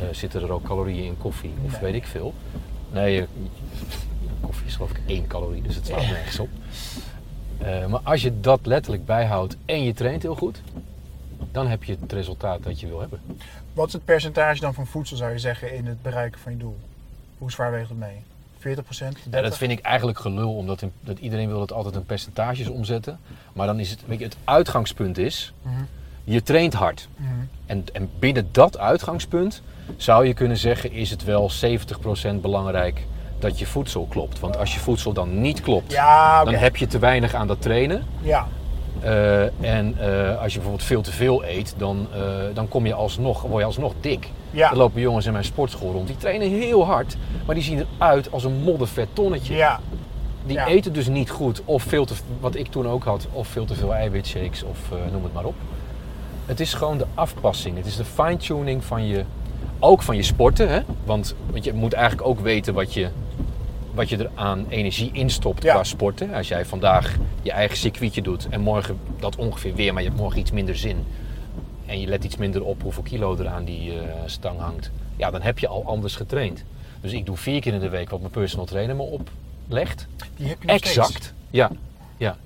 eh, 0.00 0.06
zitten 0.12 0.42
er 0.42 0.52
ook 0.52 0.62
calorieën 0.62 1.04
in 1.04 1.18
koffie? 1.18 1.52
Of 1.64 1.70
Nee. 1.72 1.80
weet 1.80 1.94
ik 1.94 2.06
veel. 2.06 2.34
Nee, 2.92 3.26
koffie 4.40 4.66
is 4.66 4.74
geloof 4.74 4.90
ik 4.90 5.00
één 5.06 5.26
calorie, 5.26 5.62
dus 5.62 5.74
het 5.74 5.86
slaat 5.86 6.06
nergens 6.06 6.38
op. 6.38 6.48
Eh, 7.58 7.86
maar 7.86 8.00
als 8.02 8.22
je 8.22 8.40
dat 8.40 8.60
letterlijk 8.62 9.04
bijhoudt 9.06 9.56
en 9.64 9.82
je 9.84 9.92
traint 9.94 10.22
heel 10.22 10.34
goed, 10.34 10.60
dan 11.52 11.66
heb 11.66 11.84
je 11.84 11.96
het 12.00 12.12
resultaat 12.12 12.62
dat 12.62 12.80
je 12.80 12.86
wil 12.86 13.00
hebben. 13.00 13.20
Wat 13.74 13.86
is 13.86 13.92
het 13.92 14.04
percentage 14.04 14.60
dan 14.60 14.74
van 14.74 14.86
voedsel, 14.86 15.16
zou 15.16 15.32
je 15.32 15.38
zeggen, 15.38 15.74
in 15.74 15.86
het 15.86 16.02
bereiken 16.02 16.40
van 16.40 16.52
je 16.52 16.58
doel? 16.58 16.76
Hoe 17.38 17.50
zwaar 17.50 17.70
weegt 17.70 17.88
het 17.88 17.98
mee? 17.98 18.22
40 18.58 18.84
procent? 18.84 19.18
Ja, 19.30 19.40
dat 19.40 19.56
vind 19.56 19.72
ik 19.72 19.78
eigenlijk 19.80 20.18
gelul, 20.18 20.54
omdat 20.56 20.82
in- 20.82 20.92
dat 21.00 21.18
iedereen 21.18 21.48
wil 21.48 21.60
het 21.60 21.72
altijd 21.72 21.94
in 21.94 22.04
percentages 22.06 22.68
omzetten. 22.68 23.18
Maar 23.52 23.66
dan 23.66 23.80
is 23.80 23.90
het, 23.90 24.00
weet 24.06 24.18
je, 24.18 24.24
het 24.24 24.36
uitgangspunt 24.44 25.18
is, 25.18 25.52
Mhm. 25.62 25.74
je 26.24 26.42
traint 26.42 26.74
hard. 26.74 27.08
Mhm. 27.16 27.30
En, 27.66 27.84
en 27.92 28.10
binnen 28.18 28.48
dat 28.52 28.78
uitgangspunt 28.78 29.62
zou 29.96 30.26
je 30.26 30.34
kunnen 30.34 30.56
zeggen, 30.56 30.92
is 30.92 31.10
het 31.10 31.24
wel 31.24 31.50
70% 31.50 32.40
belangrijk 32.42 33.04
dat 33.38 33.58
je 33.58 33.66
voedsel 33.66 34.06
klopt. 34.06 34.40
Want 34.40 34.56
als 34.56 34.74
je 34.74 34.80
voedsel 34.80 35.12
dan 35.12 35.40
niet 35.40 35.60
klopt, 35.60 35.92
Ja, 35.92 36.44
dan 36.44 36.54
heb 36.54 36.76
je 36.76 36.86
te 36.86 36.98
weinig 36.98 37.34
aan 37.34 37.46
dat 37.46 37.62
trainen. 37.62 38.04
Ja. 38.22 38.48
Eh, 39.04 39.42
en 39.60 39.94
eh, 39.98 40.42
als 40.42 40.52
je 40.52 40.58
bijvoorbeeld 40.58 40.82
veel 40.88 41.02
te 41.02 41.12
veel 41.12 41.44
eet, 41.44 41.74
dan, 41.76 42.06
eh, 42.14 42.20
dan 42.54 42.68
kom 42.68 42.86
je 42.86 42.94
alsnog, 42.94 43.42
word 43.42 43.58
je 43.58 43.64
alsnog 43.64 43.92
dik. 44.00 44.28
Ja. 44.50 44.70
Er 44.70 44.76
lopen 44.76 45.00
jongens 45.00 45.26
in 45.26 45.32
mijn 45.32 45.44
sportschool 45.44 45.92
rond, 45.92 46.06
die 46.06 46.16
trainen 46.16 46.50
heel 46.50 46.84
hard, 46.86 47.16
maar 47.46 47.54
die 47.54 47.64
zien 47.64 47.86
eruit 47.98 48.32
als 48.32 48.44
een 48.44 48.62
moddervet 48.62 49.08
tonnetje. 49.12 49.54
Ja. 49.54 49.80
Die 50.46 50.56
Ja. 50.56 50.66
eten 50.66 50.92
dus 50.92 51.08
niet 51.08 51.30
goed, 51.30 51.62
of 51.64 51.82
veel 51.82 52.04
te, 52.04 52.14
wat 52.40 52.54
ik 52.54 52.66
toen 52.66 52.88
ook 52.88 53.04
had, 53.04 53.26
of 53.32 53.48
veel 53.48 53.64
te 53.64 53.74
veel 53.74 53.94
eiwitshakes, 53.94 54.62
of 54.62 54.78
noem 55.12 55.22
het 55.22 55.32
maar 55.32 55.44
op. 55.44 55.54
Het 56.46 56.60
is 56.60 56.74
gewoon 56.74 56.98
de 56.98 57.06
afpassing, 57.14 57.76
het 57.76 57.86
is 57.86 57.96
de 57.96 58.04
fine-tuning 58.04 58.84
van 58.84 59.06
je, 59.06 59.24
ook 59.78 60.02
van 60.02 60.16
je 60.16 60.22
sporten. 60.22 60.68
Hè? 60.68 60.80
Want, 61.04 61.34
want 61.50 61.64
je 61.64 61.72
moet 61.72 61.92
eigenlijk 61.92 62.28
ook 62.28 62.40
weten 62.40 62.74
wat 62.74 62.94
je, 62.94 63.08
wat 63.94 64.08
je 64.08 64.16
er 64.16 64.30
aan 64.34 64.66
energie 64.68 65.10
instopt 65.12 65.62
Ja. 65.62 65.72
qua 65.74 65.84
sporten. 65.84 66.34
Als 66.34 66.48
jij 66.48 66.64
vandaag 66.64 67.16
je 67.42 67.52
eigen 67.52 67.76
circuitje 67.76 68.22
doet 68.22 68.48
en 68.48 68.60
morgen 68.60 68.98
dat 69.20 69.36
ongeveer 69.36 69.74
weer, 69.74 69.92
maar 69.92 70.02
je 70.02 70.08
hebt 70.08 70.20
morgen 70.20 70.40
iets 70.40 70.50
minder 70.50 70.76
zin. 70.76 71.04
En 71.86 72.00
je 72.00 72.06
let 72.06 72.24
iets 72.24 72.36
minder 72.36 72.64
op 72.64 72.82
hoeveel 72.82 73.02
kilo 73.02 73.36
er 73.36 73.48
aan 73.48 73.64
die 73.64 73.98
eh, 74.00 74.14
stang 74.26 74.58
hangt. 74.60 74.90
Ja, 75.16 75.30
dan 75.30 75.42
heb 75.42 75.58
je 75.58 75.68
al 75.68 75.84
anders 75.86 76.16
getraind. 76.16 76.64
Dus 77.00 77.12
ik 77.12 77.26
doe 77.26 77.36
vier 77.36 77.60
keer 77.60 77.74
in 77.74 77.80
de 77.80 77.88
week 77.88 78.10
wat 78.10 78.20
mijn 78.20 78.32
personal 78.32 78.66
trainer 78.66 78.96
me 78.96 79.02
oplegt. 79.02 80.06
Die 80.36 80.48
heb 80.48 80.60
je 80.62 80.66
nog 80.66 80.76
steeds. 80.76 80.96
Exact. 80.96 81.34
Ja, 81.50 81.70
ja. 82.16 82.36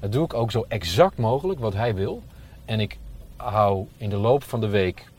Dat 0.00 0.12
doe 0.12 0.24
ik 0.24 0.34
ook 0.34 0.50
zo 0.50 0.64
exact 0.68 1.18
mogelijk 1.18 1.60
wat 1.60 1.74
hij 1.74 1.94
wil. 1.94 2.22
En 2.64 2.80
ik 2.80 2.98
hou 3.36 3.86
in 3.96 4.10
de 4.10 4.16
loop 4.16 4.42
van 4.44 4.60
de 4.60 4.68
week 4.68 5.10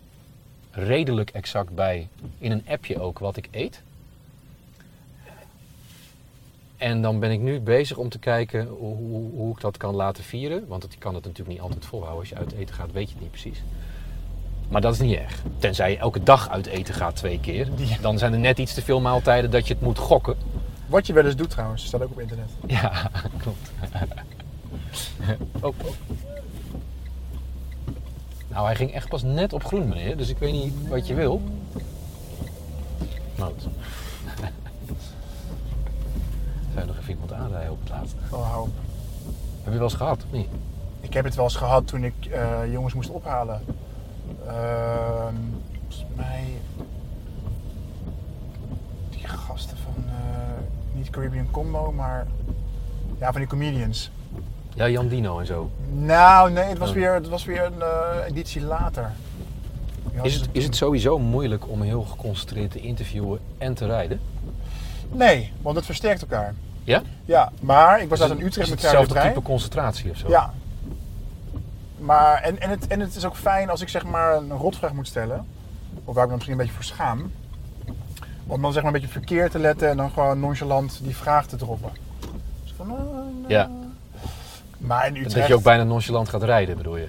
redelijk 0.71 1.29
exact 1.29 1.75
bij, 1.75 2.07
in 2.37 2.51
een 2.51 2.63
appje 2.67 3.01
ook, 3.01 3.19
wat 3.19 3.37
ik 3.37 3.47
eet. 3.51 3.81
En 6.77 7.01
dan 7.01 7.19
ben 7.19 7.31
ik 7.31 7.39
nu 7.39 7.59
bezig 7.59 7.97
om 7.97 8.09
te 8.09 8.19
kijken 8.19 8.67
hoe, 8.67 8.95
hoe, 8.95 9.31
hoe 9.31 9.51
ik 9.55 9.61
dat 9.61 9.77
kan 9.77 9.95
laten 9.95 10.23
vieren. 10.23 10.67
Want 10.67 10.83
ik 10.83 10.99
kan 10.99 11.15
het 11.15 11.23
natuurlijk 11.23 11.49
niet 11.49 11.61
altijd 11.61 11.85
volhouden. 11.85 12.19
Als 12.19 12.29
je 12.29 12.35
uit 12.35 12.51
eten 12.51 12.75
gaat, 12.75 12.91
weet 12.91 13.07
je 13.07 13.13
het 13.13 13.21
niet 13.21 13.31
precies. 13.31 13.63
Maar 14.69 14.81
dat 14.81 14.93
is 14.93 14.99
niet 14.99 15.17
erg. 15.17 15.41
Tenzij 15.57 15.91
je 15.91 15.97
elke 15.97 16.23
dag 16.23 16.49
uit 16.49 16.65
eten 16.65 16.93
gaat 16.93 17.15
twee 17.15 17.39
keer. 17.39 17.67
Dan 18.01 18.17
zijn 18.17 18.33
er 18.33 18.39
net 18.39 18.57
iets 18.57 18.73
te 18.73 18.81
veel 18.81 18.99
maaltijden 18.99 19.51
dat 19.51 19.67
je 19.67 19.73
het 19.73 19.83
moet 19.83 19.97
gokken. 19.97 20.35
Wat 20.87 21.07
je 21.07 21.13
wel 21.13 21.25
eens 21.25 21.35
doet 21.35 21.49
trouwens, 21.49 21.85
staat 21.85 22.01
ook 22.01 22.11
op 22.11 22.19
internet. 22.19 22.49
Ja, 22.67 23.11
klopt. 23.43 23.71
oh, 25.61 25.73
oh. 25.85 25.93
Nou, 28.47 28.65
hij 28.65 28.75
ging 28.75 28.93
echt 28.93 29.09
pas 29.09 29.23
net 29.23 29.53
op 29.53 29.63
groen, 29.65 29.87
meneer. 29.87 30.17
Dus 30.17 30.29
ik 30.29 30.37
weet 30.37 30.51
niet 30.51 30.87
wat 30.87 31.07
je 31.07 31.13
wil. 31.13 31.41
Nou, 33.35 33.53
goed. 33.53 33.61
Zou 36.73 36.79
je 36.79 36.85
nog 36.85 36.97
even 36.97 37.09
iemand 37.09 37.22
aanrijden 37.33 37.71
op 37.71 37.79
het 37.79 37.89
laatste? 37.89 38.15
Oh, 38.31 38.49
hou 38.51 38.61
op. 38.63 38.69
Heb 39.63 39.71
je 39.73 39.79
wel 39.79 39.87
eens 39.87 39.97
gehad, 39.97 40.23
of 40.25 40.31
niet? 40.31 40.47
Ik 41.01 41.13
heb 41.13 41.25
het 41.25 41.35
wel 41.35 41.43
eens 41.43 41.55
gehad 41.55 41.87
toen 41.87 42.03
ik 42.03 42.13
eh, 42.31 42.71
jongens 42.71 42.93
moest 42.93 43.09
ophalen. 43.09 43.61
Ehm, 44.47 45.33
volgens 45.87 46.05
mij. 46.15 46.43
Die 49.09 49.27
gasten 49.27 49.77
van. 49.77 50.03
eh, 50.07 50.95
niet 50.97 51.09
Caribbean 51.09 51.51
Combo, 51.51 51.91
maar. 51.91 52.27
Ja, 53.19 53.31
van 53.31 53.39
die 53.41 53.49
comedians. 53.49 54.11
Ja, 54.73 54.89
Jan 54.89 55.07
Dino 55.07 55.39
en 55.39 55.45
zo. 55.45 55.71
Nou, 55.91 56.51
nee, 56.51 56.63
het 56.63 56.77
was 56.77 56.89
Oh. 56.89 56.95
weer, 56.95 57.13
het 57.13 57.29
was 57.29 57.45
weer 57.45 57.63
een 57.65 57.81
eh, 57.81 58.27
editie 58.27 58.61
later. 58.61 59.11
Is 60.21 60.35
het, 60.35 60.49
is 60.51 60.63
het 60.63 60.75
sowieso 60.75 61.19
moeilijk 61.19 61.69
om 61.69 61.81
heel 61.81 62.01
geconcentreerd 62.03 62.71
te 62.71 62.79
interviewen 62.79 63.39
en 63.57 63.73
te 63.73 63.85
rijden? 63.85 64.19
Nee, 65.11 65.51
want 65.61 65.75
het 65.75 65.85
versterkt 65.85 66.21
elkaar. 66.21 66.53
Ja? 66.83 67.01
Ja, 67.25 67.51
maar 67.61 68.01
ik 68.01 68.09
was 68.09 68.19
Is 68.19 68.29
uit 68.29 68.39
in 68.39 68.45
Utrecht 68.45 68.69
met 68.69 68.81
het 68.81 68.91
hetzelfde 68.91 69.27
type 69.27 69.41
concentratie 69.41 70.11
of 70.11 70.17
zo? 70.17 70.29
Ja. 70.29 70.53
Maar, 71.97 72.41
en, 72.41 72.59
en, 72.59 72.69
het, 72.69 72.87
en 72.87 72.99
het 72.99 73.15
is 73.15 73.25
ook 73.25 73.35
fijn 73.35 73.69
als 73.69 73.81
ik 73.81 73.89
zeg 73.89 74.05
maar 74.05 74.35
een 74.35 74.51
rotvraag 74.51 74.93
moet 74.93 75.07
stellen. 75.07 75.45
Of 76.05 76.15
waar 76.15 76.23
ik 76.23 76.29
me 76.29 76.35
misschien 76.35 76.59
een 76.59 76.65
beetje 76.65 76.81
voor 76.81 76.83
schaam. 76.83 77.31
Om 78.47 78.61
dan 78.61 78.73
zeg 78.73 78.83
maar 78.83 78.93
een 78.93 78.99
beetje 78.99 79.19
verkeerd 79.19 79.51
te 79.51 79.59
letten 79.59 79.89
en 79.89 79.97
dan 79.97 80.11
gewoon 80.11 80.39
nonchalant 80.39 80.99
die 81.03 81.15
vraag 81.15 81.45
te 81.45 81.55
droppen. 81.55 81.91
Dus 82.63 82.73
Van, 82.77 82.87
nou. 82.87 82.99
Ja. 83.47 83.69
Maar 84.77 85.07
in 85.07 85.15
Utrecht... 85.15 85.35
Dat 85.35 85.47
je 85.47 85.55
ook 85.55 85.63
bijna 85.63 85.83
nonchalant 85.83 86.29
gaat 86.29 86.43
rijden, 86.43 86.77
bedoel 86.77 86.97
je? 86.97 87.07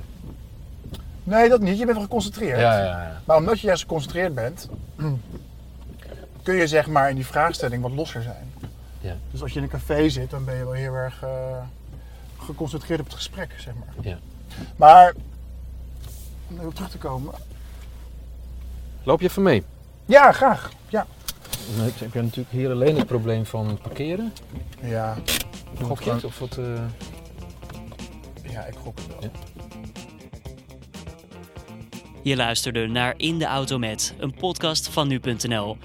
Nee, 1.24 1.48
dat 1.48 1.60
niet. 1.60 1.78
Je 1.78 1.84
bent 1.84 1.96
wel 1.96 2.06
geconcentreerd. 2.06 2.60
Ja, 2.60 2.78
ja, 2.78 2.84
ja. 2.84 3.20
Maar 3.24 3.36
omdat 3.36 3.60
je 3.60 3.66
juist 3.66 3.82
geconcentreerd 3.82 4.34
bent, 4.34 4.68
kun 6.42 6.54
je 6.54 6.66
zeg 6.66 6.86
maar 6.86 7.10
in 7.10 7.14
die 7.14 7.26
vraagstelling 7.26 7.82
wat 7.82 7.92
losser 7.92 8.22
zijn. 8.22 8.52
Ja. 9.04 9.16
Dus 9.30 9.42
als 9.42 9.52
je 9.52 9.56
in 9.56 9.62
een 9.62 9.70
café 9.70 10.08
zit, 10.08 10.30
dan 10.30 10.44
ben 10.44 10.56
je 10.56 10.64
wel 10.64 10.72
heel 10.72 10.94
erg 10.94 11.22
eh, 11.22 11.62
geconcentreerd 12.38 13.00
op 13.00 13.06
het 13.06 13.14
gesprek, 13.14 13.54
zeg 13.58 13.74
maar. 13.74 13.94
Ja. 14.00 14.18
Maar, 14.76 15.14
om 16.48 16.58
even 16.58 16.72
terug 16.74 16.90
te 16.90 16.98
komen. 16.98 17.34
Loop 19.02 19.20
je 19.20 19.26
even 19.26 19.42
mee? 19.42 19.62
Ja, 20.04 20.32
graag. 20.32 20.72
Ja. 20.88 21.06
Nee, 21.76 21.90
heb 21.94 22.12
je 22.12 22.22
natuurlijk 22.22 22.50
hier 22.50 22.70
alleen 22.70 22.96
het 22.96 23.06
probleem 23.06 23.46
van 23.46 23.78
parkeren. 23.82 24.32
Ja, 24.80 25.16
Gok 25.82 26.02
je 26.02 26.10
het? 26.12 26.24
Of 26.24 26.38
wat, 26.38 26.58
eh, 26.58 26.82
ja 28.42 28.64
ik 28.64 28.74
gok 28.74 28.96
het 28.96 29.06
wel. 29.06 29.18
Ja. 29.20 29.30
Je 32.22 32.36
luisterde 32.36 32.86
naar 32.86 33.14
In 33.16 33.38
de 33.38 33.46
Auto 33.46 33.78
Met, 33.78 34.14
een 34.18 34.34
podcast 34.34 34.88
van 34.88 35.08
nu.nl. 35.08 35.76